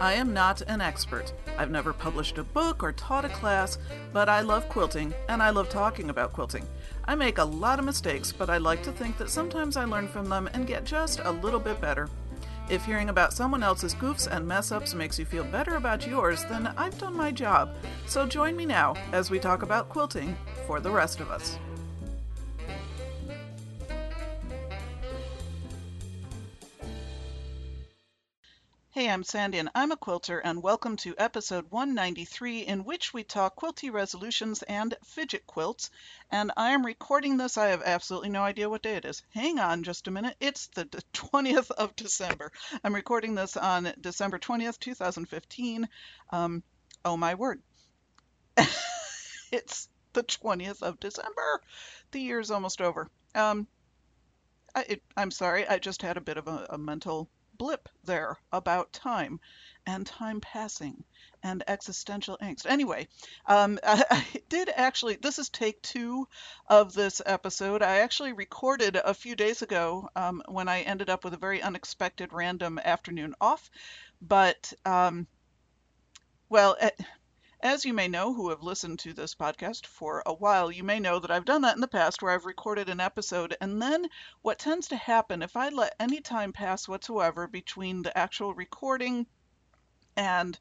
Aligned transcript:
I 0.00 0.14
am 0.14 0.32
not 0.32 0.62
an 0.62 0.80
expert. 0.80 1.32
I've 1.56 1.72
never 1.72 1.92
published 1.92 2.38
a 2.38 2.44
book 2.44 2.84
or 2.84 2.92
taught 2.92 3.24
a 3.24 3.28
class, 3.28 3.78
but 4.12 4.28
I 4.28 4.42
love 4.42 4.68
quilting 4.68 5.12
and 5.28 5.42
I 5.42 5.50
love 5.50 5.68
talking 5.68 6.08
about 6.08 6.32
quilting. 6.32 6.64
I 7.06 7.16
make 7.16 7.38
a 7.38 7.44
lot 7.44 7.80
of 7.80 7.84
mistakes, 7.84 8.30
but 8.30 8.48
I 8.48 8.58
like 8.58 8.82
to 8.84 8.92
think 8.92 9.18
that 9.18 9.28
sometimes 9.28 9.76
I 9.76 9.84
learn 9.84 10.06
from 10.06 10.28
them 10.28 10.48
and 10.52 10.68
get 10.68 10.84
just 10.84 11.18
a 11.24 11.32
little 11.32 11.58
bit 11.58 11.80
better. 11.80 12.08
If 12.70 12.84
hearing 12.84 13.08
about 13.08 13.32
someone 13.32 13.64
else's 13.64 13.94
goofs 13.94 14.28
and 14.30 14.46
mess 14.46 14.70
ups 14.70 14.94
makes 14.94 15.18
you 15.18 15.24
feel 15.24 15.44
better 15.44 15.74
about 15.74 16.06
yours, 16.06 16.44
then 16.44 16.68
I've 16.76 16.98
done 16.98 17.16
my 17.16 17.32
job. 17.32 17.74
So 18.06 18.24
join 18.24 18.56
me 18.56 18.66
now 18.66 18.94
as 19.12 19.32
we 19.32 19.40
talk 19.40 19.62
about 19.62 19.88
quilting 19.88 20.36
for 20.66 20.78
the 20.78 20.90
rest 20.90 21.18
of 21.18 21.30
us. 21.30 21.58
Hey, 28.98 29.08
I'm 29.08 29.22
Sandy, 29.22 29.58
and 29.58 29.70
I'm 29.76 29.92
a 29.92 29.96
quilter, 29.96 30.40
and 30.40 30.60
welcome 30.60 30.96
to 30.96 31.14
episode 31.18 31.70
193, 31.70 32.62
in 32.62 32.82
which 32.82 33.14
we 33.14 33.22
talk 33.22 33.54
quilty 33.54 33.92
resolutions 33.92 34.64
and 34.64 34.92
fidget 35.04 35.46
quilts. 35.46 35.90
And 36.32 36.50
I 36.56 36.70
am 36.70 36.84
recording 36.84 37.36
this. 37.36 37.56
I 37.56 37.68
have 37.68 37.84
absolutely 37.84 38.30
no 38.30 38.42
idea 38.42 38.68
what 38.68 38.82
day 38.82 38.96
it 38.96 39.04
is. 39.04 39.22
Hang 39.32 39.60
on 39.60 39.84
just 39.84 40.08
a 40.08 40.10
minute. 40.10 40.36
It's 40.40 40.66
the 40.74 40.86
20th 41.14 41.70
of 41.78 41.94
December. 41.94 42.50
I'm 42.82 42.92
recording 42.92 43.36
this 43.36 43.56
on 43.56 43.94
December 44.00 44.40
20th, 44.40 44.80
2015. 44.80 45.88
Um, 46.30 46.64
oh 47.04 47.16
my 47.16 47.36
word. 47.36 47.62
it's 49.52 49.88
the 50.12 50.24
20th 50.24 50.82
of 50.82 50.98
December. 50.98 51.62
The 52.10 52.20
year's 52.20 52.50
almost 52.50 52.80
over. 52.80 53.08
Um, 53.36 53.68
I, 54.74 55.00
am 55.16 55.30
sorry, 55.30 55.68
I 55.68 55.78
just 55.78 56.02
had 56.02 56.16
a 56.16 56.20
bit 56.20 56.36
of 56.36 56.48
a, 56.48 56.66
a 56.70 56.78
mental 56.78 57.30
blip 57.58 57.88
there 58.04 58.38
about 58.52 58.92
time 58.92 59.40
and 59.86 60.06
time 60.06 60.40
passing 60.40 61.04
and 61.42 61.62
existential 61.66 62.38
angst. 62.40 62.66
Anyway, 62.66 63.08
um, 63.46 63.78
I, 63.86 64.24
did 64.48 64.70
actually, 64.74 65.16
this 65.16 65.38
is 65.38 65.48
take 65.48 65.80
two 65.82 66.26
of 66.66 66.92
this 66.92 67.20
episode. 67.24 67.82
I 67.82 67.98
actually 67.98 68.32
recorded 68.32 68.96
a 68.96 69.14
few 69.14 69.34
days 69.34 69.62
ago 69.62 70.08
um, 70.16 70.42
when 70.48 70.68
I 70.68 70.82
ended 70.82 71.10
up 71.10 71.24
with 71.24 71.34
a 71.34 71.38
very 71.38 71.62
unexpected 71.62 72.32
random 72.32 72.78
afternoon 72.78 73.34
off. 73.40 73.70
But, 74.20 74.72
um, 74.84 75.26
well, 76.48 76.76
eh, 76.80 76.90
as 77.60 77.84
you 77.84 77.92
may 77.92 78.06
know, 78.06 78.32
who 78.34 78.50
have 78.50 78.62
listened 78.62 79.00
to 79.00 79.12
this 79.12 79.34
podcast 79.34 79.86
for 79.86 80.22
a 80.24 80.32
while, 80.32 80.70
you 80.70 80.84
may 80.84 81.00
know 81.00 81.18
that 81.18 81.30
I've 81.30 81.44
done 81.44 81.62
that 81.62 81.74
in 81.74 81.80
the 81.80 81.88
past 81.88 82.22
where 82.22 82.32
I've 82.32 82.46
recorded 82.46 82.88
an 82.88 83.00
episode. 83.00 83.56
And 83.60 83.82
then 83.82 84.08
what 84.42 84.58
tends 84.58 84.88
to 84.88 84.96
happen 84.96 85.42
if 85.42 85.56
I 85.56 85.68
let 85.70 85.96
any 85.98 86.20
time 86.20 86.52
pass 86.52 86.86
whatsoever 86.86 87.48
between 87.48 88.02
the 88.02 88.16
actual 88.16 88.54
recording 88.54 89.26
and 90.16 90.58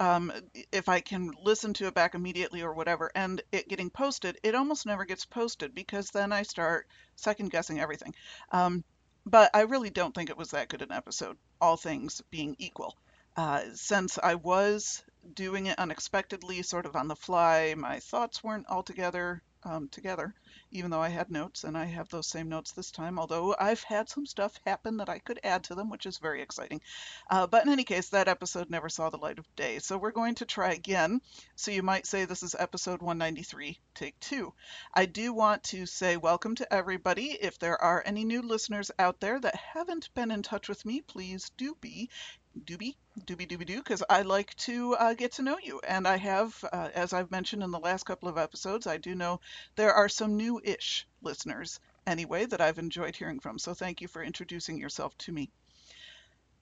um, 0.00 0.32
if 0.72 0.88
I 0.88 1.00
can 1.00 1.32
listen 1.42 1.72
to 1.74 1.86
it 1.86 1.94
back 1.94 2.14
immediately 2.14 2.62
or 2.62 2.74
whatever, 2.74 3.10
and 3.14 3.40
it 3.52 3.68
getting 3.68 3.90
posted, 3.90 4.38
it 4.42 4.54
almost 4.54 4.86
never 4.86 5.04
gets 5.04 5.24
posted 5.24 5.74
because 5.74 6.10
then 6.10 6.32
I 6.32 6.42
start 6.42 6.88
second 7.16 7.50
guessing 7.50 7.80
everything. 7.80 8.14
Um, 8.50 8.84
but 9.24 9.50
I 9.54 9.62
really 9.62 9.90
don't 9.90 10.14
think 10.14 10.30
it 10.30 10.36
was 10.36 10.50
that 10.50 10.68
good 10.68 10.82
an 10.82 10.92
episode, 10.92 11.38
all 11.60 11.76
things 11.76 12.22
being 12.30 12.56
equal. 12.58 12.96
Uh, 13.36 13.62
since 13.74 14.16
I 14.22 14.36
was 14.36 15.02
doing 15.32 15.66
it 15.66 15.78
unexpectedly, 15.78 16.62
sort 16.62 16.86
of 16.86 16.94
on 16.94 17.08
the 17.08 17.16
fly. 17.16 17.74
My 17.76 17.98
thoughts 17.98 18.44
weren't 18.44 18.68
altogether 18.68 19.42
um, 19.64 19.88
together, 19.88 20.34
even 20.70 20.90
though 20.90 21.00
I 21.00 21.08
had 21.08 21.30
notes, 21.30 21.64
and 21.64 21.76
I 21.76 21.86
have 21.86 22.08
those 22.10 22.28
same 22.28 22.48
notes 22.48 22.72
this 22.72 22.90
time, 22.90 23.18
although 23.18 23.56
I've 23.58 23.82
had 23.82 24.08
some 24.08 24.26
stuff 24.26 24.60
happen 24.66 24.98
that 24.98 25.08
I 25.08 25.18
could 25.18 25.40
add 25.42 25.64
to 25.64 25.74
them, 25.74 25.88
which 25.88 26.04
is 26.06 26.18
very 26.18 26.42
exciting. 26.42 26.82
Uh, 27.30 27.46
but 27.46 27.64
in 27.64 27.72
any 27.72 27.84
case, 27.84 28.10
that 28.10 28.28
episode 28.28 28.68
never 28.68 28.88
saw 28.90 29.08
the 29.08 29.16
light 29.16 29.38
of 29.38 29.56
day, 29.56 29.78
so 29.78 29.96
we're 29.96 30.10
going 30.10 30.34
to 30.36 30.44
try 30.44 30.72
again. 30.72 31.20
So 31.56 31.70
you 31.70 31.82
might 31.82 32.06
say 32.06 32.26
this 32.26 32.42
is 32.42 32.54
episode 32.56 33.00
193, 33.00 33.80
take 33.94 34.20
two. 34.20 34.52
I 34.92 35.06
do 35.06 35.32
want 35.32 35.64
to 35.64 35.86
say 35.86 36.18
welcome 36.18 36.54
to 36.56 36.72
everybody. 36.72 37.32
If 37.40 37.58
there 37.58 37.80
are 37.80 38.02
any 38.04 38.24
new 38.24 38.42
listeners 38.42 38.90
out 38.98 39.18
there 39.20 39.40
that 39.40 39.56
haven't 39.56 40.12
been 40.14 40.30
in 40.30 40.42
touch 40.42 40.68
with 40.68 40.84
me, 40.84 41.00
please 41.00 41.50
do 41.56 41.74
be 41.80 42.10
doobie 42.64 42.96
doobie 43.26 43.46
doobie 43.48 43.66
doo 43.66 43.78
because 43.78 44.02
I 44.08 44.22
like 44.22 44.54
to 44.56 44.94
uh, 44.94 45.14
get 45.14 45.32
to 45.32 45.42
know 45.42 45.58
you. 45.62 45.80
And 45.86 46.06
I 46.06 46.16
have, 46.16 46.64
uh, 46.72 46.90
as 46.94 47.12
I've 47.12 47.30
mentioned 47.30 47.62
in 47.62 47.70
the 47.70 47.78
last 47.78 48.04
couple 48.04 48.28
of 48.28 48.38
episodes, 48.38 48.86
I 48.86 48.96
do 48.98 49.14
know 49.14 49.40
there 49.76 49.94
are 49.94 50.08
some 50.08 50.36
new 50.36 50.60
ish 50.62 51.06
listeners 51.22 51.80
anyway 52.06 52.46
that 52.46 52.60
I've 52.60 52.78
enjoyed 52.78 53.16
hearing 53.16 53.40
from. 53.40 53.58
So 53.58 53.74
thank 53.74 54.00
you 54.00 54.08
for 54.08 54.22
introducing 54.22 54.78
yourself 54.78 55.16
to 55.18 55.32
me. 55.32 55.50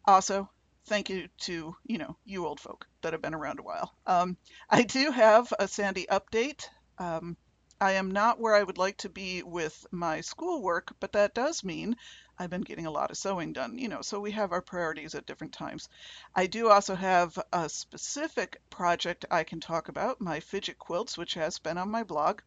Also, 0.05 0.49
thank 0.87 1.11
you 1.11 1.29
to, 1.43 1.77
you 1.85 1.99
know, 1.99 2.17
you 2.25 2.47
old 2.47 2.61
folk 2.61 2.87
that 3.03 3.13
have 3.13 3.23
been 3.23 3.35
around 3.35 3.61
a 3.61 3.63
while. 3.63 3.93
Um, 4.07 4.37
I 4.69 4.83
do 4.83 5.11
have 5.11 5.53
a 5.59 5.69
Sandy 5.69 6.07
update. 6.11 6.69
Um, 6.99 7.37
I 7.81 7.93
am 7.93 8.11
not 8.13 8.39
where 8.39 8.55
I 8.55 8.63
would 8.63 8.79
like 8.79 8.99
to 8.99 9.09
be 9.09 9.43
with 9.43 9.87
my 9.91 10.21
schoolwork, 10.21 10.95
but 11.01 11.13
that 11.13 11.35
does 11.35 11.65
mean 11.65 11.97
I've 12.43 12.51
been 12.51 12.63
getting 12.63 12.87
a 12.87 12.91
lot 12.91 13.13
of 13.13 13.17
sewing 13.17 13.53
done, 13.53 13.79
you 13.79 13.87
know, 13.87 14.03
so 14.03 14.19
we 14.19 14.33
have 14.33 14.51
our 14.51 14.61
priorities 14.61 15.15
at 15.15 15.27
different 15.27 15.53
times. 15.53 15.89
I 16.35 16.49
do 16.49 16.71
also 16.71 16.97
have 16.97 17.39
a 17.53 17.69
specific 17.69 18.61
project 18.69 19.25
I 19.31 19.45
can 19.45 19.61
talk 19.61 19.87
about, 19.87 20.21
my 20.21 20.41
fidget 20.41 20.77
quilts, 20.77 21.17
which 21.17 21.35
has 21.35 21.61
been 21.61 21.79
on 21.79 21.89
my 21.89 22.03
blog. 22.03 22.41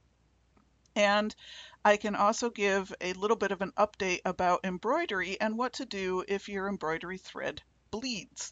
And 0.97 1.33
I 1.85 1.95
can 1.95 2.13
also 2.13 2.49
give 2.49 2.93
a 2.99 3.13
little 3.13 3.37
bit 3.37 3.53
of 3.53 3.61
an 3.61 3.71
update 3.77 4.19
about 4.25 4.65
embroidery 4.65 5.39
and 5.39 5.57
what 5.57 5.71
to 5.75 5.85
do 5.85 6.25
if 6.27 6.49
your 6.49 6.67
embroidery 6.67 7.17
thread 7.17 7.61
bleeds. 7.89 8.51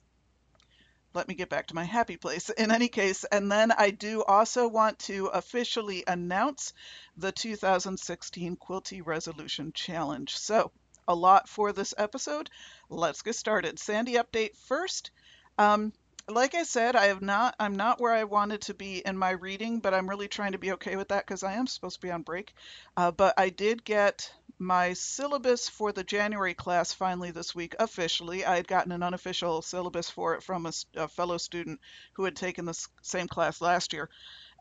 Let 1.14 1.28
me 1.28 1.36
get 1.36 1.50
back 1.50 1.68
to 1.68 1.75
my 1.75 1.84
happy 1.84 2.16
place. 2.16 2.50
In 2.58 2.72
any 2.72 2.88
case, 2.88 3.25
and 3.25 3.52
then 3.52 3.74
I 3.74 3.92
do 3.92 4.24
also 4.24 4.70
want 4.70 4.98
to 5.00 5.25
officially 5.25 6.06
announce 6.08 6.72
the 7.18 7.34
2016 7.34 8.56
Quilty 8.56 9.06
Resolution 9.06 9.74
Challenge. 9.74 10.34
So 10.38 10.72
a 11.08 11.16
lot 11.16 11.50
for 11.50 11.72
this 11.74 11.94
episode. 11.97 12.50
Let's 12.90 13.22
get 13.22 13.36
started. 13.36 13.80
Sandy 13.80 14.14
update 14.14 14.56
first. 14.56 15.12
Um, 15.58 15.94
like 16.30 16.56
I 16.56 16.64
said, 16.64 16.96
I 16.96 17.08
have 17.08 17.22
not. 17.22 17.56
I'm 17.59 17.75
not 17.75 18.00
where 18.00 18.14
I 18.14 18.24
wanted 18.24 18.62
to 18.64 18.74
be 18.74 19.00
in 19.06 19.18
my 19.18 19.31
reading, 19.31 19.80
but 19.80 19.94
I'm 19.94 20.09
really 20.09 20.28
trying 20.28 20.53
to 20.53 20.58
be 20.58 20.72
okay 20.74 20.96
with 20.96 21.09
that 21.09 21.25
because 21.25 21.44
I 21.44 21.53
am 21.53 21.68
supposed 21.68 21.96
to 21.96 22.08
be 22.08 22.12
on 22.12 22.22
break. 22.22 22.53
Uh, 22.96 23.12
but 23.12 23.34
I 23.38 23.50
did 23.50 23.84
get 23.84 24.31
my 24.58 24.94
syllabus 24.94 25.68
for 25.68 25.92
the 25.92 26.03
January 26.03 26.53
class 26.53 26.94
finally 26.94 27.31
this 27.31 27.53
week 27.53 27.75
officially. 27.80 28.46
I 28.46 28.56
had 28.56 28.68
gotten 28.68 28.94
an 28.94 29.03
unofficial 29.03 29.62
syllabus 29.62 30.09
for 30.09 30.36
it 30.36 30.44
from 30.44 30.66
a, 30.66 30.72
a 30.96 31.08
fellow 31.09 31.38
student 31.38 31.81
who 32.13 32.24
had 32.24 32.36
taken 32.36 32.66
the 32.66 32.88
same 33.02 33.28
class 33.28 33.59
last 33.59 33.92
year, 33.92 34.09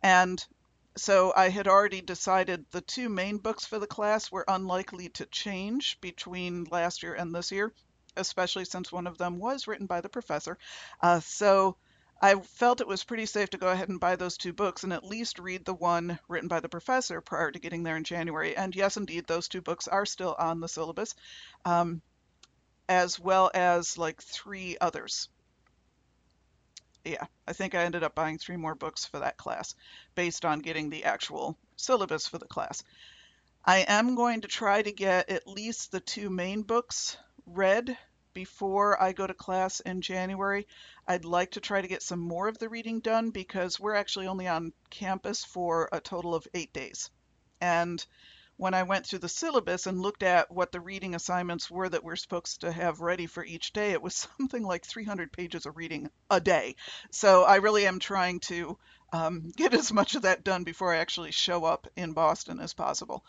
and 0.03 0.45
so 0.97 1.33
I 1.35 1.49
had 1.49 1.69
already 1.69 2.01
decided 2.01 2.67
the 2.71 2.81
two 2.81 3.09
main 3.09 3.39
books 3.39 3.65
for 3.65 3.79
the 3.79 3.87
class 3.87 4.31
were 4.31 4.45
unlikely 4.47 5.09
to 5.11 5.27
change 5.27 6.01
between 6.01 6.65
last 6.65 7.03
year 7.03 7.15
and 7.15 7.35
this 7.35 7.51
year, 7.51 7.73
especially 8.17 8.65
since 8.65 8.93
one 8.93 9.07
of 9.07 9.19
them 9.19 9.39
was 9.39 9.67
written 9.67 9.87
by 9.87 10.01
the 10.01 10.09
professor. 10.09 10.59
Uh, 11.01 11.21
so 11.21 11.77
I 12.21 12.37
felt 12.37 12.81
it 12.81 12.87
was 12.87 13.05
pretty 13.05 13.27
safe 13.27 13.51
to 13.51 13.59
go 13.59 13.69
ahead 13.69 13.89
and 13.89 13.99
buy 13.99 14.17
those 14.17 14.37
two 14.37 14.53
books 14.53 14.85
and 14.85 14.93
at 14.93 15.05
least 15.05 15.39
read 15.39 15.65
the 15.65 15.75
one 15.75 16.19
written 16.29 16.49
by 16.49 16.61
the 16.61 16.69
professor 16.69 17.21
prior 17.21 17.51
to 17.51 17.59
getting 17.59 17.83
there 17.83 17.97
in 17.97 18.05
January. 18.05 18.57
And 18.57 18.77
yes, 18.77 18.97
indeed, 18.97 19.27
those 19.27 19.49
two 19.49 19.63
books 19.63 19.89
are 19.89 20.07
still 20.07 20.37
on 20.39 20.61
the 20.61 20.69
syllabus, 20.69 21.15
um, 21.65 22.03
as 22.89 23.19
well 23.19 23.51
as 23.55 23.97
like 23.99 24.23
three 24.23 24.77
others 24.81 25.29
yeah, 27.05 27.27
I 27.47 27.53
think 27.53 27.75
I 27.75 27.85
ended 27.85 28.03
up 28.03 28.15
buying 28.15 28.39
three 28.39 28.57
more 28.57 28.75
books 28.75 29.05
for 29.05 29.21
that 29.21 29.37
class 29.37 29.75
based 30.15 30.45
on 30.45 30.61
getting 30.61 30.91
the 30.91 31.05
actual 31.05 31.57
syllabus 31.77 32.29
for 32.29 32.39
the 32.39 32.47
class. 32.47 32.83
I 33.65 33.79
am 33.89 34.15
going 34.15 34.41
to 34.41 34.49
try 34.49 34.83
to 34.83 34.93
get 34.93 35.31
at 35.31 35.47
least 35.47 35.93
the 35.93 36.01
two 36.01 36.31
main 36.31 36.63
books 36.63 37.17
read 37.47 37.97
before 38.35 39.01
I 39.01 39.13
go 39.13 39.27
to 39.27 39.35
class 39.35 39.81
in 39.81 40.01
January. 40.01 40.67
I'd 41.07 41.25
like 41.25 41.53
to 41.53 41.61
try 41.61 41.81
to 41.81 41.89
get 41.89 42.03
some 42.03 42.21
more 42.21 42.49
of 42.49 42.59
the 42.59 42.69
reading 42.69 43.01
done 43.01 43.31
because 43.31 43.79
we're 43.79 43.95
actually 43.95 44.27
only 44.27 44.49
on 44.49 44.73
campus 44.91 45.45
for 45.45 45.89
a 45.93 46.01
total 46.01 46.35
of 46.35 46.47
eight 46.55 46.73
days. 46.73 47.11
And 47.61 48.05
when 48.63 48.75
I 48.75 48.85
went 48.85 49.05
through 49.05 49.19
the 49.19 49.29
syllabus 49.29 49.89
and 49.89 49.99
looked 49.99 50.23
at 50.23 50.49
what 50.49 50.71
the 50.71 50.79
reading 50.79 51.17
assignments 51.17 51.69
were 51.69 51.89
that 51.89 52.05
we're 52.05 52.15
supposed 52.15 52.61
to 52.61 52.71
have 52.71 53.01
ready 53.01 53.27
for 53.27 53.45
each 53.45 53.73
day, 53.73 53.91
it 53.91 54.01
was 54.01 54.15
something 54.39 54.63
like 54.63 54.87
300 54.87 55.33
pages 55.33 55.67
of 55.67 55.77
reading 55.77 56.09
a 56.31 56.41
day. 56.41 56.77
So 57.11 57.43
I 57.43 57.57
really 57.57 57.89
am 57.89 57.99
trying 57.99 58.39
to 58.41 58.79
um, 59.13 59.51
get 59.57 59.75
as 59.75 59.93
much 59.93 60.15
of 60.15 60.23
that 60.23 60.45
done 60.45 60.63
before 60.63 60.95
I 60.95 60.99
actually 60.99 61.33
show 61.33 61.65
up 61.65 61.89
in 61.97 62.13
Boston 62.13 62.61
as 62.61 62.73
possible. 62.73 63.25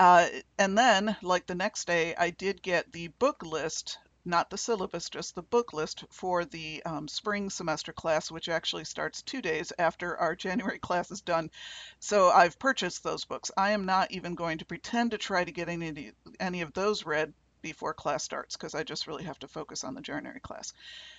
Uh, 0.00 0.26
and 0.58 0.76
then, 0.76 1.16
like 1.22 1.46
the 1.46 1.54
next 1.54 1.86
day, 1.86 2.16
I 2.16 2.30
did 2.30 2.60
get 2.60 2.90
the 2.90 3.06
book 3.06 3.44
list 3.44 3.98
not 4.24 4.50
the 4.50 4.58
syllabus, 4.58 5.10
just 5.10 5.34
the 5.34 5.42
book 5.42 5.72
list 5.72 6.04
for 6.10 6.44
the 6.44 6.82
um, 6.84 7.08
spring 7.08 7.50
semester 7.50 7.92
class, 7.92 8.30
which 8.30 8.48
actually 8.48 8.84
starts 8.84 9.22
two 9.22 9.42
days 9.42 9.72
after 9.78 10.16
our 10.16 10.36
January 10.46 10.78
class 10.78 11.10
is 11.10 11.20
done. 11.20 11.50
So 11.98 12.30
I've 12.30 12.58
purchased 12.58 13.02
those 13.02 13.24
books. 13.24 13.50
I 13.56 13.72
am 13.72 13.84
not 13.84 14.10
even 14.10 14.34
going 14.34 14.58
to 14.58 14.64
pretend 14.64 15.10
to 15.10 15.18
try 15.18 15.44
to 15.44 15.52
get 15.52 15.68
any 15.68 16.12
any 16.38 16.62
of 16.62 16.72
those 16.72 17.04
read 17.04 17.34
before 17.62 17.94
class 17.94 18.24
starts 18.24 18.56
because 18.56 18.74
I 18.74 18.82
just 18.82 19.06
really 19.06 19.24
have 19.24 19.38
to 19.40 19.48
focus 19.48 19.84
on 19.84 19.94
the 19.94 20.00
January 20.00 20.40
class. 20.40 20.72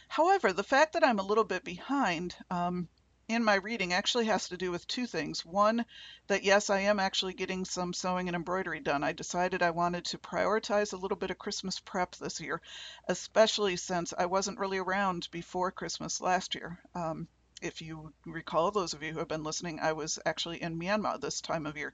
However, 0.09 0.53
the 0.53 0.63
fact 0.63 0.93
that 0.93 1.03
I'm 1.03 1.19
a 1.19 1.25
little 1.25 1.45
bit 1.45 1.63
behind 1.63 2.35
um, 2.51 2.89
in 3.29 3.43
my 3.43 3.55
reading 3.55 3.93
actually 3.93 4.25
has 4.25 4.49
to 4.49 4.57
do 4.57 4.69
with 4.71 4.87
two 4.87 5.07
things. 5.07 5.45
One, 5.45 5.85
that 6.27 6.43
yes, 6.43 6.69
I 6.69 6.81
am 6.81 6.99
actually 6.99 7.33
getting 7.33 7.63
some 7.63 7.93
sewing 7.93 8.27
and 8.27 8.35
embroidery 8.35 8.81
done. 8.81 9.03
I 9.03 9.13
decided 9.13 9.61
I 9.61 9.71
wanted 9.71 10.05
to 10.05 10.17
prioritize 10.17 10.93
a 10.93 10.97
little 10.97 11.17
bit 11.17 11.31
of 11.31 11.37
Christmas 11.37 11.79
prep 11.79 12.15
this 12.15 12.41
year, 12.41 12.61
especially 13.07 13.77
since 13.77 14.13
I 14.17 14.25
wasn't 14.25 14.59
really 14.59 14.77
around 14.77 15.29
before 15.31 15.71
Christmas 15.71 16.19
last 16.19 16.53
year. 16.55 16.79
Um, 16.93 17.27
if 17.61 17.81
you 17.81 18.13
recall, 18.25 18.71
those 18.71 18.93
of 18.93 19.01
you 19.01 19.13
who 19.13 19.19
have 19.19 19.29
been 19.29 19.43
listening, 19.43 19.79
I 19.79 19.93
was 19.93 20.19
actually 20.25 20.61
in 20.61 20.77
Myanmar 20.77 21.19
this 21.19 21.39
time 21.39 21.65
of 21.65 21.77
year. 21.77 21.93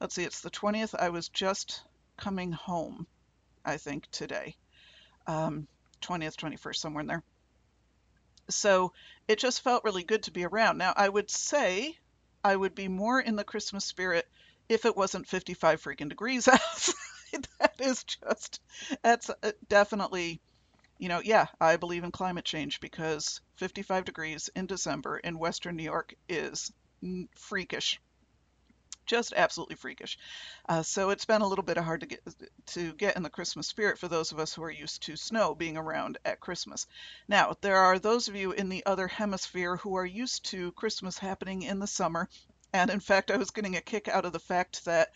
Let's 0.00 0.14
see, 0.14 0.24
it's 0.24 0.40
the 0.40 0.50
20th. 0.50 0.94
I 0.98 1.10
was 1.10 1.28
just 1.28 1.82
coming 2.16 2.50
home, 2.50 3.06
I 3.64 3.76
think, 3.76 4.10
today. 4.10 4.56
Um, 5.26 5.68
20th, 6.02 6.36
21st, 6.36 6.76
somewhere 6.76 7.02
in 7.02 7.06
there. 7.06 7.22
So 8.50 8.92
it 9.26 9.38
just 9.38 9.62
felt 9.62 9.84
really 9.84 10.04
good 10.04 10.22
to 10.24 10.30
be 10.30 10.44
around. 10.44 10.78
Now, 10.78 10.92
I 10.96 11.08
would 11.08 11.30
say 11.30 11.98
I 12.42 12.56
would 12.56 12.74
be 12.74 12.88
more 12.88 13.20
in 13.20 13.36
the 13.36 13.44
Christmas 13.44 13.84
spirit 13.84 14.26
if 14.68 14.84
it 14.84 14.96
wasn't 14.96 15.28
55 15.28 15.82
freaking 15.82 16.08
degrees 16.08 16.48
outside. 16.48 16.94
that 17.58 17.74
is 17.78 18.04
just, 18.04 18.60
that's 19.02 19.30
uh, 19.30 19.52
definitely, 19.68 20.40
you 20.98 21.08
know, 21.08 21.20
yeah, 21.22 21.46
I 21.60 21.76
believe 21.76 22.04
in 22.04 22.10
climate 22.10 22.44
change 22.44 22.80
because 22.80 23.40
55 23.56 24.04
degrees 24.04 24.48
in 24.56 24.66
December 24.66 25.18
in 25.18 25.38
Western 25.38 25.76
New 25.76 25.82
York 25.82 26.14
is 26.28 26.72
freakish 27.36 28.00
just 29.08 29.32
absolutely 29.36 29.74
freakish. 29.74 30.18
Uh, 30.68 30.82
so 30.82 31.10
it's 31.10 31.24
been 31.24 31.42
a 31.42 31.46
little 31.46 31.64
bit 31.64 31.76
hard 31.76 32.00
to 32.00 32.06
get 32.06 32.20
to 32.66 32.92
get 32.92 33.16
in 33.16 33.24
the 33.24 33.30
Christmas 33.30 33.66
spirit 33.66 33.98
for 33.98 34.06
those 34.06 34.30
of 34.30 34.38
us 34.38 34.54
who 34.54 34.62
are 34.62 34.70
used 34.70 35.02
to 35.02 35.16
snow 35.16 35.54
being 35.54 35.76
around 35.76 36.18
at 36.24 36.40
Christmas. 36.40 36.86
Now, 37.26 37.56
there 37.60 37.78
are 37.78 37.98
those 37.98 38.28
of 38.28 38.36
you 38.36 38.52
in 38.52 38.68
the 38.68 38.86
other 38.86 39.08
hemisphere 39.08 39.76
who 39.76 39.96
are 39.96 40.06
used 40.06 40.44
to 40.50 40.72
Christmas 40.72 41.18
happening 41.18 41.62
in 41.62 41.80
the 41.80 41.86
summer. 41.86 42.28
And 42.72 42.90
in 42.90 43.00
fact, 43.00 43.30
I 43.30 43.38
was 43.38 43.50
getting 43.50 43.76
a 43.76 43.80
kick 43.80 44.08
out 44.08 44.26
of 44.26 44.32
the 44.32 44.38
fact 44.38 44.84
that 44.84 45.10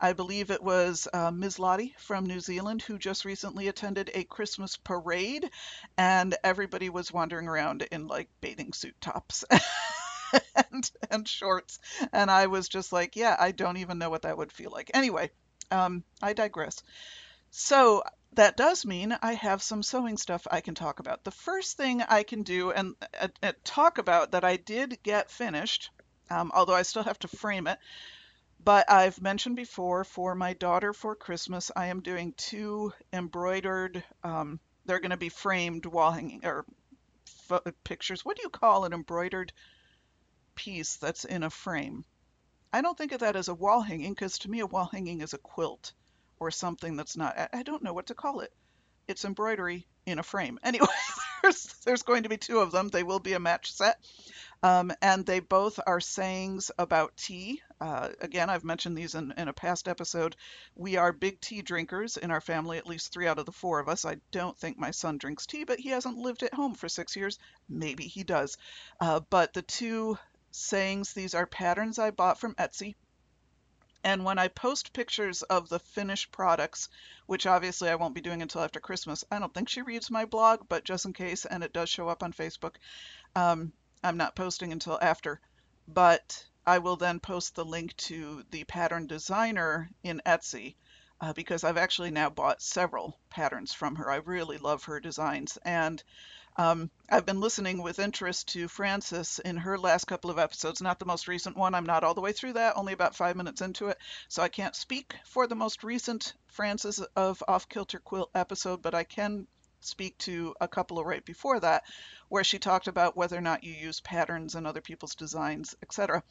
I 0.00 0.12
believe 0.12 0.50
it 0.50 0.62
was 0.62 1.06
uh, 1.12 1.30
Ms. 1.30 1.58
Lottie 1.58 1.94
from 1.98 2.26
New 2.26 2.40
Zealand 2.40 2.82
who 2.82 2.98
just 2.98 3.24
recently 3.24 3.68
attended 3.68 4.10
a 4.12 4.24
Christmas 4.24 4.76
parade, 4.76 5.48
and 5.96 6.36
everybody 6.42 6.90
was 6.90 7.12
wandering 7.12 7.46
around 7.46 7.82
in 7.92 8.08
like 8.08 8.28
bathing 8.40 8.72
suit 8.72 9.00
tops. 9.00 9.44
and, 10.72 10.90
and 11.10 11.28
shorts. 11.28 11.78
And 12.12 12.30
I 12.30 12.46
was 12.46 12.68
just 12.68 12.92
like, 12.92 13.16
yeah, 13.16 13.36
I 13.38 13.52
don't 13.52 13.78
even 13.78 13.98
know 13.98 14.10
what 14.10 14.22
that 14.22 14.36
would 14.36 14.52
feel 14.52 14.70
like. 14.70 14.90
Anyway, 14.94 15.30
um, 15.70 16.04
I 16.22 16.32
digress. 16.32 16.82
So 17.50 18.02
that 18.32 18.56
does 18.56 18.84
mean 18.84 19.16
I 19.22 19.34
have 19.34 19.62
some 19.62 19.82
sewing 19.82 20.16
stuff 20.16 20.46
I 20.50 20.60
can 20.60 20.74
talk 20.74 20.98
about. 20.98 21.24
The 21.24 21.30
first 21.30 21.76
thing 21.76 22.02
I 22.02 22.22
can 22.22 22.42
do 22.42 22.72
and 22.72 22.94
uh, 23.20 23.52
talk 23.62 23.98
about 23.98 24.32
that 24.32 24.44
I 24.44 24.56
did 24.56 25.02
get 25.02 25.30
finished, 25.30 25.90
um, 26.30 26.50
although 26.54 26.74
I 26.74 26.82
still 26.82 27.04
have 27.04 27.18
to 27.20 27.28
frame 27.28 27.66
it, 27.66 27.78
but 28.64 28.90
I've 28.90 29.20
mentioned 29.20 29.56
before 29.56 30.04
for 30.04 30.34
my 30.34 30.54
daughter 30.54 30.92
for 30.92 31.14
Christmas, 31.14 31.70
I 31.76 31.86
am 31.86 32.00
doing 32.00 32.32
two 32.36 32.92
embroidered, 33.12 34.02
um, 34.22 34.58
they're 34.86 35.00
going 35.00 35.10
to 35.10 35.16
be 35.16 35.28
framed 35.28 35.86
wall 35.86 36.10
hanging 36.10 36.44
or 36.44 36.64
pictures. 37.84 38.24
What 38.24 38.36
do 38.36 38.42
you 38.42 38.48
call 38.48 38.84
an 38.84 38.92
embroidered 38.92 39.52
piece 40.54 40.96
that's 40.96 41.24
in 41.24 41.42
a 41.42 41.50
frame. 41.50 42.04
I 42.72 42.80
don't 42.80 42.98
think 42.98 43.12
of 43.12 43.20
that 43.20 43.36
as 43.36 43.48
a 43.48 43.54
wall 43.54 43.82
hanging 43.82 44.12
because 44.12 44.38
to 44.38 44.50
me 44.50 44.60
a 44.60 44.66
wall 44.66 44.86
hanging 44.86 45.20
is 45.20 45.32
a 45.32 45.38
quilt 45.38 45.92
or 46.40 46.50
something 46.50 46.96
that's 46.96 47.16
not, 47.16 47.50
I, 47.52 47.62
don't 47.62 47.84
know 47.84 47.92
what 47.92 48.06
to 48.06 48.14
call 48.14 48.40
it. 48.40 48.52
It's 49.06 49.24
embroidery 49.24 49.86
in 50.06 50.18
a 50.18 50.24
frame. 50.24 50.58
Anyway, 50.64 50.86
there's, 51.42 51.64
there's 51.84 52.02
going 52.02 52.24
to 52.24 52.28
be 52.28 52.36
two 52.36 52.58
of 52.58 52.72
them. 52.72 52.88
They 52.88 53.02
will 53.04 53.20
be 53.20 53.34
a 53.34 53.38
match 53.38 53.72
set. 53.72 53.98
Um, 54.64 54.92
and 55.02 55.24
they 55.24 55.40
both 55.40 55.78
are 55.86 56.00
sayings 56.00 56.70
about 56.78 57.16
tea. 57.16 57.62
Uh, 57.80 58.08
again, 58.20 58.50
I've 58.50 58.64
mentioned 58.64 58.96
these 58.96 59.14
in, 59.14 59.32
in 59.36 59.46
a 59.46 59.52
past 59.52 59.86
episode. 59.86 60.34
We 60.74 60.96
are 60.96 61.12
big 61.12 61.40
tea 61.40 61.62
drinkers 61.62 62.16
in 62.16 62.30
our 62.30 62.40
family, 62.40 62.78
at 62.78 62.88
least 62.88 63.12
three 63.12 63.28
out 63.28 63.38
of 63.38 63.46
the 63.46 63.52
four 63.52 63.78
of 63.78 63.88
us. 63.88 64.04
I 64.04 64.16
don't 64.32 64.58
think 64.58 64.78
my 64.78 64.90
son 64.90 65.18
drinks 65.18 65.46
tea, 65.46 65.64
but 65.64 65.78
he 65.78 65.90
hasn't 65.90 66.16
lived 66.16 66.42
at 66.42 66.54
home 66.54 66.74
for 66.74 66.88
six 66.88 67.14
years. 67.14 67.38
Maybe 67.68 68.04
he 68.04 68.24
does. 68.24 68.56
Uh, 69.00 69.20
but 69.28 69.52
the 69.52 69.62
two 69.62 70.18
sayings. 70.54 71.12
These 71.12 71.34
are 71.34 71.46
patterns 71.46 71.98
I 71.98 72.10
bought 72.10 72.38
from 72.38 72.54
Etsy. 72.54 72.94
And 74.04 74.24
when 74.24 74.38
I 74.38 74.48
post 74.48 74.92
pictures 74.92 75.42
of 75.42 75.68
the 75.68 75.78
finished 75.78 76.30
products, 76.30 76.90
which 77.26 77.46
obviously 77.46 77.88
I 77.88 77.94
won't 77.94 78.14
be 78.14 78.20
doing 78.20 78.42
until 78.42 78.60
after 78.60 78.78
Christmas, 78.78 79.24
I 79.30 79.38
don't 79.38 79.52
think 79.52 79.68
she 79.68 79.82
reads 79.82 80.10
my 80.10 80.26
blog, 80.26 80.68
but 80.68 80.84
just 80.84 81.06
in 81.06 81.14
case, 81.14 81.46
and 81.46 81.64
it 81.64 81.72
does 81.72 81.88
show 81.88 82.08
up 82.08 82.22
on 82.22 82.32
Facebook, 82.32 82.76
um, 83.34 83.72
I'm 84.02 84.18
not 84.18 84.36
posting 84.36 84.72
until 84.72 84.98
after. 85.00 85.40
But 85.88 86.46
I 86.66 86.78
will 86.78 86.96
then 86.96 87.18
post 87.18 87.54
the 87.54 87.64
link 87.64 87.96
to 88.08 88.44
the 88.50 88.64
pattern 88.64 89.06
designer 89.06 89.90
in 90.02 90.20
Etsy 90.24 90.76
uh, 91.20 91.32
because 91.32 91.64
I've 91.64 91.78
actually 91.78 92.10
now 92.10 92.28
bought 92.28 92.60
several 92.60 93.18
patterns 93.30 93.72
from 93.72 93.96
her. 93.96 94.10
I 94.10 94.16
really 94.16 94.58
love 94.58 94.84
her 94.84 95.00
designs. 95.00 95.56
And 95.64 96.02
um, 96.56 96.90
I've 97.10 97.26
been 97.26 97.40
listening 97.40 97.82
with 97.82 97.98
interest 97.98 98.48
to 98.48 98.68
Frances 98.68 99.40
in 99.44 99.56
her 99.56 99.76
last 99.76 100.06
couple 100.06 100.30
of 100.30 100.38
episodes, 100.38 100.80
not 100.80 100.98
the 100.98 101.04
most 101.04 101.26
recent 101.26 101.56
one. 101.56 101.74
I'm 101.74 101.86
not 101.86 102.04
all 102.04 102.14
the 102.14 102.20
way 102.20 102.32
through 102.32 102.52
that, 102.52 102.76
only 102.76 102.92
about 102.92 103.16
five 103.16 103.34
minutes 103.34 103.60
into 103.60 103.88
it. 103.88 103.98
So 104.28 104.42
I 104.42 104.48
can't 104.48 104.76
speak 104.76 105.16
for 105.24 105.46
the 105.46 105.56
most 105.56 105.82
recent 105.82 106.34
Frances 106.46 107.00
of 107.16 107.42
Off 107.48 107.68
Kilter 107.68 107.98
Quilt 107.98 108.30
episode, 108.34 108.82
but 108.82 108.94
I 108.94 109.02
can 109.02 109.48
speak 109.80 110.16
to 110.18 110.54
a 110.60 110.68
couple 110.68 110.98
of 110.98 111.06
right 111.06 111.24
before 111.24 111.58
that, 111.60 111.84
where 112.28 112.44
she 112.44 112.58
talked 112.58 112.86
about 112.86 113.16
whether 113.16 113.36
or 113.36 113.42
not 113.42 113.64
you 113.64 113.72
use 113.72 114.00
patterns 114.00 114.54
and 114.54 114.66
other 114.66 114.80
people's 114.80 115.16
designs, 115.16 115.74
etc. 115.82 116.22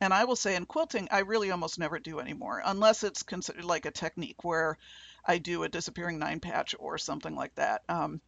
And 0.00 0.14
I 0.14 0.24
will 0.24 0.36
say 0.36 0.54
in 0.54 0.66
quilting, 0.66 1.08
I 1.10 1.20
really 1.20 1.50
almost 1.50 1.78
never 1.78 1.98
do 1.98 2.20
anymore, 2.20 2.62
unless 2.64 3.02
it's 3.02 3.22
considered 3.22 3.64
like 3.64 3.86
a 3.86 3.90
technique 3.90 4.44
where 4.44 4.78
I 5.24 5.38
do 5.38 5.64
a 5.64 5.68
disappearing 5.68 6.18
nine 6.18 6.40
patch 6.40 6.74
or 6.78 6.98
something 6.98 7.34
like 7.34 7.54
that. 7.56 7.82
Um, 7.88 8.20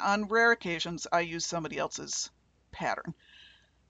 on 0.00 0.28
rare 0.28 0.52
occasions, 0.52 1.06
I 1.12 1.20
use 1.20 1.46
somebody 1.46 1.78
else's 1.78 2.30
pattern. 2.72 3.14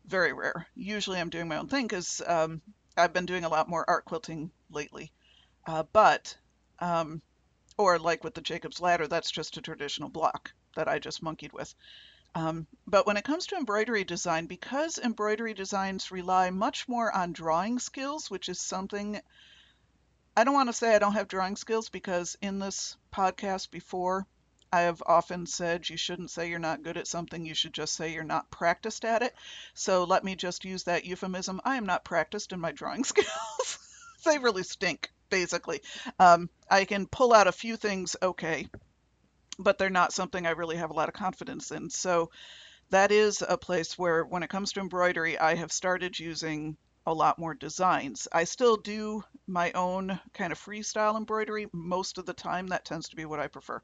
Very 0.07 0.33
rare. 0.33 0.67
Usually 0.75 1.21
I'm 1.21 1.31
doing 1.31 1.49
my 1.49 1.57
own 1.59 1.69
thing 1.69 1.87
because 1.87 2.23
um, 2.27 2.63
I've 2.97 3.13
been 3.13 3.27
doing 3.27 3.45
a 3.45 3.49
lot 3.49 3.69
more 3.69 3.85
art 3.89 4.05
quilting 4.05 4.51
lately. 4.71 5.13
Uh, 5.67 5.85
but, 5.93 6.37
um, 6.79 7.21
or 7.77 7.99
like 7.99 8.25
with 8.25 8.35
the 8.35 8.41
Jacob's 8.41 8.81
Ladder, 8.81 9.07
that's 9.07 9.31
just 9.31 9.57
a 9.57 9.63
traditional 9.63 10.09
block 10.09 10.53
that 10.77 10.89
I 10.89 10.99
just 10.99 11.23
monkeyed 11.23 11.53
with. 11.53 11.75
Um, 12.35 12.67
but 12.87 13.07
when 13.07 13.17
it 13.17 13.25
comes 13.25 13.47
to 13.47 13.57
embroidery 13.57 14.05
design, 14.05 14.47
because 14.47 14.99
embroidery 14.99 15.55
designs 15.55 16.11
rely 16.11 16.51
much 16.51 16.89
more 16.89 17.15
on 17.15 17.33
drawing 17.33 17.79
skills, 17.79 18.31
which 18.31 18.49
is 18.49 18.61
something 18.61 19.21
I 20.37 20.45
don't 20.45 20.55
want 20.55 20.69
to 20.69 20.73
say 20.73 20.95
I 20.95 21.01
don't 21.01 21.15
have 21.15 21.27
drawing 21.27 21.57
skills 21.57 21.89
because 21.89 22.37
in 22.41 22.61
this 22.61 22.97
podcast 23.13 23.73
before, 23.73 24.25
I 24.73 24.83
have 24.83 25.03
often 25.07 25.47
said 25.47 25.89
you 25.89 25.97
shouldn't 25.97 26.31
say 26.31 26.49
you're 26.49 26.59
not 26.59 26.83
good 26.83 26.97
at 26.97 27.07
something, 27.07 27.45
you 27.45 27.55
should 27.55 27.73
just 27.73 27.95
say 27.95 28.13
you're 28.13 28.25
not 28.25 28.51
practiced 28.51 29.05
at 29.05 29.23
it. 29.23 29.35
So 29.75 30.05
let 30.05 30.25
me 30.25 30.37
just 30.37 30.65
use 30.65 30.85
that 30.85 31.05
euphemism. 31.05 31.61
I 31.65 31.77
am 31.77 31.87
not 31.87 32.05
practiced 32.05 32.53
in 32.53 32.61
my 32.61 32.73
drawing 32.73 33.05
skills. 33.13 33.79
they 34.25 34.39
really 34.39 34.63
stink, 34.63 35.11
basically. 35.31 35.81
Um, 36.19 36.51
I 36.71 36.85
can 36.85 37.07
pull 37.07 37.33
out 37.33 37.47
a 37.47 37.53
few 37.53 37.77
things 37.77 38.17
okay, 38.23 38.69
but 39.59 39.79
they're 39.79 39.91
not 39.91 40.13
something 40.13 40.47
I 40.47 40.51
really 40.51 40.77
have 40.77 40.91
a 40.91 40.95
lot 40.95 41.09
of 41.09 41.15
confidence 41.15 41.71
in. 41.71 41.91
So 41.91 42.31
that 42.91 43.11
is 43.11 43.43
a 43.47 43.59
place 43.59 43.99
where, 43.99 44.25
when 44.25 44.43
it 44.43 44.51
comes 44.51 44.73
to 44.73 44.81
embroidery, 44.81 45.39
I 45.39 45.55
have 45.55 45.73
started 45.73 46.19
using 46.19 46.77
a 47.09 47.15
lot 47.15 47.39
more 47.39 47.55
designs. 47.55 48.29
I 48.31 48.45
still 48.45 48.77
do 48.77 49.25
my 49.47 49.73
own 49.73 50.21
kind 50.35 50.53
of 50.53 50.61
freestyle 50.61 51.17
embroidery 51.17 51.67
most 51.73 52.19
of 52.19 52.27
the 52.27 52.35
time. 52.35 52.67
That 52.67 52.85
tends 52.85 53.09
to 53.09 53.17
be 53.17 53.25
what 53.25 53.41
I 53.41 53.47
prefer. 53.47 53.81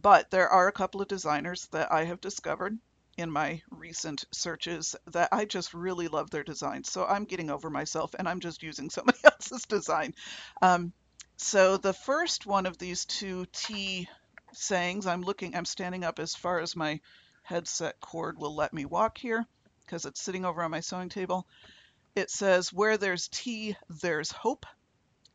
But 0.00 0.30
there 0.30 0.48
are 0.48 0.68
a 0.68 0.72
couple 0.72 1.02
of 1.02 1.08
designers 1.08 1.66
that 1.72 1.92
I 1.92 2.04
have 2.04 2.22
discovered 2.22 2.78
in 3.18 3.30
my 3.30 3.60
recent 3.70 4.24
searches 4.32 4.96
that 5.08 5.28
I 5.32 5.44
just 5.44 5.74
really 5.74 6.08
love 6.08 6.30
their 6.30 6.44
designs. 6.44 6.90
So 6.90 7.04
I'm 7.04 7.26
getting 7.26 7.50
over 7.50 7.68
myself 7.68 8.14
and 8.18 8.26
I'm 8.26 8.40
just 8.40 8.62
using 8.62 8.88
somebody 8.90 9.18
else's 9.22 9.66
design. 9.66 10.14
Um, 10.62 10.94
so 11.36 11.76
the 11.76 11.92
first 11.92 12.46
one 12.46 12.64
of 12.64 12.78
these 12.78 13.04
two 13.04 13.44
T 13.52 14.08
sayings, 14.54 15.06
I'm 15.06 15.20
looking, 15.20 15.54
I'm 15.54 15.66
standing 15.66 16.04
up 16.04 16.18
as 16.18 16.34
far 16.34 16.58
as 16.60 16.74
my 16.74 17.00
headset 17.42 18.00
cord 18.00 18.38
will 18.38 18.56
let 18.56 18.72
me 18.72 18.86
walk 18.86 19.18
here 19.18 19.44
because 19.84 20.06
it's 20.06 20.22
sitting 20.22 20.46
over 20.46 20.62
on 20.62 20.70
my 20.70 20.80
sewing 20.80 21.10
table 21.10 21.46
it 22.14 22.30
says, 22.30 22.72
Where 22.72 22.96
there's 22.96 23.28
tea, 23.28 23.76
there's 23.88 24.30
hope. 24.30 24.66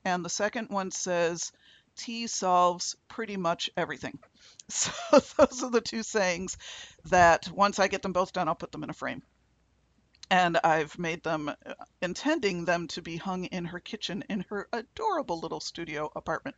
And 0.05 0.23
the 0.23 0.29
second 0.29 0.69
one 0.69 0.91
says, 0.91 1.51
Tea 1.95 2.27
solves 2.27 2.95
pretty 3.07 3.37
much 3.37 3.69
everything. 3.75 4.19
So 4.69 4.91
those 5.37 5.63
are 5.63 5.71
the 5.71 5.79
two 5.79 6.03
sayings 6.03 6.57
that 7.05 7.49
once 7.49 7.79
I 7.79 7.87
get 7.87 8.01
them 8.01 8.11
both 8.11 8.33
done, 8.33 8.49
I'll 8.49 8.55
put 8.55 8.73
them 8.73 8.83
in 8.83 8.89
a 8.89 8.93
frame. 8.93 9.23
And 10.29 10.57
I've 10.61 10.99
made 10.99 11.23
them, 11.23 11.47
uh, 11.47 11.73
intending 12.01 12.65
them 12.65 12.89
to 12.89 13.01
be 13.01 13.15
hung 13.15 13.45
in 13.45 13.63
her 13.63 13.79
kitchen 13.79 14.25
in 14.29 14.41
her 14.49 14.67
adorable 14.73 15.39
little 15.39 15.61
studio 15.61 16.11
apartment. 16.17 16.57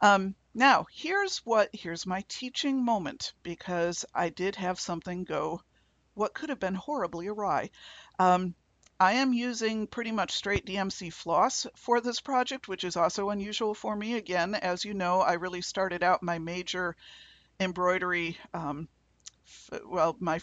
Um, 0.00 0.34
now, 0.54 0.86
here's 0.90 1.38
what, 1.44 1.68
here's 1.74 2.06
my 2.06 2.24
teaching 2.28 2.82
moment 2.82 3.34
because 3.42 4.06
I 4.14 4.30
did 4.30 4.56
have 4.56 4.80
something 4.80 5.24
go 5.24 5.60
what 6.14 6.34
could 6.34 6.48
have 6.48 6.60
been 6.60 6.74
horribly 6.74 7.26
awry. 7.28 7.70
Um, 8.18 8.54
I 9.02 9.14
am 9.14 9.32
using 9.32 9.88
pretty 9.88 10.12
much 10.12 10.30
straight 10.30 10.64
DMC 10.64 11.12
floss 11.12 11.66
for 11.74 12.00
this 12.00 12.20
project, 12.20 12.68
which 12.68 12.84
is 12.84 12.96
also 12.96 13.30
unusual 13.30 13.74
for 13.74 13.96
me. 13.96 14.14
Again, 14.14 14.54
as 14.54 14.84
you 14.84 14.94
know, 14.94 15.20
I 15.20 15.32
really 15.32 15.60
started 15.60 16.04
out 16.04 16.22
my 16.22 16.38
major 16.38 16.94
embroidery, 17.58 18.38
um, 18.54 18.86
well, 19.84 20.14
my 20.20 20.40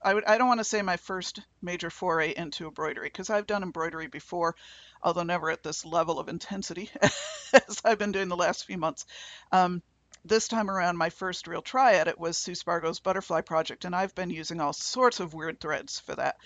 I, 0.00 0.38
don't 0.38 0.46
want 0.46 0.60
to 0.60 0.64
say 0.64 0.80
my 0.80 0.96
first 0.96 1.40
major 1.60 1.90
foray 1.90 2.32
into 2.36 2.68
embroidery 2.68 3.08
because 3.08 3.30
I've 3.30 3.48
done 3.48 3.64
embroidery 3.64 4.06
before, 4.06 4.54
although 5.02 5.24
never 5.24 5.50
at 5.50 5.64
this 5.64 5.84
level 5.84 6.20
of 6.20 6.28
intensity 6.28 6.92
as 7.02 7.82
I've 7.84 7.98
been 7.98 8.12
doing 8.12 8.28
the 8.28 8.36
last 8.36 8.64
few 8.64 8.78
months. 8.78 9.06
Um, 9.50 9.82
this 10.24 10.46
time 10.46 10.70
around, 10.70 10.98
my 10.98 11.10
first 11.10 11.48
real 11.48 11.62
try 11.62 11.94
at 11.94 12.06
it 12.06 12.18
was 12.18 12.38
Sue 12.38 12.54
Spargo's 12.54 13.00
butterfly 13.00 13.40
project, 13.40 13.84
and 13.84 13.94
I've 13.94 14.14
been 14.14 14.30
using 14.30 14.60
all 14.60 14.72
sorts 14.72 15.18
of 15.18 15.34
weird 15.34 15.58
threads 15.58 15.98
for 15.98 16.14
that. 16.14 16.36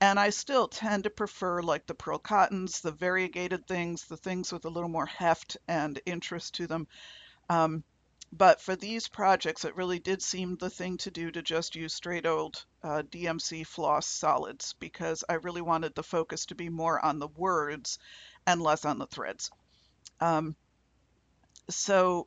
And 0.00 0.20
I 0.20 0.30
still 0.30 0.68
tend 0.68 1.04
to 1.04 1.10
prefer 1.10 1.62
like 1.62 1.86
the 1.86 1.94
pearl 1.94 2.18
cottons, 2.18 2.80
the 2.80 2.92
variegated 2.92 3.66
things, 3.66 4.04
the 4.04 4.16
things 4.16 4.52
with 4.52 4.64
a 4.64 4.70
little 4.70 4.90
more 4.90 5.06
heft 5.06 5.56
and 5.66 6.00
interest 6.04 6.54
to 6.56 6.66
them. 6.66 6.86
Um, 7.48 7.82
but 8.32 8.60
for 8.60 8.76
these 8.76 9.08
projects, 9.08 9.64
it 9.64 9.76
really 9.76 9.98
did 9.98 10.20
seem 10.20 10.56
the 10.56 10.68
thing 10.68 10.98
to 10.98 11.10
do 11.10 11.30
to 11.30 11.42
just 11.42 11.76
use 11.76 11.94
straight 11.94 12.26
old 12.26 12.64
uh, 12.82 13.02
DMC 13.10 13.66
floss 13.66 14.06
solids 14.06 14.74
because 14.74 15.24
I 15.28 15.34
really 15.34 15.62
wanted 15.62 15.94
the 15.94 16.02
focus 16.02 16.46
to 16.46 16.54
be 16.54 16.68
more 16.68 17.02
on 17.02 17.18
the 17.18 17.28
words 17.28 17.98
and 18.46 18.60
less 18.60 18.84
on 18.84 18.98
the 18.98 19.06
threads. 19.06 19.50
Um, 20.20 20.56
so 21.70 22.26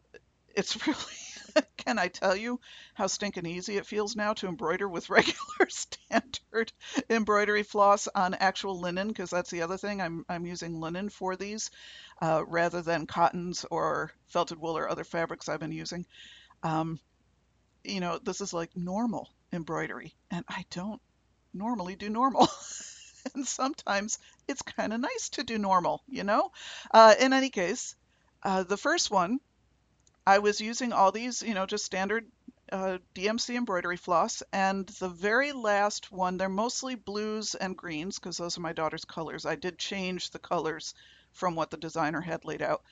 it's 0.56 0.76
really, 0.88 1.39
can 1.78 2.00
I 2.00 2.08
tell 2.08 2.36
you 2.36 2.60
how 2.94 3.08
stinking 3.08 3.46
easy 3.46 3.78
it 3.78 3.86
feels 3.86 4.16
now 4.16 4.34
to 4.34 4.48
embroider 4.48 4.88
with 4.88 5.10
regular 5.10 5.70
standard 5.70 6.72
embroidery 7.10 7.64
floss 7.64 8.08
on 8.14 8.34
actual 8.34 8.80
linen? 8.80 9.08
Because 9.10 9.30
that's 9.30 9.50
the 9.50 9.62
other 9.62 9.78
thing. 9.78 10.02
I'm, 10.02 10.26
I'm 10.30 10.46
using 10.46 10.80
linen 10.80 11.10
for 11.10 11.36
these 11.36 11.72
uh, 12.22 12.44
rather 12.48 12.82
than 12.82 13.08
cottons 13.08 13.66
or 13.70 14.12
felted 14.28 14.60
wool 14.60 14.78
or 14.78 14.90
other 14.90 15.04
fabrics 15.04 15.50
I've 15.50 15.60
been 15.60 15.72
using. 15.72 16.06
Um, 16.64 17.00
you 17.84 18.00
know, 18.00 18.20
this 18.20 18.42
is 18.42 18.54
like 18.54 18.76
normal 18.76 19.30
embroidery, 19.54 20.14
and 20.30 20.46
I 20.48 20.66
don't 20.70 21.02
normally 21.54 21.96
do 21.96 22.10
normal. 22.10 22.48
and 23.34 23.48
sometimes 23.48 24.20
it's 24.48 24.62
kind 24.62 24.94
of 24.94 25.00
nice 25.00 25.30
to 25.30 25.44
do 25.44 25.58
normal, 25.58 26.02
you 26.08 26.24
know? 26.24 26.52
Uh, 26.92 27.16
in 27.20 27.34
any 27.34 27.50
case, 27.50 27.96
uh, 28.44 28.64
the 28.64 28.78
first 28.78 29.12
one 29.12 29.40
I 30.30 30.38
was 30.38 30.62
using 30.62 30.94
all 30.94 31.12
these, 31.12 31.42
you 31.42 31.56
know, 31.56 31.66
just 31.66 31.84
standard 31.84 32.32
uh, 32.72 33.00
DMC 33.16 33.56
embroidery 33.56 33.98
floss. 33.98 34.44
And 34.54 34.86
the 34.86 35.10
very 35.10 35.54
last 35.54 36.12
one, 36.12 36.38
they're 36.38 36.48
mostly 36.48 36.94
blues 36.94 37.56
and 37.56 37.76
greens 37.76 38.20
because 38.20 38.38
those 38.38 38.56
are 38.56 38.62
my 38.62 38.74
daughter's 38.74 39.06
colors. 39.06 39.48
I 39.48 39.56
did 39.56 39.80
change 39.80 40.30
the 40.30 40.38
colors 40.38 40.94
from 41.32 41.56
what 41.56 41.72
the 41.72 41.78
designer 41.78 42.22
had 42.22 42.46
laid 42.46 42.62
out. 42.62 42.84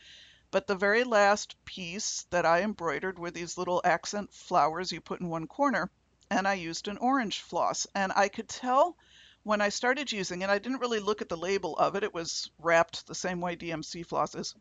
But 0.50 0.66
the 0.66 0.74
very 0.74 1.04
last 1.04 1.64
piece 1.64 2.24
that 2.32 2.44
I 2.44 2.64
embroidered 2.64 3.20
were 3.20 3.30
these 3.30 3.56
little 3.56 3.82
accent 3.84 4.34
flowers 4.34 4.92
you 4.92 5.00
put 5.00 5.22
in 5.22 5.30
one 5.30 5.46
corner. 5.46 5.92
And 6.32 6.48
I 6.48 6.56
used 6.56 6.88
an 6.88 6.98
orange 6.98 7.42
floss. 7.42 7.86
And 7.94 8.12
I 8.16 8.30
could 8.30 8.50
tell 8.50 8.98
when 9.44 9.62
I 9.62 9.70
started 9.70 10.12
using 10.12 10.42
it, 10.42 10.50
I 10.50 10.58
didn't 10.58 10.82
really 10.82 11.00
look 11.00 11.22
at 11.22 11.30
the 11.30 11.38
label 11.38 11.78
of 11.78 11.96
it. 11.96 12.04
It 12.04 12.16
was 12.16 12.50
wrapped 12.58 13.06
the 13.06 13.14
same 13.14 13.42
way 13.42 13.56
DMC 13.56 14.08
floss 14.08 14.34
is 14.34 14.56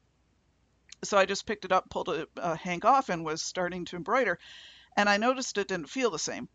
so 1.03 1.19
I 1.19 1.27
just 1.27 1.47
picked 1.47 1.65
it 1.65 1.73
up, 1.73 1.91
pulled 1.91 2.09
a, 2.09 2.27
a 2.37 2.57
hank 2.57 2.85
off, 2.85 3.09
and 3.09 3.25
was 3.25 3.43
starting 3.43 3.85
to 3.87 3.97
embroider. 3.97 4.39
And 4.97 5.09
I 5.09 5.17
noticed 5.17 5.59
it 5.59 5.69
didn't 5.69 5.91
feel 5.91 6.11
the 6.11 6.19
same. 6.19 6.49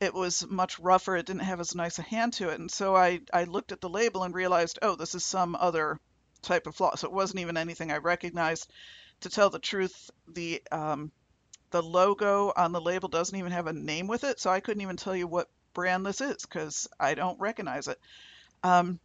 It 0.00 0.14
was 0.14 0.46
much 0.48 0.78
rougher. 0.78 1.16
It 1.16 1.26
didn't 1.26 1.42
have 1.42 1.60
as 1.60 1.74
nice 1.74 1.98
a 1.98 2.02
hand 2.02 2.32
to 2.34 2.48
it. 2.48 2.58
And 2.58 2.70
so 2.70 2.96
I, 2.96 3.20
I 3.32 3.44
looked 3.44 3.72
at 3.72 3.80
the 3.80 3.88
label 3.88 4.22
and 4.22 4.34
realized, 4.34 4.78
oh, 4.80 4.96
this 4.96 5.14
is 5.14 5.24
some 5.24 5.54
other 5.54 6.00
type 6.42 6.66
of 6.66 6.74
floss. 6.74 7.00
So 7.00 7.08
it 7.08 7.12
wasn't 7.12 7.40
even 7.40 7.56
anything 7.56 7.92
I 7.92 7.98
recognized. 7.98 8.70
To 9.20 9.28
tell 9.28 9.50
the 9.50 9.58
truth, 9.58 10.10
the 10.26 10.62
um, 10.72 11.12
the 11.70 11.82
logo 11.82 12.52
on 12.56 12.72
the 12.72 12.80
label 12.80 13.08
doesn't 13.08 13.38
even 13.38 13.52
have 13.52 13.66
a 13.66 13.72
name 13.72 14.06
with 14.06 14.24
it, 14.24 14.40
so 14.40 14.50
I 14.50 14.60
couldn't 14.60 14.82
even 14.82 14.96
tell 14.96 15.14
you 15.14 15.26
what 15.26 15.50
brand 15.72 16.04
this 16.04 16.20
is 16.20 16.42
because 16.42 16.88
I 16.98 17.14
don't 17.14 17.38
recognize 17.38 17.86
it. 17.86 17.98
Um, 18.62 18.98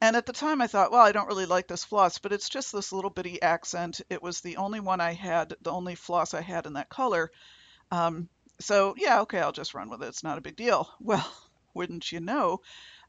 and 0.00 0.16
at 0.16 0.26
the 0.26 0.32
time 0.32 0.62
I 0.62 0.66
thought, 0.66 0.90
well, 0.90 1.04
I 1.04 1.12
don't 1.12 1.28
really 1.28 1.46
like 1.46 1.68
this 1.68 1.84
floss, 1.84 2.18
but 2.18 2.32
it's 2.32 2.48
just 2.48 2.72
this 2.72 2.92
little 2.92 3.10
bitty 3.10 3.40
accent. 3.42 4.00
It 4.08 4.22
was 4.22 4.40
the 4.40 4.56
only 4.56 4.80
one 4.80 5.00
I 5.00 5.12
had, 5.12 5.54
the 5.60 5.72
only 5.72 5.94
floss 5.94 6.32
I 6.32 6.40
had 6.40 6.66
in 6.66 6.72
that 6.74 6.88
color. 6.88 7.30
Um, 7.90 8.28
so 8.60 8.94
yeah, 8.96 9.20
okay, 9.22 9.40
I'll 9.40 9.52
just 9.52 9.74
run 9.74 9.90
with 9.90 10.02
it. 10.02 10.08
It's 10.08 10.24
not 10.24 10.38
a 10.38 10.42
big 10.42 10.56
deal. 10.56 10.88
Well, 11.00 11.32
wouldn't 11.74 12.10
you 12.10 12.20
know, 12.20 12.60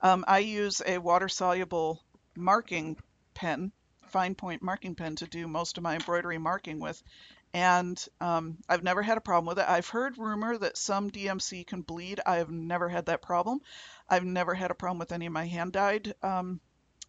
um, 0.02 0.24
I 0.28 0.40
use 0.40 0.82
a 0.86 0.98
water-soluble 0.98 2.04
marking 2.36 2.98
pen, 3.34 3.72
fine 4.10 4.36
point 4.36 4.62
marking 4.62 4.96
pen 4.96 5.16
to 5.18 5.28
do 5.28 5.48
most 5.48 5.78
of 5.78 5.84
my 5.84 5.96
embroidery 5.96 6.38
marking 6.38 6.80
with. 6.80 7.02
And 7.54 8.04
um, 8.20 8.58
I've 8.70 8.84
never 8.84 9.02
had 9.02 9.18
a 9.18 9.22
problem 9.22 9.46
with 9.48 9.60
it. 9.60 9.68
I've 9.68 9.90
heard 9.90 10.18
rumor 10.18 10.58
that 10.58 10.78
some 10.78 11.10
DMC 11.10 11.66
can 11.68 11.82
bleed. 11.82 12.22
I 12.26 12.38
have 12.38 12.50
never 12.50 12.88
had 12.88 13.08
that 13.08 13.22
problem. 13.22 13.62
I've 14.08 14.24
never 14.24 14.54
had 14.54 14.72
a 14.72 14.76
problem 14.76 15.00
with 15.00 15.12
any 15.12 15.26
of 15.26 15.34
my 15.34 15.48
hand 15.48 15.74
dyed 15.74 16.14
um, 16.22 16.62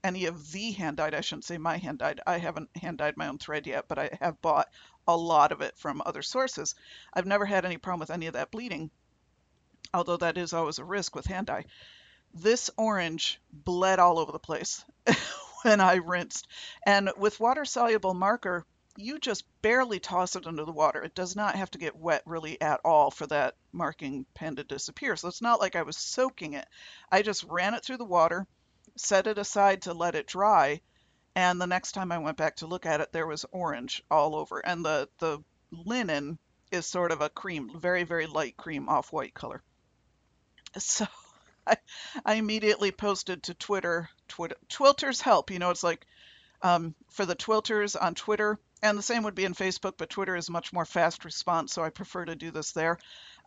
any 0.05 0.27
of 0.27 0.53
the 0.53 0.73
hand 0.73 0.97
dyed. 0.97 1.15
I 1.15 1.21
shouldn't 1.21 1.45
say 1.45 1.59
my 1.59 1.77
hand 1.77 1.99
dyed. 1.99 2.21
I 2.27 2.39
haven't 2.39 2.77
hand 2.77 2.99
dyed 2.99 3.17
my 3.17 3.29
own 3.29 3.39
thread 3.39 3.67
yet, 3.67 3.87
but 3.89 3.99
I 3.99 4.19
have 4.21 4.43
bought 4.43 4.69
a 5.07 5.17
lot 5.17 5.53
of 5.53 5.61
it 5.61 5.77
from 5.77 6.03
other 6.05 6.23
sources. 6.23 6.75
I've 7.13 7.27
never 7.27 7.45
had 7.45 7.65
any 7.65 7.77
problem 7.77 8.01
with 8.01 8.11
any 8.11 8.27
of 8.27 8.35
that 8.35 8.51
bleeding, 8.51 8.91
although 9.95 10.17
that 10.19 10.39
is 10.39 10.53
always 10.53 10.79
a 10.79 10.85
risk 10.85 11.15
with 11.15 11.27
hand 11.27 11.49
dye. 11.49 11.67
This 12.35 12.71
orange 12.77 13.41
bled 13.53 13.99
all 13.99 14.19
over 14.19 14.33
the 14.33 14.39
place 14.39 14.85
when 15.63 15.81
I 15.81 15.97
rinsed. 15.97 16.49
And 16.87 17.11
with 17.17 17.41
water 17.41 17.65
soluble 17.65 18.15
marker, 18.15 18.65
you 18.97 19.19
just 19.19 19.45
barely 19.63 20.01
toss 20.01 20.37
it 20.37 20.47
under 20.47 20.65
the 20.65 20.73
water. 20.73 21.03
It 21.03 21.15
does 21.15 21.35
not 21.35 21.57
have 21.57 21.71
to 21.73 21.79
get 21.79 21.97
wet 21.97 22.23
really 22.27 22.61
at 22.61 22.81
all 22.85 23.11
for 23.11 23.27
that 23.29 23.55
marking 23.73 24.27
pen 24.35 24.57
to 24.57 24.65
disappear. 24.65 25.17
So 25.17 25.29
it's 25.29 25.41
not 25.43 25.61
like 25.61 25.77
I 25.77 25.83
was 25.83 25.97
soaking 25.97 26.55
it. 26.55 26.67
I 27.11 27.23
just 27.23 27.45
ran 27.45 27.75
it 27.75 27.85
through 27.85 27.99
the 27.99 28.05
water 28.05 28.47
set 28.97 29.27
it 29.27 29.39
aside 29.39 29.83
to 29.83 29.95
let 29.95 30.15
it 30.15 30.27
dry. 30.27 30.81
And 31.35 31.61
the 31.61 31.67
next 31.67 31.93
time 31.93 32.13
I 32.13 32.19
went 32.19 32.37
back 32.37 32.57
to 32.57 32.67
look 32.67 32.87
at 32.87 33.01
it, 33.01 33.13
there 33.13 33.27
was 33.27 33.47
orange 33.53 34.03
all 34.11 34.35
over. 34.35 34.61
And 34.61 34.85
the, 34.85 35.09
the 35.19 35.43
linen 35.71 36.39
is 36.71 36.87
sort 36.87 37.13
of 37.13 37.21
a 37.21 37.31
cream, 37.31 37.79
very, 37.79 38.05
very 38.05 38.27
light 38.27 38.57
cream, 38.57 38.89
off 38.89 39.13
white 39.13 39.35
color. 39.35 39.63
So 40.79 41.07
I, 41.67 41.77
I 42.25 42.35
immediately 42.35 42.91
posted 42.91 43.45
to 43.45 43.55
Twitter, 43.55 44.09
Twitter, 44.29 44.57
Twilters 44.69 45.21
help. 45.21 45.51
You 45.51 45.59
know, 45.59 45.71
it's 45.71 45.85
like 45.85 46.07
um, 46.63 46.95
for 47.11 47.27
the 47.27 47.37
Twilters 47.37 47.97
on 48.01 48.15
Twitter, 48.15 48.59
and 48.83 48.99
the 48.99 49.03
same 49.03 49.23
would 49.23 49.35
be 49.35 49.45
in 49.45 49.55
Facebook, 49.55 49.95
but 49.97 50.11
Twitter 50.11 50.35
is 50.37 50.51
much 50.51 50.73
more 50.73 50.85
fast 50.85 51.25
response, 51.25 51.73
so 51.73 51.83
I 51.83 51.91
prefer 51.91 52.25
to 52.25 52.35
do 52.35 52.51
this 52.51 52.73
there. 52.73 52.99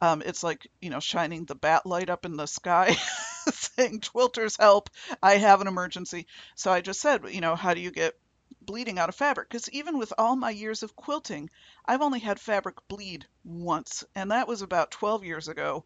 Um, 0.01 0.21
it's 0.25 0.43
like, 0.43 0.67
you 0.81 0.89
know, 0.89 0.99
shining 0.99 1.45
the 1.45 1.55
bat 1.55 1.85
light 1.85 2.09
up 2.09 2.25
in 2.25 2.37
the 2.37 2.45
sky, 2.45 2.95
saying, 3.51 4.01
Twilters 4.01 4.59
help, 4.59 4.89
I 5.21 5.37
have 5.37 5.61
an 5.61 5.67
emergency. 5.67 6.27
So 6.55 6.71
I 6.71 6.81
just 6.81 7.01
said, 7.01 7.23
you 7.29 7.41
know, 7.41 7.55
how 7.55 7.73
do 7.73 7.81
you 7.81 7.91
get 7.91 8.17
bleeding 8.61 8.99
out 8.99 9.09
of 9.09 9.15
fabric? 9.15 9.49
Because 9.49 9.69
even 9.69 9.97
with 9.97 10.13
all 10.17 10.35
my 10.35 10.49
years 10.49 10.83
of 10.83 10.95
quilting, 10.95 11.49
I've 11.85 12.01
only 12.01 12.19
had 12.19 12.39
fabric 12.39 12.75
bleed 12.87 13.27
once, 13.43 14.03
and 14.15 14.31
that 14.31 14.47
was 14.47 14.61
about 14.61 14.91
12 14.91 15.23
years 15.23 15.47
ago. 15.47 15.85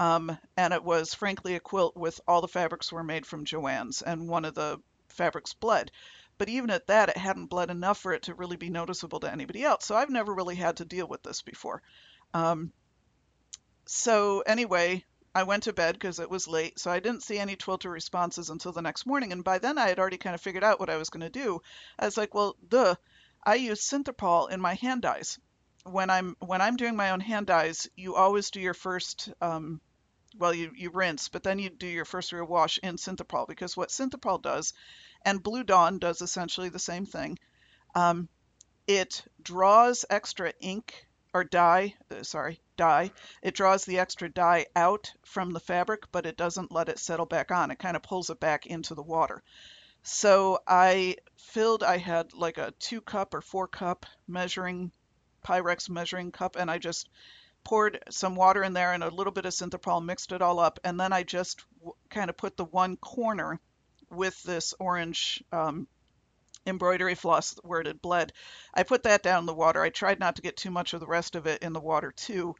Um, 0.00 0.38
and 0.56 0.72
it 0.72 0.84
was 0.84 1.14
frankly 1.14 1.56
a 1.56 1.60
quilt 1.60 1.96
with 1.96 2.20
all 2.28 2.40
the 2.40 2.48
fabrics 2.48 2.92
were 2.92 3.02
made 3.02 3.26
from 3.26 3.44
Joann's, 3.44 4.02
and 4.02 4.28
one 4.28 4.44
of 4.44 4.54
the 4.54 4.80
fabrics 5.08 5.54
bled. 5.54 5.90
But 6.38 6.48
even 6.48 6.70
at 6.70 6.86
that, 6.86 7.08
it 7.08 7.16
hadn't 7.16 7.46
bled 7.46 7.70
enough 7.70 7.98
for 7.98 8.12
it 8.12 8.22
to 8.24 8.34
really 8.34 8.56
be 8.56 8.70
noticeable 8.70 9.18
to 9.20 9.32
anybody 9.32 9.64
else. 9.64 9.84
So 9.84 9.96
I've 9.96 10.10
never 10.10 10.32
really 10.32 10.54
had 10.54 10.76
to 10.76 10.84
deal 10.84 11.08
with 11.08 11.24
this 11.24 11.42
before. 11.42 11.82
Um, 12.32 12.72
so 13.86 14.40
anyway, 14.40 15.04
I 15.38 15.44
went 15.44 15.62
to 15.62 15.72
bed 15.72 15.94
because 15.94 16.18
it 16.18 16.28
was 16.28 16.48
late, 16.48 16.80
so 16.80 16.90
I 16.90 16.98
didn't 16.98 17.22
see 17.22 17.38
any 17.38 17.54
Twilter 17.54 17.92
responses 17.92 18.50
until 18.50 18.72
the 18.72 18.82
next 18.82 19.06
morning. 19.06 19.30
And 19.30 19.44
by 19.44 19.58
then, 19.58 19.78
I 19.78 19.86
had 19.88 20.00
already 20.00 20.18
kind 20.18 20.34
of 20.34 20.40
figured 20.40 20.64
out 20.64 20.80
what 20.80 20.90
I 20.90 20.96
was 20.96 21.10
going 21.10 21.20
to 21.20 21.30
do. 21.30 21.62
I 21.96 22.06
was 22.06 22.16
like, 22.16 22.34
well, 22.34 22.56
duh, 22.66 22.96
I 23.44 23.54
use 23.54 23.88
Synthrapol 23.88 24.50
in 24.50 24.60
my 24.60 24.74
hand 24.74 25.02
dyes. 25.02 25.38
When 25.84 26.10
I'm 26.10 26.34
when 26.40 26.60
I'm 26.60 26.76
doing 26.76 26.96
my 26.96 27.12
own 27.12 27.20
hand 27.20 27.46
dyes, 27.46 27.88
you 27.94 28.16
always 28.16 28.50
do 28.50 28.58
your 28.58 28.74
first, 28.74 29.32
um, 29.40 29.80
well, 30.36 30.52
you 30.52 30.72
you 30.74 30.90
rinse, 30.90 31.28
but 31.28 31.44
then 31.44 31.60
you 31.60 31.70
do 31.70 31.86
your 31.86 32.04
first 32.04 32.32
real 32.32 32.44
wash 32.44 32.78
in 32.82 32.96
Synthrapol 32.96 33.46
because 33.46 33.76
what 33.76 33.90
Synthrapol 33.90 34.42
does, 34.42 34.74
and 35.22 35.40
Blue 35.40 35.62
Dawn 35.62 36.00
does 36.00 36.20
essentially 36.20 36.68
the 36.68 36.80
same 36.80 37.06
thing. 37.06 37.38
Um, 37.94 38.28
it 38.88 39.22
draws 39.40 40.04
extra 40.10 40.52
ink 40.58 41.06
or 41.32 41.44
dye, 41.44 41.94
uh, 42.10 42.24
sorry, 42.24 42.60
dye. 42.78 43.12
It 43.42 43.54
draws 43.54 43.84
the 43.84 43.98
extra 43.98 44.30
dye 44.30 44.66
out 44.74 45.12
from 45.26 45.50
the 45.50 45.60
fabric, 45.60 46.10
but 46.10 46.24
it 46.24 46.38
doesn't 46.38 46.72
let 46.72 46.88
it 46.88 46.98
settle 46.98 47.26
back 47.26 47.50
on. 47.50 47.70
It 47.70 47.78
kind 47.78 47.96
of 47.96 48.02
pulls 48.02 48.30
it 48.30 48.40
back 48.40 48.64
into 48.64 48.94
the 48.94 49.02
water. 49.02 49.42
So 50.02 50.60
I 50.66 51.16
filled, 51.36 51.82
I 51.82 51.98
had 51.98 52.32
like 52.32 52.56
a 52.56 52.72
two 52.78 53.02
cup 53.02 53.34
or 53.34 53.42
four 53.42 53.68
cup 53.68 54.06
measuring 54.26 54.92
Pyrex 55.44 55.90
measuring 55.90 56.32
cup 56.32 56.56
and 56.56 56.70
I 56.70 56.78
just 56.78 57.10
poured 57.64 58.02
some 58.08 58.34
water 58.34 58.62
in 58.62 58.72
there 58.72 58.92
and 58.92 59.04
a 59.04 59.10
little 59.10 59.32
bit 59.32 59.44
of 59.44 59.52
Synthrapol, 59.52 60.04
mixed 60.04 60.32
it 60.32 60.40
all 60.40 60.58
up, 60.58 60.78
and 60.84 60.98
then 60.98 61.12
I 61.12 61.22
just 61.22 61.64
kind 62.08 62.30
of 62.30 62.36
put 62.36 62.56
the 62.56 62.64
one 62.64 62.96
corner 62.96 63.60
with 64.10 64.42
this 64.42 64.72
orange 64.78 65.44
um, 65.52 65.86
embroidery 66.68 67.14
floss 67.14 67.58
where 67.62 67.80
it 67.80 67.86
had 67.86 68.02
bled. 68.02 68.32
I 68.74 68.82
put 68.82 69.02
that 69.04 69.22
down 69.22 69.40
in 69.40 69.46
the 69.46 69.54
water. 69.54 69.82
I 69.82 69.90
tried 69.90 70.20
not 70.20 70.36
to 70.36 70.42
get 70.42 70.56
too 70.56 70.70
much 70.70 70.94
of 70.94 71.00
the 71.00 71.06
rest 71.06 71.34
of 71.34 71.46
it 71.46 71.62
in 71.62 71.72
the 71.72 71.80
water 71.80 72.12
too, 72.12 72.54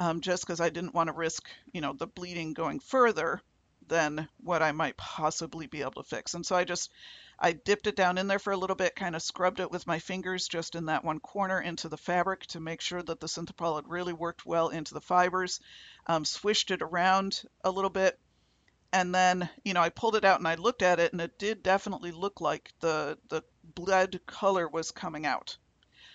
um, 0.00 0.20
just 0.20 0.46
because 0.46 0.60
I 0.60 0.70
didn't 0.70 0.94
want 0.94 1.08
to 1.08 1.14
risk, 1.14 1.48
you 1.72 1.80
know, 1.80 1.92
the 1.92 2.06
bleeding 2.06 2.52
going 2.52 2.80
further 2.80 3.40
than 3.88 4.28
what 4.42 4.62
I 4.62 4.72
might 4.72 4.96
possibly 4.96 5.66
be 5.66 5.82
able 5.82 6.02
to 6.02 6.02
fix. 6.02 6.34
And 6.34 6.44
so 6.44 6.56
I 6.56 6.64
just, 6.64 6.90
I 7.38 7.52
dipped 7.52 7.86
it 7.86 7.96
down 7.96 8.18
in 8.18 8.26
there 8.26 8.38
for 8.38 8.52
a 8.52 8.56
little 8.56 8.76
bit, 8.76 8.96
kind 8.96 9.14
of 9.14 9.22
scrubbed 9.22 9.60
it 9.60 9.70
with 9.70 9.86
my 9.86 9.98
fingers 9.98 10.48
just 10.48 10.74
in 10.74 10.86
that 10.86 11.04
one 11.04 11.20
corner 11.20 11.60
into 11.60 11.88
the 11.88 11.96
fabric 11.96 12.46
to 12.46 12.60
make 12.60 12.80
sure 12.80 13.02
that 13.02 13.20
the 13.20 13.28
Synthrapol 13.28 13.76
had 13.76 13.88
really 13.88 14.12
worked 14.12 14.46
well 14.46 14.68
into 14.68 14.94
the 14.94 15.00
fibers, 15.00 15.60
um, 16.06 16.24
swished 16.24 16.70
it 16.70 16.82
around 16.82 17.42
a 17.62 17.70
little 17.70 17.90
bit, 17.90 18.18
and 18.92 19.14
then, 19.14 19.48
you 19.64 19.74
know, 19.74 19.80
I 19.80 19.88
pulled 19.88 20.16
it 20.16 20.24
out 20.24 20.38
and 20.38 20.48
I 20.48 20.54
looked 20.54 20.82
at 20.82 21.00
it 21.00 21.12
and 21.12 21.20
it 21.20 21.38
did 21.38 21.62
definitely 21.62 22.12
look 22.12 22.40
like 22.40 22.72
the, 22.80 23.18
the 23.28 23.42
blood 23.62 24.20
color 24.26 24.68
was 24.68 24.90
coming 24.90 25.26
out. 25.26 25.56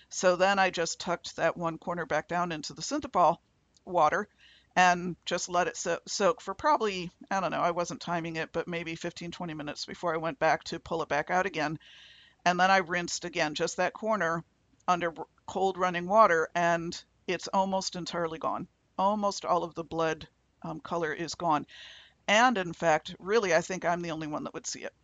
So 0.08 0.36
then 0.36 0.58
I 0.58 0.70
just 0.70 1.00
tucked 1.00 1.36
that 1.36 1.56
one 1.56 1.78
corner 1.78 2.06
back 2.06 2.28
down 2.28 2.52
into 2.52 2.74
the 2.74 2.82
Synthrapol 2.82 3.38
water 3.84 4.28
and 4.76 5.16
just 5.24 5.48
let 5.48 5.68
it 5.68 5.76
so 5.76 5.98
soak 6.06 6.40
for 6.40 6.54
probably, 6.54 7.10
I 7.30 7.40
don't 7.40 7.50
know, 7.50 7.60
I 7.60 7.70
wasn't 7.72 8.00
timing 8.00 8.36
it, 8.36 8.52
but 8.52 8.68
maybe 8.68 8.94
15, 8.94 9.30
20 9.30 9.54
minutes 9.54 9.84
before 9.84 10.14
I 10.14 10.18
went 10.18 10.38
back 10.38 10.64
to 10.64 10.78
pull 10.78 11.02
it 11.02 11.08
back 11.08 11.30
out 11.30 11.46
again. 11.46 11.78
And 12.44 12.58
then 12.58 12.70
I 12.70 12.78
rinsed 12.78 13.24
again, 13.24 13.54
just 13.54 13.76
that 13.76 13.92
corner 13.92 14.44
under 14.88 15.12
cold 15.46 15.76
running 15.76 16.06
water, 16.06 16.48
and 16.54 17.00
it's 17.26 17.48
almost 17.48 17.96
entirely 17.96 18.38
gone. 18.38 18.66
Almost 18.98 19.44
all 19.44 19.62
of 19.62 19.74
the 19.74 19.84
blood 19.84 20.26
um, 20.62 20.80
color 20.80 21.12
is 21.12 21.34
gone. 21.34 21.66
And 22.28 22.58
in 22.58 22.72
fact, 22.72 23.14
really, 23.18 23.54
I 23.54 23.60
think 23.60 23.84
I'm 23.84 24.02
the 24.02 24.10
only 24.12 24.26
one 24.26 24.44
that 24.44 24.54
would 24.54 24.66
see 24.66 24.84
it. 24.84 24.94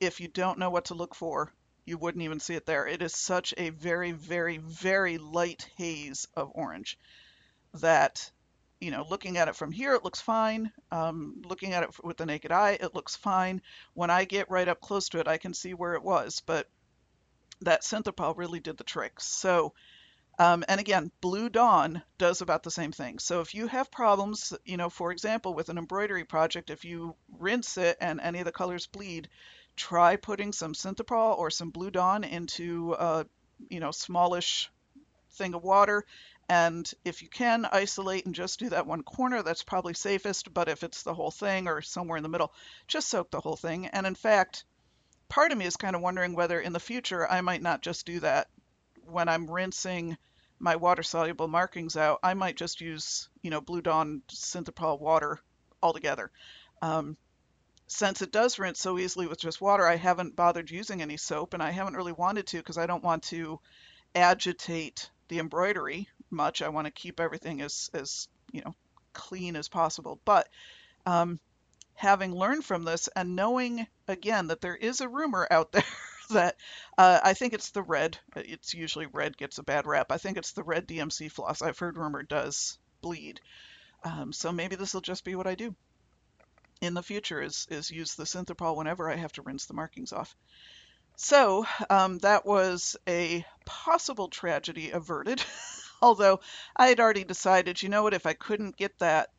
If 0.00 0.20
you 0.20 0.28
don't 0.28 0.58
know 0.58 0.70
what 0.70 0.86
to 0.86 0.94
look 0.94 1.14
for, 1.14 1.52
you 1.84 1.98
wouldn't 1.98 2.24
even 2.24 2.40
see 2.40 2.54
it 2.54 2.66
there. 2.66 2.86
It 2.86 3.02
is 3.02 3.14
such 3.14 3.54
a 3.56 3.70
very, 3.70 4.12
very, 4.12 4.58
very 4.58 5.18
light 5.18 5.68
haze 5.76 6.26
of 6.34 6.50
orange 6.54 6.98
that 7.74 8.30
you 8.80 8.90
know, 8.90 9.06
looking 9.08 9.38
at 9.38 9.48
it 9.48 9.56
from 9.56 9.72
here, 9.72 9.94
it 9.94 10.04
looks 10.04 10.20
fine. 10.20 10.70
Um, 10.90 11.40
looking 11.46 11.72
at 11.72 11.84
it 11.84 12.04
with 12.04 12.18
the 12.18 12.26
naked 12.26 12.52
eye, 12.52 12.76
it 12.78 12.94
looks 12.94 13.16
fine. 13.16 13.62
When 13.94 14.10
I 14.10 14.26
get 14.26 14.50
right 14.50 14.68
up 14.68 14.80
close 14.80 15.08
to 15.10 15.20
it, 15.20 15.28
I 15.28 15.38
can 15.38 15.54
see 15.54 15.72
where 15.72 15.94
it 15.94 16.02
was, 16.02 16.42
but 16.44 16.68
that 17.62 17.82
Synthrapol 17.82 18.36
really 18.36 18.60
did 18.60 18.76
the 18.76 18.84
trick. 18.84 19.20
So, 19.20 19.72
um, 20.38 20.64
and 20.68 20.80
again, 20.80 21.10
Blue 21.20 21.48
Dawn 21.48 22.02
does 22.18 22.40
about 22.40 22.62
the 22.62 22.70
same 22.70 22.92
thing. 22.92 23.18
So 23.18 23.40
if 23.40 23.54
you 23.54 23.66
have 23.66 23.90
problems, 23.90 24.52
you 24.64 24.76
know, 24.76 24.90
for 24.90 25.12
example, 25.12 25.54
with 25.54 25.68
an 25.68 25.78
embroidery 25.78 26.24
project, 26.24 26.70
if 26.70 26.84
you 26.84 27.16
rinse 27.38 27.76
it 27.76 27.96
and 28.00 28.20
any 28.20 28.40
of 28.40 28.44
the 28.44 28.52
colors 28.52 28.86
bleed, 28.86 29.28
try 29.76 30.16
putting 30.16 30.52
some 30.52 30.74
Synthrapol 30.74 31.38
or 31.38 31.50
some 31.50 31.70
Blue 31.70 31.90
Dawn 31.90 32.24
into 32.24 32.94
a, 32.94 33.26
you 33.68 33.80
know, 33.80 33.90
smallish 33.90 34.70
thing 35.32 35.54
of 35.54 35.64
water 35.64 36.04
and 36.48 36.90
if 37.04 37.22
you 37.22 37.28
can 37.28 37.64
isolate 37.64 38.26
and 38.26 38.34
just 38.34 38.58
do 38.58 38.68
that 38.68 38.86
one 38.86 39.02
corner, 39.02 39.42
that's 39.42 39.62
probably 39.62 39.94
safest. 39.94 40.52
But 40.52 40.68
if 40.68 40.82
it's 40.82 41.02
the 41.02 41.14
whole 41.14 41.30
thing 41.30 41.68
or 41.68 41.80
somewhere 41.80 42.18
in 42.18 42.22
the 42.22 42.28
middle, 42.28 42.52
just 42.86 43.08
soak 43.08 43.30
the 43.30 43.40
whole 43.40 43.56
thing. 43.56 43.86
And 43.86 44.06
in 44.06 44.14
fact, 44.14 44.64
part 45.28 45.52
of 45.52 45.58
me 45.58 45.64
is 45.64 45.76
kind 45.76 45.96
of 45.96 46.02
wondering 46.02 46.34
whether 46.34 46.60
in 46.60 46.72
the 46.72 46.80
future 46.80 47.30
I 47.30 47.40
might 47.40 47.62
not 47.62 47.80
just 47.80 48.04
do 48.04 48.20
that 48.20 48.48
when 49.06 49.28
I'm 49.28 49.50
rinsing 49.50 50.16
my 50.58 50.76
water 50.76 51.02
soluble 51.02 51.48
markings 51.48 51.96
out. 51.96 52.20
I 52.22 52.34
might 52.34 52.56
just 52.56 52.80
use, 52.80 53.28
you 53.42 53.50
know, 53.50 53.60
Blue 53.60 53.82
Dawn 53.82 54.22
Synthrapol 54.28 55.00
water 55.00 55.40
altogether. 55.82 56.30
Um, 56.80 57.16
since 57.86 58.22
it 58.22 58.32
does 58.32 58.58
rinse 58.58 58.80
so 58.80 58.98
easily 58.98 59.26
with 59.26 59.38
just 59.38 59.60
water, 59.60 59.86
I 59.86 59.96
haven't 59.96 60.36
bothered 60.36 60.70
using 60.70 61.02
any 61.02 61.16
soap 61.16 61.54
and 61.54 61.62
I 61.62 61.70
haven't 61.70 61.96
really 61.96 62.12
wanted 62.12 62.46
to 62.48 62.56
because 62.58 62.78
I 62.78 62.86
don't 62.86 63.04
want 63.04 63.24
to 63.24 63.60
agitate 64.14 65.10
the 65.28 65.38
embroidery 65.38 66.08
much. 66.30 66.62
I 66.62 66.68
want 66.68 66.86
to 66.86 66.92
keep 66.92 67.20
everything 67.20 67.60
as, 67.60 67.90
as 67.92 68.28
you 68.52 68.62
know, 68.64 68.74
clean 69.12 69.56
as 69.56 69.68
possible. 69.68 70.18
But 70.24 70.48
um, 71.04 71.40
having 71.94 72.34
learned 72.34 72.64
from 72.64 72.84
this 72.84 73.08
and 73.14 73.36
knowing 73.36 73.86
again 74.08 74.48
that 74.48 74.60
there 74.60 74.76
is 74.76 75.00
a 75.00 75.08
rumor 75.08 75.46
out 75.50 75.72
there 75.72 75.82
that 76.30 76.56
uh, 76.98 77.20
I 77.22 77.34
think 77.34 77.52
it's 77.52 77.70
the 77.70 77.82
red. 77.82 78.18
It's 78.36 78.74
usually 78.74 79.06
red 79.06 79.36
gets 79.36 79.58
a 79.58 79.62
bad 79.62 79.86
rap. 79.86 80.06
I 80.10 80.18
think 80.18 80.36
it's 80.36 80.52
the 80.52 80.62
red 80.62 80.86
DMC 80.86 81.30
floss. 81.30 81.62
I've 81.62 81.78
heard 81.78 81.96
rumor 81.98 82.22
does 82.22 82.78
bleed. 83.00 83.40
Um, 84.04 84.32
so 84.32 84.52
maybe 84.52 84.76
this 84.76 84.94
will 84.94 85.00
just 85.00 85.24
be 85.24 85.34
what 85.34 85.46
I 85.46 85.54
do 85.54 85.74
in 86.80 86.94
the 86.94 87.02
future 87.02 87.40
is 87.40 87.66
is 87.70 87.90
use 87.90 88.14
the 88.14 88.24
Synthrapol 88.24 88.76
whenever 88.76 89.10
I 89.10 89.16
have 89.16 89.32
to 89.32 89.42
rinse 89.42 89.66
the 89.66 89.74
markings 89.74 90.12
off. 90.12 90.36
So 91.16 91.64
um, 91.88 92.18
that 92.18 92.44
was 92.44 92.96
a 93.08 93.44
possible 93.64 94.28
tragedy 94.28 94.90
averted. 94.90 95.42
Although 96.02 96.40
I 96.76 96.88
had 96.88 97.00
already 97.00 97.24
decided, 97.24 97.82
you 97.82 97.88
know 97.88 98.02
what, 98.02 98.14
if 98.14 98.26
I 98.26 98.34
couldn't 98.34 98.76
get 98.76 98.98
that 98.98 99.30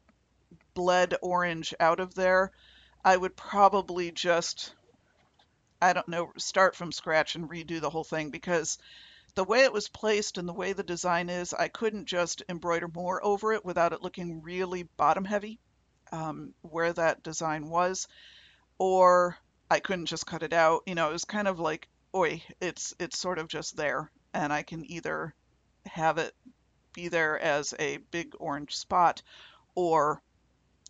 bled 0.74 1.16
orange 1.22 1.74
out 1.80 2.00
of 2.00 2.16
there, 2.16 2.52
I 3.04 3.18
would 3.18 3.36
probably 3.36 4.12
just, 4.12 4.74
I 5.86 5.94
don't 5.94 6.08
know, 6.08 6.32
start 6.38 6.76
from 6.76 6.92
scratch 6.92 7.36
and 7.36 7.48
redo 7.48 7.80
the 7.80 7.92
whole 7.92 8.04
thing 8.04 8.32
because 8.32 8.80
the 9.36 9.44
way 9.44 9.66
it 9.66 9.74
was 9.74 9.88
placed 9.88 10.40
and 10.40 10.50
the 10.50 10.54
way 10.54 10.74
the 10.74 10.82
design 10.82 11.30
is, 11.30 11.54
I 11.54 11.68
couldn't 11.68 12.06
just 12.06 12.42
embroider 12.50 12.88
more 12.88 13.24
over 13.24 13.54
it 13.54 13.64
without 13.64 13.94
it 13.94 14.02
looking 14.02 14.42
really 14.42 14.84
bottom 14.98 15.26
heavy 15.26 15.60
um, 16.12 16.56
where 16.62 16.92
that 16.94 17.22
design 17.22 17.70
was. 17.70 18.08
Or 18.80 19.38
I 19.70 19.80
couldn't 19.80 20.08
just 20.08 20.26
cut 20.26 20.42
it 20.42 20.54
out. 20.54 20.82
You 20.88 20.96
know, 20.96 21.10
it 21.10 21.14
was 21.14 21.26
kind 21.26 21.48
of 21.48 21.60
like, 21.60 21.88
oi, 22.16 22.42
it's 22.60 22.96
it's 23.00 23.20
sort 23.20 23.38
of 23.38 23.48
just 23.48 23.78
there, 23.78 24.12
and 24.34 24.52
I 24.52 24.64
can 24.64 24.90
either 24.90 25.36
have 25.86 26.18
it 26.18 26.34
be 26.94 27.10
there 27.10 27.38
as 27.40 27.76
a 27.78 27.98
big 28.10 28.34
orange 28.40 28.76
spot, 28.76 29.22
or 29.76 30.22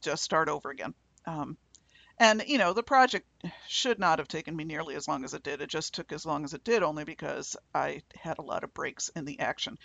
just 0.01 0.23
start 0.23 0.47
over 0.47 0.69
again. 0.69 0.93
Um, 1.25 1.58
and 2.17 2.43
you 2.47 2.58
know, 2.58 2.73
the 2.73 2.84
project 2.84 3.28
should 3.67 3.99
not 3.99 4.19
have 4.19 4.28
taken 4.28 4.56
me 4.56 4.63
nearly 4.63 4.95
as 4.95 5.08
long 5.08 5.23
as 5.23 5.34
it 5.34 5.43
did. 5.43 5.62
It 5.62 5.69
just 5.69 5.93
took 5.93 6.12
as 6.12 6.25
long 6.25 6.43
as 6.43 6.54
it 6.54 6.63
did 6.63 6.84
only 6.84 7.04
because 7.04 7.56
I 7.73 8.01
had 8.15 8.38
a 8.38 8.43
lot 8.43 8.63
of 8.63 8.73
breaks 8.73 9.10
in 9.10 9.25
the 9.25 9.39
action. 9.39 9.78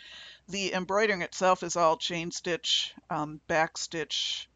The 0.49 0.73
embroidering 0.75 1.23
itself 1.23 1.63
is 1.63 1.77
all 1.77 1.97
chain 1.97 2.31
stitch, 2.31 2.95
um, 3.11 3.41
back 3.49 3.77
stitch, 3.79 4.49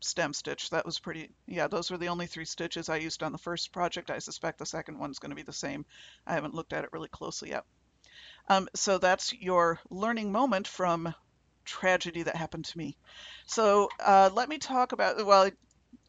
stem 0.00 0.32
stitch. 0.32 0.70
That 0.70 0.84
was 0.84 0.98
pretty, 0.98 1.30
yeah, 1.46 1.68
those 1.68 1.90
were 1.90 1.98
the 1.98 2.08
only 2.08 2.26
three 2.26 2.44
stitches 2.44 2.88
I 2.88 2.96
used 2.96 3.22
on 3.22 3.32
the 3.32 3.38
first 3.38 3.72
project. 3.72 4.10
I 4.10 4.18
suspect 4.18 4.58
the 4.58 4.66
second 4.66 4.98
one's 4.98 5.18
going 5.18 5.30
to 5.30 5.36
be 5.36 5.42
the 5.42 5.52
same. 5.52 5.84
I 6.26 6.34
haven't 6.34 6.54
looked 6.54 6.72
at 6.72 6.84
it 6.84 6.92
really 6.92 7.08
closely 7.08 7.50
yet. 7.50 7.64
Um, 8.48 8.68
so 8.74 8.98
that's 8.98 9.32
your 9.32 9.80
learning 9.90 10.30
moment 10.30 10.68
from 10.68 11.14
tragedy 11.64 12.22
that 12.22 12.36
happened 12.36 12.64
to 12.66 12.78
me. 12.78 12.96
So 13.46 13.88
uh, 13.98 14.30
let 14.32 14.48
me 14.48 14.58
talk 14.58 14.92
about, 14.92 15.24
well, 15.26 15.50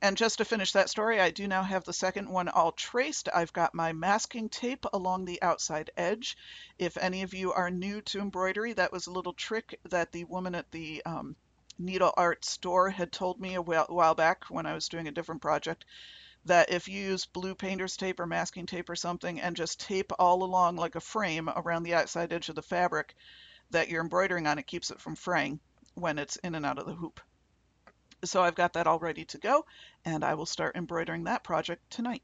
and 0.02 0.16
just 0.18 0.38
to 0.38 0.46
finish 0.46 0.72
that 0.74 0.90
story, 0.90 1.20
I 1.20 1.32
do 1.32 1.48
now 1.48 1.64
have 1.64 1.84
the 1.84 1.94
second 1.94 2.30
one 2.30 2.50
all 2.50 2.72
traced. 2.72 3.30
I've 3.34 3.54
got 3.54 3.74
my 3.74 3.94
masking 3.94 4.50
tape 4.50 4.86
along 4.94 5.26
the 5.26 5.42
outside 5.42 5.92
edge. 5.98 6.38
If 6.78 6.98
any 6.98 7.24
of 7.24 7.34
you 7.34 7.54
are 7.54 7.72
new 7.72 8.02
to 8.02 8.20
embroidery, 8.20 8.74
that 8.74 8.92
was 8.92 9.08
a 9.08 9.12
little 9.12 9.34
trick 9.34 9.80
that 9.90 10.12
the 10.12 10.26
woman 10.26 10.56
at 10.56 10.70
the 10.72 11.04
um, 11.06 11.36
needle 11.80 12.14
art 12.16 12.46
store 12.46 12.90
had 12.90 13.12
told 13.12 13.40
me 13.40 13.56
a 13.56 13.62
while 13.62 14.16
back 14.16 14.46
when 14.50 14.66
I 14.66 14.74
was 14.74 14.88
doing 14.88 15.08
a 15.08 15.12
different 15.12 15.42
project 15.42 15.86
that 16.46 16.70
if 16.72 16.88
you 16.88 17.02
use 17.02 17.26
blue 17.26 17.56
painter's 17.56 17.98
tape 17.98 18.20
or 18.20 18.26
masking 18.26 18.66
tape 18.66 18.90
or 18.90 18.96
something 18.96 19.42
and 19.42 19.56
just 19.56 19.80
tape 19.82 20.12
all 20.18 20.44
along 20.44 20.78
like 20.78 20.96
a 20.96 21.02
frame 21.02 21.50
around 21.50 21.84
the 21.84 21.94
outside 21.94 22.32
edge 22.32 22.50
of 22.50 22.56
the 22.56 22.62
fabric 22.62 23.16
that 23.72 23.90
you're 23.90 24.02
embroidering 24.02 24.48
on, 24.48 24.58
it 24.58 24.68
keeps 24.68 24.92
it 24.92 25.02
from 25.02 25.16
fraying 25.16 25.60
when 25.96 26.18
it's 26.18 26.38
in 26.38 26.56
and 26.56 26.66
out 26.66 26.80
of 26.80 26.86
the 26.86 26.94
hoop. 26.94 27.20
So 28.24 28.42
I've 28.42 28.56
got 28.56 28.74
that 28.74 28.88
all 28.88 29.00
ready 29.00 29.26
to 29.26 29.38
go 29.38 29.66
and 30.06 30.24
I 30.24 30.34
will 30.34 30.46
start 30.46 30.76
embroidering 30.76 31.26
that 31.26 31.44
project 31.44 31.90
tonight. 31.90 32.24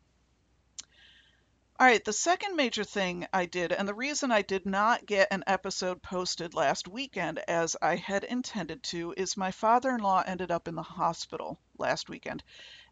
All 1.79 1.88
right, 1.88 2.06
the 2.06 2.13
second 2.13 2.56
major 2.56 2.84
thing 2.84 3.25
I 3.34 3.47
did, 3.47 3.71
and 3.71 3.88
the 3.88 3.95
reason 3.95 4.32
I 4.32 4.43
did 4.43 4.65
not 4.65 5.08
get 5.08 5.27
an 5.32 5.43
episode 5.47 6.03
posted 6.03 6.53
last 6.53 6.88
weekend 6.88 7.39
as 7.47 7.75
I 7.82 7.95
had 7.95 8.23
intended 8.23 8.84
to, 8.84 9.13
is 9.17 9.36
my 9.36 9.49
father 9.49 9.89
in 9.89 9.99
law 9.99 10.23
ended 10.25 10.51
up 10.51 10.67
in 10.67 10.75
the 10.75 10.84
hospital 10.84 11.60
last 11.79 12.10
weekend. 12.10 12.43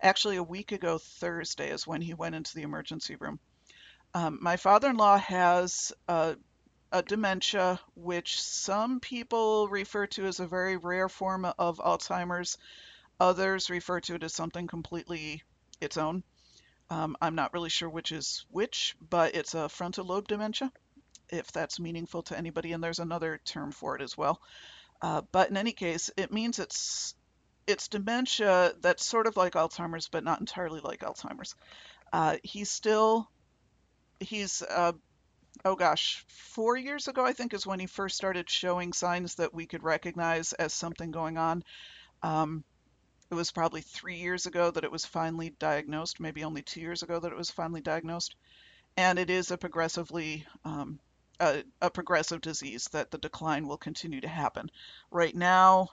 Actually, 0.01 0.37
a 0.37 0.43
week 0.43 0.71
ago, 0.71 0.97
Thursday, 0.97 1.69
is 1.69 1.85
when 1.85 2.01
he 2.01 2.15
went 2.15 2.33
into 2.33 2.55
the 2.55 2.63
emergency 2.63 3.15
room. 3.15 3.39
Um, 4.15 4.39
my 4.41 4.57
father 4.57 4.89
in 4.89 4.97
law 4.97 5.17
has 5.19 5.93
a, 6.07 6.35
a 6.91 7.03
dementia, 7.03 7.79
which 7.93 8.41
some 8.41 8.99
people 8.99 9.69
refer 9.69 10.07
to 10.07 10.25
as 10.25 10.39
a 10.39 10.47
very 10.47 10.75
rare 10.75 11.07
form 11.07 11.45
of 11.45 11.77
Alzheimer's, 11.77 12.57
others 13.21 13.69
refer 13.69 14.01
to 14.01 14.15
it 14.15 14.23
as 14.23 14.33
something 14.33 14.67
completely 14.67 15.43
its 15.79 15.97
own. 15.97 16.23
Um, 16.89 17.15
I'm 17.21 17.35
not 17.35 17.53
really 17.53 17.69
sure 17.69 17.89
which 17.89 18.11
is 18.11 18.45
which, 18.49 18.95
but 18.99 19.35
it's 19.35 19.53
a 19.53 19.69
frontal 19.69 20.05
lobe 20.05 20.27
dementia. 20.27 20.71
if 21.29 21.51
that's 21.51 21.79
meaningful 21.79 22.23
to 22.23 22.37
anybody, 22.37 22.73
and 22.73 22.83
there's 22.83 22.99
another 22.99 23.39
term 23.45 23.71
for 23.71 23.95
it 23.95 24.01
as 24.01 24.17
well. 24.17 24.41
Uh, 25.01 25.21
but 25.31 25.49
in 25.49 25.57
any 25.57 25.71
case, 25.71 26.11
it 26.17 26.31
means 26.31 26.59
it's 26.59 27.15
it's 27.67 27.87
dementia 27.87 28.73
that's 28.81 29.05
sort 29.05 29.27
of 29.27 29.37
like 29.37 29.53
Alzheimer's, 29.53 30.09
but 30.09 30.23
not 30.23 30.39
entirely 30.39 30.81
like 30.81 31.01
Alzheimer's. 31.01 31.55
Uh, 32.13 32.37
he's 32.43 32.69
still 32.69 33.29
he's 34.19 34.61
uh, 34.63 34.93
oh 35.65 35.75
gosh, 35.75 36.25
four 36.29 36.77
years 36.77 37.07
ago 37.07 37.25
I 37.25 37.33
think 37.33 37.53
is 37.53 37.67
when 37.67 37.79
he 37.79 37.87
first 37.87 38.17
started 38.17 38.49
showing 38.49 38.93
signs 38.93 39.35
that 39.35 39.53
we 39.53 39.67
could 39.67 39.83
recognize 39.83 40.53
as 40.53 40.73
something 40.73 41.11
going 41.11 41.37
on. 41.37 41.63
Um, 42.23 42.63
it 43.31 43.35
was 43.35 43.51
probably 43.51 43.81
three 43.81 44.17
years 44.17 44.45
ago 44.45 44.69
that 44.69 44.83
it 44.83 44.91
was 44.91 45.05
finally 45.05 45.51
diagnosed, 45.57 46.19
maybe 46.19 46.43
only 46.43 46.61
two 46.61 46.81
years 46.81 47.01
ago 47.01 47.19
that 47.19 47.31
it 47.31 47.37
was 47.37 47.49
finally 47.49 47.81
diagnosed. 47.81 48.35
And 48.97 49.17
it 49.17 49.29
is 49.29 49.51
a 49.51 49.57
progressively 49.57 50.45
um, 50.65 50.99
a, 51.39 51.63
a 51.81 51.89
progressive 51.89 52.41
disease 52.41 52.89
that 52.91 53.09
the 53.09 53.17
decline 53.17 53.67
will 53.67 53.77
continue 53.77 54.21
to 54.21 54.27
happen. 54.27 54.69
Right 55.09 55.33
now, 55.33 55.87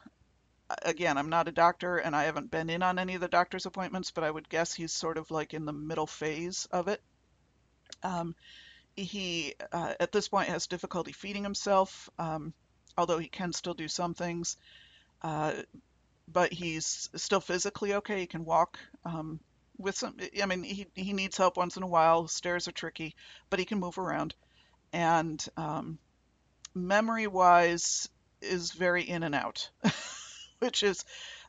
again, 0.83 1.17
I'm 1.17 1.31
not 1.31 1.49
a 1.49 1.53
doctor 1.53 1.97
and 1.97 2.15
I 2.15 2.25
haven't 2.25 2.51
been 2.51 2.69
in 2.69 2.83
on 2.83 2.99
any 2.99 3.15
of 3.15 3.21
the 3.21 3.29
doctor's 3.29 3.67
appointments, 3.67 4.11
but 4.11 4.25
I 4.25 4.31
would 4.31 4.49
guess 4.49 4.75
he's 4.75 4.93
sort 4.93 5.17
of 5.17 5.31
like 5.31 5.55
in 5.55 5.65
the 5.65 5.73
middle 5.73 6.07
phase 6.09 6.67
of 6.73 6.89
it. 6.89 7.01
Um, 8.03 8.35
he, 8.97 9.55
uh, 9.73 9.95
at 10.01 10.11
this 10.11 10.29
point, 10.29 10.49
has 10.49 10.67
difficulty 10.67 11.13
feeding 11.13 11.45
himself, 11.45 12.11
um, 12.19 12.53
although 12.97 13.19
he 13.19 13.29
can 13.29 13.53
still 13.53 13.75
do 13.75 13.87
some 13.87 14.13
things. 14.13 14.57
Uh, 15.23 15.53
but 16.33 16.53
he's 16.53 17.09
still 17.17 17.41
physically 17.41 17.95
okay. 17.95 18.21
He 18.21 18.27
can 18.27 18.45
walk 18.45 18.79
um, 19.05 19.41
with 19.77 19.97
some. 19.97 20.17
I 20.41 20.47
mean, 20.47 20.63
he 20.63 20.87
he 20.95 21.13
needs 21.13 21.37
help 21.37 21.57
once 21.57 21.77
in 21.77 21.83
a 21.83 21.89
while. 21.89 22.29
Stairs 22.29 22.69
are 22.69 22.73
tricky, 22.73 23.15
but 23.51 23.59
he 23.59 23.65
can 23.65 23.81
move 23.81 23.99
around. 23.99 24.35
And 24.93 25.45
um, 25.57 25.99
memory-wise, 26.75 28.09
is 28.41 28.73
very 28.73 29.03
in 29.03 29.23
and 29.23 29.35
out, 29.35 29.71
which 30.59 30.83
is 30.83 31.05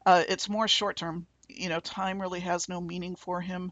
uh, 0.06 0.24
it's 0.28 0.50
more 0.50 0.68
short-term. 0.68 1.28
You 1.48 1.70
know, 1.70 1.80
time 1.80 2.22
really 2.22 2.42
has 2.42 2.70
no 2.70 2.80
meaning 2.80 3.16
for 3.16 3.42
him, 3.42 3.72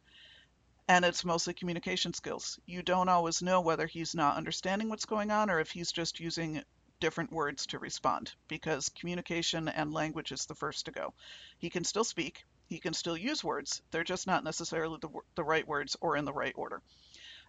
and 0.88 1.06
it's 1.06 1.26
mostly 1.26 1.54
communication 1.54 2.14
skills. 2.14 2.60
You 2.66 2.82
don't 2.82 3.10
always 3.10 3.42
know 3.42 3.62
whether 3.62 3.88
he's 3.88 4.16
not 4.16 4.38
understanding 4.38 4.90
what's 4.90 5.06
going 5.06 5.32
on 5.32 5.50
or 5.50 5.60
if 5.60 5.72
he's 5.72 5.92
just 5.92 6.20
using 6.20 6.64
different 7.00 7.32
words 7.32 7.68
to 7.68 7.80
respond 7.80 8.32
because 8.48 8.90
communication 8.90 9.68
and 9.68 9.94
language 9.94 10.32
is 10.32 10.46
the 10.46 10.56
first 10.56 10.86
to 10.86 10.92
go. 10.92 11.14
He 11.60 11.70
can 11.70 11.84
still 11.84 12.04
speak, 12.04 12.44
he 12.68 12.80
can 12.80 12.94
still 12.94 13.18
use 13.18 13.44
words, 13.44 13.82
they're 13.92 14.04
just 14.04 14.28
not 14.28 14.44
necessarily 14.44 14.98
the, 15.02 15.10
the 15.36 15.44
right 15.44 15.68
words 15.68 15.96
or 16.02 16.18
in 16.18 16.26
the 16.26 16.34
right 16.34 16.54
order. 16.56 16.82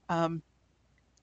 Um, 0.09 0.43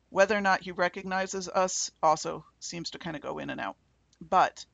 whether 0.10 0.38
or 0.38 0.42
not 0.42 0.64
he 0.64 0.72
recognizes 0.72 1.50
us 1.50 1.92
also 2.02 2.46
seems 2.60 2.92
to 2.92 3.00
kind 3.00 3.16
of 3.16 3.22
go 3.22 3.40
in 3.40 3.50
and 3.50 3.60
out. 3.60 3.76
But 4.22 4.66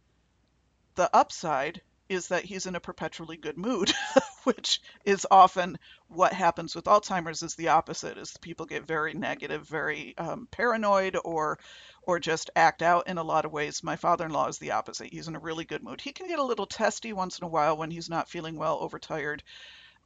the 0.95 1.09
upside 1.15 1.81
is 2.09 2.27
that 2.27 2.45
he's 2.45 2.65
in 2.65 2.75
a 2.75 2.79
perpetually 2.79 3.37
good 3.37 3.57
mood, 3.57 3.93
which 4.45 4.81
is 5.05 5.27
often 5.29 5.77
what 6.07 6.33
happens 6.33 6.75
with 6.75 6.85
Alzheimer's 6.85 7.43
is 7.43 7.55
the 7.55 7.69
opposite 7.69 8.17
is 8.17 8.35
people 8.41 8.65
get 8.65 8.87
very 8.87 9.13
negative, 9.13 9.67
very 9.67 10.17
um, 10.17 10.47
paranoid 10.51 11.17
or 11.23 11.59
or 12.03 12.19
just 12.19 12.49
act 12.55 12.81
out 12.81 13.07
in 13.07 13.17
a 13.17 13.23
lot 13.23 13.45
of 13.45 13.51
ways. 13.51 13.83
My 13.83 13.95
father-in-law 13.95 14.47
is 14.47 14.57
the 14.57 14.71
opposite. 14.71 15.13
He's 15.13 15.27
in 15.27 15.35
a 15.35 15.39
really 15.39 15.65
good 15.65 15.83
mood. 15.83 16.01
He 16.01 16.11
can 16.11 16.27
get 16.27 16.39
a 16.39 16.43
little 16.43 16.65
testy 16.65 17.13
once 17.13 17.37
in 17.37 17.45
a 17.45 17.49
while 17.49 17.77
when 17.77 17.91
he's 17.91 18.09
not 18.09 18.29
feeling 18.29 18.57
well, 18.57 18.79
overtired. 18.81 19.43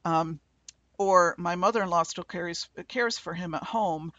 Um, 0.03 0.39
or 0.97 1.35
my 1.37 1.55
mother-in-law 1.55 2.03
still 2.03 2.23
cares 2.23 2.69
cares 2.87 3.17
for 3.17 3.33
him 3.33 3.53
at 3.53 3.63
home, 3.63 4.11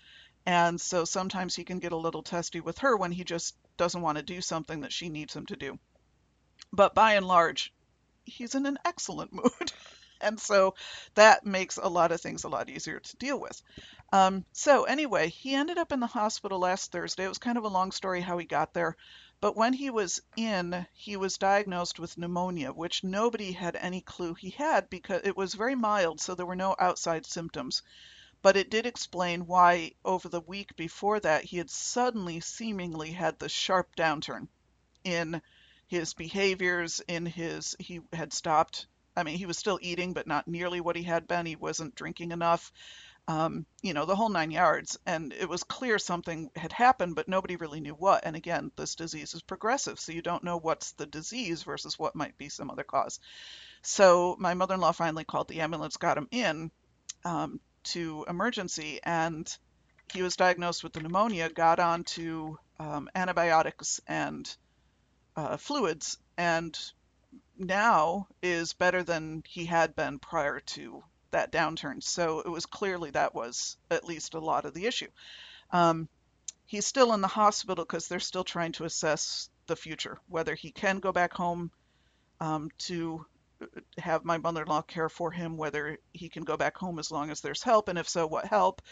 and 0.45 0.81
so 0.81 1.05
sometimes 1.05 1.55
he 1.55 1.65
can 1.65 1.79
get 1.79 1.93
a 1.93 1.97
little 1.97 2.23
testy 2.23 2.61
with 2.61 2.79
her 2.79 2.97
when 2.97 3.13
he 3.13 3.25
just 3.25 3.57
doesn't 3.77 4.03
want 4.03 4.19
to 4.19 4.25
do 4.25 4.41
something 4.41 4.81
that 4.81 4.93
she 4.93 5.09
needs 5.09 5.35
him 5.35 5.47
to 5.47 5.57
do. 5.57 5.79
But 6.73 6.95
by 6.95 7.15
and 7.15 7.27
large, 7.27 7.73
he's 8.25 8.55
in 8.55 8.67
an 8.67 8.79
excellent 8.85 9.33
mood. 9.33 9.73
And 10.21 10.41
so 10.41 10.75
that 11.15 11.45
makes 11.45 11.77
a 11.77 11.89
lot 11.89 12.13
of 12.13 12.21
things 12.21 12.45
a 12.45 12.49
lot 12.49 12.69
easier 12.69 13.01
to 13.01 13.17
deal 13.17 13.39
with. 13.41 13.61
Um, 14.13 14.45
so 14.53 14.85
anyway, 14.85 15.29
he 15.29 15.55
ended 15.55 15.79
up 15.79 15.93
in 15.93 16.01
the 16.01 16.07
hospital 16.07 16.59
last 16.59 16.93
Thursday. 16.93 17.25
It 17.25 17.29
was 17.29 17.39
kind 17.39 17.59
of 17.59 17.65
a 17.65 17.69
long 17.69 17.93
story 17.93 18.21
how 18.21 18.39
he 18.39 18.47
got 18.47 18.73
there. 18.73 18.97
But 19.41 19.57
when 19.57 19.75
he 19.75 19.91
was 19.91 20.23
in, 20.37 20.87
he 20.95 21.17
was 21.17 21.37
diagnosed 21.37 21.99
with 21.99 22.17
pneumonia, 22.17 22.73
which 22.73 23.05
nobody 23.05 23.53
had 23.53 23.77
any 23.77 24.01
clue 24.01 24.35
he 24.35 24.51
had 24.51 24.89
because 24.89 25.23
it 25.25 25.37
was 25.37 25.55
very 25.55 25.75
mild, 25.75 26.21
so 26.21 26.35
there 26.35 26.47
were 26.47 26.57
no 26.57 26.75
outside 26.79 27.27
symptoms. 27.27 27.83
But 28.41 28.57
it 28.57 28.71
did 28.71 28.87
explain 28.87 29.47
why 29.47 29.93
over 30.05 30.29
the 30.29 30.41
week 30.41 30.77
before 30.77 31.21
that 31.21 31.45
he 31.45 31.59
had 31.59 31.71
suddenly 31.71 32.41
seemingly 32.41 33.13
had 33.13 33.39
the 33.39 33.49
sharp 33.49 33.95
downturn 33.97 34.49
in 35.05 35.43
his 35.87 36.15
behaviors, 36.15 37.01
in 37.07 37.27
his 37.27 37.77
he 37.79 38.01
had 38.13 38.33
stopped 38.33 38.87
I 39.17 39.23
mean, 39.23 39.39
he 39.39 39.47
was 39.47 39.59
still 39.59 39.79
eating, 39.81 40.13
but 40.13 40.27
not 40.27 40.47
nearly 40.47 40.81
what 40.81 40.97
he 40.97 41.03
had 41.03 41.27
been. 41.27 41.47
He 41.47 41.57
wasn't 41.57 41.95
drinking 41.95 42.33
enough, 42.33 42.73
um, 43.29 43.67
you 43.83 43.95
know, 43.95 44.05
the 44.05 44.15
whole 44.17 44.29
nine 44.29 44.51
yards. 44.51 44.99
And 45.07 45.33
it 45.33 45.49
was 45.49 45.65
clear 45.65 45.99
something 45.99 46.51
had 46.55 46.73
happened, 46.73 47.17
but 47.17 47.29
nobody 47.29 47.57
really 47.57 47.81
knew 47.81 47.95
what. 47.95 48.25
And 48.27 48.37
again, 48.37 48.71
this 48.77 48.95
disease 48.95 49.35
is 49.35 49.43
progressive, 49.43 49.99
so 49.99 50.13
you 50.13 50.23
don't 50.23 50.45
know 50.45 50.59
what's 50.59 50.93
the 50.93 51.07
disease 51.07 51.63
versus 51.63 51.99
what 51.99 52.15
might 52.15 52.37
be 52.37 52.49
some 52.49 52.71
other 52.71 52.85
cause. 52.85 53.19
So 53.83 54.37
my 54.39 54.55
mother 54.55 54.75
in 54.75 54.81
law 54.81 54.93
finally 54.93 55.25
called 55.25 55.49
the 55.49 55.61
ambulance, 55.61 55.97
got 55.97 56.19
him 56.19 56.29
in 56.31 56.71
um, 57.25 57.61
to 57.85 58.25
emergency, 58.29 59.01
and 59.03 59.57
he 60.13 60.23
was 60.23 60.37
diagnosed 60.37 60.85
with 60.85 60.93
the 60.93 61.01
pneumonia, 61.01 61.49
got 61.49 61.81
on 61.81 62.05
to 62.05 62.59
um, 62.79 63.09
antibiotics 63.15 64.01
and 64.07 64.57
uh, 65.37 65.57
fluids, 65.57 66.19
and 66.37 66.79
now 67.59 68.29
is 68.43 68.73
better 68.73 69.03
than 69.03 69.43
he 69.47 69.65
had 69.65 69.97
been 69.97 70.19
prior 70.19 70.61
to 70.61 71.03
that 71.31 71.53
downturn. 71.53 72.03
So 72.03 72.41
it 72.41 72.49
was 72.49 72.67
clearly 72.67 73.11
that 73.11 73.35
was 73.35 73.77
at 73.91 74.05
least 74.05 74.35
a 74.35 74.41
lot 74.41 74.65
of 74.65 74.75
the 74.75 74.87
issue. 74.87 75.09
Um, 75.71 76.09
he's 76.67 76.87
still 76.87 77.13
in 77.13 77.21
the 77.21 77.29
hospital 77.29 77.85
because 77.85 78.09
they're 78.09 78.21
still 78.21 78.45
trying 78.45 78.73
to 78.73 78.85
assess 78.85 79.49
the 79.67 79.77
future, 79.77 80.19
whether 80.29 80.55
he 80.55 80.71
can 80.71 81.01
go 81.01 81.13
back 81.13 81.33
home 81.33 81.71
um, 82.41 82.71
to 82.79 83.27
have 83.99 84.25
my 84.25 84.39
mother-in-law 84.39 84.83
care 84.83 85.09
for 85.09 85.31
him, 85.31 85.57
whether 85.57 85.99
he 86.13 86.29
can 86.29 86.45
go 86.45 86.57
back 86.57 86.77
home 86.77 86.99
as 86.99 87.11
long 87.11 87.31
as 87.31 87.41
there's 87.41 87.63
help, 87.63 87.89
and 87.89 87.99
if 87.99 88.09
so, 88.09 88.27
what 88.27 88.45
help, 88.45 88.83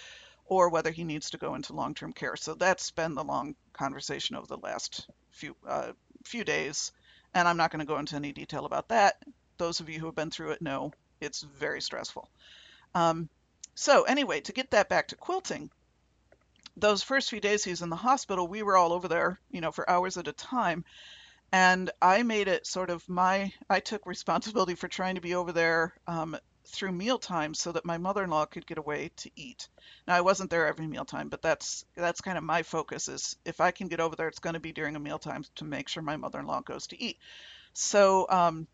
or 0.46 0.70
whether 0.70 0.90
he 0.90 1.04
needs 1.04 1.30
to 1.30 1.38
go 1.38 1.54
into 1.54 1.74
long-term 1.74 2.12
care. 2.12 2.36
So 2.36 2.54
that's 2.54 2.90
been 2.90 3.14
the 3.14 3.24
long 3.24 3.54
conversation 3.72 4.36
over 4.36 4.46
the 4.46 4.56
last 4.56 5.08
few 5.30 5.54
uh, 5.66 5.92
few 6.24 6.44
days 6.44 6.92
and 7.34 7.48
I'm 7.48 7.56
not 7.56 7.70
going 7.70 7.80
to 7.80 7.86
go 7.86 7.98
into 7.98 8.16
any 8.16 8.32
detail 8.32 8.64
about 8.64 8.88
that. 8.88 9.16
Those 9.58 9.80
of 9.80 9.88
you 9.88 9.98
who 9.98 10.06
have 10.06 10.14
been 10.14 10.30
through 10.30 10.52
it 10.52 10.62
know 10.62 10.92
it's 11.20 11.42
very 11.42 11.80
stressful. 11.80 12.28
Um, 12.94 13.28
so 13.74 14.04
anyway, 14.04 14.40
to 14.42 14.52
get 14.52 14.70
that 14.70 14.88
back 14.88 15.08
to 15.08 15.16
quilting, 15.16 15.70
those 16.76 17.02
first 17.02 17.30
few 17.30 17.40
days 17.40 17.64
he 17.64 17.70
was 17.70 17.82
in 17.82 17.90
the 17.90 17.96
hospital, 17.96 18.46
we 18.46 18.62
were 18.62 18.76
all 18.76 18.92
over 18.92 19.08
there, 19.08 19.40
you 19.50 19.60
know, 19.60 19.72
for 19.72 19.88
hours 19.88 20.16
at 20.16 20.28
a 20.28 20.32
time. 20.32 20.84
And 21.52 21.90
I 22.02 22.22
made 22.22 22.48
it 22.48 22.66
sort 22.66 22.90
of 22.90 23.08
my, 23.08 23.52
I 23.70 23.80
took 23.80 24.06
responsibility 24.06 24.74
for 24.74 24.88
trying 24.88 25.14
to 25.14 25.20
be 25.20 25.34
over 25.34 25.52
there 25.52 25.94
um, 26.06 26.36
through 26.66 26.92
mealtime 26.92 27.54
so 27.54 27.72
that 27.72 27.84
my 27.84 27.98
mother-in-law 27.98 28.46
could 28.46 28.66
get 28.66 28.78
away 28.78 29.10
to 29.16 29.30
eat. 29.36 29.68
Now 30.06 30.14
I 30.14 30.22
wasn't 30.22 30.50
there 30.50 30.66
every 30.66 30.86
mealtime, 30.86 31.28
but 31.28 31.42
that's 31.42 31.84
that's 31.96 32.20
kind 32.20 32.38
of 32.38 32.44
my 32.44 32.62
focus 32.62 33.08
is 33.08 33.36
if 33.44 33.60
I 33.60 33.70
can 33.70 33.88
get 33.88 34.00
over 34.00 34.16
there, 34.16 34.28
it's 34.28 34.38
going 34.38 34.54
to 34.54 34.60
be 34.60 34.72
during 34.72 34.96
a 34.96 35.00
mealtime 35.00 35.44
to 35.56 35.64
make 35.64 35.88
sure 35.88 36.02
my 36.02 36.16
mother-in-law 36.16 36.62
goes 36.62 36.86
to 36.88 37.00
eat. 37.00 37.18
So 37.72 38.26
um, 38.30 38.66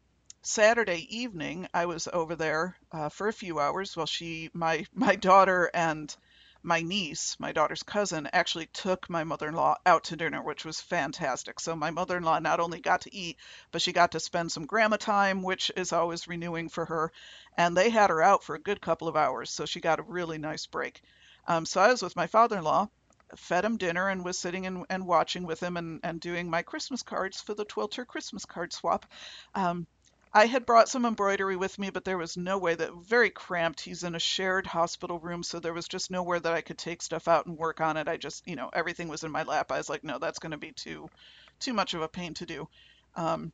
Saturday 0.42 1.06
evening, 1.10 1.68
I 1.74 1.86
was 1.86 2.08
over 2.12 2.34
there 2.36 2.76
uh, 2.92 3.08
for 3.10 3.28
a 3.28 3.32
few 3.32 3.58
hours 3.58 3.96
while 3.96 4.06
she, 4.06 4.50
my 4.54 4.86
my 4.94 5.16
daughter 5.16 5.70
and 5.74 6.14
my 6.62 6.82
niece, 6.82 7.36
my 7.38 7.52
daughter's 7.52 7.82
cousin, 7.82 8.28
actually 8.32 8.66
took 8.66 9.08
my 9.08 9.24
mother 9.24 9.48
in 9.48 9.54
law 9.54 9.76
out 9.86 10.04
to 10.04 10.16
dinner, 10.16 10.42
which 10.42 10.64
was 10.64 10.80
fantastic. 10.80 11.58
So, 11.58 11.74
my 11.74 11.90
mother 11.90 12.16
in 12.16 12.22
law 12.22 12.38
not 12.38 12.60
only 12.60 12.80
got 12.80 13.02
to 13.02 13.14
eat, 13.14 13.38
but 13.70 13.80
she 13.82 13.92
got 13.92 14.12
to 14.12 14.20
spend 14.20 14.52
some 14.52 14.66
grandma 14.66 14.96
time, 14.96 15.42
which 15.42 15.70
is 15.76 15.92
always 15.92 16.28
renewing 16.28 16.68
for 16.68 16.84
her. 16.84 17.12
And 17.56 17.76
they 17.76 17.90
had 17.90 18.10
her 18.10 18.22
out 18.22 18.44
for 18.44 18.54
a 18.54 18.60
good 18.60 18.80
couple 18.80 19.08
of 19.08 19.16
hours. 19.16 19.50
So, 19.50 19.64
she 19.64 19.80
got 19.80 20.00
a 20.00 20.04
really 20.04 20.38
nice 20.38 20.66
break. 20.66 21.02
Um, 21.46 21.64
so, 21.64 21.80
I 21.80 21.88
was 21.88 22.02
with 22.02 22.16
my 22.16 22.26
father 22.26 22.58
in 22.58 22.64
law, 22.64 22.88
fed 23.36 23.64
him 23.64 23.78
dinner, 23.78 24.08
and 24.08 24.24
was 24.24 24.38
sitting 24.38 24.66
and, 24.66 24.84
and 24.90 25.06
watching 25.06 25.44
with 25.44 25.62
him 25.62 25.76
and, 25.76 26.00
and 26.02 26.20
doing 26.20 26.50
my 26.50 26.62
Christmas 26.62 27.02
cards 27.02 27.40
for 27.40 27.54
the 27.54 27.64
Twilter 27.64 28.06
Christmas 28.06 28.44
card 28.44 28.72
swap. 28.72 29.06
Um, 29.54 29.86
I 30.32 30.46
had 30.46 30.64
brought 30.64 30.88
some 30.88 31.04
embroidery 31.04 31.56
with 31.56 31.76
me, 31.78 31.90
but 31.90 32.04
there 32.04 32.18
was 32.18 32.36
no 32.36 32.56
way 32.56 32.76
that 32.76 32.94
very 32.94 33.30
cramped. 33.30 33.80
He's 33.80 34.04
in 34.04 34.14
a 34.14 34.20
shared 34.20 34.64
hospital 34.64 35.18
room, 35.18 35.42
so 35.42 35.58
there 35.58 35.74
was 35.74 35.88
just 35.88 36.10
nowhere 36.10 36.38
that 36.38 36.52
I 36.52 36.60
could 36.60 36.78
take 36.78 37.02
stuff 37.02 37.26
out 37.26 37.46
and 37.46 37.58
work 37.58 37.80
on 37.80 37.96
it. 37.96 38.06
I 38.06 38.16
just, 38.16 38.46
you 38.46 38.54
know, 38.54 38.70
everything 38.72 39.08
was 39.08 39.24
in 39.24 39.32
my 39.32 39.42
lap. 39.42 39.72
I 39.72 39.78
was 39.78 39.88
like, 39.88 40.04
no, 40.04 40.18
that's 40.18 40.38
going 40.38 40.52
to 40.52 40.56
be 40.56 40.70
too, 40.70 41.10
too 41.58 41.72
much 41.72 41.94
of 41.94 42.02
a 42.02 42.08
pain 42.08 42.34
to 42.34 42.46
do. 42.46 42.68
Um, 43.16 43.52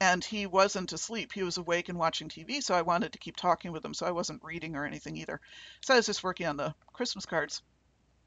and 0.00 0.24
he 0.24 0.46
wasn't 0.46 0.92
asleep. 0.92 1.32
He 1.32 1.44
was 1.44 1.56
awake 1.56 1.88
and 1.88 1.98
watching 1.98 2.28
TV, 2.28 2.62
so 2.62 2.74
I 2.74 2.82
wanted 2.82 3.12
to 3.12 3.18
keep 3.18 3.36
talking 3.36 3.70
with 3.70 3.84
him. 3.84 3.94
So 3.94 4.04
I 4.04 4.12
wasn't 4.12 4.42
reading 4.42 4.74
or 4.74 4.84
anything 4.84 5.16
either. 5.16 5.40
So 5.82 5.94
I 5.94 5.98
was 5.98 6.06
just 6.06 6.24
working 6.24 6.46
on 6.46 6.56
the 6.56 6.74
Christmas 6.92 7.26
cards, 7.26 7.62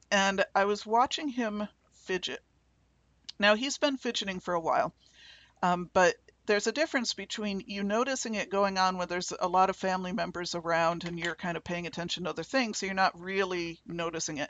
and 0.09 0.45
I 0.55 0.63
was 0.63 0.85
watching 0.85 1.27
him 1.27 1.67
fidget. 1.91 2.41
Now, 3.37 3.55
he's 3.55 3.77
been 3.77 3.97
fidgeting 3.97 4.39
for 4.39 4.53
a 4.53 4.59
while, 4.59 4.93
um, 5.61 5.89
but 5.93 6.15
there's 6.45 6.67
a 6.67 6.71
difference 6.71 7.13
between 7.13 7.63
you 7.67 7.83
noticing 7.83 8.35
it 8.35 8.49
going 8.49 8.77
on 8.77 8.97
when 8.97 9.07
there's 9.07 9.31
a 9.39 9.47
lot 9.47 9.69
of 9.69 9.75
family 9.75 10.11
members 10.11 10.55
around 10.55 11.03
and 11.03 11.19
you're 11.19 11.35
kind 11.35 11.57
of 11.57 11.63
paying 11.63 11.87
attention 11.87 12.23
to 12.23 12.29
other 12.29 12.43
things, 12.43 12.77
so 12.77 12.85
you're 12.85 12.95
not 12.95 13.19
really 13.19 13.79
noticing 13.85 14.37
it. 14.37 14.49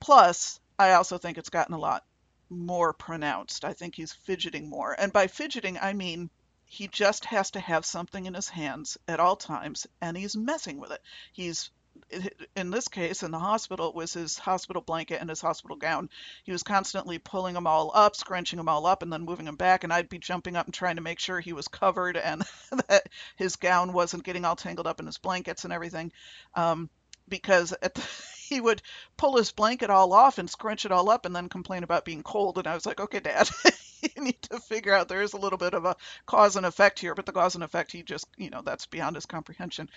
Plus, 0.00 0.60
I 0.78 0.92
also 0.92 1.18
think 1.18 1.38
it's 1.38 1.50
gotten 1.50 1.74
a 1.74 1.78
lot 1.78 2.04
more 2.48 2.92
pronounced. 2.92 3.64
I 3.64 3.72
think 3.72 3.94
he's 3.94 4.12
fidgeting 4.12 4.68
more. 4.68 4.94
And 4.98 5.12
by 5.12 5.26
fidgeting, 5.26 5.78
I 5.78 5.92
mean 5.92 6.30
he 6.68 6.88
just 6.88 7.24
has 7.26 7.52
to 7.52 7.60
have 7.60 7.86
something 7.86 8.26
in 8.26 8.34
his 8.34 8.48
hands 8.48 8.98
at 9.06 9.20
all 9.20 9.36
times 9.36 9.86
and 10.00 10.16
he's 10.16 10.36
messing 10.36 10.78
with 10.78 10.90
it. 10.90 11.00
He's 11.32 11.70
in 12.54 12.70
this 12.70 12.88
case 12.88 13.22
in 13.22 13.30
the 13.30 13.38
hospital 13.38 13.88
it 13.88 13.94
was 13.94 14.12
his 14.12 14.38
hospital 14.38 14.82
blanket 14.82 15.20
and 15.20 15.28
his 15.28 15.40
hospital 15.40 15.76
gown 15.76 16.08
he 16.44 16.52
was 16.52 16.62
constantly 16.62 17.18
pulling 17.18 17.54
them 17.54 17.66
all 17.66 17.90
up 17.94 18.14
scrunching 18.14 18.56
them 18.58 18.68
all 18.68 18.86
up 18.86 19.02
and 19.02 19.12
then 19.12 19.24
moving 19.24 19.46
them 19.46 19.56
back 19.56 19.82
and 19.82 19.92
i'd 19.92 20.08
be 20.08 20.18
jumping 20.18 20.56
up 20.56 20.66
and 20.66 20.74
trying 20.74 20.96
to 20.96 21.02
make 21.02 21.18
sure 21.18 21.40
he 21.40 21.52
was 21.52 21.68
covered 21.68 22.16
and 22.16 22.42
that 22.88 23.08
his 23.36 23.56
gown 23.56 23.92
wasn't 23.92 24.24
getting 24.24 24.44
all 24.44 24.56
tangled 24.56 24.86
up 24.86 25.00
in 25.00 25.06
his 25.06 25.18
blankets 25.18 25.64
and 25.64 25.72
everything 25.72 26.12
um, 26.54 26.88
because 27.28 27.70
the, 27.70 28.08
he 28.48 28.60
would 28.60 28.80
pull 29.16 29.36
his 29.36 29.50
blanket 29.50 29.90
all 29.90 30.12
off 30.12 30.38
and 30.38 30.48
scrunch 30.48 30.84
it 30.84 30.92
all 30.92 31.10
up 31.10 31.26
and 31.26 31.34
then 31.34 31.48
complain 31.48 31.82
about 31.82 32.04
being 32.04 32.22
cold 32.22 32.58
and 32.58 32.66
i 32.66 32.74
was 32.74 32.86
like 32.86 33.00
okay 33.00 33.20
dad 33.20 33.48
you 34.02 34.22
need 34.22 34.40
to 34.42 34.58
figure 34.60 34.94
out 34.94 35.08
there 35.08 35.22
is 35.22 35.32
a 35.32 35.38
little 35.38 35.58
bit 35.58 35.74
of 35.74 35.84
a 35.84 35.96
cause 36.26 36.56
and 36.56 36.66
effect 36.66 36.98
here, 36.98 37.14
but 37.14 37.26
the 37.26 37.32
cause 37.32 37.54
and 37.54 37.64
effect, 37.64 37.92
he 37.92 38.02
just, 38.02 38.26
you 38.36 38.50
know, 38.50 38.62
that's 38.62 38.86
beyond 38.86 39.16
his 39.16 39.26
comprehension. 39.26 39.88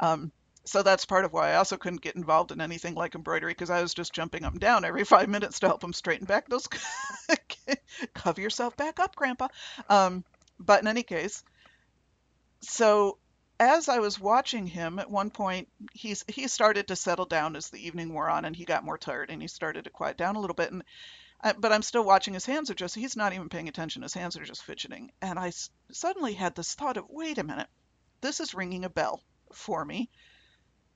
Um, 0.00 0.32
so 0.66 0.82
that's 0.82 1.06
part 1.06 1.24
of 1.24 1.32
why 1.32 1.50
I 1.52 1.56
also 1.56 1.76
couldn't 1.76 2.02
get 2.02 2.16
involved 2.16 2.52
in 2.52 2.60
anything 2.60 2.94
like 2.94 3.14
embroidery 3.14 3.52
because 3.52 3.70
I 3.70 3.82
was 3.82 3.94
just 3.94 4.12
jumping 4.14 4.44
up 4.44 4.52
and 4.52 4.60
down 4.60 4.84
every 4.84 5.04
five 5.06 5.28
minutes 5.28 5.60
to 5.60 5.68
help 5.68 5.82
him 5.84 5.92
straighten 5.92 6.26
back 6.26 6.48
those. 6.48 6.68
Cover 8.14 8.40
yourself 8.40 8.76
back 8.76 9.00
up, 9.00 9.16
Grandpa. 9.16 9.48
Um, 9.88 10.24
but 10.58 10.80
in 10.82 10.88
any 10.88 11.02
case, 11.02 11.42
so 12.62 13.18
as 13.58 13.88
I 13.88 13.98
was 14.00 14.20
watching 14.20 14.66
him, 14.66 14.98
at 14.98 15.10
one 15.10 15.30
point 15.30 15.68
he's 15.94 16.22
he 16.28 16.48
started 16.48 16.88
to 16.88 16.96
settle 16.96 17.24
down 17.24 17.56
as 17.56 17.70
the 17.70 17.86
evening 17.86 18.12
wore 18.12 18.28
on, 18.28 18.44
and 18.44 18.54
he 18.54 18.64
got 18.66 18.84
more 18.84 18.98
tired, 18.98 19.30
and 19.30 19.40
he 19.40 19.48
started 19.48 19.84
to 19.84 19.90
quiet 19.90 20.18
down 20.18 20.36
a 20.36 20.40
little 20.40 20.54
bit. 20.54 20.70
And 20.72 20.82
uh, 21.44 21.54
but 21.58 21.72
I'm 21.72 21.82
still 21.82 22.04
watching 22.04 22.34
his 22.34 22.46
hands 22.46 22.70
are 22.70 22.74
just, 22.74 22.94
he's 22.94 23.16
not 23.16 23.32
even 23.34 23.48
paying 23.50 23.68
attention. 23.68 24.02
His 24.02 24.14
hands 24.14 24.36
are 24.36 24.44
just 24.44 24.64
fidgeting. 24.64 25.12
And 25.22 25.38
I 25.38 25.48
s- 25.48 25.70
suddenly 25.92 26.34
had 26.34 26.54
this 26.54 26.74
thought 26.74 26.96
of, 26.98 27.06
wait 27.10 27.38
a 27.38 27.44
minute, 27.44 27.68
this 28.22 28.40
is 28.40 28.54
ringing 28.54 28.84
a 28.84 28.90
bell 28.90 29.22
for 29.52 29.84
me. 29.84 30.10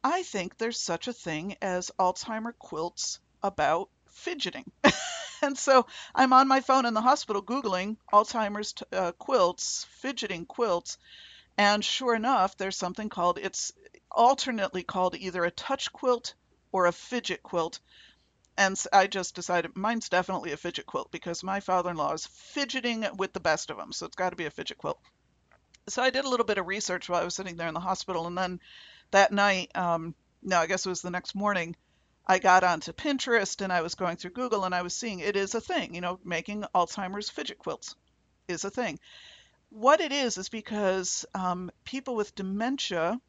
I 0.02 0.22
think 0.22 0.56
there's 0.56 0.80
such 0.80 1.08
a 1.08 1.12
thing 1.12 1.56
as 1.60 1.90
Alzheimer 1.98 2.52
quilts 2.58 3.20
about 3.42 3.90
fidgeting. 4.06 4.70
and 5.42 5.58
so 5.58 5.86
I'm 6.14 6.32
on 6.32 6.48
my 6.48 6.60
phone 6.60 6.86
in 6.86 6.94
the 6.94 7.00
hospital 7.00 7.42
Googling 7.42 7.96
Alzheimer's 8.12 8.74
uh, 8.92 9.12
quilts, 9.12 9.86
fidgeting 10.00 10.46
quilts. 10.46 10.98
And 11.58 11.84
sure 11.84 12.14
enough, 12.14 12.56
there's 12.56 12.76
something 12.76 13.08
called, 13.08 13.38
it's 13.38 13.72
alternately 14.10 14.82
called 14.82 15.14
either 15.16 15.44
a 15.44 15.50
touch 15.50 15.92
quilt 15.92 16.34
or 16.72 16.86
a 16.86 16.92
fidget 16.92 17.42
quilt 17.42 17.80
and 18.60 18.78
I 18.92 19.06
just 19.06 19.34
decided 19.34 19.74
mine's 19.74 20.10
definitely 20.10 20.52
a 20.52 20.56
fidget 20.58 20.84
quilt 20.84 21.10
because 21.10 21.42
my 21.42 21.60
father-in-law 21.60 22.12
is 22.12 22.26
fidgeting 22.26 23.06
with 23.16 23.32
the 23.32 23.40
best 23.40 23.70
of 23.70 23.78
them, 23.78 23.90
so 23.90 24.04
it's 24.04 24.16
got 24.16 24.30
to 24.30 24.36
be 24.36 24.44
a 24.44 24.50
fidget 24.50 24.76
quilt. 24.76 25.00
So 25.88 26.02
I 26.02 26.10
did 26.10 26.26
a 26.26 26.28
little 26.28 26.44
bit 26.44 26.58
of 26.58 26.66
research 26.66 27.08
while 27.08 27.22
I 27.22 27.24
was 27.24 27.34
sitting 27.34 27.56
there 27.56 27.68
in 27.68 27.74
the 27.74 27.80
hospital, 27.80 28.26
and 28.26 28.36
then 28.36 28.60
that 29.10 29.32
night, 29.32 29.70
um, 29.76 30.14
no, 30.42 30.58
I 30.58 30.66
guess 30.66 30.86
it 30.86 30.88
was 30.88 31.02
the 31.02 31.10
next 31.10 31.34
morning, 31.34 31.76
I 32.26 32.38
got 32.38 32.64
onto 32.64 32.92
Pinterest 32.92 33.60
and 33.60 33.72
I 33.72 33.82
was 33.82 33.94
going 33.94 34.16
through 34.16 34.32
Google 34.32 34.64
and 34.64 34.74
I 34.74 34.82
was 34.82 34.94
seeing 34.94 35.20
it 35.20 35.36
is 35.36 35.54
a 35.54 35.60
thing, 35.60 35.94
you 35.94 36.00
know, 36.00 36.20
making 36.24 36.64
Alzheimer's 36.74 37.30
fidget 37.30 37.58
quilts 37.58 37.96
is 38.48 38.64
a 38.64 38.70
thing. 38.70 38.98
What 39.70 40.00
it 40.00 40.12
is 40.12 40.38
is 40.38 40.48
because 40.48 41.24
um, 41.34 41.70
people 41.84 42.16
with 42.16 42.34
dementia 42.34 43.20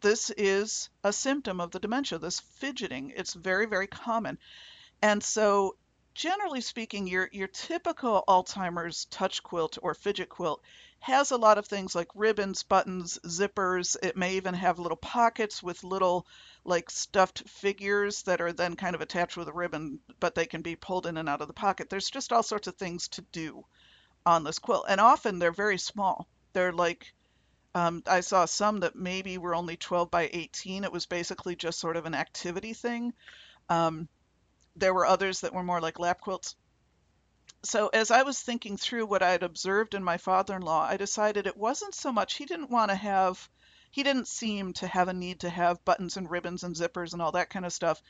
this 0.00 0.30
is 0.30 0.90
a 1.04 1.12
symptom 1.12 1.60
of 1.60 1.70
the 1.70 1.78
dementia, 1.78 2.18
this 2.18 2.40
fidgeting. 2.40 3.12
It's 3.14 3.34
very, 3.34 3.66
very 3.66 3.86
common. 3.86 4.38
And 5.00 5.22
so, 5.22 5.76
generally 6.12 6.60
speaking, 6.60 7.06
your, 7.06 7.28
your 7.32 7.46
typical 7.46 8.24
Alzheimer's 8.26 9.04
touch 9.06 9.42
quilt 9.42 9.78
or 9.82 9.94
fidget 9.94 10.28
quilt 10.28 10.60
has 11.00 11.30
a 11.30 11.36
lot 11.36 11.58
of 11.58 11.66
things 11.66 11.94
like 11.94 12.08
ribbons, 12.14 12.62
buttons, 12.62 13.18
zippers. 13.24 13.96
It 14.02 14.16
may 14.16 14.36
even 14.36 14.54
have 14.54 14.78
little 14.78 14.96
pockets 14.96 15.62
with 15.62 15.84
little 15.84 16.26
like 16.64 16.90
stuffed 16.90 17.48
figures 17.48 18.22
that 18.22 18.40
are 18.40 18.52
then 18.52 18.74
kind 18.76 18.94
of 18.94 19.00
attached 19.00 19.36
with 19.36 19.48
a 19.48 19.52
ribbon, 19.52 20.00
but 20.18 20.34
they 20.34 20.46
can 20.46 20.62
be 20.62 20.74
pulled 20.74 21.06
in 21.06 21.16
and 21.16 21.28
out 21.28 21.40
of 21.40 21.48
the 21.48 21.54
pocket. 21.54 21.88
There's 21.88 22.10
just 22.10 22.32
all 22.32 22.42
sorts 22.42 22.66
of 22.66 22.76
things 22.76 23.08
to 23.08 23.22
do 23.32 23.64
on 24.24 24.42
this 24.42 24.58
quilt. 24.58 24.86
And 24.88 25.00
often 25.00 25.38
they're 25.38 25.52
very 25.52 25.78
small. 25.78 26.26
They're 26.52 26.72
like 26.72 27.12
um, 27.76 28.02
I 28.06 28.20
saw 28.20 28.46
some 28.46 28.80
that 28.80 28.96
maybe 28.96 29.36
were 29.36 29.54
only 29.54 29.76
12 29.76 30.10
by 30.10 30.30
18. 30.32 30.84
It 30.84 30.92
was 30.92 31.04
basically 31.04 31.56
just 31.56 31.78
sort 31.78 31.98
of 31.98 32.06
an 32.06 32.14
activity 32.14 32.72
thing. 32.72 33.12
Um, 33.68 34.08
there 34.76 34.94
were 34.94 35.04
others 35.04 35.42
that 35.42 35.52
were 35.52 35.62
more 35.62 35.82
like 35.82 35.98
lap 35.98 36.22
quilts. 36.22 36.56
So 37.66 37.88
as 37.88 38.12
I 38.12 38.22
was 38.22 38.40
thinking 38.40 38.76
through 38.76 39.06
what 39.06 39.24
I 39.24 39.32
had 39.32 39.42
observed 39.42 39.94
in 39.94 40.04
my 40.04 40.18
father-in-law, 40.18 40.86
I 40.86 40.96
decided 40.96 41.48
it 41.48 41.56
wasn't 41.56 41.96
so 41.96 42.12
much 42.12 42.34
he 42.34 42.44
didn't 42.44 42.70
want 42.70 42.90
to 42.92 42.94
have 42.94 43.48
he 43.90 44.04
didn't 44.04 44.28
seem 44.28 44.72
to 44.74 44.86
have 44.86 45.08
a 45.08 45.12
need 45.12 45.40
to 45.40 45.50
have 45.50 45.84
buttons 45.84 46.16
and 46.16 46.30
ribbons 46.30 46.62
and 46.62 46.76
zippers 46.76 47.12
and 47.12 47.20
all 47.20 47.32
that 47.32 47.50
kind 47.50 47.66
of 47.66 47.72
stuff. 47.72 48.00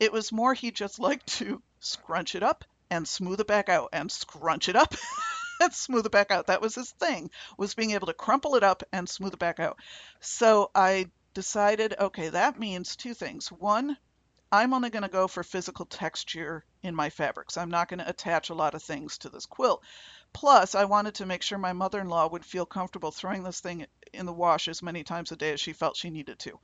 It 0.00 0.10
was 0.10 0.32
more 0.32 0.54
he 0.54 0.70
just 0.70 0.98
liked 1.08 1.26
to 1.38 1.62
scrunch 1.80 2.34
it 2.34 2.42
up 2.42 2.64
and 2.90 3.06
smooth 3.06 3.40
it 3.40 3.46
back 3.46 3.68
out 3.68 3.90
and 3.92 4.10
scrunch 4.10 4.70
it 4.70 4.76
up 4.76 4.94
and 5.60 5.74
smooth 5.74 6.06
it 6.06 6.12
back 6.12 6.30
out. 6.30 6.46
That 6.46 6.62
was 6.62 6.74
his 6.74 6.90
thing, 6.92 7.30
was 7.58 7.74
being 7.74 7.90
able 7.90 8.06
to 8.06 8.14
crumple 8.14 8.54
it 8.54 8.62
up 8.62 8.82
and 8.90 9.06
smooth 9.06 9.34
it 9.34 9.38
back 9.38 9.60
out. 9.60 9.78
So 10.20 10.70
I 10.74 11.10
decided, 11.34 11.94
okay, 11.98 12.30
that 12.30 12.58
means 12.58 12.96
two 12.96 13.12
things. 13.12 13.52
One, 13.52 13.98
I'm 14.54 14.72
only 14.72 14.90
going 14.90 15.02
to 15.02 15.08
go 15.08 15.26
for 15.26 15.42
physical 15.42 15.84
texture 15.84 16.64
in 16.80 16.94
my 16.94 17.10
fabrics. 17.10 17.56
I'm 17.56 17.72
not 17.72 17.88
going 17.88 17.98
to 17.98 18.08
attach 18.08 18.50
a 18.50 18.54
lot 18.54 18.74
of 18.74 18.84
things 18.84 19.18
to 19.18 19.28
this 19.28 19.46
quilt. 19.46 19.82
Plus, 20.32 20.76
I 20.76 20.84
wanted 20.84 21.16
to 21.16 21.26
make 21.26 21.42
sure 21.42 21.58
my 21.58 21.72
mother-in-law 21.72 22.28
would 22.28 22.44
feel 22.44 22.64
comfortable 22.64 23.10
throwing 23.10 23.42
this 23.42 23.58
thing 23.58 23.84
in 24.12 24.26
the 24.26 24.32
wash 24.32 24.68
as 24.68 24.80
many 24.80 25.02
times 25.02 25.32
a 25.32 25.36
day 25.36 25.52
as 25.52 25.60
she 25.60 25.72
felt 25.72 25.96
she 25.96 26.08
needed 26.08 26.38
to. 26.38 26.60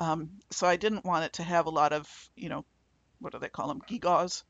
Um, 0.00 0.30
so 0.50 0.66
I 0.66 0.76
didn't 0.76 1.04
want 1.04 1.26
it 1.26 1.34
to 1.34 1.42
have 1.42 1.66
a 1.66 1.70
lot 1.70 1.92
of, 1.92 2.08
you 2.36 2.48
know, 2.48 2.64
what 3.18 3.34
do 3.34 3.38
they 3.38 3.50
call 3.50 3.68
them? 3.68 3.82
Gewgaws, 3.86 4.42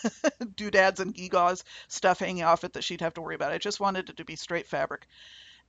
doodads 0.56 0.98
and 0.98 1.14
gewgaws, 1.14 1.62
stuff 1.86 2.18
hanging 2.18 2.42
off 2.42 2.64
it 2.64 2.72
that 2.72 2.82
she'd 2.82 3.02
have 3.02 3.14
to 3.14 3.20
worry 3.20 3.36
about. 3.36 3.52
I 3.52 3.58
just 3.58 3.78
wanted 3.78 4.10
it 4.10 4.16
to 4.16 4.24
be 4.24 4.34
straight 4.34 4.66
fabric. 4.66 5.06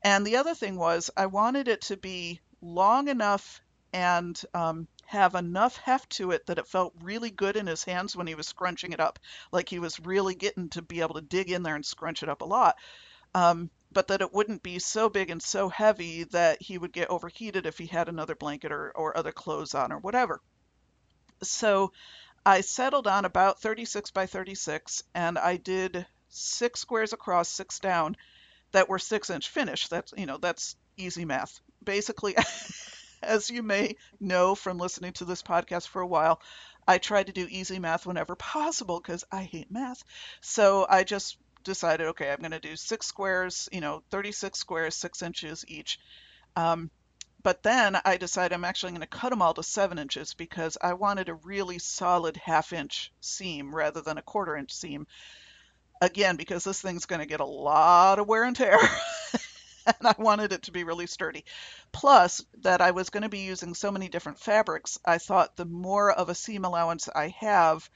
And 0.02 0.26
the 0.26 0.38
other 0.38 0.56
thing 0.56 0.76
was, 0.76 1.12
I 1.16 1.28
wanted 1.28 1.68
it 1.68 1.82
to 1.82 1.98
be 1.98 2.40
long 2.62 3.10
enough 3.10 3.62
and 3.94 4.42
um, 4.56 4.88
have 5.14 5.36
enough 5.36 5.78
heft 5.78 6.10
to 6.10 6.32
it 6.32 6.48
that 6.48 6.58
it 6.58 6.68
felt 6.68 6.92
really 7.02 7.30
good 7.30 7.56
in 7.56 7.68
his 7.68 7.84
hands 7.84 8.16
when 8.16 8.26
he 8.26 8.34
was 8.34 8.48
scrunching 8.48 8.94
it 8.94 9.00
up, 9.00 9.20
like 9.52 9.70
he 9.70 9.78
was 9.78 10.00
really 10.00 10.34
getting 10.34 10.70
to 10.70 10.82
be 10.82 11.02
able 11.02 11.14
to 11.14 11.22
dig 11.22 11.52
in 11.52 11.62
there 11.62 11.76
and 11.76 11.86
scrunch 11.86 12.24
it 12.24 12.30
up 12.30 12.42
a 12.42 12.46
lot. 12.46 12.76
Um, 13.36 13.70
but 13.92 14.08
that 14.08 14.22
it 14.22 14.34
wouldn't 14.34 14.64
be 14.64 14.80
so 14.80 15.10
big 15.10 15.30
and 15.30 15.42
so 15.42 15.70
heavy 15.70 16.24
that 16.26 16.64
he 16.64 16.80
would 16.80 16.92
get 16.92 17.12
overheated 17.12 17.68
if 17.68 17.78
he 17.78 17.86
had 17.86 18.10
another 18.10 18.34
blanket 18.34 18.72
or, 18.72 18.92
or 18.96 19.16
other 19.16 19.32
clothes 19.32 19.76
on 19.76 19.92
or 19.92 20.00
whatever. 20.00 20.42
So 21.44 21.94
I 22.44 22.62
settled 22.62 23.06
on 23.06 23.24
about 23.24 23.62
36 23.62 24.10
by 24.10 24.26
36 24.26 25.04
and 25.14 25.38
I 25.38 25.58
did 25.58 26.08
six 26.30 26.80
squares 26.80 27.14
across, 27.14 27.50
six 27.50 27.78
down 27.78 28.18
that 28.72 28.90
were 28.90 28.98
six 28.98 29.30
inch 29.30 29.48
finish. 29.48 29.88
That's, 29.90 30.12
you 30.18 30.26
know, 30.26 30.38
that's 30.38 30.76
easy 30.98 31.24
math. 31.24 31.60
Basically, 31.84 32.36
as 33.26 33.50
you 33.50 33.64
may 33.64 33.96
know 34.20 34.56
from 34.56 34.78
listening 34.78 35.14
to 35.14 35.26
this 35.26 35.44
podcast 35.44 35.88
for 35.88 36.02
a 36.02 36.08
while, 36.08 36.42
I 36.88 36.98
try 36.98 37.24
to 37.24 37.32
do 37.32 37.48
easy 37.50 37.80
math 37.80 38.06
whenever 38.06 38.36
possible 38.38 39.00
because 39.00 39.24
I 39.32 39.44
hate 39.44 39.72
math. 39.72 40.04
So 40.42 40.86
I 40.90 41.04
just 41.04 41.38
decided, 41.64 42.08
okay, 42.08 42.32
I'm 42.32 42.40
going 42.40 42.52
to 42.52 42.60
do 42.60 42.76
six 42.76 43.08
squares, 43.08 43.70
you 43.72 43.82
know, 43.82 44.04
36 44.12 44.58
squares, 44.60 44.96
six 44.96 45.22
inches 45.22 45.66
each. 45.68 46.00
Um, 46.56 46.92
but 47.42 47.62
then 47.62 47.98
I 48.06 48.18
decided 48.18 48.54
I'm 48.54 48.64
actually 48.64 48.94
going 48.94 49.02
to 49.02 49.08
cut 49.08 49.30
them 49.30 49.42
all 49.42 49.54
to 49.54 49.64
seven 49.64 50.00
inches 50.00 50.34
because 50.34 50.78
I 50.82 50.94
wanted 50.94 51.28
a 51.28 51.34
really 51.34 51.78
solid 51.78 52.38
half 52.38 52.72
inch 52.72 53.12
seam 53.20 53.76
rather 53.76 54.02
than 54.02 54.18
a 54.18 54.22
quarter 54.22 54.56
inch 54.56 54.74
seam. 54.74 55.08
Again, 56.02 56.36
because 56.38 56.64
this 56.64 56.82
thing's 56.82 57.06
going 57.06 57.20
to 57.20 57.26
get 57.26 57.40
a 57.40 57.46
lot 57.46 58.20
of 58.20 58.28
wear 58.28 58.44
and 58.46 58.56
tear. 58.56 58.78
and 60.00 60.08
I 60.08 60.16
wanted 60.18 60.54
it 60.54 60.64
to 60.64 60.72
be 60.72 60.84
really 60.84 61.08
sturdy. 61.08 61.46
Plus, 61.92 62.44
that 62.62 62.82
I 62.82 62.92
was 62.92 63.10
going 63.10 63.24
to 63.24 63.30
be 63.30 63.40
using 63.40 63.74
so 63.74 63.92
many 63.92 64.10
different 64.10 64.40
fabrics, 64.40 64.98
I 65.06 65.18
thought 65.18 65.56
the 65.56 65.66
more 65.66 66.12
of 66.12 66.30
a 66.30 66.36
seam 66.36 66.66
allowance 66.66 67.10
I 67.14 67.30
have, 67.40 67.90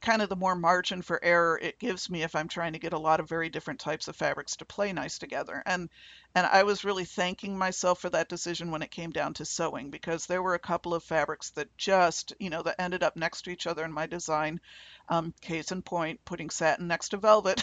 kind 0.00 0.20
of 0.20 0.28
the 0.28 0.36
more 0.36 0.54
margin 0.54 1.00
for 1.00 1.18
error 1.24 1.58
it 1.62 1.78
gives 1.78 2.10
me 2.10 2.22
if 2.22 2.36
I'm 2.36 2.48
trying 2.48 2.74
to 2.74 2.78
get 2.78 2.92
a 2.92 2.98
lot 2.98 3.20
of 3.20 3.28
very 3.28 3.48
different 3.48 3.80
types 3.80 4.06
of 4.06 4.14
fabrics 4.14 4.56
to 4.56 4.66
play 4.66 4.92
nice 4.92 5.18
together. 5.18 5.62
And 5.64 5.88
and 6.34 6.46
I 6.46 6.64
was 6.64 6.84
really 6.84 7.06
thanking 7.06 7.56
myself 7.56 8.00
for 8.00 8.10
that 8.10 8.28
decision 8.28 8.70
when 8.70 8.82
it 8.82 8.90
came 8.90 9.10
down 9.10 9.34
to 9.34 9.46
sewing 9.46 9.90
because 9.90 10.26
there 10.26 10.42
were 10.42 10.54
a 10.54 10.58
couple 10.58 10.92
of 10.92 11.04
fabrics 11.04 11.50
that 11.50 11.74
just, 11.78 12.34
you 12.38 12.50
know, 12.50 12.62
that 12.62 12.80
ended 12.80 13.02
up 13.02 13.16
next 13.16 13.42
to 13.42 13.50
each 13.50 13.66
other 13.66 13.84
in 13.84 13.92
my 13.92 14.06
design. 14.06 14.60
Um, 15.08 15.32
case 15.40 15.72
in 15.72 15.80
point, 15.82 16.24
putting 16.24 16.50
satin 16.50 16.86
next 16.86 17.10
to 17.10 17.16
velvet, 17.16 17.62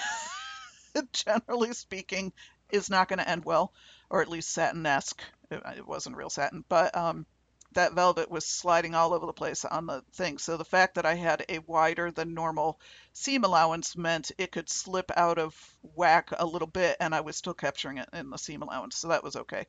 generally 1.13 1.73
speaking, 1.73 2.33
is 2.71 2.89
not 2.89 3.07
going 3.07 3.19
to 3.19 3.29
end 3.29 3.45
well, 3.45 3.73
or 4.09 4.21
at 4.21 4.29
least 4.29 4.51
satin-esque. 4.51 5.21
It, 5.49 5.61
it 5.77 5.87
wasn't 5.87 6.17
real 6.17 6.29
satin, 6.29 6.63
but 6.67 6.95
um, 6.95 7.25
that 7.73 7.93
velvet 7.93 8.29
was 8.29 8.45
sliding 8.45 8.95
all 8.95 9.13
over 9.13 9.25
the 9.25 9.33
place 9.33 9.63
on 9.63 9.85
the 9.85 10.03
thing. 10.13 10.37
So 10.37 10.57
the 10.57 10.65
fact 10.65 10.95
that 10.95 11.05
I 11.05 11.15
had 11.15 11.45
a 11.47 11.59
wider 11.59 12.11
than 12.11 12.33
normal 12.33 12.79
seam 13.13 13.43
allowance 13.43 13.95
meant 13.95 14.31
it 14.37 14.51
could 14.51 14.69
slip 14.69 15.11
out 15.15 15.37
of 15.37 15.55
whack 15.95 16.29
a 16.37 16.45
little 16.45 16.67
bit 16.67 16.97
and 16.99 17.15
I 17.15 17.21
was 17.21 17.37
still 17.37 17.53
capturing 17.53 17.97
it 17.97 18.09
in 18.13 18.29
the 18.29 18.37
seam 18.37 18.61
allowance. 18.61 18.97
So 18.97 19.09
that 19.09 19.23
was 19.23 19.35
okay. 19.35 19.67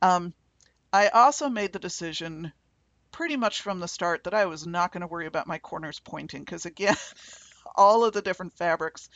Um, 0.00 0.34
I 0.92 1.08
also 1.08 1.48
made 1.48 1.72
the 1.72 1.78
decision 1.78 2.52
pretty 3.10 3.36
much 3.36 3.62
from 3.62 3.80
the 3.80 3.88
start 3.88 4.24
that 4.24 4.34
I 4.34 4.46
was 4.46 4.66
not 4.66 4.92
going 4.92 5.02
to 5.02 5.06
worry 5.06 5.26
about 5.26 5.46
my 5.46 5.58
corners 5.58 6.00
pointing 6.00 6.42
because 6.42 6.66
again, 6.66 6.96
all 7.76 8.04
of 8.04 8.12
the 8.12 8.22
different 8.22 8.56
fabrics 8.56 9.08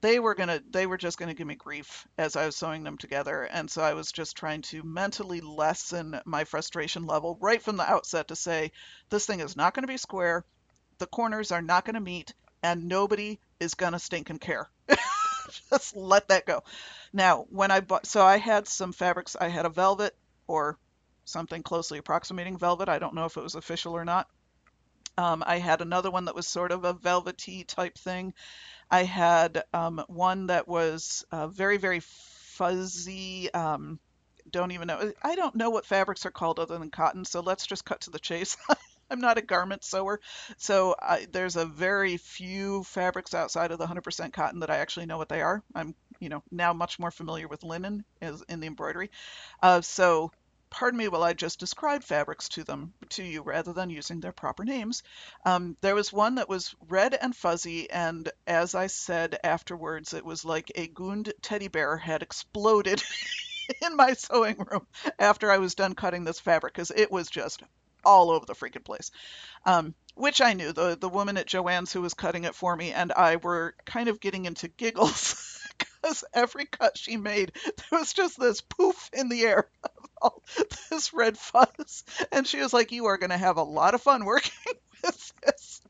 they 0.00 0.20
were 0.20 0.34
gonna 0.34 0.62
they 0.70 0.86
were 0.86 0.96
just 0.96 1.18
gonna 1.18 1.34
give 1.34 1.46
me 1.46 1.54
grief 1.54 2.06
as 2.16 2.36
I 2.36 2.46
was 2.46 2.56
sewing 2.56 2.84
them 2.84 2.98
together, 2.98 3.42
and 3.42 3.70
so 3.70 3.82
I 3.82 3.94
was 3.94 4.12
just 4.12 4.36
trying 4.36 4.62
to 4.62 4.82
mentally 4.82 5.40
lessen 5.40 6.20
my 6.24 6.44
frustration 6.44 7.06
level 7.06 7.36
right 7.40 7.62
from 7.62 7.76
the 7.76 7.90
outset 7.90 8.28
to 8.28 8.36
say 8.36 8.72
this 9.10 9.26
thing 9.26 9.40
is 9.40 9.56
not 9.56 9.74
going 9.74 9.82
to 9.82 9.92
be 9.92 9.96
square, 9.96 10.44
the 10.98 11.06
corners 11.06 11.52
are 11.52 11.62
not 11.62 11.84
going 11.84 11.94
to 11.94 12.00
meet, 12.00 12.34
and 12.62 12.88
nobody 12.88 13.38
is 13.60 13.74
gonna 13.74 13.98
stink 13.98 14.30
and 14.30 14.40
care. 14.40 14.70
just 15.70 15.96
let 15.96 16.28
that 16.28 16.46
go. 16.46 16.62
Now, 17.12 17.46
when 17.50 17.70
I 17.70 17.80
bought, 17.80 18.06
so 18.06 18.24
I 18.24 18.36
had 18.36 18.68
some 18.68 18.92
fabrics. 18.92 19.36
I 19.40 19.48
had 19.48 19.66
a 19.66 19.70
velvet 19.70 20.14
or 20.46 20.78
something 21.24 21.62
closely 21.62 21.98
approximating 21.98 22.58
velvet. 22.58 22.88
I 22.88 22.98
don't 22.98 23.14
know 23.14 23.24
if 23.24 23.36
it 23.36 23.42
was 23.42 23.54
official 23.54 23.94
or 23.94 24.04
not. 24.04 24.28
Um, 25.16 25.42
I 25.46 25.58
had 25.58 25.80
another 25.80 26.10
one 26.10 26.26
that 26.26 26.34
was 26.34 26.46
sort 26.46 26.70
of 26.70 26.84
a 26.84 26.92
velvety 26.92 27.64
type 27.64 27.98
thing. 27.98 28.34
I 28.90 29.04
had 29.04 29.62
um, 29.72 30.04
one 30.08 30.46
that 30.46 30.66
was 30.68 31.24
uh, 31.30 31.48
very, 31.48 31.76
very 31.76 32.00
fuzzy. 32.00 33.52
Um, 33.52 33.98
don't 34.50 34.72
even 34.72 34.88
know. 34.88 35.12
I 35.22 35.34
don't 35.34 35.54
know 35.54 35.70
what 35.70 35.86
fabrics 35.86 36.24
are 36.26 36.30
called 36.30 36.58
other 36.58 36.78
than 36.78 36.90
cotton, 36.90 37.24
so 37.24 37.40
let's 37.40 37.66
just 37.66 37.84
cut 37.84 38.02
to 38.02 38.10
the 38.10 38.18
chase. 38.18 38.56
I'm 39.10 39.20
not 39.20 39.38
a 39.38 39.42
garment 39.42 39.84
sewer, 39.84 40.20
so 40.58 40.94
I, 41.00 41.26
there's 41.32 41.56
a 41.56 41.64
very 41.64 42.18
few 42.18 42.84
fabrics 42.84 43.32
outside 43.32 43.72
of 43.72 43.78
the 43.78 43.86
100% 43.86 44.34
cotton 44.34 44.60
that 44.60 44.70
I 44.70 44.78
actually 44.78 45.06
know 45.06 45.16
what 45.16 45.30
they 45.30 45.40
are. 45.40 45.62
I'm, 45.74 45.94
you 46.20 46.28
know, 46.28 46.42
now 46.50 46.74
much 46.74 46.98
more 46.98 47.10
familiar 47.10 47.48
with 47.48 47.62
linen 47.62 48.04
as 48.20 48.42
in 48.50 48.60
the 48.60 48.66
embroidery. 48.66 49.10
Uh, 49.62 49.80
so 49.80 50.30
pardon 50.70 50.98
me 50.98 51.08
while 51.08 51.22
I 51.22 51.32
just 51.32 51.58
describe 51.58 52.02
fabrics 52.02 52.48
to 52.50 52.64
them 52.64 52.92
to 53.10 53.22
you 53.22 53.42
rather 53.42 53.72
than 53.72 53.90
using 53.90 54.20
their 54.20 54.32
proper 54.32 54.64
names. 54.64 55.02
Um, 55.44 55.76
there 55.80 55.94
was 55.94 56.12
one 56.12 56.36
that 56.36 56.48
was 56.48 56.74
red 56.88 57.14
and 57.14 57.34
fuzzy, 57.34 57.90
and 57.90 58.30
as 58.46 58.74
I 58.74 58.86
said 58.86 59.38
afterwards, 59.42 60.14
it 60.14 60.24
was 60.24 60.44
like 60.44 60.72
a 60.74 60.86
gooned 60.88 61.32
teddy 61.42 61.68
bear 61.68 61.96
had 61.96 62.22
exploded 62.22 63.02
in 63.82 63.96
my 63.96 64.14
sewing 64.14 64.56
room 64.58 64.86
after 65.18 65.50
I 65.50 65.58
was 65.58 65.74
done 65.74 65.94
cutting 65.94 66.24
this 66.24 66.40
fabric 66.40 66.74
because 66.74 66.90
it 66.90 67.10
was 67.10 67.28
just 67.28 67.62
all 68.04 68.30
over 68.30 68.46
the 68.46 68.54
freaking 68.54 68.84
place. 68.84 69.10
Um, 69.64 69.94
which 70.14 70.40
I 70.40 70.52
knew 70.52 70.72
the 70.72 70.96
the 70.96 71.08
woman 71.08 71.36
at 71.36 71.46
Joann's 71.46 71.92
who 71.92 72.02
was 72.02 72.14
cutting 72.14 72.44
it 72.44 72.54
for 72.54 72.74
me 72.74 72.92
and 72.92 73.12
I 73.12 73.36
were 73.36 73.74
kind 73.86 74.08
of 74.08 74.20
getting 74.20 74.46
into 74.46 74.68
giggles 74.68 75.57
because 76.00 76.24
every 76.34 76.66
cut 76.66 76.96
she 76.96 77.16
made 77.16 77.52
there 77.64 77.98
was 77.98 78.12
just 78.12 78.38
this 78.38 78.60
poof 78.60 79.10
in 79.12 79.28
the 79.28 79.42
air 79.42 79.68
of 79.84 80.10
all 80.20 80.42
this 80.90 81.12
red 81.12 81.38
fuzz. 81.38 82.04
And 82.32 82.46
she 82.46 82.58
was 82.60 82.72
like, 82.72 82.92
You 82.92 83.06
are 83.06 83.18
going 83.18 83.30
to 83.30 83.38
have 83.38 83.56
a 83.56 83.62
lot 83.62 83.94
of 83.94 84.02
fun 84.02 84.24
working 84.24 84.52
with 85.04 85.32
this. 85.44 85.80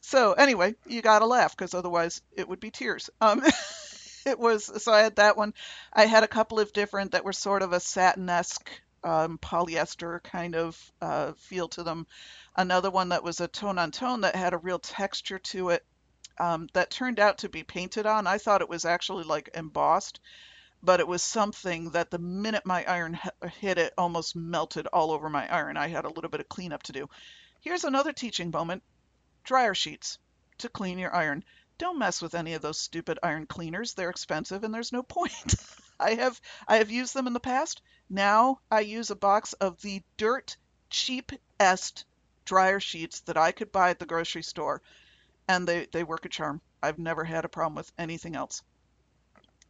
So, 0.00 0.32
anyway, 0.32 0.74
you 0.86 1.02
got 1.02 1.20
to 1.20 1.26
laugh 1.26 1.56
because 1.56 1.74
otherwise 1.74 2.20
it 2.36 2.48
would 2.48 2.60
be 2.60 2.70
tears. 2.70 3.10
Um, 3.20 3.42
it 4.26 4.38
was, 4.38 4.82
so 4.82 4.92
I 4.92 5.00
had 5.00 5.16
that 5.16 5.36
one. 5.36 5.54
I 5.92 6.06
had 6.06 6.24
a 6.24 6.28
couple 6.28 6.60
of 6.60 6.72
different 6.72 7.12
that 7.12 7.24
were 7.24 7.32
sort 7.32 7.62
of 7.62 7.72
a 7.72 7.80
satin 7.80 8.28
esque 8.28 8.70
um, 9.04 9.38
polyester 9.38 10.22
kind 10.22 10.54
of 10.54 10.92
uh, 11.00 11.32
feel 11.38 11.68
to 11.68 11.82
them. 11.82 12.06
Another 12.56 12.90
one 12.90 13.10
that 13.10 13.24
was 13.24 13.40
a 13.40 13.48
tone 13.48 13.78
on 13.78 13.90
tone 13.90 14.20
that 14.22 14.36
had 14.36 14.52
a 14.52 14.58
real 14.58 14.78
texture 14.78 15.38
to 15.38 15.70
it. 15.70 15.84
Um, 16.38 16.68
that 16.72 16.90
turned 16.90 17.20
out 17.20 17.38
to 17.38 17.48
be 17.48 17.62
painted 17.62 18.06
on. 18.06 18.26
I 18.26 18.38
thought 18.38 18.62
it 18.62 18.68
was 18.68 18.84
actually 18.84 19.24
like 19.24 19.50
embossed, 19.54 20.20
but 20.82 21.00
it 21.00 21.06
was 21.06 21.22
something 21.22 21.90
that 21.90 22.10
the 22.10 22.18
minute 22.18 22.66
my 22.66 22.84
iron 22.84 23.18
hit 23.60 23.78
it 23.78 23.94
almost 23.96 24.34
melted 24.34 24.86
all 24.88 25.10
over 25.10 25.28
my 25.28 25.46
iron. 25.52 25.76
I 25.76 25.88
had 25.88 26.04
a 26.04 26.10
little 26.10 26.30
bit 26.30 26.40
of 26.40 26.48
cleanup 26.48 26.82
to 26.84 26.92
do. 26.92 27.08
Here's 27.60 27.84
another 27.84 28.12
teaching 28.12 28.50
moment. 28.50 28.82
Dryer 29.44 29.74
sheets 29.74 30.18
to 30.58 30.68
clean 30.68 30.98
your 30.98 31.14
iron. 31.14 31.44
Don't 31.78 31.98
mess 31.98 32.22
with 32.22 32.34
any 32.34 32.54
of 32.54 32.62
those 32.62 32.78
stupid 32.78 33.18
iron 33.22 33.46
cleaners. 33.46 33.94
They're 33.94 34.10
expensive 34.10 34.64
and 34.64 34.74
there's 34.74 34.92
no 34.92 35.02
point. 35.02 35.54
I 36.00 36.14
have 36.14 36.40
I 36.66 36.76
have 36.76 36.90
used 36.90 37.14
them 37.14 37.26
in 37.26 37.32
the 37.32 37.40
past. 37.40 37.82
Now 38.08 38.60
I 38.70 38.80
use 38.80 39.10
a 39.10 39.16
box 39.16 39.52
of 39.54 39.80
the 39.82 40.02
dirt 40.16 40.56
cheapest 40.90 42.04
dryer 42.44 42.80
sheets 42.80 43.20
that 43.20 43.36
I 43.36 43.52
could 43.52 43.72
buy 43.72 43.90
at 43.90 43.98
the 43.98 44.06
grocery 44.06 44.42
store 44.42 44.82
and 45.52 45.68
they, 45.68 45.86
they 45.92 46.02
work 46.02 46.24
a 46.24 46.30
charm. 46.30 46.62
I've 46.82 46.98
never 46.98 47.24
had 47.24 47.44
a 47.44 47.48
problem 47.48 47.74
with 47.74 47.92
anything 47.98 48.34
else. 48.34 48.62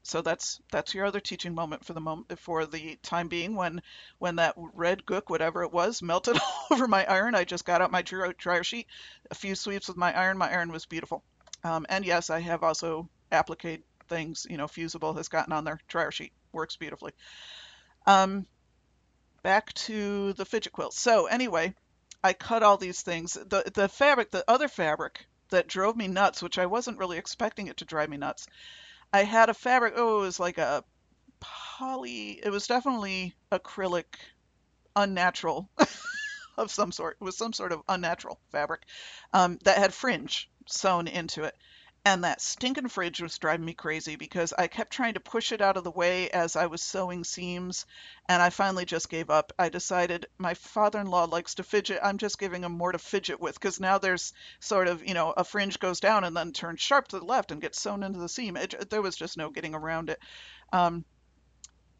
So 0.04 0.20
that's 0.20 0.60
that's 0.70 0.94
your 0.94 1.06
other 1.06 1.20
teaching 1.20 1.54
moment 1.54 1.84
for 1.84 1.92
the 1.92 2.00
moment 2.00 2.38
for 2.38 2.66
the 2.66 2.98
time 3.02 3.28
being 3.28 3.54
when 3.54 3.82
when 4.18 4.36
that 4.36 4.54
red 4.56 5.04
gook 5.04 5.28
whatever 5.28 5.62
it 5.62 5.72
was 5.72 6.02
melted 6.02 6.38
all 6.40 6.66
over 6.72 6.88
my 6.88 7.04
iron. 7.04 7.34
I 7.34 7.44
just 7.44 7.64
got 7.64 7.80
out 7.80 7.92
my 7.92 8.02
dryer 8.02 8.64
sheet 8.64 8.86
a 9.30 9.34
few 9.34 9.54
sweeps 9.54 9.86
with 9.88 9.96
my 9.96 10.12
iron. 10.16 10.38
My 10.38 10.50
iron 10.52 10.72
was 10.72 10.86
beautiful. 10.86 11.22
Um, 11.64 11.86
and 11.88 12.04
yes 12.04 12.30
i 12.30 12.40
have 12.40 12.64
also 12.64 13.08
applique 13.30 13.84
things 14.08 14.46
you 14.50 14.56
know 14.56 14.66
fusible 14.66 15.14
has 15.14 15.28
gotten 15.28 15.52
on 15.52 15.64
their 15.64 15.78
dryer 15.88 16.10
sheet. 16.10 16.32
Works 16.52 16.76
beautifully. 16.76 17.12
Um, 18.06 18.46
back 19.42 19.72
to 19.74 20.32
the 20.32 20.44
fidget 20.44 20.72
quilt. 20.72 20.94
So 20.94 21.26
anyway 21.26 21.74
i 22.24 22.32
cut 22.32 22.62
all 22.62 22.76
these 22.76 23.02
things. 23.02 23.34
The 23.34 23.70
the 23.72 23.88
fabric 23.88 24.30
the 24.30 24.44
other 24.48 24.68
fabric 24.68 25.26
that 25.52 25.68
drove 25.68 25.96
me 25.96 26.08
nuts 26.08 26.42
which 26.42 26.58
i 26.58 26.66
wasn't 26.66 26.98
really 26.98 27.18
expecting 27.18 27.68
it 27.68 27.78
to 27.78 27.86
drive 27.86 28.10
me 28.10 28.18
nuts 28.18 28.46
I 29.12 29.24
had 29.24 29.48
a 29.48 29.54
fabric. 29.54 29.94
Oh, 29.96 30.18
it 30.18 30.22
was 30.22 30.40
like 30.40 30.58
a 30.58 30.84
poly. 31.40 32.40
It 32.44 32.50
was 32.50 32.66
definitely 32.66 33.34
acrylic, 33.52 34.06
unnatural 34.96 35.70
of 36.58 36.70
some 36.70 36.92
sort. 36.92 37.18
It 37.20 37.24
was 37.24 37.36
some 37.36 37.52
sort 37.52 37.72
of 37.72 37.82
unnatural 37.88 38.40
fabric 38.52 38.82
um, 39.32 39.58
that 39.64 39.78
had 39.78 39.94
fringe 39.94 40.50
sewn 40.68 41.08
into 41.08 41.44
it. 41.44 41.54
And 42.04 42.24
that 42.24 42.40
stinking 42.40 42.88
fridge 42.88 43.22
was 43.22 43.38
driving 43.38 43.64
me 43.64 43.74
crazy 43.74 44.16
because 44.16 44.52
I 44.58 44.66
kept 44.66 44.92
trying 44.92 45.14
to 45.14 45.20
push 45.20 45.52
it 45.52 45.60
out 45.60 45.76
of 45.76 45.84
the 45.84 45.90
way 45.92 46.28
as 46.30 46.56
I 46.56 46.66
was 46.66 46.82
sewing 46.82 47.22
seams, 47.22 47.86
and 48.28 48.42
I 48.42 48.50
finally 48.50 48.84
just 48.84 49.08
gave 49.08 49.30
up. 49.30 49.52
I 49.56 49.68
decided 49.68 50.26
my 50.36 50.54
father-in-law 50.54 51.26
likes 51.26 51.54
to 51.56 51.62
fidget. 51.62 52.00
I'm 52.02 52.18
just 52.18 52.40
giving 52.40 52.64
him 52.64 52.72
more 52.72 52.90
to 52.90 52.98
fidget 52.98 53.38
with 53.38 53.54
because 53.54 53.78
now 53.78 53.98
there's 53.98 54.32
sort 54.58 54.88
of, 54.88 55.06
you 55.06 55.14
know, 55.14 55.30
a 55.30 55.44
fringe 55.44 55.78
goes 55.78 56.00
down 56.00 56.24
and 56.24 56.36
then 56.36 56.50
turns 56.50 56.80
sharp 56.80 57.06
to 57.08 57.20
the 57.20 57.24
left 57.24 57.52
and 57.52 57.60
gets 57.60 57.80
sewn 57.80 58.02
into 58.02 58.18
the 58.18 58.28
seam. 58.28 58.56
It, 58.56 58.90
there 58.90 59.02
was 59.02 59.14
just 59.14 59.36
no 59.36 59.50
getting 59.50 59.76
around 59.76 60.10
it. 60.10 60.18
Um, 60.72 61.04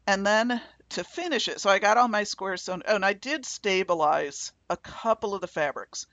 and 0.05 0.27
then 0.27 0.61
to 0.89 1.05
finish 1.05 1.47
it, 1.47 1.61
so 1.61 1.69
I 1.69 1.79
got 1.79 1.97
all 1.97 2.09
my 2.09 2.25
squares 2.25 2.61
sewn. 2.61 2.83
And 2.85 3.05
I 3.05 3.13
did 3.13 3.45
stabilize 3.45 4.51
a 4.69 4.75
couple 4.75 5.33
of 5.33 5.39
the 5.39 5.47
fabrics. 5.47 6.07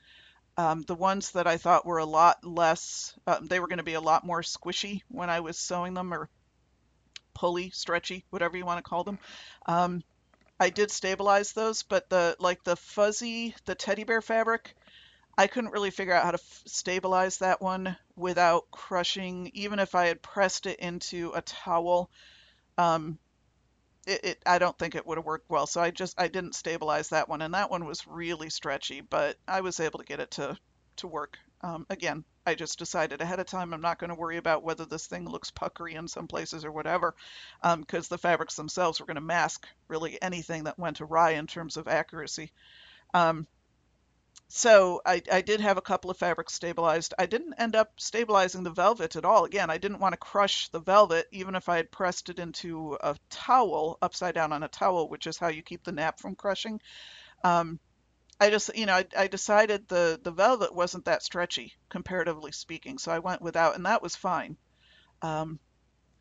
Um, 0.56 0.82
the 0.82 0.94
ones 0.94 1.32
that 1.32 1.46
I 1.46 1.56
thought 1.56 1.86
were 1.86 1.98
a 1.98 2.04
lot 2.04 2.44
less, 2.44 3.14
uh, 3.26 3.38
they 3.40 3.60
were 3.60 3.68
going 3.68 3.78
to 3.78 3.84
be 3.84 3.94
a 3.94 4.00
lot 4.00 4.26
more 4.26 4.42
squishy 4.42 5.02
when 5.08 5.30
I 5.30 5.40
was 5.40 5.58
sewing 5.58 5.94
them 5.94 6.12
or 6.12 6.28
pulley, 7.34 7.70
stretchy, 7.70 8.24
whatever 8.30 8.56
you 8.56 8.66
want 8.66 8.78
to 8.78 8.88
call 8.88 9.04
them. 9.04 9.18
Um, 9.66 10.02
I 10.58 10.68
did 10.68 10.90
stabilize 10.90 11.52
those, 11.52 11.82
but 11.82 12.10
the 12.10 12.36
like 12.38 12.62
the 12.64 12.76
fuzzy, 12.76 13.54
the 13.64 13.74
teddy 13.74 14.04
bear 14.04 14.20
fabric, 14.20 14.74
I 15.38 15.46
couldn't 15.46 15.70
really 15.70 15.90
figure 15.90 16.12
out 16.12 16.24
how 16.24 16.32
to 16.32 16.40
stabilize 16.66 17.38
that 17.38 17.62
one 17.62 17.96
without 18.14 18.70
crushing, 18.70 19.50
even 19.54 19.78
if 19.78 19.94
I 19.94 20.06
had 20.06 20.20
pressed 20.20 20.66
it 20.66 20.78
into 20.80 21.32
a 21.34 21.40
towel. 21.40 22.10
Um, 22.76 23.18
it, 24.06 24.24
it, 24.24 24.42
I 24.46 24.58
don't 24.58 24.78
think 24.78 24.94
it 24.94 25.06
would 25.06 25.18
have 25.18 25.24
worked 25.24 25.50
well. 25.50 25.66
So 25.66 25.80
I 25.80 25.90
just 25.90 26.20
I 26.20 26.28
didn't 26.28 26.54
stabilize 26.54 27.10
that 27.10 27.28
one, 27.28 27.42
and 27.42 27.54
that 27.54 27.70
one 27.70 27.84
was 27.84 28.06
really 28.06 28.50
stretchy, 28.50 29.00
but 29.00 29.36
I 29.46 29.60
was 29.60 29.80
able 29.80 29.98
to 29.98 30.04
get 30.04 30.20
it 30.20 30.30
to 30.32 30.56
to 30.96 31.06
work. 31.06 31.38
Um, 31.62 31.86
again, 31.90 32.24
I 32.46 32.54
just 32.54 32.78
decided 32.78 33.20
ahead 33.20 33.38
of 33.38 33.46
time 33.46 33.74
I'm 33.74 33.82
not 33.82 33.98
going 33.98 34.08
to 34.08 34.16
worry 34.16 34.38
about 34.38 34.62
whether 34.62 34.86
this 34.86 35.06
thing 35.06 35.28
looks 35.28 35.50
puckery 35.50 35.94
in 35.94 36.08
some 36.08 36.26
places 36.26 36.64
or 36.64 36.72
whatever, 36.72 37.14
because 37.62 38.04
um, 38.04 38.08
the 38.08 38.18
fabrics 38.18 38.56
themselves 38.56 38.98
were 38.98 39.06
going 39.06 39.16
to 39.16 39.20
mask 39.20 39.66
really 39.88 40.20
anything 40.22 40.64
that 40.64 40.78
went 40.78 41.00
awry 41.00 41.32
in 41.32 41.46
terms 41.46 41.76
of 41.76 41.86
accuracy. 41.86 42.50
Um, 43.12 43.46
So 44.52 45.00
I, 45.06 45.22
I 45.30 45.42
did 45.42 45.60
have 45.60 45.76
a 45.76 45.80
couple 45.80 46.10
of 46.10 46.16
fabrics 46.16 46.54
stabilized. 46.54 47.14
I 47.16 47.26
didn't 47.26 47.54
end 47.56 47.76
up 47.76 47.92
stabilizing 48.00 48.64
the 48.64 48.72
velvet 48.72 49.14
at 49.14 49.24
all. 49.24 49.44
Again, 49.44 49.70
I 49.70 49.78
didn't 49.78 50.00
want 50.00 50.12
to 50.12 50.18
crush 50.18 50.68
the 50.70 50.80
velvet, 50.80 51.28
even 51.30 51.54
if 51.54 51.68
I 51.68 51.76
had 51.76 51.92
pressed 51.92 52.30
it 52.30 52.40
into 52.40 52.98
a 53.00 53.14
towel, 53.30 53.96
upside 54.02 54.34
down 54.34 54.52
on 54.52 54.64
a 54.64 54.68
towel, 54.68 55.08
which 55.08 55.28
is 55.28 55.38
how 55.38 55.46
you 55.48 55.62
keep 55.62 55.84
the 55.84 55.92
nap 55.92 56.18
from 56.18 56.34
crushing. 56.34 56.80
Um, 57.44 57.78
I 58.40 58.50
just, 58.50 58.76
you 58.76 58.86
know, 58.86 58.94
I, 58.94 59.06
I 59.16 59.26
decided 59.28 59.86
the 59.86 60.18
the 60.20 60.32
velvet 60.32 60.74
wasn't 60.74 61.04
that 61.04 61.22
stretchy, 61.22 61.74
comparatively 61.88 62.50
speaking, 62.50 62.98
so 62.98 63.12
I 63.12 63.20
went 63.20 63.42
without, 63.42 63.76
and 63.76 63.86
that 63.86 64.02
was 64.02 64.16
fine. 64.16 64.56
Um, 65.22 65.60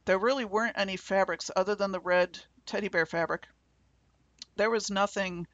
there 0.06 0.20
really 0.20 0.46
weren't 0.46 0.78
any 0.78 0.98
fabrics 0.98 1.50
other 1.56 1.74
than 1.74 1.92
the 1.92 2.00
red 2.00 2.38
teddy 2.68 2.90
bear 2.90 3.08
fabric. 3.08 3.48
There 4.56 4.70
was 4.70 4.92
nothing 4.92 5.48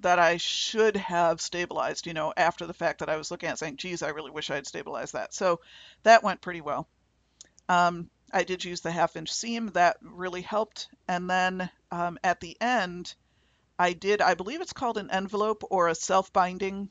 that 0.00 0.18
I 0.18 0.36
should 0.36 0.96
have 0.96 1.40
stabilized, 1.40 2.06
you 2.06 2.12
know, 2.12 2.32
after 2.36 2.66
the 2.66 2.74
fact 2.74 3.00
that 3.00 3.08
I 3.08 3.16
was 3.16 3.30
looking 3.30 3.48
at 3.48 3.58
saying, 3.58 3.78
geez, 3.78 4.02
I 4.02 4.10
really 4.10 4.30
wish 4.30 4.50
I 4.50 4.56
had 4.56 4.66
stabilized 4.66 5.14
that. 5.14 5.32
So 5.32 5.60
that 6.02 6.22
went 6.22 6.42
pretty 6.42 6.60
well. 6.60 6.86
Um, 7.68 8.10
I 8.32 8.44
did 8.44 8.64
use 8.64 8.80
the 8.80 8.90
half 8.90 9.16
inch 9.16 9.32
seam, 9.32 9.68
that 9.68 9.96
really 10.02 10.42
helped. 10.42 10.88
And 11.08 11.30
then 11.30 11.70
um, 11.90 12.18
at 12.22 12.40
the 12.40 12.56
end, 12.60 13.14
I 13.78 13.92
did, 13.94 14.20
I 14.20 14.34
believe 14.34 14.60
it's 14.60 14.72
called 14.72 14.98
an 14.98 15.10
envelope 15.10 15.62
or 15.70 15.88
a 15.88 15.94
self 15.94 16.32
binding 16.32 16.90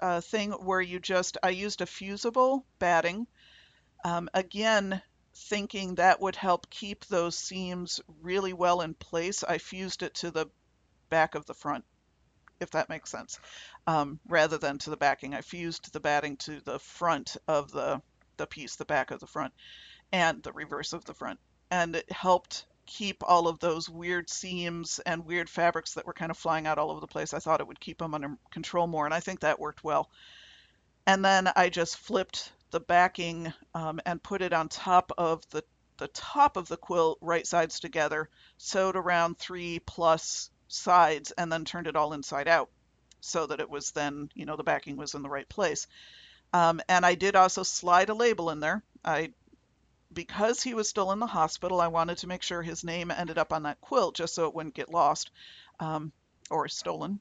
uh, 0.00 0.20
thing 0.20 0.52
where 0.52 0.80
you 0.80 0.98
just, 0.98 1.36
I 1.42 1.50
used 1.50 1.82
a 1.82 1.86
fusible 1.86 2.64
batting. 2.78 3.26
Um, 4.04 4.30
again, 4.32 5.02
thinking 5.34 5.96
that 5.96 6.20
would 6.20 6.36
help 6.36 6.70
keep 6.70 7.04
those 7.06 7.36
seams 7.36 8.00
really 8.22 8.54
well 8.54 8.80
in 8.80 8.94
place, 8.94 9.44
I 9.44 9.58
fused 9.58 10.02
it 10.02 10.14
to 10.16 10.30
the 10.30 10.46
back 11.10 11.34
of 11.34 11.44
the 11.44 11.54
front 11.54 11.84
if 12.60 12.70
that 12.70 12.88
makes 12.88 13.10
sense, 13.10 13.38
um, 13.86 14.20
rather 14.28 14.58
than 14.58 14.78
to 14.78 14.90
the 14.90 14.96
backing. 14.96 15.34
I 15.34 15.40
fused 15.40 15.92
the 15.92 16.00
batting 16.00 16.36
to 16.38 16.60
the 16.60 16.78
front 16.78 17.36
of 17.48 17.72
the, 17.72 18.00
the 18.36 18.46
piece, 18.46 18.76
the 18.76 18.84
back 18.84 19.10
of 19.10 19.20
the 19.20 19.26
front, 19.26 19.52
and 20.12 20.42
the 20.42 20.52
reverse 20.52 20.92
of 20.92 21.04
the 21.04 21.14
front. 21.14 21.40
And 21.70 21.96
it 21.96 22.10
helped 22.10 22.66
keep 22.86 23.22
all 23.22 23.46
of 23.46 23.60
those 23.60 23.88
weird 23.88 24.28
seams 24.28 25.00
and 25.06 25.24
weird 25.24 25.48
fabrics 25.48 25.94
that 25.94 26.06
were 26.06 26.12
kind 26.12 26.30
of 26.30 26.36
flying 26.36 26.66
out 26.66 26.78
all 26.78 26.90
over 26.90 27.00
the 27.00 27.06
place. 27.06 27.32
I 27.32 27.38
thought 27.38 27.60
it 27.60 27.66
would 27.66 27.80
keep 27.80 27.98
them 27.98 28.14
under 28.14 28.36
control 28.50 28.86
more, 28.86 29.04
and 29.04 29.14
I 29.14 29.20
think 29.20 29.40
that 29.40 29.60
worked 29.60 29.84
well. 29.84 30.10
And 31.06 31.24
then 31.24 31.50
I 31.56 31.68
just 31.68 31.98
flipped 31.98 32.52
the 32.70 32.80
backing 32.80 33.52
um, 33.74 34.00
and 34.06 34.22
put 34.22 34.42
it 34.42 34.52
on 34.52 34.68
top 34.68 35.12
of 35.18 35.48
the 35.50 35.64
the 36.00 36.08
top 36.08 36.56
of 36.56 36.66
the 36.66 36.78
quilt 36.78 37.18
right 37.20 37.46
sides 37.46 37.78
together, 37.78 38.28
sewed 38.56 38.96
around 38.96 39.38
three 39.38 39.78
plus 39.80 40.50
sides 40.70 41.32
and 41.32 41.52
then 41.52 41.64
turned 41.64 41.86
it 41.86 41.96
all 41.96 42.12
inside 42.12 42.48
out 42.48 42.70
so 43.20 43.46
that 43.46 43.60
it 43.60 43.68
was 43.68 43.90
then, 43.90 44.30
you 44.34 44.46
know, 44.46 44.56
the 44.56 44.62
backing 44.62 44.96
was 44.96 45.14
in 45.14 45.22
the 45.22 45.28
right 45.28 45.48
place. 45.48 45.86
Um, 46.52 46.80
and 46.88 47.04
I 47.04 47.14
did 47.14 47.36
also 47.36 47.62
slide 47.62 48.08
a 48.08 48.14
label 48.14 48.50
in 48.50 48.60
there. 48.60 48.82
I, 49.04 49.32
because 50.12 50.62
he 50.62 50.74
was 50.74 50.88
still 50.88 51.12
in 51.12 51.18
the 51.18 51.26
hospital, 51.26 51.80
I 51.80 51.88
wanted 51.88 52.18
to 52.18 52.26
make 52.26 52.42
sure 52.42 52.62
his 52.62 52.82
name 52.82 53.10
ended 53.10 53.38
up 53.38 53.52
on 53.52 53.64
that 53.64 53.80
quilt 53.80 54.16
just 54.16 54.34
so 54.34 54.46
it 54.46 54.54
wouldn't 54.54 54.74
get 54.74 54.90
lost 54.90 55.30
um, 55.78 56.12
or 56.50 56.66
stolen. 56.68 57.20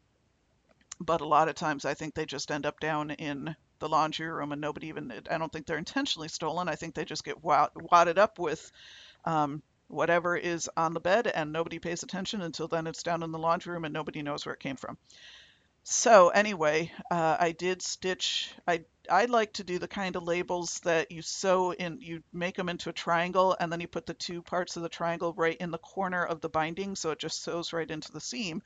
But 0.99 1.21
a 1.21 1.27
lot 1.27 1.49
of 1.49 1.55
times 1.55 1.85
I 1.85 1.93
think 1.93 2.13
they 2.13 2.25
just 2.25 2.51
end 2.51 2.65
up 2.65 2.79
down 2.79 3.11
in 3.11 3.55
the 3.79 3.89
laundry 3.89 4.27
room 4.27 4.51
and 4.51 4.61
nobody 4.61 4.87
even, 4.87 5.11
I 5.29 5.37
don't 5.37 5.51
think 5.51 5.65
they're 5.65 5.77
intentionally 5.77 6.27
stolen. 6.27 6.67
I 6.67 6.75
think 6.75 6.95
they 6.95 7.05
just 7.05 7.23
get 7.23 7.43
wadded 7.43 8.17
up 8.17 8.37
with 8.39 8.71
um, 9.25 9.61
whatever 9.89 10.37
is 10.37 10.69
on 10.77 10.93
the 10.93 10.99
bed 10.99 11.27
and 11.27 11.51
nobody 11.51 11.79
pays 11.79 12.03
attention 12.03 12.41
until 12.41 12.67
then 12.67 12.87
it's 12.87 13.03
down 13.03 13.23
in 13.23 13.31
the 13.31 13.39
laundry 13.39 13.73
room 13.73 13.85
and 13.85 13.93
nobody 13.93 14.21
knows 14.21 14.45
where 14.45 14.53
it 14.53 14.59
came 14.59 14.77
from. 14.77 14.97
So 15.83 16.29
anyway, 16.29 16.91
uh, 17.09 17.37
I 17.39 17.51
did 17.51 17.81
stitch. 17.81 18.53
I 18.67 18.85
I 19.09 19.25
like 19.25 19.53
to 19.53 19.63
do 19.63 19.79
the 19.79 19.87
kind 19.87 20.15
of 20.15 20.23
labels 20.23 20.79
that 20.81 21.11
you 21.11 21.23
sew 21.23 21.71
in. 21.71 21.99
You 21.99 22.21
make 22.31 22.55
them 22.55 22.69
into 22.69 22.89
a 22.89 22.93
triangle, 22.93 23.57
and 23.59 23.71
then 23.71 23.81
you 23.81 23.87
put 23.87 24.05
the 24.05 24.13
two 24.13 24.43
parts 24.43 24.77
of 24.77 24.83
the 24.83 24.89
triangle 24.89 25.33
right 25.33 25.57
in 25.57 25.71
the 25.71 25.79
corner 25.79 26.23
of 26.23 26.41
the 26.41 26.49
binding, 26.49 26.95
so 26.95 27.09
it 27.09 27.19
just 27.19 27.41
sews 27.41 27.73
right 27.73 27.89
into 27.89 28.11
the 28.11 28.21
seam. 28.21 28.61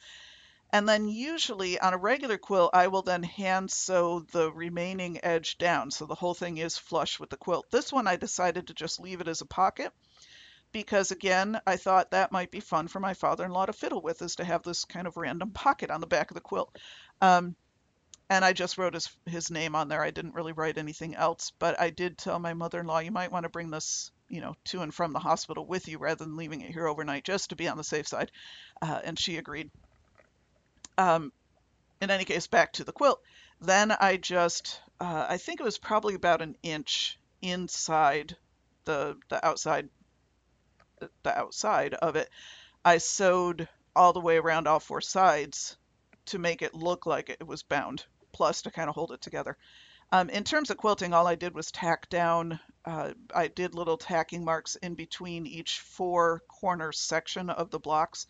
And 0.72 0.90
then 0.90 1.08
usually 1.08 1.80
on 1.80 1.94
a 1.94 1.98
regular 1.98 2.38
quilt, 2.38 2.72
I 2.74 2.88
will 2.88 3.04
then 3.04 3.24
hand 3.24 3.72
sew 3.72 4.20
the 4.32 4.52
remaining 4.52 5.24
edge 5.24 5.58
down, 5.58 5.92
so 5.92 6.06
the 6.06 6.16
whole 6.16 6.34
thing 6.34 6.58
is 6.58 6.78
flush 6.78 7.20
with 7.20 7.30
the 7.30 7.38
quilt. 7.38 7.68
This 7.72 7.94
one 7.94 8.08
I 8.08 8.18
decided 8.18 8.68
to 8.68 8.74
just 8.74 9.00
leave 9.00 9.22
it 9.22 9.28
as 9.30 9.40
a 9.40 9.46
pocket 9.46 9.94
because 10.74 11.12
again, 11.12 11.62
I 11.66 11.78
thought 11.78 12.12
that 12.12 12.32
might 12.32 12.52
be 12.52 12.60
fun 12.60 12.88
for 12.88 13.00
my 13.00 13.14
father-in-law 13.14 13.68
to 13.68 13.74
fiddle 13.74 14.02
with, 14.02 14.22
is 14.22 14.36
to 14.36 14.44
have 14.44 14.64
this 14.64 14.84
kind 14.84 15.08
of 15.08 15.16
random 15.16 15.52
pocket 15.52 15.90
on 15.90 16.02
the 16.02 16.08
back 16.08 16.32
of 16.32 16.36
the 16.36 16.42
quilt. 16.42 16.78
Um, 17.22 17.56
and 18.30 18.44
I 18.44 18.52
just 18.54 18.78
wrote 18.78 18.96
his 18.96 19.10
his 19.26 19.52
name 19.52 19.76
on 19.76 19.88
there. 19.88 20.02
I 20.02 20.12
didn't 20.12 20.34
really 20.34 20.54
write 20.54 20.78
anything 20.78 21.16
else, 21.16 21.52
but 21.60 21.80
I 21.80 21.92
did 21.92 22.18
tell 22.18 22.40
my 22.40 22.54
mother-in-law, 22.54 23.00
you 23.00 23.12
might 23.12 23.32
want 23.32 23.44
to 23.44 23.50
bring 23.50 23.70
this, 23.70 24.12
you 24.28 24.42
know, 24.42 24.56
to 24.66 24.82
and 24.82 24.94
from 24.94 25.14
the 25.14 25.20
hospital 25.20 25.66
with 25.66 25.88
you 25.88 26.00
rather 26.00 26.26
than 26.26 26.36
leaving 26.36 26.62
it 26.62 26.72
here 26.72 26.88
overnight, 26.88 27.24
just 27.24 27.52
to 27.52 27.56
be 27.56 27.68
on 27.68 27.78
the 27.78 27.84
safe 27.84 28.08
side. 28.08 28.32
Uh, 28.82 29.00
and 29.04 29.20
she 29.20 29.38
agreed. 29.38 29.70
Um, 30.98 31.32
in 32.02 32.10
any 32.10 32.26
case, 32.26 32.48
back 32.48 32.74
to 32.74 32.84
the 32.84 32.92
quilt. 32.92 33.22
Then 33.62 33.92
I 33.92 34.18
just, 34.18 34.82
uh, 35.00 35.28
I 35.30 35.38
think 35.38 35.60
it 35.60 35.64
was 35.64 35.78
probably 35.78 36.16
about 36.16 36.42
an 36.42 36.56
inch 36.64 37.18
inside 37.42 38.36
the 38.86 39.18
the 39.30 39.46
outside 39.46 39.90
the 41.24 41.38
outside 41.38 41.94
of 41.94 42.16
it, 42.16 42.30
I 42.86 42.98
sewed 42.98 43.68
all 43.96 44.14
the 44.14 44.20
way 44.20 44.38
around 44.38 44.68
all 44.68 44.80
four 44.80 45.02
sides 45.02 45.78
to 46.26 46.40
make 46.40 46.62
it 46.62 46.74
look 46.74 47.06
like 47.06 47.30
it 47.30 47.46
was 47.46 47.64
bound, 47.64 48.06
plus 48.32 48.64
to 48.64 48.72
kind 48.72 48.90
of 48.90 48.96
hold 48.96 49.12
it 49.12 49.22
together. 49.22 49.58
Um, 50.12 50.30
in 50.30 50.44
terms 50.44 50.70
of 50.70 50.78
quilting, 50.78 51.14
all 51.14 51.28
I 51.28 51.36
did 51.36 51.56
was 51.56 51.72
tack 51.72 52.10
down, 52.10 52.60
uh, 52.86 53.14
I 53.34 53.48
did 53.48 53.74
little 53.74 53.98
tacking 53.98 54.46
marks 54.46 54.76
in 54.76 54.94
between 54.94 55.48
each 55.48 55.80
four 55.80 56.44
corner 56.48 56.92
section 56.92 57.50
of 57.50 57.72
the 57.72 57.80
blocks. 57.80 58.28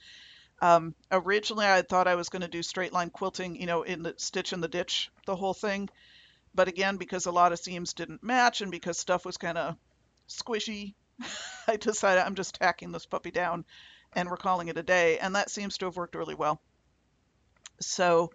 Um, 0.61 0.95
originally, 1.11 1.65
I 1.65 1.81
thought 1.81 2.07
I 2.07 2.15
was 2.15 2.29
going 2.29 2.41
to 2.43 2.47
do 2.47 2.63
straight 2.63 2.93
line 2.93 3.09
quilting, 3.09 3.59
you 3.59 3.65
know, 3.65 3.83
in 3.83 4.01
the 4.01 4.13
stitch 4.17 4.53
in 4.53 4.61
the 4.61 4.69
ditch, 4.69 5.11
the 5.25 5.35
whole 5.35 5.53
thing. 5.53 5.89
But 6.55 6.69
again, 6.69 6.97
because 6.97 7.25
a 7.25 7.31
lot 7.31 7.51
of 7.51 7.59
seams 7.59 7.93
didn't 7.93 8.23
match 8.23 8.61
and 8.61 8.71
because 8.71 8.97
stuff 8.97 9.25
was 9.25 9.37
kind 9.37 9.57
of 9.57 9.75
squishy, 10.29 10.93
I 11.67 11.77
decided 11.77 12.21
I'm 12.21 12.35
just 12.35 12.55
tacking 12.55 12.91
this 12.91 13.05
puppy 13.05 13.31
down 13.31 13.65
and 14.13 14.29
we're 14.29 14.37
calling 14.37 14.67
it 14.67 14.77
a 14.77 14.83
day. 14.83 15.17
And 15.19 15.35
that 15.35 15.51
seems 15.51 15.77
to 15.77 15.85
have 15.85 15.97
worked 15.97 16.15
really 16.15 16.35
well. 16.35 16.61
So 17.79 18.31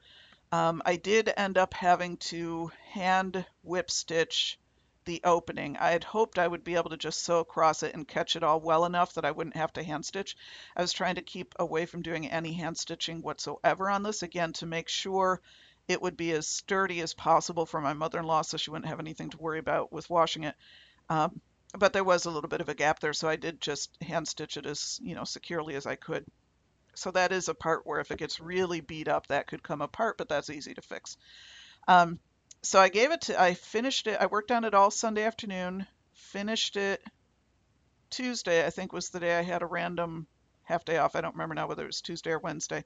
um, 0.53 0.83
I 0.85 0.97
did 0.97 1.33
end 1.37 1.59
up 1.59 1.75
having 1.75 2.17
to 2.17 2.71
hand 2.93 3.45
whip 3.63 3.91
stitch 3.91 4.59
the 5.05 5.21
opening. 5.25 5.77
I 5.79 5.91
had 5.91 6.05
hoped 6.05 6.39
I 6.39 6.47
would 6.47 6.65
be 6.65 6.75
able 6.75 6.91
to 6.91 6.97
just 6.97 7.25
sew 7.25 7.39
across 7.39 7.83
it 7.83 7.95
and 7.95 8.07
catch 8.07 8.37
it 8.37 8.43
all 8.43 8.61
well 8.61 8.85
enough 8.85 9.15
that 9.15 9.25
I 9.25 9.31
wouldn't 9.31 9.57
have 9.57 9.73
to 9.75 9.83
hand 9.83 10.05
stitch. 10.05 10.37
I 10.77 10.83
was 10.83 10.93
trying 10.93 11.15
to 11.15 11.23
keep 11.23 11.55
away 11.59 11.87
from 11.87 12.03
doing 12.03 12.29
any 12.29 12.53
hand 12.53 12.77
stitching 12.77 13.23
whatsoever 13.23 13.89
on 13.89 14.03
this, 14.03 14.23
again, 14.23 14.53
to 14.55 14.67
make 14.67 14.89
sure 14.89 15.41
it 15.89 16.03
would 16.03 16.17
be 16.19 16.33
as 16.33 16.47
sturdy 16.47 17.01
as 17.01 17.15
possible 17.15 17.65
for 17.65 17.81
my 17.81 17.95
mother-in-law 17.95 18.43
so 18.43 18.59
she 18.59 18.71
wouldn't 18.71 18.91
have 18.91 19.01
anything 19.01 19.31
to 19.31 19.39
worry 19.39 19.59
about 19.59 19.91
with 19.91 20.11
washing 20.11 20.45
it. 20.45 20.55
Um, 21.09 21.41
but 21.77 21.93
there 21.93 22.05
was 22.05 22.25
a 22.25 22.31
little 22.31 22.49
bit 22.49 22.61
of 22.61 22.69
a 22.69 22.75
gap 22.75 23.01
there, 23.01 23.13
so 23.13 23.29
I 23.29 23.37
did 23.37 23.61
just 23.61 23.91
hand 24.03 24.29
stitch 24.29 24.57
it 24.57 24.67
as 24.67 24.99
you 25.03 25.15
know 25.15 25.25
securely 25.25 25.75
as 25.75 25.87
I 25.87 25.97
could. 25.97 26.25
So 26.95 27.11
that 27.13 27.33
is 27.33 27.49
a 27.49 27.55
part 27.55 27.87
where 27.87 28.01
if 28.01 28.11
it 28.11 28.19
gets 28.19 28.41
really 28.41 28.81
beat 28.81 29.09
up, 29.09 29.29
that 29.29 29.47
could 29.47 29.63
come 29.63 29.83
apart, 29.83 30.19
but 30.19 30.29
that's 30.29 30.51
easy 30.51 30.75
to 30.75 30.83
fix. 30.83 31.17
Um, 31.87 32.19
so 32.63 32.81
I 32.81 32.89
gave 32.89 33.13
it 33.13 33.23
to, 33.23 33.41
I 33.41 33.55
finished 33.55 34.09
it, 34.09 34.19
I 34.21 34.27
worked 34.27 34.51
on 34.51 34.65
it 34.65 34.75
all 34.75 34.91
Sunday 34.91 35.23
afternoon, 35.23 35.87
finished 36.13 36.77
it 36.77 37.01
Tuesday, 38.11 38.67
I 38.67 38.71
think 38.71 38.93
was 38.93 39.11
the 39.11 39.21
day 39.21 39.39
I 39.39 39.43
had 39.43 39.63
a 39.63 39.67
random 39.67 40.27
half 40.65 40.85
day 40.85 40.99
off. 40.99 41.17
I 41.17 41.21
don't 41.21 41.35
remember 41.35 41.55
now 41.55 41.67
whether 41.67 41.85
it 41.85 41.89
was 41.89 42.01
Tuesday 42.01 42.31
or 42.31 42.39
Wednesday. 42.39 42.85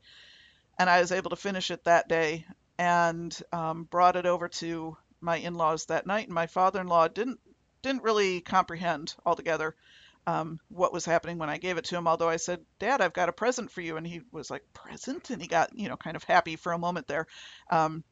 And 0.79 0.89
I 0.89 1.01
was 1.01 1.13
able 1.13 1.31
to 1.31 1.37
finish 1.37 1.71
it 1.71 1.85
that 1.85 2.09
day 2.09 2.47
and 2.79 3.37
um, 3.53 3.85
brought 3.85 4.17
it 4.17 4.27
over 4.27 4.49
to 4.49 4.97
my 5.21 5.37
in-laws 5.37 5.87
that 5.87 6.07
night. 6.07 6.27
And 6.27 6.35
my 6.35 6.47
father-in-law 6.47 7.09
didn't 7.09 7.41
didn't 7.83 8.03
really 8.03 8.41
comprehend 8.41 9.15
altogether 9.27 9.75
um, 10.27 10.61
what 10.69 10.93
was 10.93 11.05
happening 11.05 11.39
when 11.39 11.51
I 11.51 11.59
gave 11.59 11.79
it 11.79 11.85
to 11.87 11.97
him. 11.97 12.07
Although 12.07 12.29
I 12.29 12.37
said, 12.37 12.65
"Dad, 12.79 13.01
I've 13.01 13.13
got 13.13 13.29
a 13.29 13.33
present 13.33 13.71
for 13.71 13.81
you," 13.81 13.97
and 13.97 14.07
he 14.07 14.23
was 14.31 14.51
like, 14.51 14.63
"Present?" 14.73 15.31
and 15.31 15.43
he 15.43 15.49
got 15.49 15.77
you 15.77 15.89
know 15.89 15.97
kind 15.97 16.17
of 16.17 16.25
happy 16.25 16.57
for 16.57 16.73
a 16.73 16.79
moment 16.79 17.07
there. 17.09 17.27
Um, 17.71 18.05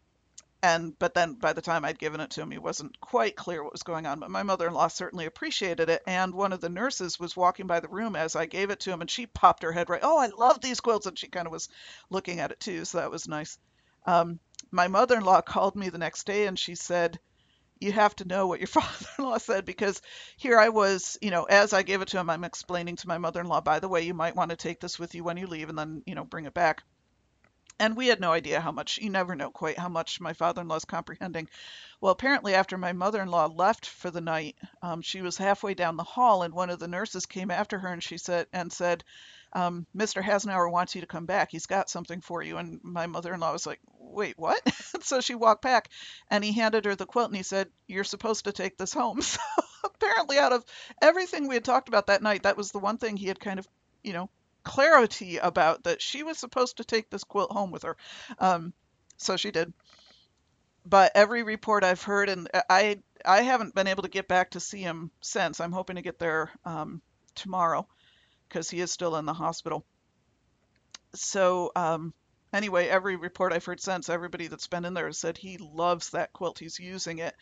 and 0.62 0.98
but 0.98 1.14
then 1.14 1.34
by 1.34 1.52
the 1.52 1.62
time 1.62 1.84
I'd 1.84 1.98
given 1.98 2.20
it 2.20 2.30
to 2.32 2.42
him, 2.42 2.50
he 2.50 2.58
wasn't 2.58 3.00
quite 3.00 3.36
clear 3.36 3.62
what 3.62 3.72
was 3.72 3.82
going 3.82 4.06
on. 4.06 4.20
But 4.20 4.30
my 4.30 4.42
mother-in-law 4.42 4.88
certainly 4.88 5.26
appreciated 5.26 5.88
it. 5.88 6.02
And 6.06 6.34
one 6.34 6.52
of 6.52 6.60
the 6.60 6.68
nurses 6.68 7.18
was 7.18 7.36
walking 7.36 7.66
by 7.66 7.80
the 7.80 7.88
room 7.88 8.16
as 8.16 8.36
I 8.36 8.46
gave 8.46 8.70
it 8.70 8.80
to 8.80 8.90
him, 8.90 9.00
and 9.00 9.10
she 9.10 9.26
popped 9.26 9.62
her 9.62 9.72
head 9.72 9.88
right. 9.88 10.02
Oh, 10.02 10.18
I 10.18 10.26
love 10.26 10.60
these 10.60 10.80
quilts, 10.80 11.06
and 11.06 11.18
she 11.18 11.28
kind 11.28 11.46
of 11.46 11.52
was 11.52 11.68
looking 12.10 12.40
at 12.40 12.50
it 12.50 12.60
too, 12.60 12.84
so 12.84 12.98
that 12.98 13.10
was 13.10 13.28
nice. 13.28 13.58
Um, 14.04 14.40
my 14.70 14.88
mother-in-law 14.88 15.42
called 15.42 15.76
me 15.76 15.88
the 15.88 15.98
next 15.98 16.24
day, 16.24 16.46
and 16.46 16.58
she 16.58 16.74
said 16.74 17.18
you 17.80 17.92
have 17.92 18.14
to 18.16 18.28
know 18.28 18.46
what 18.46 18.60
your 18.60 18.66
father-in-law 18.68 19.38
said 19.38 19.64
because 19.64 20.00
here 20.36 20.58
I 20.58 20.68
was, 20.68 21.18
you 21.20 21.30
know, 21.30 21.44
as 21.44 21.72
I 21.72 21.82
gave 21.82 22.02
it 22.02 22.08
to 22.08 22.18
him, 22.18 22.30
I'm 22.30 22.44
explaining 22.44 22.96
to 22.96 23.08
my 23.08 23.18
mother-in-law, 23.18 23.62
by 23.62 23.80
the 23.80 23.88
way, 23.88 24.02
you 24.02 24.14
might 24.14 24.36
want 24.36 24.50
to 24.50 24.56
take 24.56 24.80
this 24.80 24.98
with 24.98 25.14
you 25.14 25.24
when 25.24 25.36
you 25.36 25.46
leave 25.46 25.68
and 25.68 25.78
then, 25.78 26.02
you 26.06 26.14
know, 26.14 26.24
bring 26.24 26.44
it 26.44 26.54
back. 26.54 26.82
And 27.78 27.96
we 27.96 28.08
had 28.08 28.20
no 28.20 28.30
idea 28.30 28.60
how 28.60 28.72
much, 28.72 28.98
you 28.98 29.08
never 29.08 29.34
know 29.34 29.50
quite 29.50 29.78
how 29.78 29.88
much 29.88 30.20
my 30.20 30.34
father-in-law 30.34 30.76
is 30.76 30.84
comprehending. 30.84 31.48
Well, 31.98 32.12
apparently, 32.12 32.54
after 32.54 32.76
my 32.76 32.92
mother 32.92 33.22
in 33.22 33.28
law 33.28 33.46
left 33.46 33.86
for 33.86 34.10
the 34.10 34.20
night, 34.20 34.56
um, 34.82 35.00
she 35.00 35.22
was 35.22 35.38
halfway 35.38 35.72
down 35.72 35.96
the 35.96 36.04
hall, 36.04 36.42
and 36.42 36.52
one 36.52 36.68
of 36.68 36.78
the 36.78 36.88
nurses 36.88 37.24
came 37.24 37.50
after 37.50 37.78
her 37.78 37.88
and 37.88 38.02
she 38.02 38.18
said, 38.18 38.48
and 38.52 38.70
said, 38.70 39.02
um, 39.52 39.86
Mr. 39.96 40.22
Hasnauer 40.22 40.70
wants 40.70 40.94
you 40.94 41.00
to 41.00 41.06
come 41.06 41.26
back. 41.26 41.50
He's 41.50 41.66
got 41.66 41.90
something 41.90 42.20
for 42.20 42.42
you. 42.42 42.56
And 42.56 42.80
my 42.82 43.06
mother 43.06 43.34
in 43.34 43.40
law 43.40 43.52
was 43.52 43.66
like, 43.66 43.80
Wait, 43.98 44.38
what? 44.38 44.60
so 45.02 45.20
she 45.20 45.34
walked 45.34 45.62
back 45.62 45.88
and 46.30 46.42
he 46.42 46.52
handed 46.52 46.84
her 46.84 46.96
the 46.96 47.06
quilt 47.06 47.28
and 47.28 47.36
he 47.36 47.42
said, 47.42 47.68
You're 47.86 48.04
supposed 48.04 48.44
to 48.44 48.52
take 48.52 48.76
this 48.76 48.92
home. 48.92 49.20
So 49.82 49.88
apparently, 50.02 50.38
out 50.38 50.52
of 50.52 50.64
everything 51.00 51.46
we 51.48 51.54
had 51.54 51.64
talked 51.64 51.88
about 51.88 52.08
that 52.08 52.22
night, 52.22 52.42
that 52.42 52.56
was 52.56 52.70
the 52.70 52.78
one 52.78 52.98
thing 52.98 53.16
he 53.16 53.26
had 53.26 53.40
kind 53.40 53.58
of, 53.58 53.66
you 54.02 54.12
know, 54.12 54.28
clarity 54.62 55.38
about 55.38 55.84
that 55.84 56.02
she 56.02 56.22
was 56.22 56.38
supposed 56.38 56.78
to 56.78 56.84
take 56.84 57.08
this 57.08 57.24
quilt 57.24 57.50
home 57.50 57.70
with 57.70 57.82
her. 57.84 57.96
Um, 58.38 58.72
so 59.16 59.36
she 59.36 59.50
did. 59.50 59.72
But 60.84 61.12
every 61.14 61.42
report 61.42 61.84
I've 61.84 62.02
heard, 62.02 62.28
and 62.28 62.48
I 62.68 62.98
I 63.24 63.42
haven't 63.42 63.74
been 63.74 63.86
able 63.86 64.02
to 64.02 64.08
get 64.08 64.28
back 64.28 64.50
to 64.50 64.60
see 64.60 64.80
him 64.80 65.10
since. 65.20 65.60
I'm 65.60 65.72
hoping 65.72 65.96
to 65.96 66.02
get 66.02 66.18
there 66.18 66.50
um, 66.64 67.00
tomorrow 67.34 67.86
because 68.50 68.68
he 68.68 68.80
is 68.80 68.90
still 68.90 69.16
in 69.16 69.24
the 69.24 69.32
hospital. 69.32 69.84
So 71.14 71.72
um, 71.74 72.12
anyway, 72.52 72.88
every 72.88 73.16
report 73.16 73.52
I've 73.52 73.64
heard 73.64 73.80
since, 73.80 74.08
everybody 74.08 74.48
that's 74.48 74.66
been 74.66 74.84
in 74.84 74.94
there 74.94 75.06
has 75.06 75.18
said 75.18 75.38
he 75.38 75.56
loves 75.58 76.10
that 76.10 76.32
quilt. 76.32 76.58
He's 76.58 76.78
using 76.78 77.18
it 77.18 77.34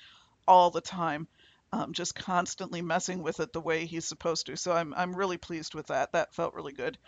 all 0.46 0.70
the 0.70 0.80
time, 0.80 1.26
um, 1.72 1.92
just 1.92 2.14
constantly 2.14 2.82
messing 2.82 3.22
with 3.22 3.40
it 3.40 3.52
the 3.52 3.60
way 3.60 3.86
he's 3.86 4.04
supposed 4.04 4.46
to. 4.46 4.56
So 4.56 4.72
I'm 4.72 4.94
I'm 4.94 5.16
really 5.16 5.38
pleased 5.38 5.74
with 5.74 5.88
that. 5.88 6.12
That 6.12 6.34
felt 6.34 6.54
really 6.54 6.72
good. 6.72 6.98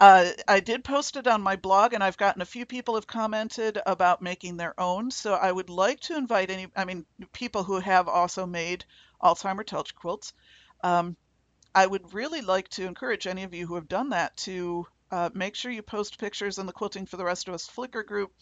Uh, 0.00 0.30
I 0.48 0.58
did 0.58 0.82
post 0.82 1.16
it 1.16 1.28
on 1.28 1.40
my 1.40 1.54
blog, 1.54 1.92
and 1.92 2.02
I've 2.02 2.16
gotten 2.16 2.42
a 2.42 2.46
few 2.46 2.66
people 2.66 2.96
have 2.96 3.06
commented 3.06 3.80
about 3.86 4.22
making 4.22 4.56
their 4.56 4.78
own. 4.78 5.12
So 5.12 5.34
I 5.34 5.52
would 5.52 5.70
like 5.70 6.00
to 6.00 6.16
invite 6.16 6.50
any, 6.50 6.66
I 6.74 6.84
mean, 6.84 7.06
people 7.32 7.62
who 7.62 7.78
have 7.78 8.08
also 8.08 8.44
made 8.44 8.84
Alzheimer 9.22 9.64
touch 9.64 9.94
quilts. 9.94 10.32
Um, 10.82 11.16
I 11.74 11.86
would 11.86 12.14
really 12.14 12.40
like 12.40 12.68
to 12.70 12.86
encourage 12.86 13.26
any 13.26 13.42
of 13.42 13.52
you 13.52 13.66
who 13.66 13.74
have 13.74 13.88
done 13.88 14.10
that 14.10 14.36
to 14.38 14.86
uh, 15.10 15.30
make 15.34 15.56
sure 15.56 15.72
you 15.72 15.82
post 15.82 16.18
pictures 16.18 16.58
in 16.58 16.66
the 16.66 16.72
Quilting 16.72 17.06
for 17.06 17.16
the 17.16 17.24
Rest 17.24 17.48
of 17.48 17.54
Us 17.54 17.68
Flickr 17.68 18.06
group, 18.06 18.32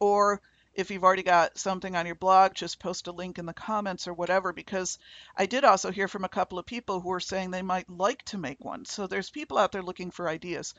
or 0.00 0.40
if 0.74 0.90
you've 0.90 1.04
already 1.04 1.22
got 1.22 1.58
something 1.58 1.94
on 1.94 2.06
your 2.06 2.14
blog, 2.14 2.54
just 2.54 2.80
post 2.80 3.06
a 3.06 3.12
link 3.12 3.38
in 3.38 3.46
the 3.46 3.52
comments 3.52 4.08
or 4.08 4.14
whatever, 4.14 4.52
because 4.52 4.98
I 5.36 5.46
did 5.46 5.64
also 5.64 5.90
hear 5.90 6.08
from 6.08 6.24
a 6.24 6.28
couple 6.30 6.58
of 6.58 6.66
people 6.66 7.00
who 7.00 7.10
were 7.10 7.20
saying 7.20 7.50
they 7.50 7.62
might 7.62 7.90
like 7.90 8.24
to 8.26 8.38
make 8.38 8.64
one. 8.64 8.84
So 8.84 9.06
there's 9.06 9.30
people 9.30 9.58
out 9.58 9.72
there 9.72 9.82
looking 9.82 10.10
for 10.10 10.28
ideas. 10.28 10.74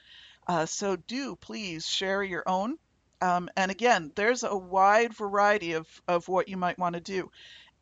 Uh, 0.47 0.65
so 0.65 0.95
do 0.95 1.35
please 1.35 1.87
share 1.87 2.23
your 2.23 2.43
own. 2.47 2.77
Um, 3.21 3.49
and 3.55 3.71
again, 3.71 4.11
there's 4.15 4.43
a 4.43 4.55
wide 4.55 5.13
variety 5.13 5.73
of, 5.73 5.87
of 6.07 6.27
what 6.27 6.49
you 6.49 6.57
might 6.57 6.79
want 6.79 6.95
to 6.95 7.01
do. 7.01 7.31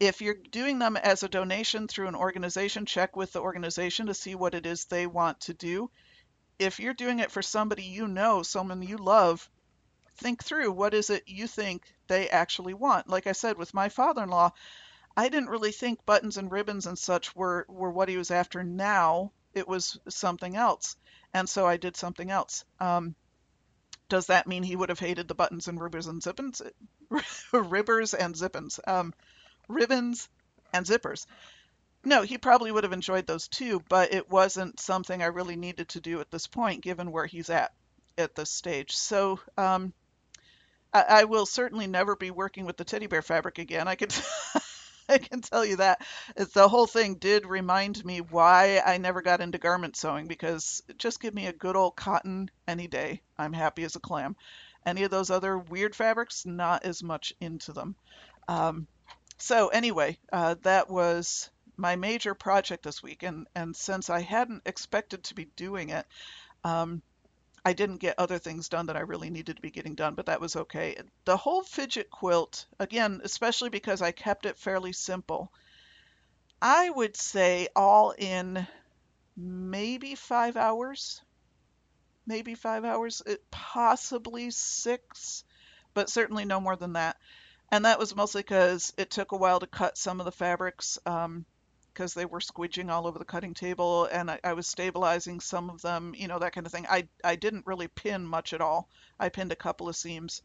If 0.02 0.20
you're 0.20 0.34
doing 0.34 0.80
them 0.80 0.98
as 0.98 1.22
a 1.22 1.30
donation 1.30 1.88
through 1.88 2.08
an 2.08 2.16
organization, 2.16 2.88
check 2.88 3.16
with 3.16 3.34
the 3.34 3.42
organization 3.42 4.08
to 4.08 4.16
see 4.16 4.34
what 4.34 4.56
it 4.56 4.66
is 4.66 4.86
they 4.86 5.06
want 5.06 5.42
to 5.42 5.54
do. 5.54 5.92
If 6.58 6.80
you're 6.80 6.96
doing 6.96 7.20
it 7.20 7.30
for 7.30 7.44
somebody 7.44 7.84
you 7.84 8.08
know, 8.08 8.42
someone 8.42 8.82
you 8.82 8.98
love, 8.98 9.48
think 10.16 10.44
through 10.44 10.72
what 10.72 10.96
is 10.96 11.12
it 11.12 11.28
you 11.28 11.46
think 11.46 11.84
they 12.08 12.28
actually 12.32 12.74
want. 12.74 13.10
Like 13.10 13.28
I 13.28 13.34
said, 13.34 13.60
with 13.60 13.76
my 13.76 13.90
father-in-law, 13.90 14.54
I 15.16 15.30
didn't 15.30 15.50
really 15.50 15.72
think 15.72 16.04
buttons 16.04 16.38
and 16.38 16.52
ribbons 16.52 16.88
and 16.88 16.98
such 16.98 17.36
were, 17.36 17.68
were 17.70 17.92
what 17.92 18.10
he 18.10 18.18
was 18.18 18.32
after 18.32 18.64
now. 18.64 19.34
It 19.54 19.68
was 19.68 20.00
something 20.10 20.56
else. 20.56 20.96
And 21.32 21.48
so 21.48 21.68
I 21.68 21.78
did 21.78 21.96
something 21.96 22.32
else. 22.32 22.66
Um, 22.80 23.14
does 24.10 24.26
that 24.26 24.48
mean 24.48 24.64
he 24.64 24.76
would 24.76 24.90
have 24.90 24.98
hated 24.98 25.28
the 25.28 25.36
buttons 25.36 25.68
and 25.68 25.80
ribbers 25.80 26.08
and 26.08 26.24
zippins? 26.24 26.60
ribbers 27.54 28.16
and 28.16 28.34
zippins. 28.34 28.80
Um, 28.88 29.14
ribbons, 29.72 30.30
and 30.74 30.86
zippers. 30.86 31.26
No, 32.04 32.24
he 32.24 32.38
probably 32.38 32.72
would 32.72 32.84
have 32.84 32.94
enjoyed 32.94 33.28
those 33.28 33.48
too, 33.48 33.84
but 33.88 34.14
it 34.14 34.30
wasn't 34.30 34.80
something 34.80 35.22
I 35.22 35.28
really 35.28 35.56
needed 35.56 35.90
to 35.90 36.02
do 36.02 36.20
at 36.20 36.32
this 36.32 36.48
point, 36.48 36.82
given 36.82 37.12
where 37.12 37.28
he's 37.28 37.50
at 37.50 37.72
at 38.18 38.36
this 38.36 38.50
stage. 38.50 38.96
So 38.96 39.40
um, 39.58 39.94
I, 40.94 41.02
I, 41.02 41.24
will 41.26 41.46
certainly 41.46 41.88
never 41.88 42.16
be 42.16 42.32
working 42.32 42.66
with 42.66 42.78
the 42.78 42.84
teddy 42.84 43.08
bear 43.08 43.22
fabric 43.22 43.60
again. 43.60 43.88
I 43.88 43.96
can, 43.96 44.10
I 45.10 45.18
can 45.20 45.42
tell 45.42 45.64
you 45.64 45.78
that. 45.78 46.06
It's, 46.36 46.54
the 46.54 46.68
whole 46.68 46.88
thing 46.88 47.16
did 47.16 47.46
remind 47.46 48.04
me 48.04 48.22
why 48.22 48.82
I 48.86 48.98
never 48.98 49.22
got 49.22 49.42
into 49.42 49.60
garment 49.60 49.96
sewing 49.96 50.28
because 50.28 50.84
just 50.98 51.22
give 51.22 51.34
me 51.34 51.48
a 51.48 51.54
good 51.54 51.76
old 51.76 51.96
cotton 51.96 52.50
any 52.68 52.88
day. 52.88 53.22
I'm 53.38 53.54
happy 53.54 53.84
as 53.84 53.96
a 53.96 54.00
clam. 54.00 54.36
Any 54.86 55.04
of 55.04 55.12
those 55.12 55.30
other 55.30 55.58
weird 55.58 55.96
fabrics, 55.96 56.46
not 56.46 56.84
as 56.84 57.04
much 57.04 57.34
into 57.40 57.72
them. 57.72 57.96
Um, 58.48 58.88
so 59.42 59.70
anyway, 59.70 60.18
uh, 60.32 60.56
that 60.62 60.90
was 60.90 61.50
my 61.76 61.96
major 61.96 62.36
project 62.36 62.84
this 62.84 63.02
week, 63.02 63.24
and 63.24 63.48
and 63.56 63.76
since 63.76 64.10
I 64.10 64.22
hadn't 64.22 64.64
expected 64.68 65.24
to 65.26 65.36
be 65.36 65.46
doing 65.56 65.90
it, 65.90 66.06
um, 66.64 67.02
I 67.66 67.74
didn't 67.74 67.98
get 67.98 68.20
other 68.20 68.38
things 68.38 68.70
done 68.70 68.86
that 68.86 68.98
I 68.98 69.02
really 69.02 69.32
needed 69.32 69.56
to 69.56 69.62
be 69.62 69.72
getting 69.72 69.96
done, 69.96 70.14
but 70.14 70.28
that 70.28 70.42
was 70.42 70.56
okay. 70.56 70.96
The 71.26 71.38
whole 71.38 71.64
fidget 71.64 72.12
quilt, 72.12 72.68
again, 72.80 73.22
especially 73.24 73.70
because 73.70 74.02
I 74.02 74.12
kept 74.12 74.46
it 74.46 74.60
fairly 74.60 74.94
simple, 74.94 75.52
I 76.62 76.92
would 76.92 77.18
say 77.18 77.68
all 77.76 78.12
in 78.12 78.68
maybe 79.36 80.14
five 80.14 80.56
hours, 80.56 81.20
maybe 82.28 82.54
five 82.54 82.86
hours, 82.86 83.24
it, 83.26 83.44
possibly 83.50 84.52
six, 84.52 85.44
but 85.96 86.12
certainly 86.12 86.46
no 86.46 86.60
more 86.60 86.76
than 86.76 86.94
that 86.94 87.18
and 87.72 87.86
that 87.86 88.00
was 88.00 88.16
mostly 88.16 88.42
because 88.42 88.94
it 88.98 89.10
took 89.10 89.32
a 89.32 89.38
while 89.38 89.60
to 89.60 89.68
cut 89.68 89.98
some 89.98 90.20
of 90.20 90.26
the 90.26 90.32
fabrics 90.32 91.00
because 91.04 91.26
um, 91.26 91.46
they 92.16 92.26
were 92.26 92.40
squidging 92.40 92.92
all 92.92 93.08
over 93.08 93.18
the 93.18 93.26
cutting 93.26 93.54
table 93.54 94.06
and 94.12 94.30
I, 94.30 94.40
I, 94.44 94.54
was 94.54 94.68
stabilizing 94.68 95.40
some 95.40 95.70
of 95.70 95.82
them 95.82 96.14
you 96.16 96.28
know 96.28 96.40
that 96.40 96.54
kind 96.54 96.68
of 96.68 96.74
thing. 96.74 96.86
I, 96.90 97.08
I 97.24 97.38
didn't 97.38 97.66
really 97.66 97.88
pin 97.88 98.26
much 98.26 98.54
at 98.54 98.62
all. 98.62 98.90
I 99.20 99.30
pinned 99.30 99.54
a 99.54 99.56
couple 99.56 99.88
of 99.88 99.96
seams. 99.96 100.42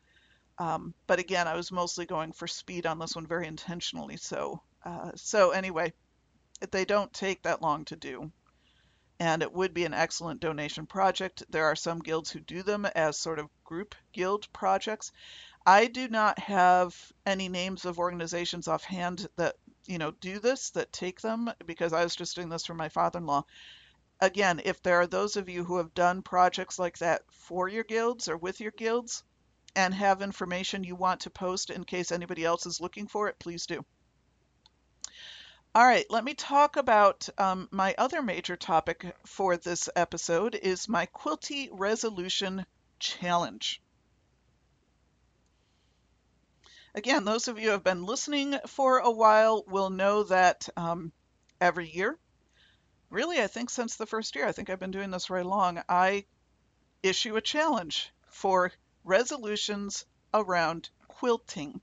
Um, 0.59 0.95
but 1.07 1.19
again 1.19 1.49
I 1.49 1.57
was 1.57 1.73
mostly 1.73 2.07
going 2.07 2.33
for 2.33 2.47
speed 2.47 2.87
on 2.87 2.99
this 2.99 3.17
one 3.17 3.27
very 3.27 3.47
intentionally 3.47 4.17
so 4.17 4.63
uh, 4.85 5.11
so 5.17 5.51
anyway 5.51 5.93
they 6.71 6.85
don't 6.85 7.13
take 7.13 7.43
that 7.43 7.61
long 7.61 7.85
to 7.87 7.97
do. 7.97 8.31
And 9.19 9.43
it 9.43 9.53
would 9.53 9.73
be 9.73 9.87
an 9.87 9.95
excellent 9.95 10.41
donation 10.41 10.87
project. 10.87 11.43
There 11.49 11.65
are 11.65 11.77
some 11.77 12.01
guilds 12.01 12.31
who 12.31 12.41
do 12.41 12.63
them 12.63 12.85
as 12.85 13.19
sort 13.19 13.39
of 13.39 13.49
group 13.65 13.95
guild 14.13 14.51
projects 14.53 15.11
I 15.69 15.89
do 15.89 16.07
not 16.07 16.39
have 16.39 17.13
any 17.27 17.49
names 17.49 17.85
of 17.85 17.99
organizations 17.99 18.69
offhand 18.69 19.29
that 19.35 19.57
you 19.87 19.99
know 19.99 20.13
do 20.13 20.39
this 20.39 20.71
that 20.71 20.93
take 20.93 21.21
them 21.21 21.51
because 21.67 21.93
I 21.93 22.05
was 22.05 22.15
just 22.15 22.37
doing 22.37 22.49
this 22.49 22.67
for 22.67 22.75
my 22.75 22.89
father-in-law. 22.89 23.45
Again, 24.21 24.63
if 24.65 24.81
there 24.81 25.01
are 25.01 25.09
those 25.09 25.37
of 25.37 25.49
you 25.49 25.65
who 25.65 25.79
have 25.79 25.93
done 25.93 26.23
projects 26.23 26.79
like 26.79 26.99
that 26.99 27.23
for 27.33 27.69
your 27.69 27.83
guilds 27.83 28.29
or 28.29 28.37
with 28.37 28.61
your 28.61 28.71
guilds 28.71 29.25
and 29.75 29.93
have 29.93 30.23
information 30.23 30.85
you 30.85 30.95
want 30.95 31.23
to 31.23 31.31
post 31.31 31.71
in 31.71 31.85
case 31.85 32.13
anybody 32.13 32.45
else 32.45 32.65
is 32.65 32.81
looking 32.81 33.09
for 33.09 33.29
it, 33.29 33.39
please 33.41 33.67
do. 33.67 33.85
All 35.75 35.85
right, 35.85 36.07
let 36.09 36.25
me 36.25 36.35
talk 36.35 36.77
about 36.77 37.29
um, 37.39 37.69
my 37.73 37.95
other 37.99 38.23
major 38.23 38.57
topic 38.57 39.05
for 39.27 39.57
this 39.57 39.89
episode 39.97 40.55
is 40.55 40.89
my 40.89 41.07
Quilty 41.07 41.69
Resolution 41.73 42.65
Challenge. 43.01 43.83
Again, 46.97 47.27
those 47.27 47.47
of 47.47 47.59
you 47.59 47.67
who 47.67 47.73
have 47.73 47.85
been 47.85 48.07
listening 48.07 48.59
for 48.67 49.01
a 49.01 49.11
while 49.11 49.63
will 49.67 49.91
know 49.91 50.23
that 50.23 50.67
um, 50.79 51.13
every 51.61 51.91
year, 51.91 52.19
really, 53.11 53.39
I 53.39 53.49
think 53.49 53.69
since 53.69 53.97
the 53.97 54.07
first 54.07 54.35
year, 54.35 54.49
I 54.49 54.53
think 54.53 54.71
I've 54.71 54.81
been 54.81 54.93
doing 54.93 55.11
this 55.11 55.29
right 55.29 55.45
long, 55.45 55.83
I 55.91 56.25
issue 57.03 57.37
a 57.37 57.43
challenge 57.43 58.15
for 58.31 58.73
resolutions 59.05 60.07
around 60.33 60.89
quilting. 61.07 61.83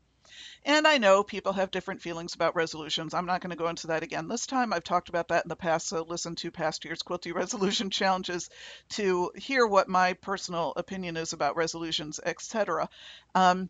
And 0.65 0.87
I 0.87 0.97
know 0.97 1.23
people 1.23 1.53
have 1.53 1.69
different 1.69 2.01
feelings 2.01 2.33
about 2.33 2.55
resolutions. 2.55 3.13
I'm 3.13 3.27
not 3.27 3.41
going 3.41 3.51
to 3.51 3.55
go 3.55 3.67
into 3.67 3.87
that 3.87 4.01
again 4.01 4.27
this 4.27 4.47
time. 4.47 4.73
I've 4.73 4.83
talked 4.83 5.09
about 5.09 5.27
that 5.27 5.45
in 5.45 5.49
the 5.49 5.55
past, 5.55 5.89
so 5.89 6.01
listen 6.01 6.33
to 6.37 6.49
past 6.49 6.85
year's 6.85 7.03
Quilty 7.03 7.31
resolution 7.35 7.91
challenges 7.91 8.49
to 8.89 9.31
hear 9.35 9.67
what 9.67 9.87
my 9.87 10.13
personal 10.13 10.73
opinion 10.75 11.17
is 11.17 11.33
about 11.33 11.55
resolutions, 11.55 12.19
etc. 12.25 12.89
Um, 13.35 13.69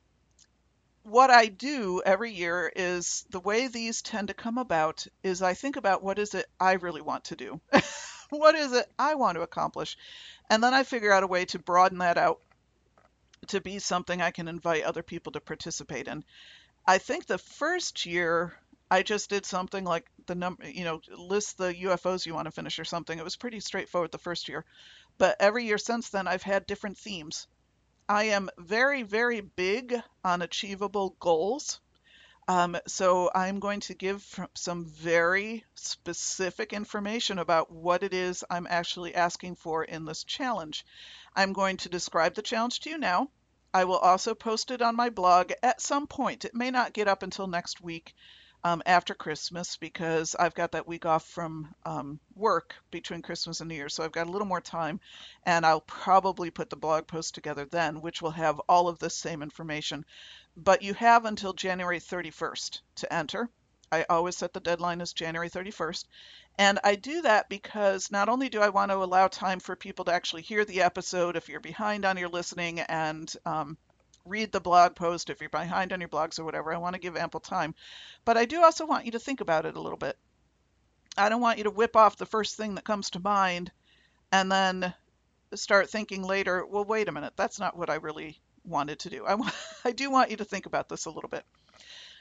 what 1.03 1.29
I 1.29 1.47
do 1.47 2.01
every 2.05 2.31
year 2.31 2.71
is 2.75 3.25
the 3.29 3.39
way 3.39 3.67
these 3.67 4.01
tend 4.01 4.29
to 4.29 4.33
come 4.33 4.57
about 4.57 5.05
is 5.21 5.41
I 5.41 5.53
think 5.53 5.75
about 5.75 6.01
what 6.01 6.17
is 6.17 6.33
it 6.33 6.45
I 6.59 6.73
really 6.73 7.01
want 7.01 7.25
to 7.25 7.35
do? 7.35 7.59
what 8.29 8.55
is 8.55 8.71
it 8.71 8.91
I 8.97 9.15
want 9.15 9.35
to 9.35 9.41
accomplish? 9.41 9.97
And 10.49 10.63
then 10.63 10.73
I 10.73 10.83
figure 10.83 11.11
out 11.11 11.23
a 11.23 11.27
way 11.27 11.45
to 11.45 11.59
broaden 11.59 11.99
that 11.99 12.17
out 12.17 12.39
to 13.47 13.59
be 13.59 13.79
something 13.79 14.21
I 14.21 14.31
can 14.31 14.47
invite 14.47 14.83
other 14.83 15.03
people 15.03 15.33
to 15.33 15.41
participate 15.41 16.07
in. 16.07 16.23
I 16.87 16.97
think 16.97 17.25
the 17.25 17.37
first 17.37 18.05
year 18.05 18.57
I 18.89 19.03
just 19.03 19.29
did 19.29 19.45
something 19.45 19.83
like 19.83 20.05
the 20.27 20.35
number, 20.35 20.69
you 20.69 20.83
know, 20.85 21.01
list 21.17 21.57
the 21.57 21.73
UFOs 21.73 22.25
you 22.25 22.33
want 22.33 22.45
to 22.45 22.51
finish 22.51 22.79
or 22.79 22.85
something. 22.85 23.17
It 23.17 23.23
was 23.23 23.35
pretty 23.35 23.59
straightforward 23.59 24.11
the 24.11 24.17
first 24.17 24.47
year. 24.47 24.65
But 25.17 25.35
every 25.39 25.65
year 25.65 25.77
since 25.77 26.09
then, 26.09 26.27
I've 26.27 26.43
had 26.43 26.65
different 26.65 26.97
themes. 26.97 27.47
I 28.09 28.25
am 28.25 28.49
very, 28.57 29.03
very 29.03 29.39
big 29.41 29.95
on 30.23 30.41
achievable 30.41 31.15
goals. 31.19 31.79
Um, 32.47 32.77
so 32.87 33.31
I'm 33.33 33.59
going 33.59 33.79
to 33.81 33.93
give 33.93 34.39
some 34.53 34.85
very 34.85 35.63
specific 35.75 36.73
information 36.73 37.39
about 37.39 37.71
what 37.71 38.03
it 38.03 38.13
is 38.13 38.43
I'm 38.49 38.67
actually 38.69 39.15
asking 39.15 39.55
for 39.55 39.83
in 39.85 40.03
this 40.03 40.25
challenge. 40.25 40.85
I'm 41.35 41.53
going 41.53 41.77
to 41.77 41.89
describe 41.89 42.35
the 42.35 42.41
challenge 42.41 42.81
to 42.81 42.89
you 42.89 42.97
now. 42.97 43.29
I 43.73 43.85
will 43.85 43.97
also 43.97 44.35
post 44.35 44.71
it 44.71 44.81
on 44.81 44.95
my 44.95 45.09
blog 45.09 45.53
at 45.63 45.81
some 45.81 46.05
point. 46.05 46.43
It 46.45 46.53
may 46.53 46.69
not 46.69 46.93
get 46.93 47.07
up 47.07 47.23
until 47.23 47.47
next 47.47 47.81
week 47.81 48.13
um, 48.63 48.81
after 48.85 49.13
Christmas 49.13 49.77
because 49.77 50.35
I've 50.35 50.55
got 50.55 50.71
that 50.71 50.87
week 50.87 51.05
off 51.05 51.25
from 51.25 51.73
um, 51.85 52.19
work 52.35 52.75
between 52.91 53.21
Christmas 53.21 53.59
and 53.59 53.69
New 53.69 53.75
Year. 53.75 53.89
So 53.89 54.03
I've 54.03 54.11
got 54.11 54.27
a 54.27 54.31
little 54.31 54.47
more 54.47 54.61
time 54.61 54.99
and 55.45 55.65
I'll 55.65 55.81
probably 55.81 56.49
put 56.49 56.69
the 56.69 56.75
blog 56.75 57.07
post 57.07 57.35
together 57.35 57.65
then, 57.65 58.01
which 58.01 58.21
will 58.21 58.31
have 58.31 58.59
all 58.69 58.87
of 58.87 58.99
this 58.99 59.15
same 59.15 59.41
information 59.41 60.05
but 60.55 60.83
you 60.83 60.93
have 60.93 61.25
until 61.25 61.53
January 61.53 61.99
31st 61.99 62.81
to 62.95 63.13
enter. 63.13 63.49
I 63.91 64.05
always 64.09 64.37
set 64.37 64.53
the 64.53 64.59
deadline 64.59 65.01
as 65.01 65.13
January 65.13 65.49
31st. 65.49 66.05
And 66.57 66.79
I 66.83 66.95
do 66.95 67.23
that 67.23 67.49
because 67.49 68.11
not 68.11 68.29
only 68.29 68.49
do 68.49 68.61
I 68.61 68.69
want 68.69 68.91
to 68.91 68.97
allow 68.97 69.27
time 69.27 69.59
for 69.59 69.75
people 69.75 70.05
to 70.05 70.13
actually 70.13 70.43
hear 70.43 70.65
the 70.65 70.81
episode 70.81 71.35
if 71.35 71.49
you're 71.49 71.59
behind 71.59 72.05
on 72.05 72.17
your 72.17 72.29
listening 72.29 72.79
and 72.81 73.33
um, 73.45 73.77
read 74.25 74.51
the 74.51 74.61
blog 74.61 74.95
post 74.95 75.29
if 75.29 75.41
you're 75.41 75.49
behind 75.49 75.93
on 75.93 75.99
your 75.99 76.09
blogs 76.09 76.39
or 76.39 76.43
whatever, 76.43 76.73
I 76.73 76.77
want 76.77 76.95
to 76.95 77.01
give 77.01 77.17
ample 77.17 77.39
time. 77.39 77.75
But 78.25 78.37
I 78.37 78.45
do 78.45 78.63
also 78.63 78.85
want 78.85 79.05
you 79.05 79.11
to 79.11 79.19
think 79.19 79.41
about 79.41 79.65
it 79.65 79.75
a 79.75 79.81
little 79.81 79.97
bit. 79.97 80.17
I 81.17 81.29
don't 81.29 81.41
want 81.41 81.57
you 81.57 81.65
to 81.65 81.71
whip 81.71 81.95
off 81.95 82.17
the 82.17 82.25
first 82.25 82.55
thing 82.55 82.75
that 82.75 82.85
comes 82.85 83.11
to 83.11 83.19
mind 83.19 83.71
and 84.31 84.51
then 84.51 84.93
start 85.53 85.89
thinking 85.89 86.23
later, 86.23 86.65
well, 86.65 86.85
wait 86.85 87.07
a 87.07 87.11
minute, 87.11 87.33
that's 87.35 87.59
not 87.59 87.77
what 87.77 87.89
I 87.89 87.95
really 87.95 88.39
wanted 88.63 88.99
to 88.99 89.09
do. 89.09 89.25
I, 89.25 89.37
I 89.85 89.91
do 89.91 90.09
want 90.09 90.31
you 90.31 90.37
to 90.37 90.45
think 90.45 90.65
about 90.65 90.89
this 90.89 91.05
a 91.05 91.11
little 91.11 91.29
bit. 91.29 91.45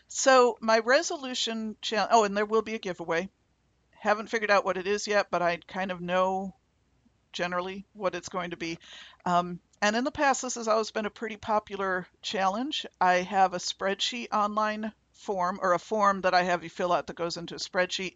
So 0.08 0.58
my 0.60 0.80
resolution 0.80 1.76
challenge, 1.80 2.10
oh, 2.12 2.24
and 2.24 2.36
there 2.36 2.44
will 2.44 2.62
be 2.62 2.74
a 2.74 2.78
giveaway. 2.78 3.30
Haven't 3.92 4.28
figured 4.28 4.50
out 4.50 4.64
what 4.64 4.76
it 4.76 4.86
is 4.86 5.06
yet, 5.06 5.28
but 5.30 5.40
I 5.40 5.58
kind 5.68 5.90
of 5.90 6.00
know 6.00 6.54
generally 7.32 7.86
what 7.94 8.14
it's 8.14 8.28
going 8.28 8.50
to 8.50 8.56
be. 8.56 8.78
Um, 9.24 9.60
and 9.82 9.96
in 9.96 10.04
the 10.04 10.12
past, 10.12 10.42
this 10.42 10.54
has 10.54 10.68
always 10.68 10.92
been 10.92 11.06
a 11.06 11.10
pretty 11.10 11.36
popular 11.36 12.06
challenge. 12.22 12.86
I 13.00 13.14
have 13.14 13.52
a 13.52 13.58
spreadsheet 13.58 14.28
online 14.32 14.92
form 15.10 15.58
or 15.60 15.72
a 15.72 15.78
form 15.80 16.20
that 16.20 16.34
I 16.34 16.44
have 16.44 16.62
you 16.62 16.70
fill 16.70 16.92
out 16.92 17.08
that 17.08 17.16
goes 17.16 17.36
into 17.36 17.56
a 17.56 17.58
spreadsheet. 17.58 18.14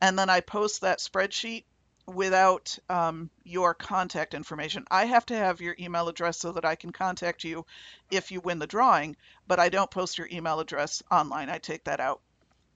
And 0.00 0.18
then 0.18 0.28
I 0.28 0.40
post 0.40 0.82
that 0.82 0.98
spreadsheet 0.98 1.64
without 2.06 2.78
um, 2.90 3.30
your 3.44 3.72
contact 3.72 4.34
information. 4.34 4.84
I 4.90 5.06
have 5.06 5.24
to 5.26 5.36
have 5.36 5.62
your 5.62 5.74
email 5.80 6.08
address 6.08 6.38
so 6.38 6.52
that 6.52 6.66
I 6.66 6.74
can 6.74 6.92
contact 6.92 7.44
you 7.44 7.64
if 8.10 8.30
you 8.30 8.40
win 8.40 8.58
the 8.58 8.66
drawing, 8.66 9.16
but 9.46 9.58
I 9.58 9.70
don't 9.70 9.90
post 9.90 10.18
your 10.18 10.28
email 10.30 10.60
address 10.60 11.02
online. 11.10 11.48
I 11.48 11.58
take 11.58 11.84
that 11.84 11.98
out. 11.98 12.20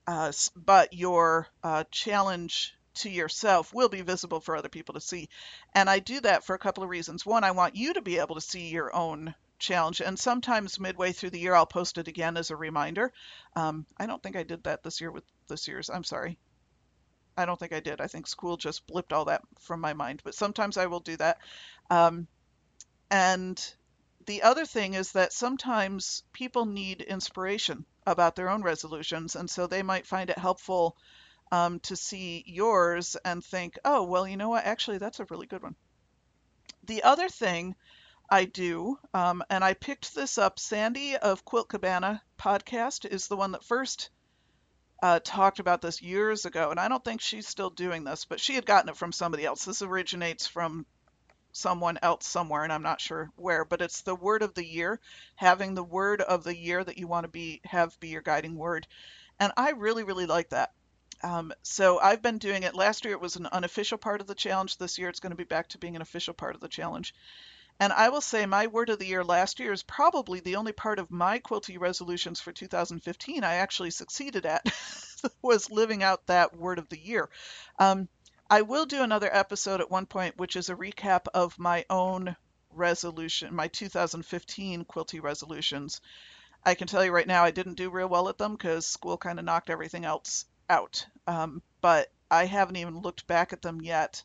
Uh, 0.06 0.32
but 0.56 0.94
your 0.94 1.46
uh, 1.62 1.84
challenge 1.90 2.74
to 3.00 3.10
yourself 3.10 3.74
will 3.74 3.88
be 3.88 4.02
visible 4.02 4.40
for 4.40 4.56
other 4.56 4.68
people 4.68 4.94
to 4.94 5.00
see. 5.00 5.28
And 5.74 5.88
I 5.88 5.98
do 5.98 6.20
that 6.20 6.44
for 6.44 6.54
a 6.54 6.58
couple 6.58 6.82
of 6.82 6.90
reasons. 6.90 7.26
One, 7.26 7.44
I 7.44 7.50
want 7.50 7.76
you 7.76 7.94
to 7.94 8.02
be 8.02 8.18
able 8.18 8.34
to 8.36 8.40
see 8.40 8.68
your 8.68 8.94
own 8.94 9.34
challenge. 9.58 10.00
And 10.00 10.18
sometimes 10.18 10.80
midway 10.80 11.12
through 11.12 11.30
the 11.30 11.38
year, 11.38 11.54
I'll 11.54 11.66
post 11.66 11.98
it 11.98 12.08
again 12.08 12.36
as 12.36 12.50
a 12.50 12.56
reminder. 12.56 13.12
Um, 13.54 13.86
I 13.98 14.06
don't 14.06 14.22
think 14.22 14.36
I 14.36 14.42
did 14.42 14.64
that 14.64 14.82
this 14.82 15.00
year 15.00 15.10
with 15.10 15.24
this 15.48 15.68
year's. 15.68 15.90
I'm 15.90 16.04
sorry. 16.04 16.38
I 17.36 17.46
don't 17.46 17.58
think 17.58 17.72
I 17.72 17.80
did. 17.80 18.00
I 18.00 18.06
think 18.06 18.26
school 18.26 18.56
just 18.56 18.86
blipped 18.86 19.12
all 19.12 19.26
that 19.26 19.42
from 19.60 19.80
my 19.80 19.92
mind, 19.92 20.20
but 20.24 20.34
sometimes 20.34 20.76
I 20.76 20.86
will 20.86 21.00
do 21.00 21.16
that. 21.18 21.38
Um, 21.88 22.26
and 23.10 23.74
the 24.26 24.42
other 24.42 24.66
thing 24.66 24.94
is 24.94 25.12
that 25.12 25.32
sometimes 25.32 26.22
people 26.32 26.66
need 26.66 27.00
inspiration 27.00 27.84
about 28.06 28.36
their 28.36 28.50
own 28.50 28.62
resolutions, 28.62 29.36
and 29.36 29.48
so 29.48 29.66
they 29.66 29.82
might 29.82 30.06
find 30.06 30.30
it 30.30 30.38
helpful 30.38 30.96
um, 31.52 31.80
to 31.80 31.96
see 31.96 32.44
yours 32.46 33.16
and 33.24 33.44
think, 33.44 33.78
oh, 33.84 34.04
well, 34.04 34.26
you 34.26 34.36
know 34.36 34.50
what? 34.50 34.64
Actually, 34.64 34.98
that's 34.98 35.20
a 35.20 35.26
really 35.30 35.46
good 35.46 35.62
one. 35.62 35.74
The 36.84 37.02
other 37.02 37.28
thing 37.28 37.74
I 38.30 38.44
do, 38.44 38.98
um, 39.12 39.42
and 39.50 39.64
I 39.64 39.74
picked 39.74 40.14
this 40.14 40.38
up, 40.38 40.58
Sandy 40.58 41.16
of 41.16 41.44
Quilt 41.44 41.68
Cabana 41.68 42.22
podcast 42.38 43.04
is 43.04 43.26
the 43.26 43.36
one 43.36 43.52
that 43.52 43.64
first 43.64 44.10
uh, 45.02 45.18
talked 45.24 45.58
about 45.58 45.82
this 45.82 46.02
years 46.02 46.44
ago, 46.44 46.70
and 46.70 46.78
I 46.78 46.88
don't 46.88 47.04
think 47.04 47.20
she's 47.20 47.48
still 47.48 47.70
doing 47.70 48.04
this, 48.04 48.24
but 48.24 48.40
she 48.40 48.54
had 48.54 48.66
gotten 48.66 48.90
it 48.90 48.96
from 48.96 49.12
somebody 49.12 49.44
else. 49.44 49.64
This 49.64 49.82
originates 49.82 50.46
from 50.46 50.86
someone 51.52 51.98
else 52.02 52.26
somewhere, 52.26 52.62
and 52.62 52.72
I'm 52.72 52.82
not 52.82 53.00
sure 53.00 53.30
where, 53.36 53.64
but 53.64 53.82
it's 53.82 54.02
the 54.02 54.14
word 54.14 54.42
of 54.42 54.54
the 54.54 54.64
year, 54.64 55.00
having 55.36 55.74
the 55.74 55.82
word 55.82 56.20
of 56.20 56.44
the 56.44 56.56
year 56.56 56.84
that 56.84 56.98
you 56.98 57.08
want 57.08 57.24
to 57.24 57.28
be 57.28 57.60
have 57.64 57.98
be 57.98 58.08
your 58.08 58.22
guiding 58.22 58.56
word, 58.56 58.86
and 59.38 59.52
I 59.56 59.70
really 59.70 60.04
really 60.04 60.26
like 60.26 60.50
that. 60.50 60.72
Um, 61.22 61.52
so 61.62 61.98
I've 61.98 62.22
been 62.22 62.38
doing 62.38 62.62
it. 62.62 62.74
Last 62.74 63.04
year 63.04 63.14
it 63.14 63.20
was 63.20 63.36
an 63.36 63.46
unofficial 63.46 63.98
part 63.98 64.20
of 64.20 64.26
the 64.26 64.34
challenge. 64.34 64.78
This 64.78 64.98
year 64.98 65.08
it's 65.08 65.20
going 65.20 65.32
to 65.32 65.36
be 65.36 65.44
back 65.44 65.68
to 65.68 65.78
being 65.78 65.96
an 65.96 66.02
official 66.02 66.34
part 66.34 66.54
of 66.54 66.60
the 66.60 66.68
challenge. 66.68 67.14
And 67.78 67.92
I 67.94 68.10
will 68.10 68.20
say 68.20 68.44
my 68.44 68.66
word 68.66 68.90
of 68.90 68.98
the 68.98 69.06
year 69.06 69.24
last 69.24 69.58
year 69.58 69.72
is 69.72 69.82
probably 69.82 70.40
the 70.40 70.56
only 70.56 70.72
part 70.72 70.98
of 70.98 71.10
my 71.10 71.38
quilty 71.38 71.78
resolutions 71.78 72.38
for 72.38 72.52
2015 72.52 73.42
I 73.42 73.54
actually 73.54 73.90
succeeded 73.90 74.44
at 74.44 74.66
was 75.42 75.70
living 75.70 76.02
out 76.02 76.26
that 76.26 76.56
word 76.56 76.78
of 76.78 76.88
the 76.90 76.98
year. 76.98 77.30
Um, 77.78 78.08
I 78.50 78.62
will 78.62 78.84
do 78.84 79.02
another 79.02 79.34
episode 79.34 79.80
at 79.80 79.90
one 79.90 80.06
point, 80.06 80.36
which 80.36 80.56
is 80.56 80.68
a 80.68 80.76
recap 80.76 81.26
of 81.32 81.58
my 81.58 81.86
own 81.88 82.36
resolution, 82.70 83.54
my 83.54 83.68
2015 83.68 84.84
quilty 84.84 85.22
resolutions. 85.22 86.00
I 86.64 86.74
can 86.74 86.86
tell 86.86 87.04
you 87.04 87.12
right 87.12 87.26
now, 87.26 87.44
I 87.44 87.50
didn't 87.50 87.74
do 87.74 87.88
real 87.90 88.08
well 88.08 88.28
at 88.28 88.36
them 88.36 88.52
because 88.52 88.86
school 88.86 89.16
kind 89.16 89.38
of 89.38 89.44
knocked 89.44 89.70
everything 89.70 90.04
else 90.04 90.44
out. 90.70 91.06
Um, 91.26 91.62
but 91.80 92.08
I 92.30 92.46
haven't 92.46 92.76
even 92.76 93.00
looked 93.00 93.26
back 93.26 93.52
at 93.52 93.60
them 93.60 93.82
yet 93.82 94.22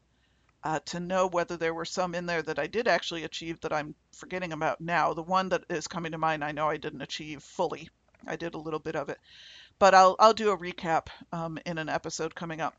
uh, 0.63 0.79
to 0.85 0.99
know 0.99 1.27
whether 1.27 1.57
there 1.57 1.73
were 1.73 1.85
some 1.85 2.15
in 2.15 2.25
there 2.25 2.41
that 2.41 2.59
I 2.59 2.67
did 2.67 2.87
actually 2.87 3.23
achieve 3.23 3.59
that 3.61 3.73
I'm 3.73 3.95
forgetting 4.13 4.53
about 4.53 4.79
now. 4.79 5.13
The 5.13 5.23
one 5.23 5.49
that 5.49 5.63
is 5.69 5.87
coming 5.87 6.11
to 6.13 6.17
mind, 6.17 6.43
I 6.43 6.53
know 6.53 6.69
I 6.69 6.77
didn't 6.77 7.01
achieve 7.01 7.43
fully. 7.43 7.89
I 8.27 8.35
did 8.35 8.55
a 8.55 8.59
little 8.59 8.79
bit 8.79 8.95
of 8.95 9.09
it, 9.09 9.19
but 9.77 9.93
I'll 9.93 10.15
I'll 10.19 10.33
do 10.33 10.51
a 10.51 10.57
recap 10.57 11.07
um, 11.31 11.59
in 11.65 11.77
an 11.77 11.89
episode 11.89 12.33
coming 12.33 12.61
up. 12.61 12.75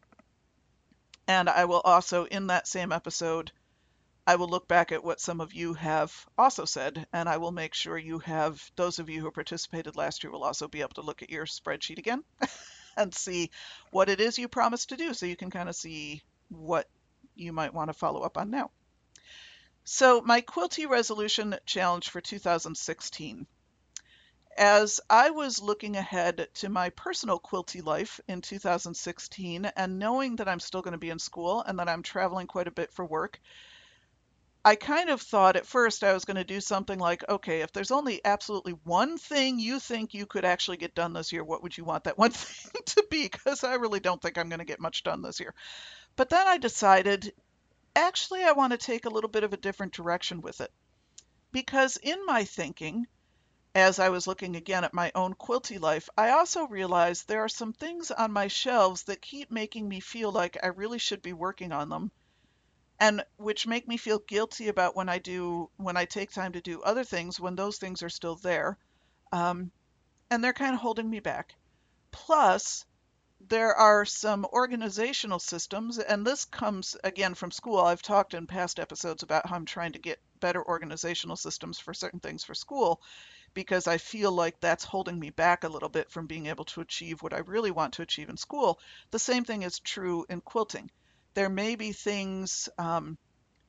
And 1.29 1.49
I 1.49 1.65
will 1.65 1.81
also, 1.81 2.25
in 2.25 2.49
that 2.49 2.69
same 2.69 2.93
episode, 2.93 3.53
I 4.27 4.37
will 4.37 4.49
look 4.49 4.67
back 4.67 4.91
at 4.91 5.05
what 5.05 5.21
some 5.21 5.41
of 5.41 5.55
you 5.55 5.75
have 5.75 6.13
also 6.37 6.65
said, 6.65 7.07
and 7.13 7.29
I 7.29 7.37
will 7.37 7.53
make 7.53 7.75
sure 7.75 7.97
you 7.97 8.19
have, 8.21 8.61
those 8.75 8.99
of 8.99 9.09
you 9.09 9.21
who 9.21 9.31
participated 9.31 9.95
last 9.97 10.25
year 10.25 10.33
will 10.33 10.43
also 10.43 10.67
be 10.67 10.81
able 10.81 10.95
to 10.95 11.03
look 11.03 11.23
at 11.23 11.31
your 11.31 11.47
spreadsheet 11.47 11.99
again 11.99 12.25
and 12.97 13.15
see 13.15 13.51
what 13.91 14.09
it 14.09 14.21
is 14.21 14.39
you 14.39 14.49
promised 14.49 14.91
to 14.91 14.97
do 14.97 15.15
so 15.15 15.27
you 15.27 15.37
can 15.37 15.51
kind 15.51 15.69
of 15.69 15.77
see 15.77 16.23
what 16.49 16.89
you 17.35 17.53
might 17.53 17.75
want 17.75 17.89
to 17.89 17.95
follow 17.95 18.23
up 18.23 18.39
on 18.39 18.51
now. 18.51 18.71
So 19.85 20.21
my 20.21 20.41
Quilty 20.41 20.89
resolution 20.89 21.57
challenge 21.65 22.11
for 22.11 22.21
2016. 22.21 23.47
As 24.59 25.01
I 25.11 25.31
was 25.31 25.61
looking 25.61 25.97
ahead 25.97 26.49
to 26.55 26.71
my 26.71 26.89
personal 26.91 27.39
quilty 27.39 27.85
life 27.85 28.19
in 28.27 28.41
2016 28.41 29.67
and 29.67 29.99
knowing 29.99 30.37
that 30.37 30.49
I'm 30.49 30.61
still 30.61 30.81
going 30.81 30.93
to 30.93 30.99
be 30.99 31.11
in 31.11 31.19
school 31.19 31.61
and 31.61 31.79
that 31.79 31.91
I'm 31.91 32.03
traveling 32.03 32.47
quite 32.47 32.67
a 32.67 32.71
bit 32.71 32.91
for 32.91 33.05
work, 33.05 33.39
I 34.67 34.75
kind 34.75 35.11
of 35.11 35.23
thought 35.23 35.55
at 35.55 35.65
first 35.65 36.03
I 36.03 36.13
was 36.13 36.25
going 36.25 36.39
to 36.39 36.43
do 36.43 36.61
something 36.61 36.99
like, 36.99 37.23
okay, 37.29 37.61
if 37.61 37.71
there's 37.71 37.93
only 37.93 38.21
absolutely 38.25 38.73
one 38.73 39.17
thing 39.17 39.61
you 39.61 39.79
think 39.79 40.13
you 40.13 40.27
could 40.27 40.45
actually 40.45 40.79
get 40.79 40.93
done 40.93 41.13
this 41.13 41.33
year, 41.33 41.45
what 41.45 41.63
would 41.63 41.79
you 41.79 41.85
want 41.85 42.03
that 42.03 42.19
one 42.19 42.31
thing 42.33 42.83
to 42.85 43.07
be? 43.09 43.29
Because 43.29 43.63
I 43.63 43.75
really 43.75 44.01
don't 44.01 44.21
think 44.21 44.37
I'm 44.37 44.49
going 44.49 44.59
to 44.59 44.65
get 44.65 44.81
much 44.81 45.05
done 45.05 45.23
this 45.23 45.39
year. 45.39 45.55
But 46.17 46.31
then 46.31 46.49
I 46.49 46.59
decided, 46.59 47.33
actually, 47.95 48.43
I 48.43 48.53
want 48.53 48.73
to 48.73 48.77
take 48.77 49.05
a 49.05 49.09
little 49.09 49.31
bit 49.31 49.45
of 49.45 49.53
a 49.53 49.57
different 49.57 49.93
direction 49.93 50.41
with 50.41 50.61
it. 50.61 50.73
Because 51.53 51.97
in 51.99 52.27
my 52.27 52.45
thinking, 52.45 53.07
as 53.73 54.01
I 54.01 54.09
was 54.09 54.27
looking 54.27 54.57
again 54.57 54.83
at 54.83 54.93
my 54.93 55.13
own 55.15 55.35
quilty 55.35 55.79
life, 55.79 56.09
I 56.19 56.31
also 56.31 56.67
realized 56.67 57.29
there 57.29 57.45
are 57.45 57.49
some 57.49 57.73
things 57.73 58.11
on 58.11 58.33
my 58.33 58.49
shelves 58.49 59.05
that 59.05 59.23
keep 59.23 59.53
making 59.53 59.89
me 59.89 60.01
feel 60.01 60.33
like 60.33 60.57
I 60.61 60.67
really 60.67 60.99
should 60.99 61.23
be 61.23 61.33
working 61.33 61.71
on 61.71 61.89
them 61.89 62.11
and 62.99 63.25
which 63.37 63.67
make 63.67 63.89
me 63.89 63.97
feel 63.97 64.19
guilty 64.21 64.69
about 64.69 64.97
when 64.97 65.09
I 65.09 65.19
do 65.19 65.71
when 65.77 65.97
I 65.97 66.05
take 66.05 66.31
time 66.31 66.53
to 66.53 66.61
do 66.61 66.83
other 66.83 67.05
things 67.05 67.41
when 67.41 67.57
those 67.57 67.79
things 67.79 68.03
are 68.03 68.09
still 68.11 68.37
there. 68.37 68.79
Um, 69.33 69.73
and 70.31 70.43
they're 70.43 70.53
kind 70.53 70.75
of 70.75 70.81
holding 70.81 71.11
me 71.11 71.21
back. 71.21 71.55
Plus, 72.13 72.85
there 73.41 73.75
are 73.75 74.05
some 74.05 74.45
organizational 74.47 75.39
systems, 75.39 75.99
and 75.99 76.27
this 76.27 76.45
comes 76.45 76.97
again 77.05 77.35
from 77.35 77.51
school. 77.51 77.79
I've 77.81 78.03
talked 78.03 78.35
in 78.35 78.47
past 78.47 78.79
episodes 78.81 79.23
about 79.23 79.47
how 79.47 79.57
I'm 79.57 79.65
trying 79.67 79.93
to 79.93 79.99
get 79.99 80.21
better 80.41 80.65
organizational 80.67 81.37
systems 81.37 81.79
for 81.79 81.95
certain 81.95 82.21
things 82.21 82.45
for 82.45 82.55
school 82.55 83.01
because 83.55 83.87
I 83.87 83.99
feel 83.99 84.33
like 84.33 84.61
that's 84.61 84.85
holding 84.85 85.19
me 85.19 85.31
back 85.31 85.65
a 85.65 85.69
little 85.69 85.89
bit 85.89 86.11
from 86.11 86.27
being 86.27 86.47
able 86.47 86.65
to 86.67 86.81
achieve 86.83 87.23
what 87.23 87.35
I 87.35 87.39
really 87.39 87.71
want 87.71 87.95
to 87.95 88.03
achieve 88.03 88.29
in 88.29 88.37
school. 88.37 88.81
The 89.11 89.19
same 89.19 89.45
thing 89.45 89.63
is 89.63 89.81
true 89.81 90.27
in 90.29 90.41
quilting. 90.41 90.91
There 91.37 91.51
may 91.51 91.77
be 91.77 91.93
things 91.93 92.71
um, 92.79 93.19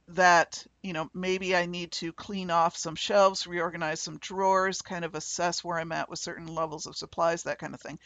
that, 0.08 0.66
you 0.82 0.94
know, 0.94 1.10
maybe 1.14 1.54
I 1.54 1.66
need 1.66 1.92
to 1.92 2.14
clean 2.14 2.50
off 2.50 2.78
some 2.78 2.96
shelves, 2.96 3.46
reorganize 3.46 4.00
some 4.00 4.20
drawers, 4.20 4.82
kind 4.82 5.04
of 5.04 5.16
assess 5.16 5.66
where 5.66 5.78
I'm 5.78 5.92
at 5.92 6.10
with 6.10 6.18
certain 6.18 6.48
levels 6.48 6.88
of 6.88 6.96
supplies, 6.96 7.44
that 7.44 7.60
kind 7.60 7.74
of 7.74 7.82
thing. 7.82 8.00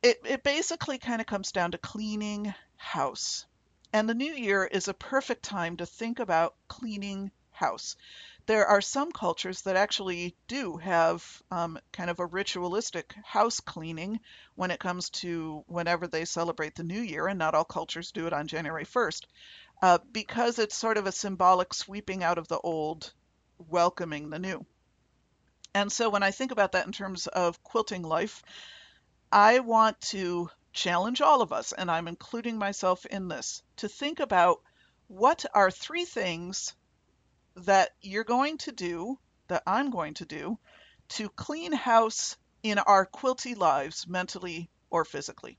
It, 0.00 0.18
it 0.24 0.44
basically 0.44 0.98
kind 0.98 1.20
of 1.20 1.26
comes 1.26 1.50
down 1.50 1.72
to 1.72 1.78
cleaning 1.78 2.54
house. 2.76 3.46
And 3.92 4.08
the 4.08 4.14
new 4.14 4.32
year 4.32 4.64
is 4.64 4.86
a 4.86 4.94
perfect 4.94 5.42
time 5.42 5.78
to 5.78 5.86
think 5.86 6.20
about 6.20 6.54
cleaning 6.68 7.32
house. 7.50 7.96
There 8.46 8.66
are 8.66 8.80
some 8.80 9.10
cultures 9.10 9.62
that 9.62 9.76
actually 9.76 10.36
do 10.46 10.76
have 10.76 11.42
um, 11.50 11.78
kind 11.92 12.10
of 12.10 12.20
a 12.20 12.26
ritualistic 12.26 13.14
house 13.24 13.58
cleaning 13.58 14.20
when 14.54 14.70
it 14.70 14.78
comes 14.78 15.10
to 15.10 15.64
whenever 15.66 16.06
they 16.06 16.24
celebrate 16.24 16.76
the 16.76 16.84
new 16.84 17.00
year, 17.00 17.26
and 17.26 17.38
not 17.38 17.56
all 17.56 17.64
cultures 17.64 18.12
do 18.12 18.26
it 18.28 18.32
on 18.32 18.46
January 18.46 18.84
1st 18.84 19.22
uh, 19.82 19.98
because 20.12 20.58
it's 20.58 20.76
sort 20.76 20.96
of 20.96 21.06
a 21.06 21.12
symbolic 21.12 21.74
sweeping 21.74 22.22
out 22.22 22.38
of 22.38 22.48
the 22.48 22.58
old, 22.58 23.12
welcoming 23.58 24.30
the 24.30 24.38
new. 24.38 24.64
And 25.74 25.92
so 25.92 26.08
when 26.08 26.22
I 26.22 26.30
think 26.30 26.52
about 26.52 26.72
that 26.72 26.86
in 26.86 26.92
terms 26.92 27.26
of 27.26 27.62
quilting 27.62 28.02
life, 28.02 28.42
I 29.30 29.58
want 29.58 30.00
to 30.12 30.50
challenge 30.72 31.20
all 31.20 31.42
of 31.42 31.52
us, 31.52 31.72
and 31.72 31.90
I'm 31.90 32.08
including 32.08 32.58
myself 32.58 33.04
in 33.06 33.28
this, 33.28 33.62
to 33.78 33.88
think 33.88 34.20
about 34.20 34.62
what 35.08 35.44
are 35.52 35.70
three 35.70 36.04
things 36.04 36.74
that 37.56 37.90
you're 38.02 38.24
going 38.24 38.58
to 38.58 38.72
do, 38.72 39.18
that 39.48 39.62
I'm 39.66 39.90
going 39.90 40.14
to 40.14 40.24
do, 40.24 40.58
to 41.08 41.28
clean 41.30 41.72
house 41.72 42.36
in 42.62 42.78
our 42.78 43.06
quilty 43.06 43.56
lives, 43.56 44.06
mentally 44.06 44.70
or 44.90 45.04
physically. 45.04 45.58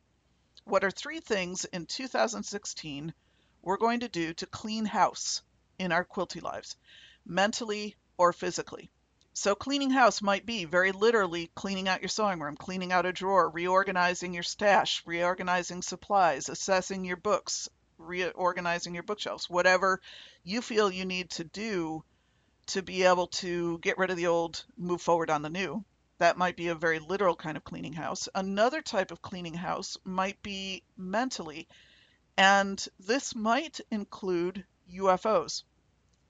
What 0.64 0.84
are 0.84 0.92
three 0.92 1.20
things 1.20 1.66
in 1.66 1.86
2016 1.86 3.14
we're 3.62 3.78
going 3.78 4.00
to 4.00 4.08
do 4.08 4.34
to 4.34 4.46
clean 4.46 4.86
house 4.86 5.42
in 5.78 5.92
our 5.92 6.06
quilty 6.06 6.42
lives, 6.42 6.78
mentally 7.26 7.96
or 8.18 8.32
physically. 8.32 8.90
So, 9.34 9.56
cleaning 9.56 9.92
house 9.92 10.22
might 10.22 10.46
be 10.46 10.66
very 10.66 10.92
literally 10.92 11.52
cleaning 11.54 11.88
out 11.88 12.02
your 12.02 12.10
sewing 12.10 12.40
room, 12.40 12.56
cleaning 12.56 12.92
out 12.92 13.06
a 13.06 13.14
drawer, 13.14 13.50
reorganizing 13.50 14.34
your 14.34 14.44
stash, 14.44 15.04
reorganizing 15.06 15.82
supplies, 15.82 16.50
assessing 16.50 17.04
your 17.04 17.18
books, 17.18 17.70
reorganizing 17.98 18.94
your 18.94 19.04
bookshelves, 19.04 19.50
whatever 19.50 20.02
you 20.44 20.62
feel 20.62 20.92
you 20.92 21.06
need 21.06 21.30
to 21.32 21.44
do 21.44 22.04
to 22.68 22.82
be 22.82 23.04
able 23.04 23.28
to 23.28 23.78
get 23.80 23.98
rid 23.98 24.10
of 24.10 24.18
the 24.18 24.28
old, 24.28 24.64
move 24.78 25.02
forward 25.02 25.30
on 25.30 25.42
the 25.42 25.50
new. 25.50 25.84
That 26.20 26.38
might 26.38 26.58
be 26.58 26.68
a 26.68 26.76
very 26.76 27.00
literal 27.00 27.36
kind 27.36 27.58
of 27.58 27.64
cleaning 27.64 27.94
house. 27.94 28.28
Another 28.34 28.82
type 28.82 29.12
of 29.12 29.22
cleaning 29.22 29.54
house 29.54 29.98
might 30.04 30.42
be 30.42 30.84
mentally 30.98 31.68
and 32.38 32.88
this 33.00 33.34
might 33.34 33.82
include 33.90 34.64
UFOs. 34.94 35.64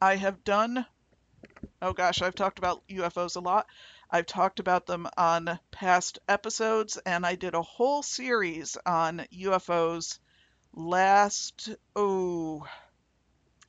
I 0.01 0.15
have 0.15 0.43
done, 0.43 0.85
oh 1.81 1.91
gosh, 1.91 2.21
I've 2.21 2.35
talked 2.35 2.59
about 2.59 2.87
UFOs 2.87 3.35
a 3.35 3.41
lot. 3.41 3.67
I've 4.09 4.25
talked 4.25 4.61
about 4.61 4.85
them 4.85 5.07
on 5.17 5.59
past 5.69 6.19
episodes, 6.29 6.95
and 7.05 7.25
I 7.25 7.35
did 7.35 7.55
a 7.55 7.61
whole 7.61 8.03
series 8.03 8.77
on 8.85 9.27
UFOs 9.33 10.19
last, 10.77 11.69
oh, 11.95 12.65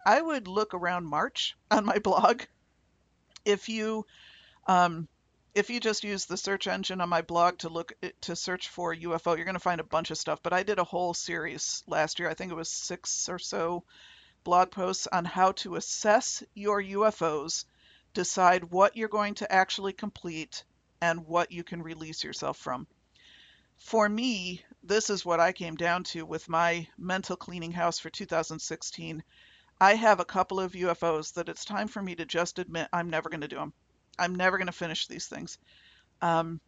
I 0.04 0.20
would 0.20 0.46
look 0.46 0.74
around 0.74 1.06
March 1.06 1.56
on 1.70 1.84
my 1.84 1.98
blog. 1.98 2.42
If 3.44 3.68
you 3.68 4.04
um, 4.66 5.08
if 5.54 5.70
you 5.70 5.80
just 5.80 6.04
use 6.04 6.26
the 6.26 6.36
search 6.36 6.66
engine 6.68 7.00
on 7.00 7.08
my 7.08 7.22
blog 7.22 7.58
to 7.58 7.68
look 7.68 7.92
to 8.20 8.36
search 8.36 8.68
for 8.68 8.94
UFO, 8.94 9.34
you're 9.34 9.46
going 9.46 9.54
to 9.54 9.60
find 9.60 9.80
a 9.80 9.84
bunch 9.84 10.10
of 10.10 10.18
stuff. 10.18 10.40
But 10.42 10.52
I 10.52 10.62
did 10.62 10.78
a 10.78 10.84
whole 10.84 11.14
series 11.14 11.82
last 11.86 12.18
year. 12.18 12.28
I 12.28 12.34
think 12.34 12.52
it 12.52 12.56
was 12.56 12.68
six 12.68 13.28
or 13.28 13.38
so 13.38 13.84
blog 14.44 14.70
posts 14.70 15.06
on 15.10 15.24
how 15.24 15.52
to 15.52 15.76
assess 15.76 16.42
your 16.54 16.82
UFOs, 16.82 17.64
decide 18.14 18.64
what 18.64 18.96
you're 18.96 19.08
going 19.08 19.34
to 19.36 19.50
actually 19.52 19.92
complete, 19.92 20.64
and 21.00 21.26
what 21.26 21.52
you 21.52 21.64
can 21.64 21.82
release 21.82 22.22
yourself 22.22 22.56
from. 22.56 22.86
For 23.78 24.08
me, 24.08 24.64
this 24.82 25.08
is 25.08 25.24
what 25.24 25.40
I 25.40 25.52
came 25.52 25.76
down 25.76 26.04
to 26.04 26.26
with 26.26 26.48
my 26.48 26.88
mental 26.98 27.36
cleaning 27.36 27.72
house 27.72 27.98
for 27.98 28.10
2016. 28.10 29.22
I 29.80 29.94
have 29.94 30.20
a 30.20 30.24
couple 30.24 30.60
of 30.60 30.72
UFOs 30.72 31.34
that 31.34 31.48
it's 31.48 31.64
time 31.64 31.88
for 31.88 32.02
me 32.02 32.16
to 32.16 32.26
just 32.26 32.58
admit 32.58 32.88
I'm 32.92 33.10
never 33.10 33.28
going 33.28 33.42
to 33.42 33.48
do 33.48 33.56
them. 33.56 33.72
I'm 34.18 34.34
never 34.34 34.58
going 34.58 34.66
to 34.66 34.72
finish 34.72 35.06
these 35.06 35.26
things. 35.26 35.58
Um, 36.20 36.60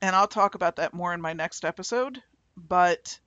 and 0.00 0.16
I'll 0.16 0.28
talk 0.28 0.54
about 0.54 0.76
that 0.76 0.94
more 0.94 1.12
in 1.12 1.20
my 1.20 1.34
next 1.34 1.64
episode, 1.64 2.22
but 2.56 3.18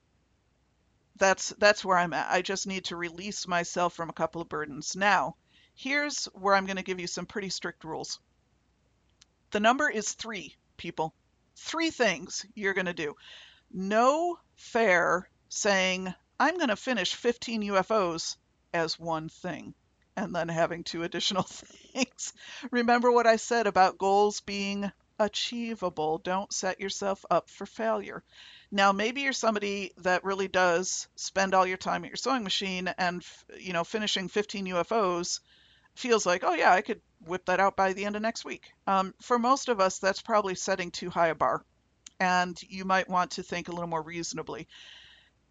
that's 1.18 1.50
that's 1.60 1.86
where 1.86 1.98
I'm 1.98 2.14
at. 2.14 2.32
I 2.32 2.42
just 2.42 2.66
need 2.66 2.86
to 2.86 2.96
release 2.96 3.48
myself 3.48 3.94
from 3.94 4.10
a 4.10 4.14
couple 4.14 4.42
of 4.42 4.50
burdens. 4.50 4.96
Now, 4.96 5.36
here's 5.76 6.26
where 6.34 6.56
I'm 6.56 6.66
going 6.66 6.78
to 6.78 6.84
give 6.84 7.00
you 7.00 7.08
some 7.08 7.26
pretty 7.26 7.50
strict 7.50 7.84
rules. 7.84 8.20
The 9.52 9.60
number 9.60 9.90
is 9.90 10.14
3, 10.14 10.56
people. 10.78 11.14
3 11.60 11.92
things 11.92 12.46
you're 12.56 12.74
going 12.74 12.86
to 12.86 12.94
do. 12.94 13.16
No 13.72 14.38
fair 14.56 15.30
saying 15.50 16.14
I'm 16.40 16.58
going 16.58 16.70
to 16.70 16.76
finish 16.76 17.14
15 17.16 17.64
UFOs 17.64 18.38
as 18.74 19.00
one 19.00 19.30
thing 19.30 19.74
and 20.16 20.36
then 20.36 20.50
having 20.50 20.84
two 20.84 21.04
additional 21.04 21.44
things. 21.94 22.34
Remember 22.72 23.12
what 23.12 23.28
I 23.28 23.38
said 23.38 23.68
about 23.68 23.98
goals 23.98 24.42
being 24.42 24.92
achievable. 25.20 26.18
Don't 26.18 26.54
set 26.54 26.80
yourself 26.80 27.26
up 27.30 27.50
for 27.50 27.66
failure. 27.66 28.24
Now, 28.72 28.92
maybe 28.92 29.22
you're 29.22 29.34
somebody 29.34 29.92
that 29.98 30.24
really 30.24 30.48
does 30.48 31.08
spend 31.16 31.54
all 31.54 31.66
your 31.66 31.78
time 31.78 32.04
at 32.04 32.10
your 32.10 32.18
sewing 32.18 32.44
machine 32.44 32.88
and, 32.98 33.24
you 33.58 33.74
know, 33.74 33.84
finishing 33.84 34.30
15 34.30 34.68
UFOs 34.68 35.40
feels 36.00 36.26
like, 36.26 36.44
oh, 36.44 36.54
yeah, 36.54 36.74
I 36.74 36.82
could 36.82 37.02
whip 37.26 37.46
that 37.46 37.60
out 37.60 37.76
by 37.76 37.94
the 37.94 38.06
end 38.06 38.16
of 38.16 38.22
next 38.22 38.46
week. 38.46 38.72
Um, 38.88 39.14
for 39.22 39.38
most 39.38 39.70
of 39.70 39.80
us, 39.80 40.00
that's 40.00 40.22
probably 40.22 40.56
setting 40.56 40.92
too 40.92 41.10
high 41.10 41.28
a 41.28 41.36
bar, 41.36 41.64
and 42.20 42.60
you 42.68 42.86
might 42.86 43.10
want 43.10 43.32
to 43.32 43.44
think 43.44 43.68
a 43.68 43.72
little 43.72 43.88
more 43.88 44.02
reasonably. 44.02 44.68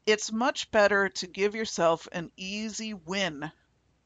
It's 0.07 0.33
much 0.33 0.71
better 0.71 1.11
to 1.11 1.27
give 1.27 1.55
yourself 1.55 2.09
an 2.13 2.31
easy 2.37 2.95
win 2.95 3.53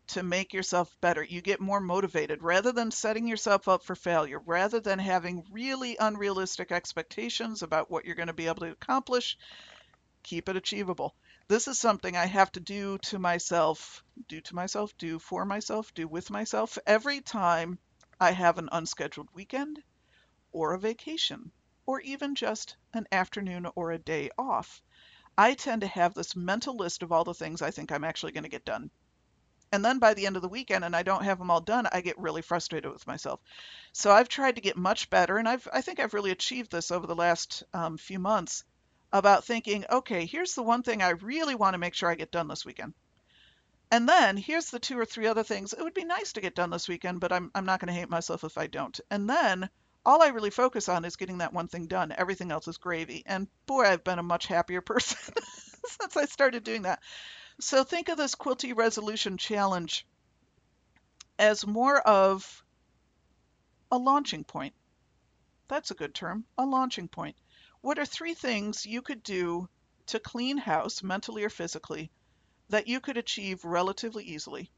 to 0.09 0.23
make 0.25 0.53
yourself 0.53 0.95
better. 1.01 1.23
You 1.23 1.41
get 1.41 1.61
more 1.61 1.81
motivated 1.81 2.43
rather 2.43 2.73
than 2.73 2.91
setting 2.91 3.29
yourself 3.29 3.69
up 3.69 3.85
for 3.85 3.95
failure, 3.95 4.41
rather 4.45 4.81
than 4.81 4.99
having 4.99 5.45
really 5.51 5.97
unrealistic 5.99 6.73
expectations 6.73 7.63
about 7.63 7.91
what 7.91 8.05
you're 8.05 8.17
going 8.17 8.27
to 8.27 8.33
be 8.33 8.49
able 8.49 8.67
to 8.67 8.73
accomplish. 8.73 9.39
Keep 10.25 10.49
it 10.49 10.57
achievable. 10.57 11.15
This 11.49 11.69
is 11.69 11.79
something 11.79 12.17
I 12.17 12.27
have 12.27 12.51
to 12.53 12.61
do 12.61 12.99
to 12.99 13.19
myself, 13.19 14.05
do 14.29 14.41
to 14.41 14.55
myself, 14.55 14.97
do 14.99 15.19
for 15.19 15.45
myself, 15.45 15.93
do 15.95 16.09
with 16.09 16.31
myself 16.31 16.79
every 16.87 17.21
time 17.21 17.79
I 18.21 18.33
have 18.33 18.59
an 18.59 18.69
unscheduled 18.73 19.29
weekend 19.33 19.83
or 20.53 20.75
a 20.75 20.79
vacation 20.79 21.53
or 21.87 22.01
even 22.01 22.35
just 22.35 22.77
an 22.95 23.07
afternoon 23.13 23.67
or 23.75 23.93
a 23.93 23.99
day 23.99 24.31
off. 24.39 24.83
I 25.37 25.55
tend 25.55 25.83
to 25.83 25.87
have 25.87 26.15
this 26.15 26.37
mental 26.37 26.77
list 26.77 27.03
of 27.03 27.13
all 27.13 27.25
the 27.25 27.35
things 27.35 27.63
I 27.63 27.71
think 27.71 27.93
I'm 27.93 28.05
actually 28.05 28.33
going 28.33 28.45
to 28.45 28.49
get 28.49 28.65
done 28.65 28.91
and 29.73 29.83
then 29.83 29.99
by 29.99 30.13
the 30.13 30.27
end 30.27 30.37
of 30.37 30.43
the 30.43 30.49
weekend 30.49 30.85
and 30.85 30.95
I 30.95 31.03
don't 31.03 31.25
have 31.25 31.39
them 31.39 31.51
all 31.51 31.63
done, 31.63 31.89
I 31.91 32.03
get 32.03 32.19
really 32.19 32.43
frustrated 32.43 32.93
with 32.93 33.07
myself. 33.07 33.41
So 33.93 34.13
I've 34.13 34.29
tried 34.29 34.57
to 34.57 34.61
get 34.61 34.77
much 34.77 35.09
better, 35.09 35.39
and 35.39 35.49
I've 35.49 35.67
I 35.73 35.81
think 35.81 35.99
I've 35.99 36.15
really 36.15 36.31
achieved 36.31 36.71
this 36.71 36.91
over 36.91 37.07
the 37.07 37.15
last 37.15 37.63
um, 37.73 37.97
few 37.97 38.19
months 38.19 38.65
about 39.13 39.45
thinking, 39.45 39.85
okay, 39.91 40.27
here's 40.27 40.55
the 40.55 40.63
one 40.63 40.83
thing 40.83 41.03
I 41.03 41.11
really 41.11 41.55
want 41.55 41.75
to 41.75 41.79
make 41.79 41.95
sure 41.95 42.09
I 42.09 42.15
get 42.15 42.33
done 42.33 42.49
this 42.49 42.65
weekend. 42.65 42.95
And 43.91 44.09
then 44.09 44.39
here's 44.39 44.71
the 44.71 44.79
two 44.79 44.99
or 44.99 45.05
three 45.05 45.27
other 45.27 45.43
things. 45.43 45.75
It 45.75 45.83
would 45.83 45.93
be 45.93 46.05
nice 46.05 46.33
to 46.33 46.41
get 46.41 46.55
done 46.55 46.71
this 46.71 46.89
weekend, 46.89 47.21
but 47.21 47.31
I'm 47.31 47.51
I'm 47.55 47.67
not 47.67 47.79
going 47.79 47.93
to 47.93 48.01
hate 48.01 48.09
myself 48.09 48.43
if 48.43 48.57
I 48.57 48.67
don't. 48.67 48.99
And 49.11 49.29
then 49.29 49.69
all 50.05 50.23
I 50.23 50.29
really 50.29 50.51
focus 50.51 50.89
on 50.89 51.05
is 51.05 51.17
getting 51.17 51.39
that 51.39 51.53
one 51.53 51.69
thing 51.69 51.87
done. 51.87 52.13
Everything 52.17 52.51
else 52.51 52.67
is 52.67 52.79
gravy. 52.79 53.23
And 53.27 53.49
boy, 53.67 53.85
I've 53.85 54.03
been 54.03 54.19
a 54.19 54.23
much 54.23 54.47
happier 54.47 54.81
person 54.93 55.35
since 55.85 56.17
I 56.17 56.25
started 56.25 56.65
doing 56.65 56.83
that. 56.83 57.01
So 57.61 57.85
think 57.85 58.09
of 58.09 58.17
this 58.17 58.35
Quilty 58.35 58.75
Resolution 58.75 59.37
Challenge 59.37 60.07
as 61.39 61.67
more 61.67 62.01
of 62.01 62.65
a 63.91 63.99
launching 63.99 64.45
point. 64.45 64.75
That's 65.69 65.91
a 65.91 65.95
good 65.95 66.15
term, 66.15 66.45
a 66.57 66.65
launching 66.65 67.09
point. 67.09 67.37
What 67.83 67.99
are 67.99 68.07
three 68.07 68.35
things 68.35 68.87
you 68.87 69.03
could 69.03 69.25
do 69.25 69.69
to 70.07 70.21
clean 70.21 70.57
house, 70.57 71.03
mentally 71.03 71.43
or 71.43 71.51
physically, 71.51 72.13
that 72.69 72.87
you 72.87 73.01
could 73.01 73.17
achieve 73.17 73.65
relatively 73.65 74.25
easily? 74.25 74.71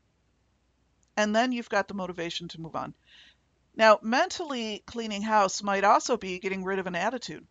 And 1.14 1.36
then 1.36 1.52
you've 1.52 1.68
got 1.68 1.86
the 1.86 1.94
motivation 1.94 2.48
to 2.48 2.60
move 2.60 2.74
on. 2.74 2.94
Now, 3.76 3.98
mentally 4.00 4.82
cleaning 4.86 5.20
house 5.20 5.62
might 5.62 5.84
also 5.84 6.16
be 6.16 6.38
getting 6.38 6.64
rid 6.64 6.78
of 6.78 6.86
an 6.86 6.94
attitude. 6.94 7.46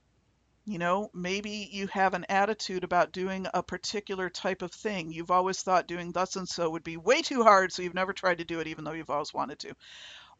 You 0.66 0.80
know, 0.80 1.12
maybe 1.14 1.70
you 1.72 1.86
have 1.88 2.16
an 2.16 2.26
attitude 2.30 2.84
about 2.84 3.12
doing 3.12 3.46
a 3.54 3.62
particular 3.62 4.32
type 4.32 4.64
of 4.64 4.72
thing. 4.72 5.12
You've 5.12 5.32
always 5.32 5.62
thought 5.62 5.88
doing 5.88 6.14
thus 6.14 6.36
and 6.36 6.50
so 6.50 6.72
would 6.72 6.84
be 6.84 6.98
way 6.98 7.22
too 7.22 7.44
hard, 7.44 7.72
so 7.72 7.84
you've 7.84 7.94
never 7.94 8.14
tried 8.14 8.40
to 8.40 8.46
do 8.46 8.60
it 8.60 8.68
even 8.68 8.86
though 8.86 8.94
you've 8.94 9.10
always 9.12 9.34
wanted 9.34 9.60
to. 9.60 9.76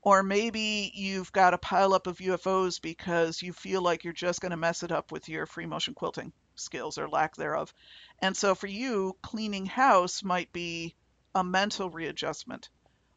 Or 0.06 0.22
maybe 0.22 0.92
you've 0.94 1.32
got 1.32 1.54
a 1.54 1.58
pile 1.58 1.94
up 1.94 2.08
of 2.08 2.18
UFOs 2.18 2.82
because 2.82 3.42
you 3.42 3.54
feel 3.54 3.82
like 3.82 4.04
you're 4.04 4.12
just 4.12 4.42
going 4.42 4.52
to 4.52 4.58
mess 4.58 4.84
it 4.84 4.92
up 4.92 5.14
with 5.14 5.30
your 5.30 5.46
free 5.46 5.66
motion 5.66 5.94
quilting 5.94 6.34
skills 6.56 6.98
or 6.98 7.08
lack 7.08 7.38
thereof. 7.38 7.74
And 8.20 8.36
so 8.36 8.54
for 8.54 8.68
you, 8.68 9.16
cleaning 9.22 9.66
house 9.66 10.22
might 10.22 10.52
be 10.52 10.94
a 11.34 11.42
mental 11.42 11.90
readjustment. 11.90 12.70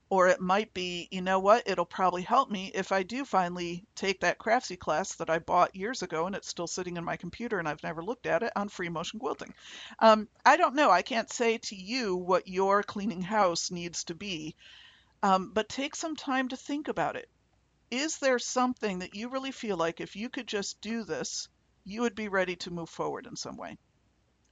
Or 0.09 0.29
it 0.29 0.41
might 0.41 0.73
be, 0.73 1.09
you 1.11 1.23
know 1.23 1.41
what, 1.41 1.65
it'll 1.67 1.85
probably 1.85 2.23
help 2.23 2.49
me 2.49 2.71
if 2.73 2.93
I 2.93 3.03
do 3.03 3.25
finally 3.25 3.85
take 3.97 4.21
that 4.21 4.39
Craftsy 4.39 4.79
class 4.79 5.17
that 5.17 5.29
I 5.29 5.41
bought 5.41 5.75
years 5.75 6.03
ago 6.03 6.27
and 6.27 6.37
it's 6.37 6.47
still 6.47 6.69
sitting 6.69 6.97
in 6.97 7.05
my 7.05 7.17
computer 7.17 7.59
and 7.59 7.69
I've 7.69 7.83
never 7.83 8.05
looked 8.05 8.27
at 8.27 8.45
it 8.45 8.53
on 8.55 8.69
free 8.69 8.89
motion 8.89 9.19
quilting. 9.19 9.53
Um, 9.99 10.29
I 10.45 10.57
don't 10.57 10.77
know. 10.77 10.93
I 10.93 11.03
can't 11.03 11.33
say 11.33 11.59
to 11.59 11.75
you 11.75 12.15
what 12.15 12.47
your 12.47 12.85
cleaning 12.85 13.23
house 13.23 13.73
needs 13.73 14.05
to 14.05 14.15
be, 14.15 14.55
um, 15.23 15.53
but 15.53 15.69
take 15.69 15.97
some 15.97 16.17
time 16.17 16.49
to 16.49 16.57
think 16.57 16.89
about 16.89 17.17
it. 17.17 17.29
Is 17.91 18.19
there 18.19 18.39
something 18.39 18.99
that 19.01 19.15
you 19.15 19.29
really 19.29 19.53
feel 19.53 19.77
like 19.77 20.01
if 20.01 20.17
you 20.17 20.29
could 20.29 20.47
just 20.47 20.81
do 20.81 21.05
this, 21.05 21.49
you 21.85 22.03
would 22.03 22.15
be 22.15 22.29
ready 22.29 22.57
to 22.57 22.71
move 22.71 22.91
forward 22.91 23.27
in 23.27 23.37
some 23.37 23.57
way? 23.57 23.79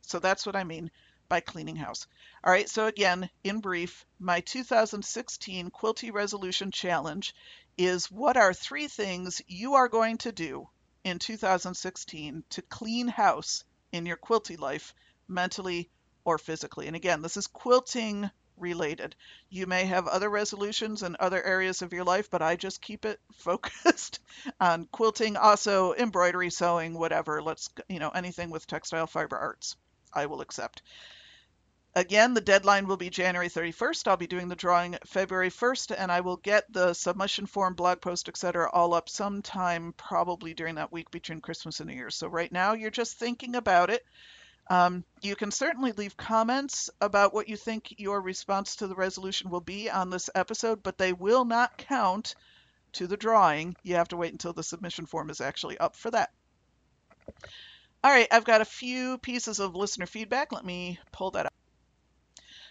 So 0.02 0.18
that's 0.18 0.46
what 0.46 0.56
I 0.56 0.64
mean 0.64 0.90
by 1.28 1.40
cleaning 1.40 1.76
house. 1.76 2.06
All 2.44 2.52
right, 2.52 2.68
so 2.68 2.86
again, 2.86 3.30
in 3.42 3.60
brief, 3.60 4.04
my 4.18 4.40
2016 4.40 5.70
Quilty 5.70 6.12
Resolution 6.12 6.70
Challenge 6.70 7.34
is 7.76 8.10
what 8.10 8.36
are 8.36 8.54
three 8.54 8.88
things 8.88 9.42
you 9.48 9.74
are 9.74 9.88
going 9.88 10.18
to 10.18 10.32
do 10.32 10.68
in 11.02 11.18
2016 11.18 12.44
to 12.50 12.62
clean 12.62 13.08
house 13.08 13.64
in 13.92 14.06
your 14.06 14.16
quilty 14.16 14.58
life, 14.58 14.94
mentally 15.28 15.90
or 16.24 16.38
physically. 16.38 16.86
And 16.86 16.96
again, 16.96 17.22
this 17.22 17.36
is 17.36 17.46
quilting 17.46 18.30
related. 18.58 19.14
You 19.50 19.66
may 19.66 19.84
have 19.86 20.06
other 20.06 20.28
resolutions 20.30 21.02
in 21.02 21.16
other 21.18 21.42
areas 21.42 21.82
of 21.82 21.92
your 21.92 22.04
life, 22.04 22.30
but 22.30 22.42
I 22.42 22.56
just 22.56 22.80
keep 22.80 23.04
it 23.04 23.20
focused 23.36 24.20
on 24.60 24.86
quilting, 24.86 25.36
also 25.36 25.94
embroidery, 25.94 26.50
sewing, 26.50 26.98
whatever. 26.98 27.42
Let's, 27.42 27.68
you 27.88 27.98
know, 27.98 28.10
anything 28.10 28.50
with 28.50 28.66
textile 28.66 29.06
fiber 29.06 29.36
arts, 29.36 29.76
I 30.12 30.26
will 30.26 30.40
accept. 30.40 30.82
Again, 31.96 32.34
the 32.34 32.40
deadline 32.40 32.88
will 32.88 32.96
be 32.96 33.08
January 33.08 33.48
31st. 33.48 34.08
I'll 34.08 34.16
be 34.16 34.26
doing 34.26 34.48
the 34.48 34.56
drawing 34.56 34.98
February 35.06 35.50
1st, 35.50 35.94
and 35.96 36.10
I 36.10 36.22
will 36.22 36.38
get 36.38 36.64
the 36.72 36.92
submission 36.92 37.46
form, 37.46 37.74
blog 37.74 38.00
post, 38.00 38.28
etc., 38.28 38.68
all 38.72 38.94
up 38.94 39.08
sometime 39.08 39.94
probably 39.96 40.54
during 40.54 40.74
that 40.74 40.90
week 40.90 41.12
between 41.12 41.40
Christmas 41.40 41.78
and 41.78 41.88
New 41.88 41.94
Year's. 41.94 42.16
So 42.16 42.26
right 42.26 42.50
now, 42.50 42.72
you're 42.72 42.90
just 42.90 43.16
thinking 43.16 43.54
about 43.54 43.90
it. 43.90 44.04
Um, 44.68 45.04
you 45.20 45.36
can 45.36 45.50
certainly 45.50 45.92
leave 45.92 46.16
comments 46.16 46.88
about 47.00 47.34
what 47.34 47.48
you 47.48 47.56
think 47.56 47.94
your 47.98 48.20
response 48.20 48.76
to 48.76 48.86
the 48.86 48.94
resolution 48.94 49.50
will 49.50 49.60
be 49.60 49.90
on 49.90 50.10
this 50.10 50.30
episode, 50.34 50.82
but 50.82 50.96
they 50.96 51.12
will 51.12 51.44
not 51.44 51.76
count 51.76 52.34
to 52.92 53.06
the 53.06 53.16
drawing. 53.16 53.76
You 53.82 53.96
have 53.96 54.08
to 54.08 54.16
wait 54.16 54.32
until 54.32 54.52
the 54.52 54.62
submission 54.62 55.06
form 55.06 55.28
is 55.28 55.40
actually 55.40 55.78
up 55.78 55.96
for 55.96 56.10
that. 56.12 56.30
All 58.02 58.10
right, 58.10 58.28
I've 58.30 58.44
got 58.44 58.60
a 58.60 58.66
few 58.66 59.18
pieces 59.18 59.60
of 59.60 59.74
listener 59.74 60.06
feedback. 60.06 60.52
Let 60.52 60.64
me 60.64 60.98
pull 61.12 61.30
that 61.32 61.46
up. 61.46 61.54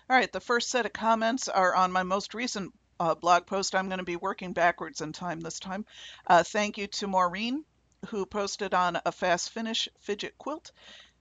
All 0.10 0.16
right, 0.16 0.32
the 0.32 0.40
first 0.40 0.70
set 0.70 0.86
of 0.86 0.94
comments 0.94 1.48
are 1.48 1.74
on 1.74 1.92
my 1.92 2.04
most 2.04 2.34
recent 2.34 2.74
uh, 3.00 3.16
blog 3.16 3.46
post. 3.46 3.74
I'm 3.74 3.88
going 3.88 4.00
to 4.00 4.04
be 4.04 4.16
working 4.16 4.54
backwards 4.54 5.02
in 5.02 5.12
time 5.12 5.42
this 5.42 5.60
time. 5.60 5.86
Uh, 6.28 6.44
thank 6.44 6.78
you 6.78 6.88
to 6.88 7.08
Maureen, 7.08 7.66
who 8.10 8.26
posted 8.26 8.74
on 8.74 9.00
a 9.06 9.12
fast 9.12 9.50
finish 9.50 9.90
fidget 10.02 10.38
quilt, 10.38 10.72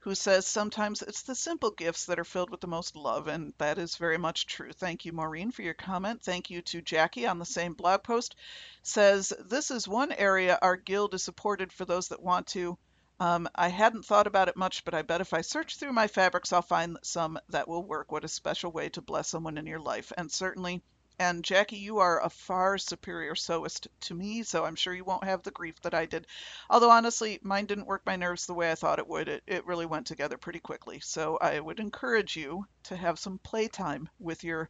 who 0.03 0.17
says 0.17 0.45
sometimes 0.45 1.01
it's 1.01 1.23
the 1.23 1.35
simple 1.35 1.71
gifts 1.71 2.07
that 2.07 2.19
are 2.19 2.25
filled 2.25 2.51
with 2.51 2.61
the 2.61 2.67
most 2.67 2.97
love, 2.97 3.29
and 3.29 3.55
that 3.59 3.79
is 3.79 3.97
very 3.97 4.19
much 4.19 4.47
true. 4.47 4.73
Thank 4.73 5.05
you, 5.05 5.13
Maureen, 5.13 5.53
for 5.53 5.63
your 5.63 5.75
comment. 5.75 6.23
Thank 6.23 6.51
you 6.51 6.61
to 6.63 6.83
Jackie 6.83 7.27
on 7.27 7.39
the 7.39 7.45
same 7.45 7.75
blog 7.75 8.03
post. 8.03 8.35
Says 8.83 9.33
this 9.39 9.71
is 9.71 9.87
one 9.87 10.11
area 10.11 10.59
our 10.61 10.77
guild 10.77 11.15
is 11.15 11.23
supported 11.23 11.73
for 11.73 11.85
those 11.85 12.09
that 12.09 12.21
want 12.21 12.49
to. 12.49 12.77
Um, 13.21 13.49
I 13.55 13.69
hadn't 13.69 14.05
thought 14.05 14.27
about 14.27 14.49
it 14.49 14.57
much, 14.57 14.85
but 14.85 14.95
I 14.95 15.03
bet 15.03 15.21
if 15.21 15.33
I 15.33 15.43
search 15.43 15.77
through 15.77 15.93
my 15.93 16.09
fabrics, 16.09 16.53
I'll 16.53 16.63
find 16.63 16.99
some 17.05 17.39
that 17.51 17.69
will 17.69 17.85
work. 17.85 18.11
What 18.11 18.25
a 18.25 18.29
special 18.29 18.73
way 18.73 18.89
to 18.89 19.03
bless 19.03 19.29
someone 19.29 19.57
in 19.57 19.67
your 19.67 19.79
life. 19.79 20.11
And 20.19 20.33
certainly, 20.33 20.83
and 21.19 21.45
Jackie, 21.45 21.77
you 21.77 21.99
are 21.99 22.23
a 22.23 22.31
far 22.31 22.79
superior 22.79 23.35
sewist 23.35 23.87
to 24.01 24.15
me, 24.15 24.43
so 24.43 24.65
I'm 24.65 24.75
sure 24.75 24.95
you 24.95 25.05
won't 25.05 25.25
have 25.25 25.43
the 25.43 25.51
grief 25.51 25.81
that 25.83 25.95
I 25.95 26.07
did. 26.07 26.27
Although 26.69 26.91
honestly, 26.91 27.39
mine 27.43 27.67
didn't 27.67 27.87
work 27.87 28.03
my 28.05 28.17
nerves 28.17 28.47
the 28.47 28.55
way 28.55 28.71
I 28.71 28.75
thought 28.75 28.99
it 28.99 29.09
would. 29.09 29.29
It, 29.29 29.43
it 29.47 29.67
really 29.67 29.87
went 29.87 30.07
together 30.07 30.37
pretty 30.39 30.61
quickly. 30.61 31.01
So 31.01 31.39
I 31.41 31.61
would 31.61 31.81
encourage 31.81 32.37
you 32.37 32.67
to 32.85 32.97
have 32.97 33.19
some 33.19 33.39
playtime 33.39 34.09
with 34.19 34.45
your 34.45 34.69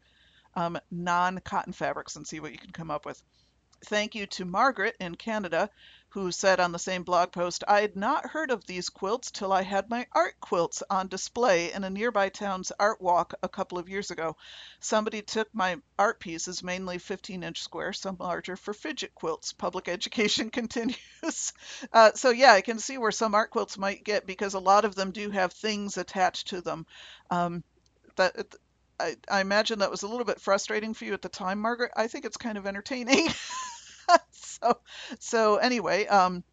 um, 0.54 0.78
non-cotton 0.90 1.72
fabrics 1.72 2.16
and 2.16 2.26
see 2.26 2.40
what 2.40 2.52
you 2.52 2.58
can 2.58 2.72
come 2.72 2.90
up 2.90 3.06
with. 3.06 3.22
Thank 3.86 4.14
you 4.14 4.26
to 4.26 4.44
Margaret 4.44 4.96
in 5.00 5.14
Canada 5.14 5.70
who 6.12 6.30
said 6.30 6.60
on 6.60 6.72
the 6.72 6.78
same 6.78 7.02
blog 7.04 7.32
post, 7.32 7.64
I 7.66 7.80
had 7.80 7.96
not 7.96 8.26
heard 8.30 8.50
of 8.50 8.66
these 8.66 8.90
quilts 8.90 9.30
till 9.30 9.50
I 9.52 9.62
had 9.62 9.88
my 9.88 10.06
art 10.12 10.38
quilts 10.40 10.82
on 10.90 11.08
display 11.08 11.72
in 11.72 11.84
a 11.84 11.90
nearby 11.90 12.28
town's 12.28 12.70
art 12.78 13.00
walk 13.00 13.32
a 13.42 13.48
couple 13.48 13.78
of 13.78 13.88
years 13.88 14.10
ago. 14.10 14.36
Somebody 14.80 15.22
took 15.22 15.48
my 15.54 15.78
art 15.98 16.20
pieces, 16.20 16.62
mainly 16.62 16.98
15 16.98 17.42
inch 17.42 17.62
square, 17.62 17.94
some 17.94 18.16
larger, 18.20 18.56
for 18.56 18.74
fidget 18.74 19.14
quilts. 19.14 19.54
Public 19.54 19.88
education 19.90 20.50
continues. 20.50 21.52
Uh, 21.92 22.12
so, 22.14 22.28
yeah, 22.30 22.52
I 22.52 22.60
can 22.60 22.78
see 22.78 22.98
where 22.98 23.10
some 23.10 23.34
art 23.34 23.50
quilts 23.50 23.78
might 23.78 24.04
get 24.04 24.26
because 24.26 24.52
a 24.52 24.58
lot 24.60 24.84
of 24.84 24.94
them 24.94 25.12
do 25.12 25.30
have 25.30 25.52
things 25.54 25.96
attached 25.96 26.48
to 26.48 26.60
them. 26.60 26.86
Um, 27.30 27.64
that 28.16 28.54
I, 29.00 29.16
I 29.30 29.40
imagine 29.40 29.78
that 29.80 29.90
was 29.90 30.02
a 30.02 30.08
little 30.08 30.26
bit 30.26 30.40
frustrating 30.40 30.94
for 30.94 31.04
you 31.06 31.14
at 31.14 31.22
the 31.22 31.28
time, 31.30 31.60
Margaret. 31.60 31.92
I 31.96 32.08
think 32.08 32.24
it's 32.24 32.36
kind 32.36 32.58
of 32.58 32.66
entertaining. 32.66 33.28
so, 34.32 34.78
so 35.18 35.56
anyway, 35.56 36.06
um, 36.06 36.44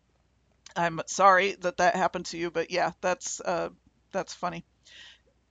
I'm 0.76 1.02
sorry 1.08 1.56
that 1.62 1.78
that 1.78 1.96
happened 1.96 2.28
to 2.28 2.38
you, 2.38 2.52
but 2.52 2.72
yeah, 2.72 2.92
that's 3.02 3.42
uh, 3.42 3.70
that's 4.12 4.34
funny. 4.34 4.66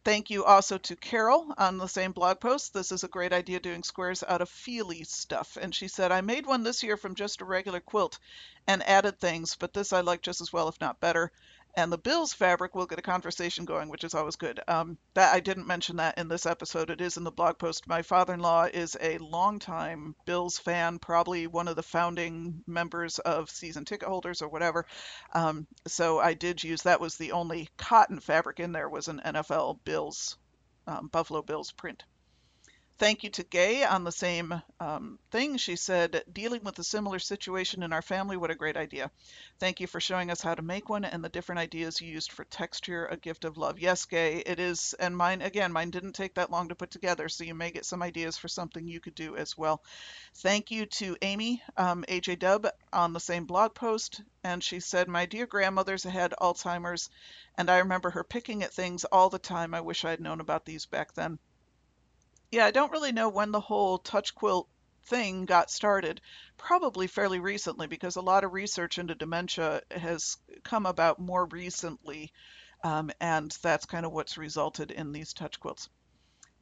Thank 0.05 0.31
you 0.31 0.45
also 0.45 0.79
to 0.79 0.97
Carol 0.97 1.55
on 1.59 1.77
the 1.79 1.87
same 1.87 2.13
blog 2.13 2.41
post. 2.41 2.73
This 2.73 2.93
is 2.93 3.05
a 3.05 3.09
great 3.09 3.33
idea 3.33 3.61
doing 3.61 3.83
squares 3.83 4.25
out 4.27 4.41
of 4.41 4.49
feely 4.49 5.05
stuff. 5.05 5.59
And 5.61 5.75
she 5.75 5.89
said, 5.89 6.13
I 6.13 6.23
made 6.23 6.47
one 6.47 6.63
this 6.63 6.83
year 6.83 6.97
from 6.97 7.15
just 7.15 7.43
a 7.43 7.45
regular 7.45 7.81
quilt 7.81 8.19
and 8.67 8.83
added 8.89 9.21
things, 9.21 9.57
but 9.57 9.75
this 9.75 9.93
I 9.93 10.01
like 10.01 10.23
just 10.23 10.41
as 10.41 10.53
well, 10.53 10.69
if 10.69 10.81
not 10.81 11.01
better 11.01 11.31
and 11.79 11.93
the 11.93 11.97
Bills 11.97 12.33
fabric 12.33 12.75
will 12.75 12.87
get 12.87 12.99
a 12.99 13.03
conversation 13.03 13.65
going, 13.65 13.89
which 13.89 14.03
is 14.03 14.13
always 14.13 14.35
good. 14.35 14.59
Um, 14.67 14.99
that 15.15 15.33
I 15.33 15.39
didn't 15.39 15.69
mention 15.69 15.99
that 15.99 16.19
in 16.19 16.27
this 16.27 16.45
episode. 16.45 16.91
It 16.91 17.01
is 17.01 17.17
in 17.17 17.23
the 17.23 17.31
blog 17.31 17.57
post. 17.57 17.87
My 17.87 18.03
father-in-law 18.03 18.71
is 18.75 18.97
a 19.01 19.19
longtime 19.19 20.17
Bills 20.27 20.59
fan, 20.59 20.99
probably 20.99 21.47
one 21.47 21.69
of 21.69 21.77
the 21.77 21.85
founding 21.85 22.65
members 22.67 23.21
of 23.21 23.49
season 23.49 23.85
ticket 23.85 24.09
holders 24.09 24.43
or 24.43 24.49
whatever. 24.49 24.87
Um, 25.33 25.69
so 25.87 26.19
I 26.19 26.35
did 26.35 26.65
use 26.65 26.83
that 26.83 27.01
was 27.01 27.17
the 27.17 27.31
only 27.31 27.69
cotton 27.77 28.19
fabric 28.19 28.59
in 28.59 28.73
there 28.73 28.89
was 28.89 29.07
an 29.07 29.21
NFL 29.25 29.79
Bills, 29.85 30.37
um, 30.89 31.07
Buffalo 31.07 31.43
Bills 31.43 31.71
print. 31.71 32.03
Thank 32.99 33.23
you 33.23 33.31
to 33.31 33.45
Gay 33.45 33.85
on 33.85 34.03
the 34.03 34.11
same 34.11 34.61
um, 34.81 35.21
thing. 35.31 35.57
She 35.57 35.77
said, 35.77 36.25
dealing 36.33 36.65
with 36.65 36.81
a 36.81 36.85
similar 36.85 37.21
situation 37.21 37.85
in 37.85 37.93
our 37.93 38.03
family, 38.03 38.37
what 38.37 38.51
a 38.51 38.57
great 38.57 38.77
idea. 38.77 39.13
Thank 39.61 39.79
you 39.79 39.87
for 39.87 40.01
showing 40.01 40.33
us 40.33 40.41
how 40.41 40.57
to 40.57 40.63
make 40.63 40.89
one 40.89 41.05
and 41.05 41.23
the 41.23 41.29
different 41.29 41.61
ideas 41.61 42.01
you 42.01 42.09
used 42.09 42.33
for 42.33 42.45
texture, 42.47 43.07
a 43.07 43.17
gift 43.17 43.45
of 43.45 43.57
love. 43.57 43.79
Yes, 43.79 44.05
Gay, 44.05 44.39
it 44.39 44.59
is. 44.59 44.97
And 44.99 45.17
mine, 45.17 45.43
again, 45.43 45.73
mine 45.73 45.91
didn't 45.91 46.15
take 46.15 46.35
that 46.35 46.51
long 46.51 46.71
to 46.71 46.75
put 46.75 46.91
together, 46.91 47.29
so 47.29 47.45
you 47.45 47.55
may 47.55 47.71
get 47.71 47.87
some 47.87 48.03
ideas 48.03 48.37
for 48.37 48.49
something 48.49 48.89
you 48.89 48.99
could 48.99 49.15
do 49.15 49.37
as 49.37 49.57
well. 49.57 49.81
Thank 50.35 50.73
you 50.73 50.87
to 50.87 51.17
Amy, 51.23 51.63
um, 51.77 52.05
AJ 52.09 52.41
Dub, 52.41 52.67
on 52.93 53.13
the 53.13 53.21
same 53.21 53.45
blog 53.45 53.75
post. 53.75 54.23
And 54.43 54.63
she 54.63 54.81
said, 54.81 55.07
My 55.07 55.25
dear 55.25 55.47
grandmother's 55.47 56.03
had 56.03 56.35
Alzheimer's, 56.41 57.11
and 57.57 57.71
I 57.71 57.79
remember 57.79 58.11
her 58.11 58.25
picking 58.25 58.65
at 58.65 58.75
things 58.75 59.05
all 59.05 59.31
the 59.31 59.39
time. 59.39 59.73
I 59.73 59.83
wish 59.83 60.05
I 60.05 60.11
had 60.11 60.21
known 60.21 60.41
about 60.41 60.65
these 60.65 60.85
back 60.85 61.15
then. 61.15 61.39
Yeah, 62.51 62.65
I 62.65 62.71
don't 62.71 62.93
really 62.93 63.13
know 63.13 63.29
when 63.29 63.53
the 63.53 63.61
whole 63.61 63.99
touch 63.99 64.35
quilt 64.35 64.69
thing 65.05 65.45
got 65.45 65.71
started. 65.71 66.21
Probably 66.57 67.07
fairly 67.07 67.41
recently 67.41 67.87
because 67.87 68.17
a 68.17 68.23
lot 68.23 68.45
of 68.45 68.53
research 68.53 68.99
into 68.99 69.15
dementia 69.15 69.83
has 69.91 70.39
come 70.63 70.87
about 70.87 71.19
more 71.19 71.45
recently, 71.47 72.33
um, 72.83 73.11
and 73.21 73.51
that's 73.63 73.87
kind 73.87 74.07
of 74.07 74.13
what's 74.13 74.39
resulted 74.39 74.91
in 74.91 75.13
these 75.13 75.33
touch 75.33 75.61
quilts. 75.61 75.89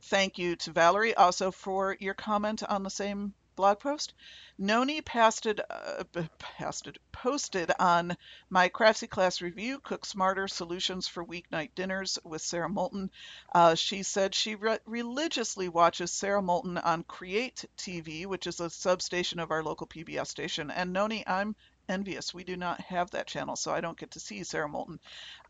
Thank 0.03 0.39
you 0.39 0.57
to 0.57 0.73
Valerie 0.73 1.15
also 1.15 1.51
for 1.51 1.97
your 2.01 2.15
comment 2.15 2.63
on 2.63 2.83
the 2.83 2.91
same 2.91 3.35
blog 3.57 3.81
post. 3.81 4.15
Noni 4.59 5.01
pasted, 5.01 5.61
uh, 5.69 6.05
pasted, 6.39 6.99
posted 7.11 7.73
on 7.79 8.17
my 8.49 8.69
Craftsy 8.69 9.09
class 9.09 9.41
review, 9.41 9.81
Cook 9.81 10.07
Smarter 10.07 10.47
Solutions 10.47 11.09
for 11.09 11.25
Weeknight 11.25 11.75
Dinners 11.75 12.19
with 12.23 12.43
Sara 12.43 12.69
Moulton. 12.69 13.11
Uh, 13.53 13.75
she 13.75 14.03
said 14.03 14.35
she 14.35 14.55
re 14.55 14.79
religiously 14.87 15.69
watches 15.69 16.13
Sara 16.13 16.43
Moulton 16.43 16.79
on 16.79 17.03
Create 17.03 17.65
TV, 17.77 18.27
which 18.27 18.47
is 18.47 18.61
a 18.61 18.71
substation 18.71 19.41
of 19.41 19.51
our 19.51 19.63
local 19.63 19.87
PBS 19.87 20.29
station. 20.29 20.71
And 20.71 20.93
Noni, 20.93 21.27
I'm 21.27 21.57
envious. 21.89 22.35
We 22.35 22.45
do 22.45 22.57
not 22.57 22.81
have 22.83 23.11
that 23.11 23.27
channel, 23.27 23.57
so 23.57 23.73
I 23.73 23.81
don't 23.81 23.99
get 23.99 24.13
to 24.13 24.21
see 24.21 24.45
Sara 24.45 24.69
Moulton. 24.69 25.01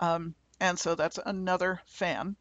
Um, 0.01 0.35
and 0.61 0.79
so 0.79 0.95
that's 0.95 1.19
another 1.25 1.83
fan. 1.87 2.37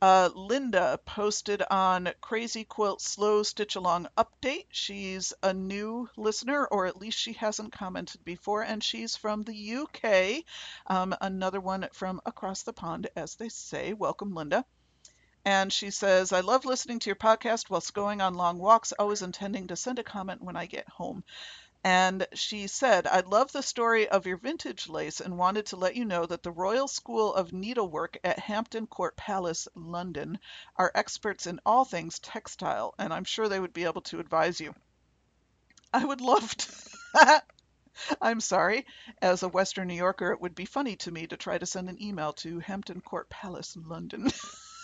Uh, 0.00 0.30
Linda 0.32 1.00
posted 1.04 1.60
on 1.60 2.12
Crazy 2.20 2.62
Quilt 2.62 3.00
Slow 3.00 3.42
Stitch 3.42 3.74
Along 3.74 4.06
Update. 4.16 4.66
She's 4.70 5.32
a 5.42 5.52
new 5.52 6.08
listener, 6.16 6.66
or 6.66 6.86
at 6.86 6.98
least 6.98 7.18
she 7.18 7.32
hasn't 7.32 7.72
commented 7.72 8.24
before, 8.24 8.62
and 8.62 8.82
she's 8.82 9.16
from 9.16 9.42
the 9.42 9.74
UK. 9.74 10.44
Um, 10.86 11.16
another 11.20 11.60
one 11.60 11.88
from 11.92 12.20
across 12.24 12.62
the 12.62 12.72
pond, 12.72 13.08
as 13.16 13.34
they 13.34 13.48
say. 13.48 13.92
Welcome, 13.92 14.34
Linda. 14.34 14.64
And 15.44 15.72
she 15.72 15.90
says, 15.90 16.32
I 16.32 16.40
love 16.40 16.64
listening 16.64 17.00
to 17.00 17.10
your 17.10 17.16
podcast 17.16 17.68
whilst 17.68 17.92
going 17.92 18.20
on 18.20 18.34
long 18.34 18.58
walks, 18.58 18.92
always 18.92 19.22
intending 19.22 19.66
to 19.68 19.76
send 19.76 19.98
a 19.98 20.04
comment 20.04 20.42
when 20.42 20.56
I 20.56 20.66
get 20.66 20.88
home. 20.88 21.24
And 21.90 22.26
she 22.34 22.66
said, 22.66 23.06
I 23.06 23.20
love 23.20 23.50
the 23.50 23.62
story 23.62 24.06
of 24.10 24.26
your 24.26 24.36
vintage 24.36 24.90
lace 24.90 25.22
and 25.22 25.38
wanted 25.38 25.64
to 25.68 25.76
let 25.76 25.96
you 25.96 26.04
know 26.04 26.26
that 26.26 26.42
the 26.42 26.50
Royal 26.50 26.86
School 26.86 27.32
of 27.32 27.54
Needlework 27.54 28.18
at 28.22 28.38
Hampton 28.38 28.86
Court 28.86 29.16
Palace, 29.16 29.68
London, 29.74 30.38
are 30.76 30.92
experts 30.94 31.46
in 31.46 31.60
all 31.64 31.86
things 31.86 32.18
textile, 32.18 32.94
and 32.98 33.10
I'm 33.10 33.24
sure 33.24 33.48
they 33.48 33.58
would 33.58 33.72
be 33.72 33.84
able 33.84 34.02
to 34.02 34.20
advise 34.20 34.60
you. 34.60 34.74
I 35.90 36.04
would 36.04 36.20
love 36.20 36.54
to. 36.56 37.42
I'm 38.20 38.40
sorry. 38.40 38.84
As 39.22 39.42
a 39.42 39.48
Western 39.48 39.88
New 39.88 39.94
Yorker, 39.94 40.32
it 40.32 40.42
would 40.42 40.54
be 40.54 40.66
funny 40.66 40.96
to 40.96 41.10
me 41.10 41.26
to 41.28 41.38
try 41.38 41.56
to 41.56 41.64
send 41.64 41.88
an 41.88 42.02
email 42.02 42.34
to 42.34 42.58
Hampton 42.58 43.00
Court 43.00 43.30
Palace, 43.30 43.74
London. 43.78 44.30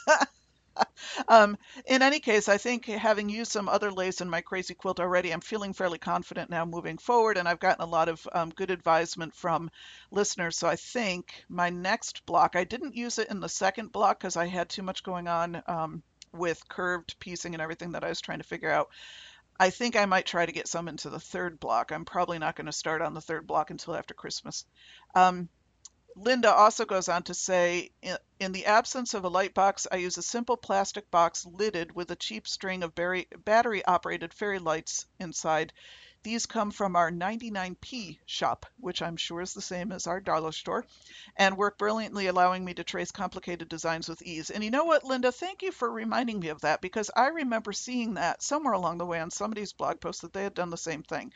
um, 1.28 1.56
in 1.86 2.02
any 2.02 2.20
case, 2.20 2.48
I 2.48 2.58
think 2.58 2.86
having 2.86 3.28
used 3.28 3.52
some 3.52 3.68
other 3.68 3.90
lace 3.90 4.20
in 4.20 4.30
my 4.30 4.40
crazy 4.40 4.74
quilt 4.74 5.00
already, 5.00 5.32
I'm 5.32 5.40
feeling 5.40 5.72
fairly 5.72 5.98
confident 5.98 6.50
now 6.50 6.64
moving 6.64 6.98
forward, 6.98 7.36
and 7.36 7.48
I've 7.48 7.60
gotten 7.60 7.82
a 7.82 7.90
lot 7.90 8.08
of 8.08 8.26
um, 8.32 8.50
good 8.50 8.70
advisement 8.70 9.34
from 9.34 9.70
listeners. 10.10 10.58
So 10.58 10.68
I 10.68 10.76
think 10.76 11.44
my 11.48 11.70
next 11.70 12.26
block, 12.26 12.56
I 12.56 12.64
didn't 12.64 12.96
use 12.96 13.18
it 13.18 13.30
in 13.30 13.40
the 13.40 13.48
second 13.48 13.92
block 13.92 14.18
because 14.18 14.36
I 14.36 14.46
had 14.46 14.68
too 14.68 14.82
much 14.82 15.02
going 15.02 15.28
on 15.28 15.62
um, 15.66 16.02
with 16.32 16.68
curved 16.68 17.18
piecing 17.20 17.54
and 17.54 17.62
everything 17.62 17.92
that 17.92 18.04
I 18.04 18.08
was 18.08 18.20
trying 18.20 18.38
to 18.38 18.44
figure 18.44 18.70
out. 18.70 18.88
I 19.58 19.70
think 19.70 19.94
I 19.94 20.06
might 20.06 20.26
try 20.26 20.44
to 20.44 20.52
get 20.52 20.66
some 20.66 20.88
into 20.88 21.10
the 21.10 21.20
third 21.20 21.60
block. 21.60 21.92
I'm 21.92 22.04
probably 22.04 22.38
not 22.38 22.56
going 22.56 22.66
to 22.66 22.72
start 22.72 23.02
on 23.02 23.14
the 23.14 23.20
third 23.20 23.46
block 23.46 23.70
until 23.70 23.94
after 23.94 24.12
Christmas. 24.12 24.64
Um, 25.14 25.48
Linda 26.16 26.52
also 26.52 26.84
goes 26.84 27.08
on 27.08 27.24
to 27.24 27.34
say, 27.34 27.90
in 28.38 28.52
the 28.52 28.66
absence 28.66 29.14
of 29.14 29.24
a 29.24 29.28
light 29.28 29.52
box, 29.52 29.86
I 29.90 29.96
use 29.96 30.16
a 30.16 30.22
simple 30.22 30.56
plastic 30.56 31.10
box 31.10 31.44
lidded 31.44 31.94
with 31.94 32.10
a 32.10 32.16
cheap 32.16 32.46
string 32.46 32.82
of 32.82 32.94
battery 32.94 33.84
operated 33.84 34.32
fairy 34.32 34.60
lights 34.60 35.06
inside. 35.18 35.72
These 36.22 36.46
come 36.46 36.70
from 36.70 36.96
our 36.96 37.10
99p 37.10 38.18
shop, 38.26 38.64
which 38.78 39.02
I'm 39.02 39.16
sure 39.16 39.40
is 39.40 39.52
the 39.54 39.60
same 39.60 39.92
as 39.92 40.06
our 40.06 40.20
dollar 40.20 40.52
store, 40.52 40.86
and 41.36 41.56
work 41.56 41.78
brilliantly, 41.78 42.28
allowing 42.28 42.64
me 42.64 42.74
to 42.74 42.84
trace 42.84 43.10
complicated 43.10 43.68
designs 43.68 44.08
with 44.08 44.22
ease. 44.22 44.50
And 44.50 44.64
you 44.64 44.70
know 44.70 44.84
what, 44.84 45.04
Linda? 45.04 45.32
Thank 45.32 45.62
you 45.62 45.72
for 45.72 45.90
reminding 45.90 46.40
me 46.40 46.48
of 46.48 46.62
that 46.62 46.80
because 46.80 47.10
I 47.14 47.26
remember 47.26 47.72
seeing 47.72 48.14
that 48.14 48.42
somewhere 48.42 48.72
along 48.72 48.98
the 48.98 49.06
way 49.06 49.20
on 49.20 49.30
somebody's 49.30 49.72
blog 49.72 50.00
post 50.00 50.22
that 50.22 50.32
they 50.32 50.44
had 50.44 50.54
done 50.54 50.70
the 50.70 50.78
same 50.78 51.02
thing. 51.02 51.32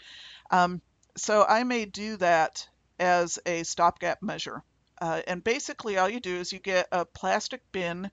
Um, 0.50 0.80
so 1.16 1.44
I 1.44 1.64
may 1.64 1.84
do 1.84 2.16
that 2.18 2.66
as 2.98 3.38
a 3.46 3.62
stopgap 3.62 4.22
measure. 4.22 4.62
Uh, 5.00 5.22
and 5.26 5.44
basically, 5.44 5.96
all 5.96 6.08
you 6.08 6.20
do 6.20 6.36
is 6.36 6.52
you 6.52 6.58
get 6.58 6.88
a 6.90 7.04
plastic 7.04 7.62
bin 7.70 8.10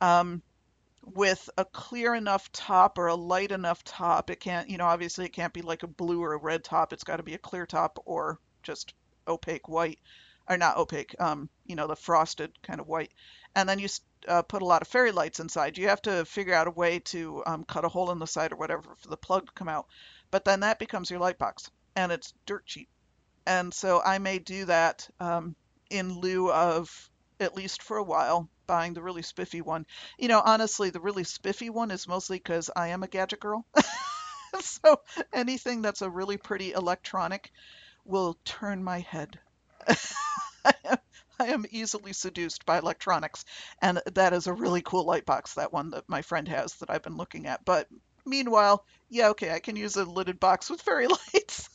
um, 0.00 0.42
with 1.02 1.48
a 1.56 1.64
clear 1.64 2.14
enough 2.14 2.52
top 2.52 2.98
or 2.98 3.06
a 3.06 3.14
light 3.14 3.52
enough 3.52 3.82
top. 3.84 4.30
It 4.30 4.40
can't, 4.40 4.68
you 4.68 4.76
know, 4.76 4.84
obviously 4.84 5.24
it 5.24 5.32
can't 5.32 5.52
be 5.52 5.62
like 5.62 5.82
a 5.82 5.88
blue 5.88 6.22
or 6.22 6.34
a 6.34 6.38
red 6.38 6.62
top. 6.62 6.92
It's 6.92 7.04
got 7.04 7.16
to 7.16 7.22
be 7.22 7.34
a 7.34 7.38
clear 7.38 7.64
top 7.64 7.98
or 8.04 8.38
just 8.62 8.92
opaque 9.26 9.68
white, 9.68 9.98
or 10.48 10.58
not 10.58 10.76
opaque, 10.76 11.14
um, 11.18 11.48
you 11.64 11.76
know, 11.76 11.86
the 11.86 11.96
frosted 11.96 12.50
kind 12.62 12.80
of 12.80 12.88
white. 12.88 13.12
And 13.54 13.68
then 13.68 13.78
you 13.78 13.88
uh, 14.28 14.42
put 14.42 14.62
a 14.62 14.66
lot 14.66 14.82
of 14.82 14.88
fairy 14.88 15.12
lights 15.12 15.40
inside. 15.40 15.78
You 15.78 15.88
have 15.88 16.02
to 16.02 16.26
figure 16.26 16.54
out 16.54 16.66
a 16.66 16.72
way 16.72 16.98
to 16.98 17.42
um, 17.46 17.64
cut 17.64 17.86
a 17.86 17.88
hole 17.88 18.10
in 18.10 18.18
the 18.18 18.26
side 18.26 18.52
or 18.52 18.56
whatever 18.56 18.94
for 18.98 19.08
the 19.08 19.16
plug 19.16 19.46
to 19.46 19.52
come 19.52 19.68
out. 19.68 19.86
But 20.30 20.44
then 20.44 20.60
that 20.60 20.78
becomes 20.78 21.10
your 21.10 21.18
light 21.18 21.38
box, 21.38 21.70
and 21.96 22.12
it's 22.12 22.34
dirt 22.44 22.66
cheap 22.66 22.88
and 23.46 23.72
so 23.74 24.02
I 24.02 24.18
may 24.18 24.38
do 24.38 24.64
that 24.66 25.08
um, 25.20 25.56
in 25.90 26.20
lieu 26.20 26.52
of, 26.52 26.90
at 27.40 27.54
least 27.56 27.82
for 27.82 27.96
a 27.96 28.02
while, 28.04 28.48
buying 28.66 28.94
the 28.94 29.02
really 29.02 29.22
spiffy 29.22 29.62
one. 29.62 29.86
You 30.18 30.28
know, 30.28 30.40
honestly, 30.44 30.90
the 30.90 31.00
really 31.00 31.24
spiffy 31.24 31.70
one 31.70 31.90
is 31.90 32.08
mostly 32.08 32.38
because 32.38 32.70
I 32.76 32.88
am 32.88 33.02
a 33.02 33.08
gadget 33.08 33.40
girl. 33.40 33.66
so 34.60 34.96
anything 35.32 35.82
that's 35.82 36.02
a 36.02 36.10
really 36.10 36.36
pretty 36.36 36.72
electronic 36.72 37.50
will 38.04 38.38
turn 38.44 38.84
my 38.84 39.00
head. 39.00 39.40
I 41.40 41.46
am 41.46 41.64
easily 41.70 42.12
seduced 42.12 42.66
by 42.66 42.78
electronics, 42.78 43.44
and 43.80 44.02
that 44.14 44.34
is 44.34 44.46
a 44.46 44.52
really 44.52 44.82
cool 44.82 45.06
light 45.06 45.24
box, 45.24 45.54
that 45.54 45.72
one 45.72 45.90
that 45.90 46.04
my 46.08 46.20
friend 46.22 46.46
has 46.48 46.74
that 46.76 46.90
I've 46.90 47.02
been 47.02 47.16
looking 47.16 47.46
at. 47.46 47.64
But 47.64 47.88
meanwhile, 48.26 48.84
yeah, 49.08 49.30
okay, 49.30 49.50
I 49.52 49.60
can 49.60 49.76
use 49.76 49.96
a 49.96 50.04
lidded 50.04 50.38
box 50.38 50.68
with 50.68 50.82
fairy 50.82 51.06
lights 51.34 51.69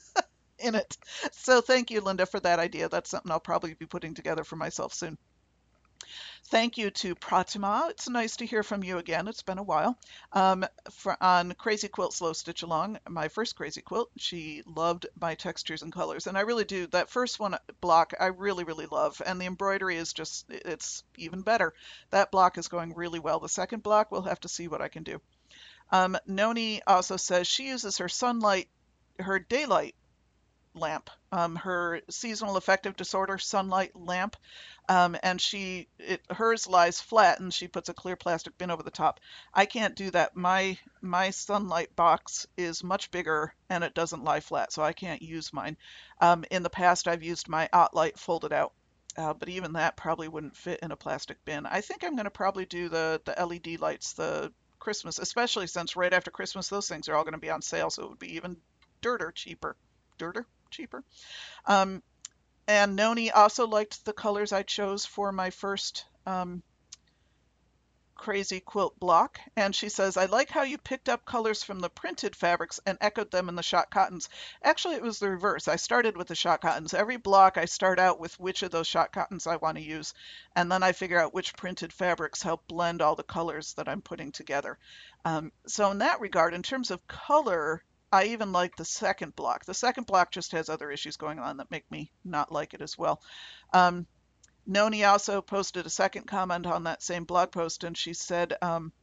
in 0.60 0.76
it. 0.76 0.97
So 1.32 1.62
thank 1.62 1.91
you, 1.91 2.01
Linda, 2.01 2.26
for 2.26 2.39
that 2.39 2.60
idea. 2.60 2.89
That's 2.89 3.10
something 3.10 3.32
I'll 3.32 3.39
probably 3.39 3.74
be 3.74 3.86
putting 3.86 4.14
together 4.14 4.43
for 4.43 4.56
myself 4.56 4.93
soon. 4.93 5.18
Thank 6.49 6.78
you 6.78 6.91
to 6.91 7.16
Pratima. 7.16 7.89
It's 7.89 8.08
nice 8.08 8.36
to 8.38 8.45
hear 8.45 8.62
from 8.62 8.84
you 8.84 8.99
again. 8.99 9.28
It's 9.28 9.41
been 9.41 9.58
a 9.58 9.64
while. 9.64 9.97
Um, 10.32 10.64
for, 10.91 11.18
on 11.20 11.53
Crazy 11.53 11.88
Quilt 11.88 12.14
Slow 12.14 12.34
Stitch 12.34 12.62
Along, 12.62 12.99
my 13.10 13.30
first 13.30 13.56
Crazy 13.56 13.82
Quilt, 13.82 14.12
she 14.18 14.62
loved 14.68 15.08
my 15.20 15.34
textures 15.34 15.82
and 15.82 15.91
colors. 15.91 16.28
And 16.28 16.38
I 16.38 16.41
really 16.41 16.64
do. 16.64 16.86
That 16.88 17.10
first 17.10 17.39
one 17.39 17.58
block, 17.82 18.14
I 18.20 18.28
really, 18.28 18.64
really 18.64 18.86
love. 18.86 19.20
And 19.26 19.41
the 19.41 19.47
embroidery 19.47 19.97
is 19.97 20.14
just, 20.14 20.45
it's 20.49 21.03
even 21.18 21.41
better. 21.41 21.74
That 22.12 22.30
block 22.30 22.60
is 22.60 22.68
going 22.68 22.93
really 22.93 23.20
well. 23.20 23.39
The 23.39 23.49
second 23.49 23.82
block, 23.82 24.12
we'll 24.12 24.22
have 24.22 24.41
to 24.41 24.49
see 24.49 24.68
what 24.68 24.82
I 24.82 24.89
can 24.89 25.01
do. 25.01 25.20
Um, 25.91 26.16
Noni 26.28 26.82
also 26.86 27.18
says 27.18 27.47
she 27.47 27.68
uses 27.68 27.97
her 27.97 28.10
sunlight, 28.10 28.70
her 29.20 29.39
daylight 29.39 29.95
lamp, 30.76 31.10
um, 31.32 31.56
her 31.56 32.02
seasonal 32.10 32.58
affective 32.58 32.96
disorder 32.96 33.38
sunlight 33.38 33.96
lamp, 33.96 34.36
um, 34.88 35.16
and 35.24 35.42
she 35.42 35.88
it, 36.00 36.22
hers 36.30 36.68
lies 36.68 37.02
flat 37.02 37.40
and 37.40 37.54
she 37.54 37.68
puts 37.68 37.90
a 37.90 37.94
clear 37.94 38.16
plastic 38.16 38.58
bin 38.58 38.72
over 38.72 38.84
the 38.84 38.92
top. 38.92 39.20
I 39.54 39.66
can't 39.66 39.96
do 39.96 40.12
that. 40.12 40.36
My 40.36 40.78
my 41.02 41.32
sunlight 41.32 41.96
box 41.96 42.46
is 42.58 42.84
much 42.84 43.12
bigger 43.12 43.54
and 43.70 43.84
it 43.84 43.94
doesn't 43.94 44.24
lie 44.24 44.42
flat, 44.42 44.72
so 44.72 44.84
I 44.84 44.94
can't 44.94 45.22
use 45.22 45.54
mine. 45.54 45.78
Um, 46.22 46.46
in 46.52 46.64
the 46.64 46.70
past, 46.70 47.08
I've 47.08 47.24
used 47.24 47.48
my 47.48 47.70
OttLite 47.74 48.18
folded 48.18 48.54
out. 48.54 48.74
Uh, 49.18 49.34
but 49.34 49.48
even 49.48 49.74
that 49.74 49.96
probably 49.96 50.28
wouldn't 50.28 50.58
fit 50.58 50.82
in 50.84 50.92
a 50.92 50.96
plastic 50.98 51.44
bin. 51.46 51.66
I 51.66 51.80
think 51.80 52.04
I'm 52.04 52.16
going 52.16 52.26
to 52.26 52.32
probably 52.32 52.66
do 52.66 52.90
the 52.90 53.22
the 53.24 53.46
LED 53.46 53.80
lights, 53.80 54.14
the 54.14 54.52
Christmas, 54.78 55.20
especially 55.20 55.68
since 55.68 55.96
right 55.96 56.14
after 56.14 56.30
Christmas 56.32 56.68
those 56.68 56.88
things 56.88 57.10
are 57.10 57.16
all 57.16 57.24
going 57.24 57.34
to 57.34 57.40
be 57.40 57.50
on 57.50 57.62
sale, 57.62 57.90
so 57.90 58.04
it 58.04 58.10
would 58.10 58.20
be 58.20 58.36
even 58.36 58.58
dirter 59.02 59.32
cheaper. 59.32 59.76
Dirter? 60.18 60.46
Cheaper. 60.76 61.04
Um, 61.66 62.04
and 62.68 62.96
Noni 62.96 63.32
also 63.32 63.68
liked 63.68 64.06
the 64.06 64.14
colors 64.14 64.52
I 64.52 64.64
chose 64.64 65.06
for 65.06 65.32
my 65.32 65.52
first 65.52 66.06
um, 66.26 66.64
crazy 68.16 68.60
quilt 68.60 69.00
block. 69.00 69.40
And 69.56 69.76
she 69.76 69.90
says, 69.90 70.18
I 70.18 70.26
like 70.26 70.50
how 70.50 70.64
you 70.64 70.78
picked 70.78 71.10
up 71.10 71.26
colors 71.26 71.64
from 71.64 71.80
the 71.80 71.90
printed 71.90 72.36
fabrics 72.36 72.80
and 72.86 72.98
echoed 73.02 73.30
them 73.30 73.50
in 73.50 73.56
the 73.56 73.62
shot 73.62 73.92
cottons. 73.92 74.30
Actually, 74.64 74.96
it 74.96 75.04
was 75.04 75.20
the 75.20 75.30
reverse. 75.30 75.68
I 75.68 75.76
started 75.76 76.18
with 76.18 76.28
the 76.28 76.36
shot 76.36 76.62
cottons. 76.62 76.94
Every 76.94 77.18
block, 77.18 77.58
I 77.58 77.66
start 77.66 78.00
out 78.00 78.20
with 78.20 78.40
which 78.40 78.64
of 78.64 78.72
those 78.72 78.88
shot 78.88 79.12
cottons 79.12 79.46
I 79.46 79.58
want 79.58 79.78
to 79.78 79.84
use. 79.84 80.14
And 80.56 80.72
then 80.72 80.82
I 80.82 80.94
figure 80.94 81.20
out 81.20 81.34
which 81.34 81.56
printed 81.56 81.94
fabrics 81.94 82.42
help 82.42 82.68
blend 82.68 83.02
all 83.02 83.16
the 83.16 83.24
colors 83.24 83.74
that 83.74 83.88
I'm 83.88 84.02
putting 84.02 84.32
together. 84.32 84.80
Um, 85.24 85.52
so 85.68 85.92
in 85.92 86.00
that 86.00 86.22
regard, 86.22 86.54
in 86.54 86.64
terms 86.64 86.90
of 86.90 87.08
color, 87.08 87.84
I 88.16 88.28
even 88.28 88.53
like 88.53 88.78
the 88.78 88.86
second 88.86 89.36
block. 89.36 89.66
The 89.66 89.74
second 89.74 90.07
block 90.07 90.32
just 90.32 90.53
has 90.53 90.70
other 90.70 90.89
issues 90.89 91.18
going 91.18 91.38
on 91.38 91.57
that 91.57 91.70
make 91.70 91.91
me 91.91 92.11
not 92.24 92.49
like 92.49 92.74
it 92.74 92.82
as 92.82 92.97
well. 92.97 93.22
Um, 93.74 94.07
Noni 94.66 95.03
also 95.03 95.41
posted 95.41 95.86
a 95.86 95.89
second 95.89 96.26
comment 96.26 96.66
on 96.66 96.86
that 96.86 97.03
same 97.03 97.26
blog 97.26 97.51
post, 97.51 97.84
and 97.84 97.97
she 97.97 98.13
said, 98.13 98.55
um, 98.61 98.93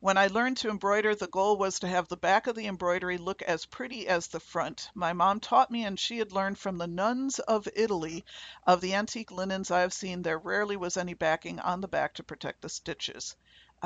when 0.00 0.16
I 0.16 0.28
learned 0.28 0.56
to 0.58 0.70
embroider, 0.70 1.14
the 1.14 1.26
goal 1.26 1.58
was 1.58 1.80
to 1.80 1.88
have 1.88 2.08
the 2.08 2.16
back 2.16 2.46
of 2.46 2.54
the 2.54 2.68
embroidery 2.68 3.18
look 3.18 3.42
as 3.42 3.66
pretty 3.66 4.08
as 4.08 4.28
the 4.28 4.40
front. 4.40 4.88
My 4.94 5.12
mom 5.12 5.40
taught 5.40 5.70
me, 5.70 5.84
and 5.84 6.00
she 6.00 6.18
had 6.18 6.32
learned 6.32 6.58
from 6.58 6.78
the 6.78 6.86
nuns 6.86 7.38
of 7.38 7.68
Italy. 7.74 8.24
Of 8.66 8.80
the 8.80 8.94
antique 8.94 9.30
linens 9.30 9.70
I 9.70 9.80
have 9.80 9.92
seen, 9.92 10.22
there 10.22 10.38
rarely 10.38 10.76
was 10.76 10.96
any 10.96 11.14
backing 11.14 11.60
on 11.60 11.80
the 11.82 11.88
back 11.88 12.14
to 12.14 12.22
protect 12.22 12.62
the 12.62 12.70
stitches. 12.70 13.36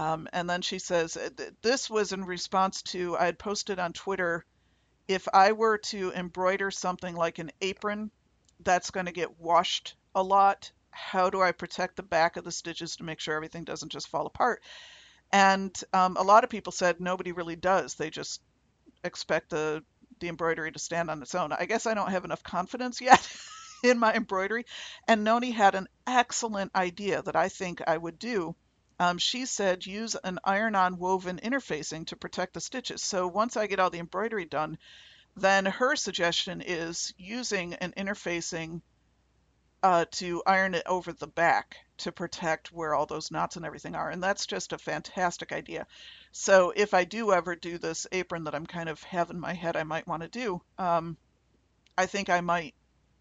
Um, 0.01 0.29
and 0.33 0.49
then 0.49 0.63
she 0.63 0.79
says, 0.79 1.19
uh, 1.19 1.29
This 1.61 1.91
was 1.91 2.13
in 2.13 2.25
response 2.25 2.81
to, 2.95 3.19
I 3.19 3.27
had 3.27 3.39
posted 3.39 3.79
on 3.79 3.93
Twitter, 3.93 4.47
if 5.09 5.29
I 5.35 5.53
were 5.53 5.77
to 5.77 6.11
embroider 6.13 6.71
something 6.71 7.15
like 7.15 7.39
an 7.39 7.51
apron 7.61 8.11
that's 8.61 8.91
going 8.91 9.07
to 9.07 9.13
get 9.13 9.39
washed 9.39 9.97
a 10.15 10.23
lot, 10.23 10.73
how 10.91 11.29
do 11.29 11.43
I 11.43 11.53
protect 11.53 11.97
the 11.97 12.03
back 12.03 12.39
of 12.39 12.45
the 12.45 12.53
stitches 12.53 12.97
to 12.97 13.05
make 13.05 13.21
sure 13.21 13.35
everything 13.35 13.65
doesn't 13.65 13.93
just 13.93 14.09
fall 14.09 14.25
apart? 14.25 14.63
And 15.33 15.79
um, 15.93 16.17
a 16.17 16.23
lot 16.23 16.45
of 16.45 16.51
people 16.51 16.73
said 16.73 16.99
nobody 16.99 17.33
really 17.33 17.57
does. 17.57 17.95
They 17.95 18.09
just 18.09 18.41
expect 19.05 19.51
the 19.51 19.85
the 20.21 20.29
embroidery 20.29 20.73
to 20.73 20.79
stand 20.79 21.11
on 21.11 21.21
its 21.21 21.35
own. 21.35 21.53
I 21.53 21.67
guess 21.67 21.87
I 21.87 21.95
don't 21.95 22.11
have 22.11 22.25
enough 22.25 22.43
confidence 22.43 23.03
yet 23.03 23.27
in 23.85 23.99
my 23.99 24.15
embroidery. 24.15 24.65
And 25.07 25.25
Noni 25.25 25.51
had 25.51 25.75
an 25.75 25.89
excellent 26.07 26.75
idea 26.75 27.21
that 27.23 27.37
I 27.37 27.51
think 27.51 27.83
I 27.87 27.97
would 27.97 28.19
do 28.19 28.55
um, 29.01 29.17
she 29.17 29.47
said 29.47 29.87
use 29.87 30.15
an 30.15 30.39
iron-on 30.45 30.99
woven 30.99 31.41
interfacing 31.43 32.07
to 32.07 32.17
protect 32.17 32.53
the 32.53 32.61
stitches. 32.61 33.03
So 33.03 33.27
once 33.27 33.57
I 33.57 33.67
get 33.67 33.81
all 33.81 33.89
the 33.89 33.99
embroidery 33.99 34.45
done, 34.45 34.77
then 35.37 35.65
her 35.65 35.97
suggestion 35.97 36.61
is 36.61 37.15
using 37.17 37.75
an 37.75 37.95
interfacing 37.97 38.83
uh, 39.83 40.05
to 40.11 40.43
iron 40.47 40.75
it 40.75 40.83
over 40.85 41.15
the 41.15 41.27
back 41.27 41.77
to 41.97 42.13
protect 42.13 42.73
where 42.73 42.95
all 42.95 43.07
those 43.07 43.31
knots 43.31 43.57
and 43.57 43.65
everything 43.65 43.95
are. 43.95 44.11
And 44.11 44.23
that's 44.23 44.45
just 44.45 44.75
a 44.75 44.79
fantastic 44.79 45.51
idea. 45.51 45.87
So 46.33 46.75
if 46.77 46.93
I 46.93 47.05
do 47.05 47.33
ever 47.33 47.57
do 47.57 47.79
this 47.79 48.07
apron 48.13 48.45
that 48.45 48.55
I'm 48.55 48.67
kind 48.67 48.91
of 48.91 49.03
have 49.05 49.31
in 49.31 49.41
my 49.41 49.55
head 49.55 49.77
I 49.77 49.85
might 49.85 50.07
want 50.07 50.23
to 50.25 50.29
do, 50.29 50.61
um, 50.77 51.17
I 51.97 52.05
think 52.05 52.29
I 52.29 52.43
might 52.43 52.75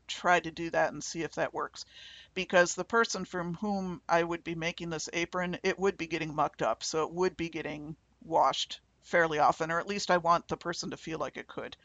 try 0.08 0.42
to 0.42 0.52
do 0.52 0.70
that 0.72 0.92
and 0.92 1.02
see 1.02 1.24
if 1.24 1.36
that 1.36 1.54
works. 1.54 1.86
Because 2.34 2.76
the 2.76 2.86
person 2.86 3.26
from 3.26 3.56
whom 3.56 4.02
I 4.08 4.24
would 4.24 4.44
be 4.44 4.56
making 4.56 4.90
this 4.90 5.10
apron, 5.14 5.58
it 5.64 5.80
would 5.80 5.98
be 5.98 6.08
getting 6.08 6.36
mucked 6.36 6.62
up. 6.62 6.84
So 6.84 7.04
it 7.04 7.14
would 7.14 7.36
be 7.36 7.50
getting 7.50 7.96
washed 8.24 8.80
fairly 9.04 9.40
often, 9.40 9.72
or 9.72 9.80
at 9.80 9.88
least 9.88 10.12
I 10.12 10.18
want 10.18 10.48
the 10.48 10.58
person 10.58 10.92
to 10.92 10.98
feel 10.98 11.20
like 11.20 11.38
it 11.38 11.48
could. 11.48 11.76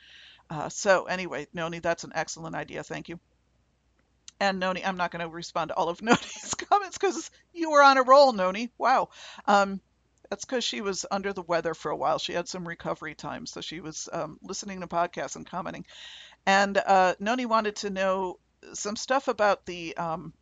Uh, 0.50 0.68
so 0.68 1.04
anyway, 1.04 1.46
Noni, 1.54 1.78
that's 1.78 2.04
an 2.04 2.12
excellent 2.14 2.54
idea. 2.54 2.82
Thank 2.82 3.08
you. 3.08 3.18
And 4.40 4.58
Noni, 4.58 4.84
I'm 4.84 4.96
not 4.96 5.10
going 5.10 5.24
to 5.24 5.28
respond 5.28 5.68
to 5.68 5.74
all 5.74 5.88
of 5.88 6.02
Noni's 6.02 6.54
comments 6.54 6.98
because 6.98 7.30
you 7.52 7.70
were 7.70 7.82
on 7.82 7.98
a 7.98 8.02
roll, 8.02 8.32
Noni. 8.32 8.70
Wow. 8.78 9.08
Um, 9.46 9.80
that's 10.28 10.44
because 10.44 10.64
she 10.64 10.80
was 10.80 11.06
under 11.10 11.32
the 11.32 11.42
weather 11.42 11.74
for 11.74 11.90
a 11.90 11.96
while. 11.96 12.18
She 12.18 12.32
had 12.32 12.48
some 12.48 12.66
recovery 12.66 13.14
time, 13.14 13.46
so 13.46 13.60
she 13.60 13.80
was 13.80 14.08
um, 14.12 14.38
listening 14.42 14.80
to 14.80 14.86
podcasts 14.86 15.36
and 15.36 15.46
commenting. 15.46 15.86
And 16.46 16.76
uh, 16.76 17.14
Noni 17.20 17.46
wanted 17.46 17.76
to 17.76 17.90
know 17.90 18.38
some 18.72 18.96
stuff 18.96 19.28
about 19.28 19.66
the 19.66 19.96
um, 19.96 20.32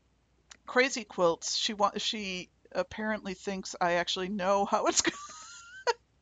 crazy 0.66 1.04
quilts. 1.04 1.56
She 1.56 1.74
wa- 1.74 1.92
she 1.96 2.50
apparently 2.72 3.34
thinks 3.34 3.76
I 3.80 3.92
actually 3.92 4.28
know 4.28 4.64
how 4.64 4.86
it's 4.86 5.02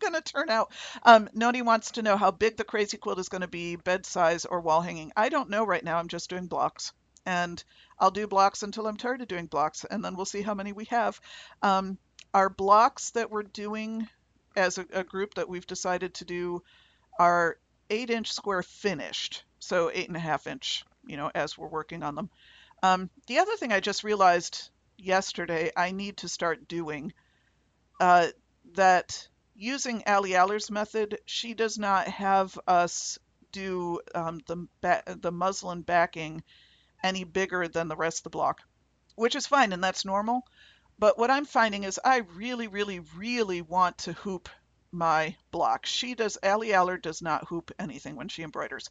going 0.00 0.14
to 0.14 0.22
turn 0.22 0.50
out. 0.50 0.72
Um, 1.02 1.28
Noni 1.34 1.62
wants 1.62 1.92
to 1.92 2.02
know 2.02 2.16
how 2.16 2.30
big 2.30 2.56
the 2.56 2.64
crazy 2.64 2.96
quilt 2.96 3.18
is 3.18 3.28
going 3.28 3.42
to 3.42 3.48
be, 3.48 3.76
bed 3.76 4.06
size 4.06 4.44
or 4.46 4.60
wall 4.60 4.80
hanging. 4.80 5.12
I 5.16 5.28
don't 5.28 5.50
know 5.50 5.64
right 5.64 5.84
now. 5.84 5.98
I'm 5.98 6.08
just 6.08 6.30
doing 6.30 6.46
blocks 6.46 6.92
and 7.26 7.62
I'll 7.98 8.10
do 8.10 8.26
blocks 8.26 8.62
until 8.62 8.86
I'm 8.86 8.96
tired 8.96 9.20
of 9.20 9.28
doing 9.28 9.46
blocks, 9.46 9.84
and 9.84 10.04
then 10.04 10.16
we'll 10.16 10.24
see 10.24 10.42
how 10.42 10.54
many 10.54 10.72
we 10.72 10.86
have. 10.86 11.20
Um, 11.62 11.98
our 12.32 12.48
blocks 12.48 13.10
that 13.10 13.30
we're 13.30 13.42
doing 13.42 14.08
as 14.56 14.78
a, 14.78 14.86
a, 14.92 15.04
group 15.04 15.34
that 15.34 15.48
we've 15.48 15.66
decided 15.66 16.14
to 16.14 16.24
do 16.24 16.62
are 17.18 17.58
eight 17.88 18.10
inch 18.10 18.32
square 18.32 18.62
finished, 18.62 19.44
so 19.58 19.90
eight 19.92 20.08
and 20.08 20.16
a 20.16 20.20
half 20.20 20.46
inch, 20.46 20.84
you 21.10 21.16
know, 21.16 21.30
as 21.34 21.58
we're 21.58 21.66
working 21.66 22.02
on 22.02 22.14
them. 22.14 22.30
Um, 22.82 23.10
the 23.26 23.38
other 23.38 23.56
thing 23.56 23.72
I 23.72 23.80
just 23.80 24.04
realized 24.04 24.70
yesterday 24.96 25.70
I 25.76 25.90
need 25.90 26.18
to 26.18 26.28
start 26.28 26.68
doing 26.68 27.12
uh, 27.98 28.28
that 28.74 29.28
using 29.54 30.04
Allie 30.06 30.36
Aller's 30.36 30.70
method, 30.70 31.18
she 31.26 31.54
does 31.54 31.78
not 31.78 32.06
have 32.08 32.58
us 32.66 33.18
do 33.52 34.00
um, 34.14 34.40
the 34.46 34.68
the 35.20 35.32
muslin 35.32 35.82
backing 35.82 36.42
any 37.02 37.24
bigger 37.24 37.66
than 37.66 37.88
the 37.88 37.96
rest 37.96 38.20
of 38.20 38.24
the 38.24 38.30
block, 38.30 38.62
which 39.16 39.34
is 39.34 39.46
fine 39.46 39.72
and 39.72 39.82
that's 39.82 40.04
normal. 40.04 40.46
But 40.98 41.18
what 41.18 41.30
I'm 41.30 41.46
finding 41.46 41.84
is 41.84 41.98
I 42.04 42.18
really, 42.36 42.68
really, 42.68 43.00
really 43.16 43.62
want 43.62 43.98
to 43.98 44.12
hoop 44.12 44.48
my 44.92 45.36
block. 45.50 45.86
She 45.86 46.14
does, 46.14 46.36
Allie 46.42 46.74
Aller 46.74 46.98
does 46.98 47.22
not 47.22 47.48
hoop 47.48 47.72
anything 47.78 48.16
when 48.16 48.28
she 48.28 48.42
embroiders. 48.42 48.90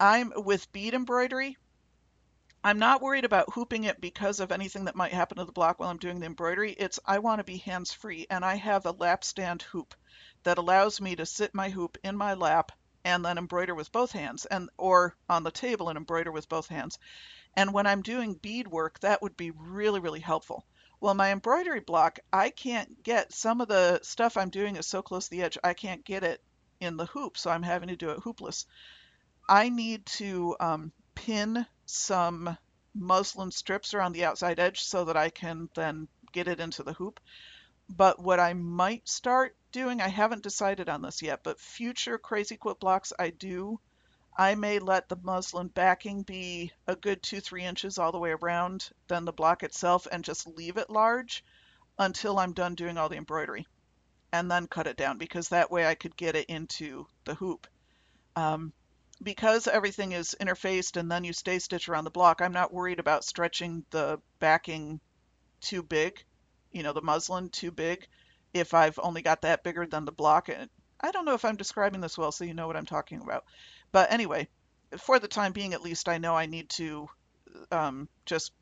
I'm 0.00 0.32
with 0.36 0.72
bead 0.72 0.94
embroidery. 0.94 1.56
I'm 2.64 2.78
not 2.78 3.02
worried 3.02 3.24
about 3.24 3.52
hooping 3.52 3.84
it 3.84 4.00
because 4.00 4.38
of 4.38 4.52
anything 4.52 4.84
that 4.84 4.94
might 4.94 5.12
happen 5.12 5.38
to 5.38 5.44
the 5.44 5.52
block 5.52 5.78
while 5.78 5.90
I'm 5.90 5.98
doing 5.98 6.20
the 6.20 6.26
embroidery. 6.26 6.72
It's 6.72 7.00
I 7.04 7.18
want 7.18 7.40
to 7.40 7.44
be 7.44 7.56
hands 7.56 7.92
free 7.92 8.26
and 8.30 8.44
I 8.44 8.54
have 8.54 8.86
a 8.86 8.92
lap 8.92 9.24
stand 9.24 9.62
hoop 9.62 9.94
that 10.44 10.58
allows 10.58 11.00
me 11.00 11.16
to 11.16 11.26
sit 11.26 11.54
my 11.54 11.70
hoop 11.70 11.98
in 12.04 12.16
my 12.16 12.34
lap 12.34 12.72
and 13.04 13.24
then 13.24 13.38
embroider 13.38 13.74
with 13.74 13.90
both 13.90 14.12
hands 14.12 14.44
and 14.46 14.70
or 14.78 15.16
on 15.28 15.42
the 15.42 15.50
table 15.50 15.88
and 15.88 15.96
embroider 15.96 16.30
with 16.30 16.48
both 16.48 16.68
hands. 16.68 16.98
And 17.54 17.72
when 17.72 17.86
I'm 17.86 18.02
doing 18.02 18.34
bead 18.34 18.68
work, 18.68 19.00
that 19.00 19.22
would 19.22 19.36
be 19.36 19.50
really, 19.50 20.00
really 20.00 20.20
helpful. 20.20 20.64
Well, 21.00 21.14
my 21.14 21.32
embroidery 21.32 21.80
block, 21.80 22.20
I 22.32 22.50
can't 22.50 23.02
get 23.02 23.32
some 23.32 23.60
of 23.60 23.66
the 23.66 23.98
stuff 24.04 24.36
I'm 24.36 24.50
doing 24.50 24.76
is 24.76 24.86
so 24.86 25.02
close 25.02 25.24
to 25.24 25.30
the 25.30 25.42
edge, 25.42 25.58
I 25.64 25.74
can't 25.74 26.04
get 26.04 26.22
it 26.22 26.40
in 26.80 26.96
the 26.96 27.06
hoop, 27.06 27.36
so 27.36 27.50
I'm 27.50 27.64
having 27.64 27.88
to 27.88 27.96
do 27.96 28.10
it 28.10 28.20
hoopless. 28.20 28.66
I 29.52 29.68
need 29.68 30.06
to 30.06 30.56
um, 30.60 30.92
pin 31.14 31.66
some 31.84 32.56
muslin 32.94 33.50
strips 33.50 33.92
around 33.92 34.12
the 34.12 34.24
outside 34.24 34.58
edge 34.58 34.82
so 34.82 35.04
that 35.04 35.16
I 35.18 35.28
can 35.28 35.68
then 35.74 36.08
get 36.32 36.48
it 36.48 36.58
into 36.58 36.82
the 36.82 36.94
hoop. 36.94 37.20
But 37.86 38.18
what 38.18 38.40
I 38.40 38.54
might 38.54 39.06
start 39.06 39.54
doing, 39.70 40.00
I 40.00 40.08
haven't 40.08 40.42
decided 40.42 40.88
on 40.88 41.02
this 41.02 41.20
yet, 41.20 41.42
but 41.42 41.60
future 41.60 42.16
Crazy 42.16 42.56
Quilt 42.56 42.80
blocks 42.80 43.12
I 43.18 43.28
do, 43.28 43.78
I 44.38 44.54
may 44.54 44.78
let 44.78 45.10
the 45.10 45.20
muslin 45.22 45.68
backing 45.68 46.22
be 46.22 46.72
a 46.86 46.96
good 46.96 47.22
two, 47.22 47.42
three 47.42 47.64
inches 47.64 47.98
all 47.98 48.10
the 48.10 48.18
way 48.18 48.30
around, 48.30 48.88
then 49.08 49.26
the 49.26 49.34
block 49.34 49.62
itself, 49.62 50.06
and 50.10 50.24
just 50.24 50.46
leave 50.46 50.78
it 50.78 50.88
large 50.88 51.44
until 51.98 52.38
I'm 52.38 52.54
done 52.54 52.74
doing 52.74 52.96
all 52.96 53.10
the 53.10 53.18
embroidery. 53.18 53.66
And 54.32 54.50
then 54.50 54.66
cut 54.66 54.86
it 54.86 54.96
down 54.96 55.18
because 55.18 55.50
that 55.50 55.70
way 55.70 55.86
I 55.86 55.94
could 55.94 56.16
get 56.16 56.36
it 56.36 56.46
into 56.46 57.06
the 57.26 57.34
hoop. 57.34 57.66
Um, 58.34 58.72
because 59.22 59.66
everything 59.66 60.12
is 60.12 60.36
interfaced 60.40 60.96
and 60.96 61.10
then 61.10 61.24
you 61.24 61.32
stay 61.32 61.58
stitch 61.58 61.88
around 61.88 62.04
the 62.04 62.10
block, 62.10 62.40
I'm 62.40 62.52
not 62.52 62.72
worried 62.72 62.98
about 62.98 63.24
stretching 63.24 63.84
the 63.90 64.20
backing 64.40 65.00
too 65.60 65.82
big 65.82 66.24
you 66.72 66.82
know, 66.82 66.92
the 66.92 67.02
muslin 67.02 67.50
too 67.50 67.70
big 67.70 68.06
if 68.52 68.74
I've 68.74 68.98
only 69.02 69.22
got 69.22 69.42
that 69.42 69.62
bigger 69.62 69.86
than 69.86 70.04
the 70.04 70.12
block. 70.12 70.48
And 70.48 70.68
I 71.00 71.10
don't 71.10 71.24
know 71.24 71.34
if 71.34 71.44
I'm 71.44 71.56
describing 71.56 72.00
this 72.00 72.18
well, 72.18 72.32
so 72.32 72.44
you 72.44 72.54
know 72.54 72.66
what 72.66 72.76
I'm 72.76 72.86
talking 72.86 73.20
about. 73.20 73.44
But 73.92 74.10
anyway, 74.10 74.48
for 74.98 75.18
the 75.18 75.28
time 75.28 75.52
being, 75.52 75.74
at 75.74 75.82
least 75.82 76.08
I 76.08 76.18
know 76.18 76.34
I 76.34 76.46
need 76.46 76.68
to 76.70 77.08
um, 77.70 78.08
just 78.26 78.52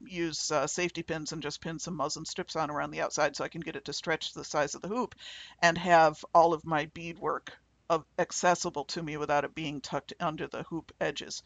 use 0.00 0.50
uh, 0.50 0.66
safety 0.66 1.02
pins 1.02 1.32
and 1.32 1.42
just 1.42 1.60
pin 1.60 1.78
some 1.78 1.94
muslin 1.94 2.24
strips 2.24 2.56
on 2.56 2.70
around 2.70 2.90
the 2.90 3.02
outside 3.02 3.36
so 3.36 3.44
I 3.44 3.48
can 3.48 3.60
get 3.60 3.76
it 3.76 3.84
to 3.84 3.92
stretch 3.92 4.32
the 4.32 4.44
size 4.44 4.74
of 4.74 4.80
the 4.80 4.88
hoop 4.88 5.14
and 5.60 5.76
have 5.76 6.24
all 6.34 6.54
of 6.54 6.64
my 6.64 6.86
beadwork 6.94 7.52
of, 7.90 8.04
accessible 8.18 8.84
to 8.86 9.02
me 9.02 9.18
without 9.18 9.44
it 9.44 9.54
being 9.54 9.82
tucked 9.82 10.14
under 10.20 10.46
the 10.46 10.62
hoop 10.62 10.92
edges. 11.00 11.42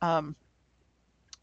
Um, 0.00 0.36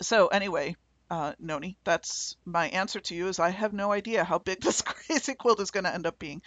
so 0.02 0.28
anyway, 0.28 0.76
uh, 1.10 1.34
Noni. 1.40 1.78
That's 1.84 2.36
my 2.46 2.68
answer 2.70 3.00
to 3.00 3.16
you 3.16 3.28
is 3.28 3.40
I 3.40 3.50
have 3.50 3.74
no 3.74 3.92
idea 3.92 4.24
how 4.24 4.40
big 4.40 4.62
this 4.62 4.82
crazy 4.82 5.36
quilt 5.36 5.60
is 5.60 5.72
going 5.72 5.86
to 5.86 5.94
end 5.94 6.08
up 6.08 6.20
being. 6.20 6.42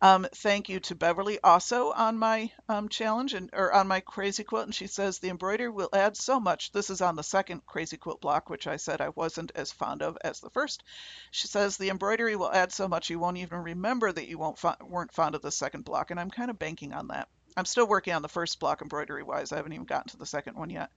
Um, 0.00 0.28
thank 0.32 0.68
you 0.68 0.78
to 0.80 0.94
Beverly 0.94 1.40
also 1.42 1.90
on 1.90 2.18
my 2.18 2.52
um, 2.68 2.88
challenge 2.88 3.34
and 3.34 3.50
or 3.52 3.72
on 3.72 3.88
my 3.88 3.98
crazy 3.98 4.44
quilt, 4.44 4.66
and 4.66 4.74
she 4.74 4.86
says 4.86 5.18
the 5.18 5.28
embroidery 5.28 5.70
will 5.70 5.88
add 5.92 6.16
so 6.16 6.38
much. 6.38 6.70
This 6.70 6.88
is 6.88 7.00
on 7.00 7.16
the 7.16 7.24
second 7.24 7.66
crazy 7.66 7.96
quilt 7.96 8.20
block, 8.20 8.48
which 8.48 8.68
I 8.68 8.76
said 8.76 9.00
I 9.00 9.08
wasn't 9.08 9.50
as 9.56 9.72
fond 9.72 10.02
of 10.02 10.16
as 10.22 10.38
the 10.38 10.50
first. 10.50 10.84
She 11.32 11.48
says 11.48 11.76
the 11.76 11.90
embroidery 11.90 12.36
will 12.36 12.52
add 12.52 12.72
so 12.72 12.86
much 12.86 13.10
you 13.10 13.18
won't 13.18 13.38
even 13.38 13.58
remember 13.58 14.12
that 14.12 14.28
you 14.28 14.38
won't 14.38 14.62
weren't 14.82 15.12
fond 15.12 15.34
of 15.34 15.42
the 15.42 15.50
second 15.50 15.84
block, 15.84 16.12
and 16.12 16.20
I'm 16.20 16.30
kind 16.30 16.50
of 16.50 16.60
banking 16.60 16.92
on 16.92 17.08
that. 17.08 17.28
I'm 17.58 17.64
still 17.64 17.88
working 17.88 18.14
on 18.14 18.22
the 18.22 18.28
first 18.28 18.60
block 18.60 18.82
embroidery 18.82 19.24
wise. 19.24 19.50
I 19.50 19.56
haven't 19.56 19.72
even 19.72 19.84
gotten 19.84 20.10
to 20.10 20.16
the 20.16 20.26
second 20.26 20.56
one 20.56 20.70
yet. 20.70 20.90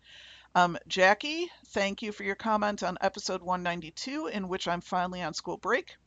Um, 0.54 0.78
Jackie, 0.88 1.52
thank 1.70 2.04
you 2.04 2.12
for 2.12 2.24
your 2.24 2.36
comment 2.36 2.84
on 2.84 3.00
episode 3.02 3.42
192, 3.42 4.28
in 4.28 4.48
which 4.48 4.68
I'm 4.68 4.82
finally 4.82 5.24
on 5.24 5.34
school 5.34 5.58
break. 5.58 5.98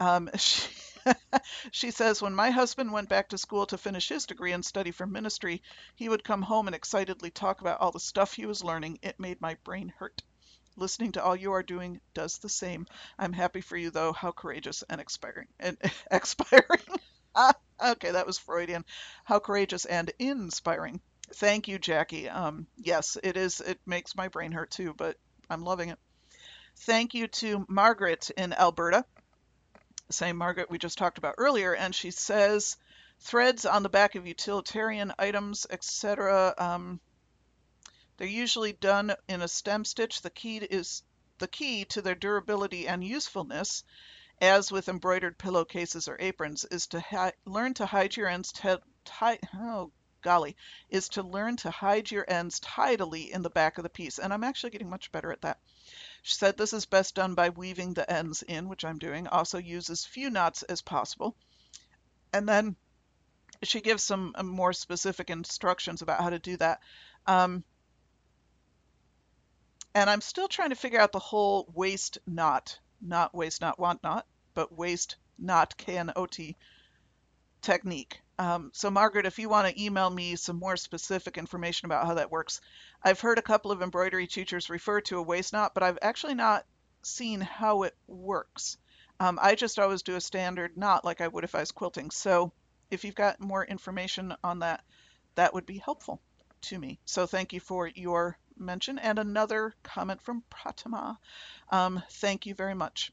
Um, 0.00 0.30
she, 0.36 0.68
she 1.70 1.90
says, 1.92 2.20
When 2.20 2.34
my 2.34 2.50
husband 2.50 2.92
went 2.92 3.08
back 3.08 3.28
to 3.28 3.38
school 3.38 3.66
to 3.66 3.78
finish 3.78 4.08
his 4.08 4.26
degree 4.26 4.50
and 4.52 4.64
study 4.64 4.90
for 4.90 5.06
ministry, 5.06 5.62
he 5.94 6.08
would 6.08 6.24
come 6.24 6.42
home 6.42 6.66
and 6.66 6.74
excitedly 6.74 7.30
talk 7.30 7.60
about 7.60 7.80
all 7.80 7.92
the 7.92 8.00
stuff 8.00 8.34
he 8.34 8.46
was 8.46 8.64
learning. 8.64 8.98
It 9.02 9.20
made 9.20 9.40
my 9.40 9.54
brain 9.64 9.92
hurt. 9.98 10.22
Listening 10.76 11.12
to 11.12 11.22
all 11.22 11.36
you 11.36 11.52
are 11.52 11.62
doing 11.62 12.00
does 12.14 12.38
the 12.38 12.48
same. 12.48 12.86
I'm 13.16 13.32
happy 13.32 13.60
for 13.60 13.76
you, 13.76 13.90
though. 13.90 14.12
How 14.12 14.32
courageous 14.32 14.82
and 14.90 15.00
expiring. 15.00 15.48
And 15.60 15.78
expiring. 16.10 16.82
okay, 17.82 18.10
that 18.10 18.26
was 18.26 18.38
Freudian. 18.38 18.84
How 19.24 19.38
courageous 19.38 19.84
and 19.84 20.10
inspiring. 20.18 21.00
Thank 21.34 21.68
you, 21.68 21.78
Jackie. 21.78 22.28
Um, 22.28 22.66
yes, 22.76 23.16
it 23.22 23.36
is. 23.36 23.60
It 23.60 23.80
makes 23.86 24.16
my 24.16 24.28
brain 24.28 24.52
hurt 24.52 24.70
too, 24.70 24.94
but 24.94 25.16
I'm 25.48 25.62
loving 25.62 25.88
it. 25.88 25.98
Thank 26.76 27.14
you 27.14 27.28
to 27.28 27.64
Margaret 27.68 28.30
in 28.36 28.52
Alberta. 28.52 29.04
Same 30.10 30.36
Margaret 30.36 30.70
we 30.70 30.78
just 30.78 30.98
talked 30.98 31.18
about 31.18 31.36
earlier, 31.38 31.74
and 31.74 31.94
she 31.94 32.10
says 32.10 32.76
threads 33.20 33.64
on 33.64 33.82
the 33.82 33.88
back 33.88 34.14
of 34.14 34.26
utilitarian 34.26 35.12
items, 35.18 35.66
etc. 35.70 36.54
Um, 36.58 37.00
they're 38.16 38.28
usually 38.28 38.72
done 38.72 39.14
in 39.28 39.40
a 39.40 39.48
stem 39.48 39.84
stitch. 39.84 40.20
The 40.20 40.30
key 40.30 40.58
is 40.58 41.02
the 41.38 41.48
key 41.48 41.84
to 41.86 42.02
their 42.02 42.14
durability 42.14 42.86
and 42.86 43.02
usefulness, 43.02 43.82
as 44.40 44.72
with 44.72 44.88
embroidered 44.88 45.38
pillowcases 45.38 46.08
or 46.08 46.16
aprons, 46.20 46.64
is 46.64 46.86
to 46.88 47.00
ha- 47.00 47.32
learn 47.44 47.74
to 47.74 47.86
hide 47.86 48.16
your 48.16 48.28
ends. 48.28 48.52
Oh 48.62 49.92
golly, 50.24 50.56
is 50.88 51.10
to 51.10 51.22
learn 51.22 51.56
to 51.58 51.70
hide 51.70 52.10
your 52.10 52.24
ends 52.26 52.58
tidily 52.58 53.30
in 53.30 53.42
the 53.42 53.50
back 53.50 53.78
of 53.78 53.84
the 53.84 53.90
piece. 53.90 54.18
And 54.18 54.32
I'm 54.32 54.42
actually 54.42 54.70
getting 54.70 54.90
much 54.90 55.12
better 55.12 55.30
at 55.30 55.42
that. 55.42 55.58
She 56.22 56.34
said 56.34 56.56
this 56.56 56.72
is 56.72 56.86
best 56.86 57.14
done 57.14 57.34
by 57.34 57.50
weaving 57.50 57.94
the 57.94 58.10
ends 58.10 58.42
in, 58.42 58.68
which 58.68 58.84
I'm 58.84 58.98
doing. 58.98 59.28
Also 59.28 59.58
uses 59.58 60.04
few 60.04 60.30
knots 60.30 60.62
as 60.64 60.80
possible. 60.82 61.36
And 62.32 62.48
then 62.48 62.74
she 63.62 63.80
gives 63.80 64.02
some 64.02 64.32
um, 64.34 64.48
more 64.48 64.72
specific 64.72 65.30
instructions 65.30 66.02
about 66.02 66.20
how 66.20 66.30
to 66.30 66.38
do 66.38 66.56
that. 66.56 66.80
Um, 67.26 67.62
and 69.94 70.10
I'm 70.10 70.20
still 70.20 70.48
trying 70.48 70.70
to 70.70 70.76
figure 70.76 71.00
out 71.00 71.12
the 71.12 71.18
whole 71.18 71.70
waste 71.72 72.18
not, 72.26 72.78
not 73.00 73.34
waste 73.34 73.60
not 73.60 73.78
want 73.78 74.02
not, 74.02 74.26
but 74.54 74.76
waste 74.76 75.16
not 75.38 75.76
K 75.76 75.98
N 75.98 76.12
O 76.16 76.26
T 76.26 76.56
technique. 77.62 78.20
Um, 78.38 78.70
so, 78.74 78.90
Margaret, 78.90 79.26
if 79.26 79.38
you 79.38 79.48
want 79.48 79.68
to 79.68 79.82
email 79.82 80.10
me 80.10 80.36
some 80.36 80.58
more 80.58 80.76
specific 80.76 81.38
information 81.38 81.86
about 81.86 82.06
how 82.06 82.14
that 82.14 82.30
works, 82.30 82.60
I've 83.02 83.20
heard 83.20 83.38
a 83.38 83.42
couple 83.42 83.70
of 83.70 83.80
embroidery 83.80 84.26
teachers 84.26 84.70
refer 84.70 85.00
to 85.02 85.18
a 85.18 85.22
waste 85.22 85.52
knot, 85.52 85.72
but 85.72 85.82
I've 85.82 85.98
actually 86.02 86.34
not 86.34 86.66
seen 87.02 87.40
how 87.40 87.84
it 87.84 87.96
works. 88.06 88.76
Um, 89.20 89.38
I 89.40 89.54
just 89.54 89.78
always 89.78 90.02
do 90.02 90.16
a 90.16 90.20
standard 90.20 90.76
knot 90.76 91.04
like 91.04 91.20
I 91.20 91.28
would 91.28 91.44
if 91.44 91.54
I 91.54 91.60
was 91.60 91.70
quilting. 91.70 92.10
So, 92.10 92.52
if 92.90 93.04
you've 93.04 93.14
got 93.14 93.40
more 93.40 93.64
information 93.64 94.34
on 94.42 94.60
that, 94.60 94.84
that 95.36 95.54
would 95.54 95.66
be 95.66 95.78
helpful 95.78 96.20
to 96.62 96.78
me. 96.78 96.98
So, 97.04 97.26
thank 97.26 97.52
you 97.52 97.60
for 97.60 97.86
your 97.86 98.36
mention. 98.56 98.98
And 98.98 99.18
another 99.18 99.74
comment 99.82 100.22
from 100.22 100.42
Pratima. 100.50 101.18
Um, 101.70 102.02
thank 102.10 102.46
you 102.46 102.54
very 102.54 102.74
much. 102.74 103.12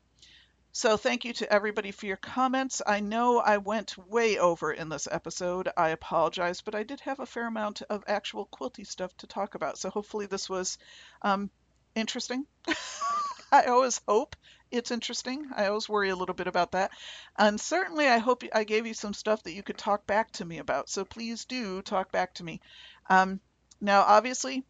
So 0.73 0.95
thank 0.95 1.25
you 1.25 1.33
to 1.33 1.51
everybody 1.51 1.91
for 1.91 2.05
your 2.05 2.17
comments. 2.17 2.81
I 2.85 3.01
know 3.01 3.39
I 3.39 3.57
went 3.57 3.97
way 3.97 4.37
over 4.37 4.71
in 4.71 4.87
this 4.87 5.07
episode. 5.11 5.69
I 5.75 5.89
apologize, 5.89 6.61
but 6.61 6.75
I 6.75 6.83
did 6.83 7.01
have 7.01 7.19
a 7.19 7.25
fair 7.25 7.47
amount 7.47 7.81
of 7.81 8.05
actual 8.07 8.45
quilty 8.45 8.85
stuff 8.87 9.15
to 9.17 9.27
talk 9.27 9.55
about. 9.55 9.77
So 9.77 9.89
hopefully 9.89 10.27
this 10.27 10.49
was 10.49 10.77
um, 11.23 11.49
interesting. 11.93 12.45
I 13.51 13.65
always 13.65 13.99
hope 14.07 14.37
it's 14.71 14.91
interesting. 14.91 15.49
I 15.53 15.67
always 15.67 15.89
worry 15.89 16.09
a 16.09 16.15
little 16.15 16.35
bit 16.35 16.47
about 16.47 16.71
that. 16.71 16.91
And 17.37 17.59
certainly 17.59 18.07
I 18.07 18.19
hope 18.19 18.43
I 18.53 18.63
gave 18.63 18.87
you 18.87 18.93
some 18.93 19.13
stuff 19.13 19.43
that 19.43 19.51
you 19.51 19.63
could 19.63 19.77
talk 19.77 20.07
back 20.07 20.31
to 20.33 20.45
me 20.45 20.59
about. 20.59 20.89
So 20.89 21.03
please 21.03 21.43
do 21.43 21.81
talk 21.81 22.13
back 22.13 22.35
to 22.35 22.45
me. 22.45 22.61
Um, 23.09 23.41
now, 23.81 24.03
obviously, 24.03 24.63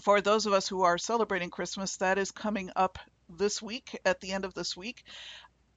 for 0.00 0.20
those 0.20 0.46
of 0.46 0.52
us 0.52 0.68
who 0.68 0.82
are 0.82 0.98
celebrating 0.98 1.50
Christmas, 1.50 1.96
that 1.96 2.18
is 2.18 2.30
coming 2.30 2.70
up 2.76 2.98
this 3.28 3.62
week, 3.62 3.98
at 4.04 4.20
the 4.20 4.32
end 4.32 4.44
of 4.44 4.54
this 4.54 4.76
week. 4.76 5.04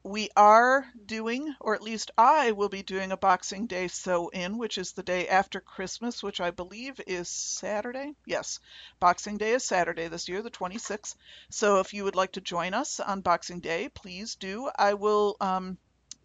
We 0.04 0.30
are 0.38 0.88
doing, 1.06 1.54
or 1.60 1.76
at 1.76 1.82
least 1.82 2.12
I 2.18 2.54
will 2.54 2.70
be 2.70 2.84
doing 2.84 3.12
a 3.12 3.18
Boxing 3.18 3.68
Day 3.68 3.90
sew 3.90 4.30
in, 4.30 4.58
which 4.58 4.78
is 4.78 4.94
the 4.94 5.04
day 5.04 5.28
after 5.28 5.60
Christmas, 5.60 6.24
which 6.24 6.40
I 6.40 6.52
believe 6.52 7.02
is 7.06 7.28
Saturday. 7.28 8.14
Yes, 8.26 8.60
Boxing 9.02 9.38
Day 9.38 9.52
is 9.52 9.66
Saturday 9.66 10.08
this 10.08 10.30
year, 10.30 10.42
the 10.42 10.50
26th. 10.50 11.16
So 11.50 11.80
if 11.80 11.94
you 11.94 12.06
would 12.06 12.16
like 12.16 12.32
to 12.34 12.42
join 12.42 12.74
us 12.74 13.02
on 13.02 13.22
Boxing 13.22 13.60
Day, 13.60 13.90
please 13.90 14.36
do. 14.36 14.70
I 14.74 14.94
will 14.94 15.36
um, 15.42 15.78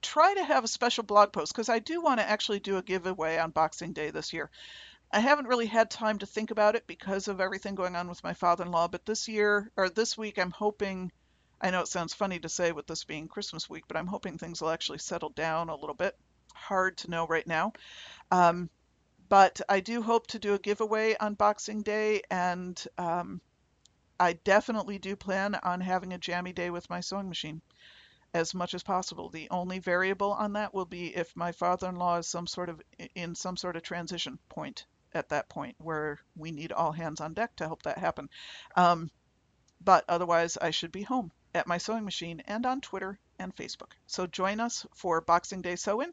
try 0.03 0.35
to 0.35 0.45
have 0.45 0.63
a 0.63 0.69
special 0.69 1.03
blog 1.03 1.33
post 1.33 1.53
because 1.53 1.69
I 1.69 1.81
do 1.81 2.01
want 2.01 2.21
to 2.21 2.29
actually 2.29 2.61
do 2.61 2.77
a 2.77 2.83
giveaway 2.83 3.39
on 3.39 3.51
Boxing 3.51 3.93
Day 3.93 4.11
this 4.11 4.33
year. 4.33 4.51
I 5.15 5.21
haven't 5.21 5.47
really 5.47 5.67
had 5.67 5.93
time 5.93 6.19
to 6.19 6.27
think 6.27 6.51
about 6.51 6.75
it 6.75 6.89
because 6.89 7.29
of 7.29 7.41
everything 7.41 7.77
going 7.77 7.95
on 7.95 8.09
with 8.09 8.25
my 8.25 8.35
father-in-law, 8.35 8.89
but 8.89 9.07
this 9.07 9.29
year 9.29 9.71
or 9.77 9.89
this 9.89 10.19
week 10.19 10.41
I'm 10.41 10.51
hoping 10.51 11.13
I 11.61 11.71
know 11.71 11.83
it 11.83 11.89
sounds 11.89 12.13
funny 12.13 12.41
to 12.41 12.49
say 12.49 12.73
with 12.73 12.89
this 12.89 13.05
being 13.05 13.29
Christmas 13.29 13.71
week, 13.71 13.85
but 13.87 13.97
I'm 13.97 14.09
hoping 14.09 14.39
things 14.39 14.61
will 14.61 14.71
actually 14.71 14.99
settle 14.99 15.29
down 15.29 15.69
a 15.69 15.77
little 15.77 15.95
bit. 15.95 16.19
Hard 16.53 16.97
to 16.99 17.11
know 17.11 17.29
right 17.29 17.47
now. 17.47 17.75
Um, 18.33 18.69
but 19.29 19.61
I 19.69 19.79
do 19.79 20.03
hope 20.03 20.27
to 20.27 20.41
do 20.41 20.55
a 20.55 20.59
giveaway 20.59 21.15
on 21.21 21.35
Boxing 21.35 21.83
Day, 21.83 22.23
and 22.29 22.85
um, 22.99 23.41
I 24.19 24.33
definitely 24.33 24.99
do 24.99 25.15
plan 25.15 25.55
on 25.63 25.81
having 25.81 26.13
a 26.13 26.19
jammy 26.19 26.53
day 26.53 26.71
with 26.71 26.91
my 26.91 26.99
sewing 26.99 27.29
machine 27.29 27.63
as 28.35 28.53
much 28.53 28.75
as 28.75 28.83
possible. 28.83 29.31
The 29.31 29.49
only 29.51 29.79
variable 29.79 30.33
on 30.33 30.55
that 30.55 30.75
will 30.75 30.87
be 30.87 31.15
if 31.15 31.37
my 31.37 31.53
father-in-law 31.53 32.19
is 32.19 32.27
some 32.27 32.49
sort 32.49 32.69
of 32.69 32.83
in 33.15 33.37
some 33.37 33.57
sort 33.57 33.77
of 33.77 33.85
transition 33.85 34.41
point 34.49 34.87
at 35.15 35.29
that 35.31 35.49
point 35.49 35.77
where 35.79 36.19
we 36.37 36.51
need 36.51 36.73
all 36.73 36.93
hands 36.93 37.21
on 37.21 37.35
deck 37.35 37.57
to 37.57 37.67
help 37.67 37.83
that 37.83 37.99
happen. 37.99 38.29
Um, 38.77 39.11
but 39.81 40.05
otherwise, 40.09 40.57
I 40.57 40.71
should 40.71 40.93
be 40.93 41.03
home 41.03 41.31
at 41.55 41.67
my 41.67 41.79
sewing 41.79 42.05
machine 42.05 42.43
and 42.47 42.67
on 42.67 42.81
Twitter 42.81 43.19
and 43.39 43.55
Facebook. 43.55 43.93
So 44.07 44.27
join 44.27 44.61
us 44.61 44.87
for 44.95 45.21
Boxing 45.21 45.63
Day 45.63 45.77
Sew-In 45.77 46.13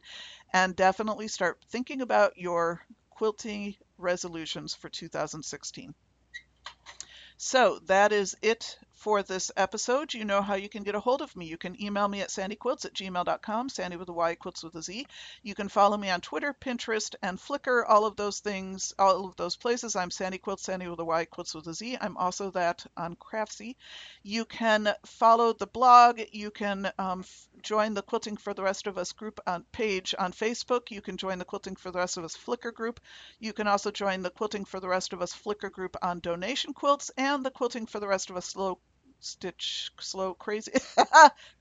and 0.53 0.75
definitely 0.75 1.27
start 1.27 1.59
thinking 1.69 2.01
about 2.01 2.37
your 2.37 2.81
quilting 3.09 3.75
resolutions 3.97 4.73
for 4.75 4.89
2016. 4.89 5.93
So 7.37 7.79
that 7.85 8.11
is 8.11 8.35
it 8.41 8.77
for 9.01 9.23
this 9.23 9.51
episode. 9.57 10.13
You 10.13 10.25
know 10.25 10.43
how 10.43 10.53
you 10.53 10.69
can 10.69 10.83
get 10.83 10.93
a 10.93 10.99
hold 10.99 11.23
of 11.23 11.35
me. 11.35 11.47
You 11.47 11.57
can 11.57 11.81
email 11.81 12.07
me 12.07 12.21
at 12.21 12.29
sandyquiltz 12.29 12.85
at 12.85 12.93
gmail.com, 12.93 13.69
sandy 13.69 13.97
with 13.97 14.09
a 14.09 14.13
Y, 14.13 14.35
quilts 14.35 14.61
with 14.61 14.75
a 14.75 14.83
Z. 14.83 15.07
You 15.41 15.55
can 15.55 15.69
follow 15.69 15.97
me 15.97 16.11
on 16.11 16.21
Twitter, 16.21 16.53
Pinterest, 16.53 17.15
and 17.23 17.39
Flickr, 17.39 17.83
all 17.87 18.05
of 18.05 18.15
those 18.15 18.41
things, 18.41 18.93
all 18.99 19.25
of 19.25 19.35
those 19.37 19.55
places. 19.55 19.95
I'm 19.95 20.11
Sandy 20.11 20.37
Quilts, 20.37 20.61
Sandy 20.61 20.87
with 20.87 20.99
a 20.99 21.03
Y, 21.03 21.25
quilts 21.25 21.55
with 21.55 21.65
a 21.65 21.73
Z. 21.73 21.97
I'm 21.99 22.15
also 22.15 22.51
that 22.51 22.85
on 22.95 23.15
Craftsy. 23.15 23.75
You 24.21 24.45
can 24.45 24.93
follow 25.03 25.53
the 25.53 25.65
blog. 25.65 26.21
You 26.31 26.51
can 26.51 26.91
um, 26.99 27.25
join 27.63 27.95
the 27.95 28.03
Quilting 28.03 28.37
for 28.37 28.53
the 28.53 28.61
Rest 28.61 28.85
of 28.85 28.99
Us 28.99 29.13
group 29.13 29.39
on 29.47 29.63
page 29.71 30.13
on 30.19 30.31
Facebook. 30.31 30.91
You 30.91 31.01
can 31.01 31.17
join 31.17 31.39
the 31.39 31.45
Quilting 31.45 31.75
for 31.75 31.89
the 31.89 31.97
Rest 31.97 32.17
of 32.17 32.23
Us 32.23 32.37
Flickr 32.37 32.71
group. 32.71 32.99
You 33.39 33.51
can 33.51 33.67
also 33.67 33.89
join 33.89 34.21
the 34.21 34.29
Quilting 34.29 34.65
for 34.65 34.79
the 34.79 34.89
Rest 34.89 35.11
of 35.11 35.23
Us 35.23 35.33
Flickr 35.33 35.71
group 35.71 35.97
on 36.03 36.19
donation 36.19 36.73
quilts 36.73 37.09
and 37.17 37.43
the 37.43 37.49
Quilting 37.49 37.87
for 37.87 37.99
the 37.99 38.07
Rest 38.07 38.29
of 38.29 38.37
Us 38.37 38.45
slow 38.45 38.77
stitch 39.21 39.91
slow 39.99 40.33
crazy 40.33 40.71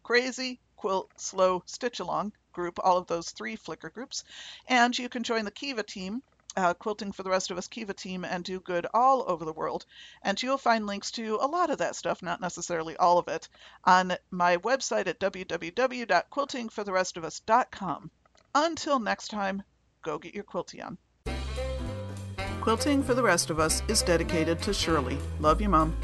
crazy 0.03 0.61
quilt 0.77 1.11
slow 1.17 1.63
stitch 1.67 2.01
along 2.01 2.33
group 2.53 2.79
all 2.83 2.97
of 2.97 3.07
those 3.07 3.31
three 3.31 3.57
flickr 3.57 3.93
groups. 3.93 4.25
And 4.67 4.99
you 4.99 5.09
can 5.09 5.23
join 5.23 5.45
the 5.45 5.51
kiva 5.51 5.83
team 5.83 6.23
uh, 6.57 6.75
quilting 6.75 7.13
for 7.13 7.23
the 7.23 7.31
rest 7.31 7.51
of 7.51 7.59
us 7.59 7.69
kiva 7.69 7.95
team 7.95 8.25
and 8.25 8.43
do 8.43 8.61
good 8.61 8.87
all 8.93 9.25
over 9.29 9.45
the 9.45 9.53
world. 9.53 9.87
And 10.23 10.43
you'll 10.43 10.59
find 10.59 10.87
links 10.87 11.13
to 11.13 11.39
a 11.41 11.47
lot 11.47 11.71
of 11.71 11.79
that 11.79 11.97
stuff 11.97 12.23
not 12.23 12.41
necessarily 12.41 12.97
all 12.97 13.19
of 13.19 13.29
it 13.29 13.49
on 13.85 14.17
my 14.31 14.57
website 14.59 15.07
at 15.07 15.21
www.quiltingfortherestofus.com 15.21 18.11
until 18.55 18.99
next 18.99 19.29
time 19.29 19.63
go 20.03 20.19
get 20.19 20.35
your 20.35 20.45
quilty 20.45 20.85
on 20.85 20.99
quilting 22.61 23.03
for 23.03 23.15
the 23.15 23.23
rest 23.23 23.51
of 23.51 23.59
us 23.59 23.83
is 23.89 24.03
dedicated 24.03 24.61
to 24.61 24.75
shirley. 24.75 25.19
Love 25.41 25.61
you 25.61 25.69
mom 25.69 25.97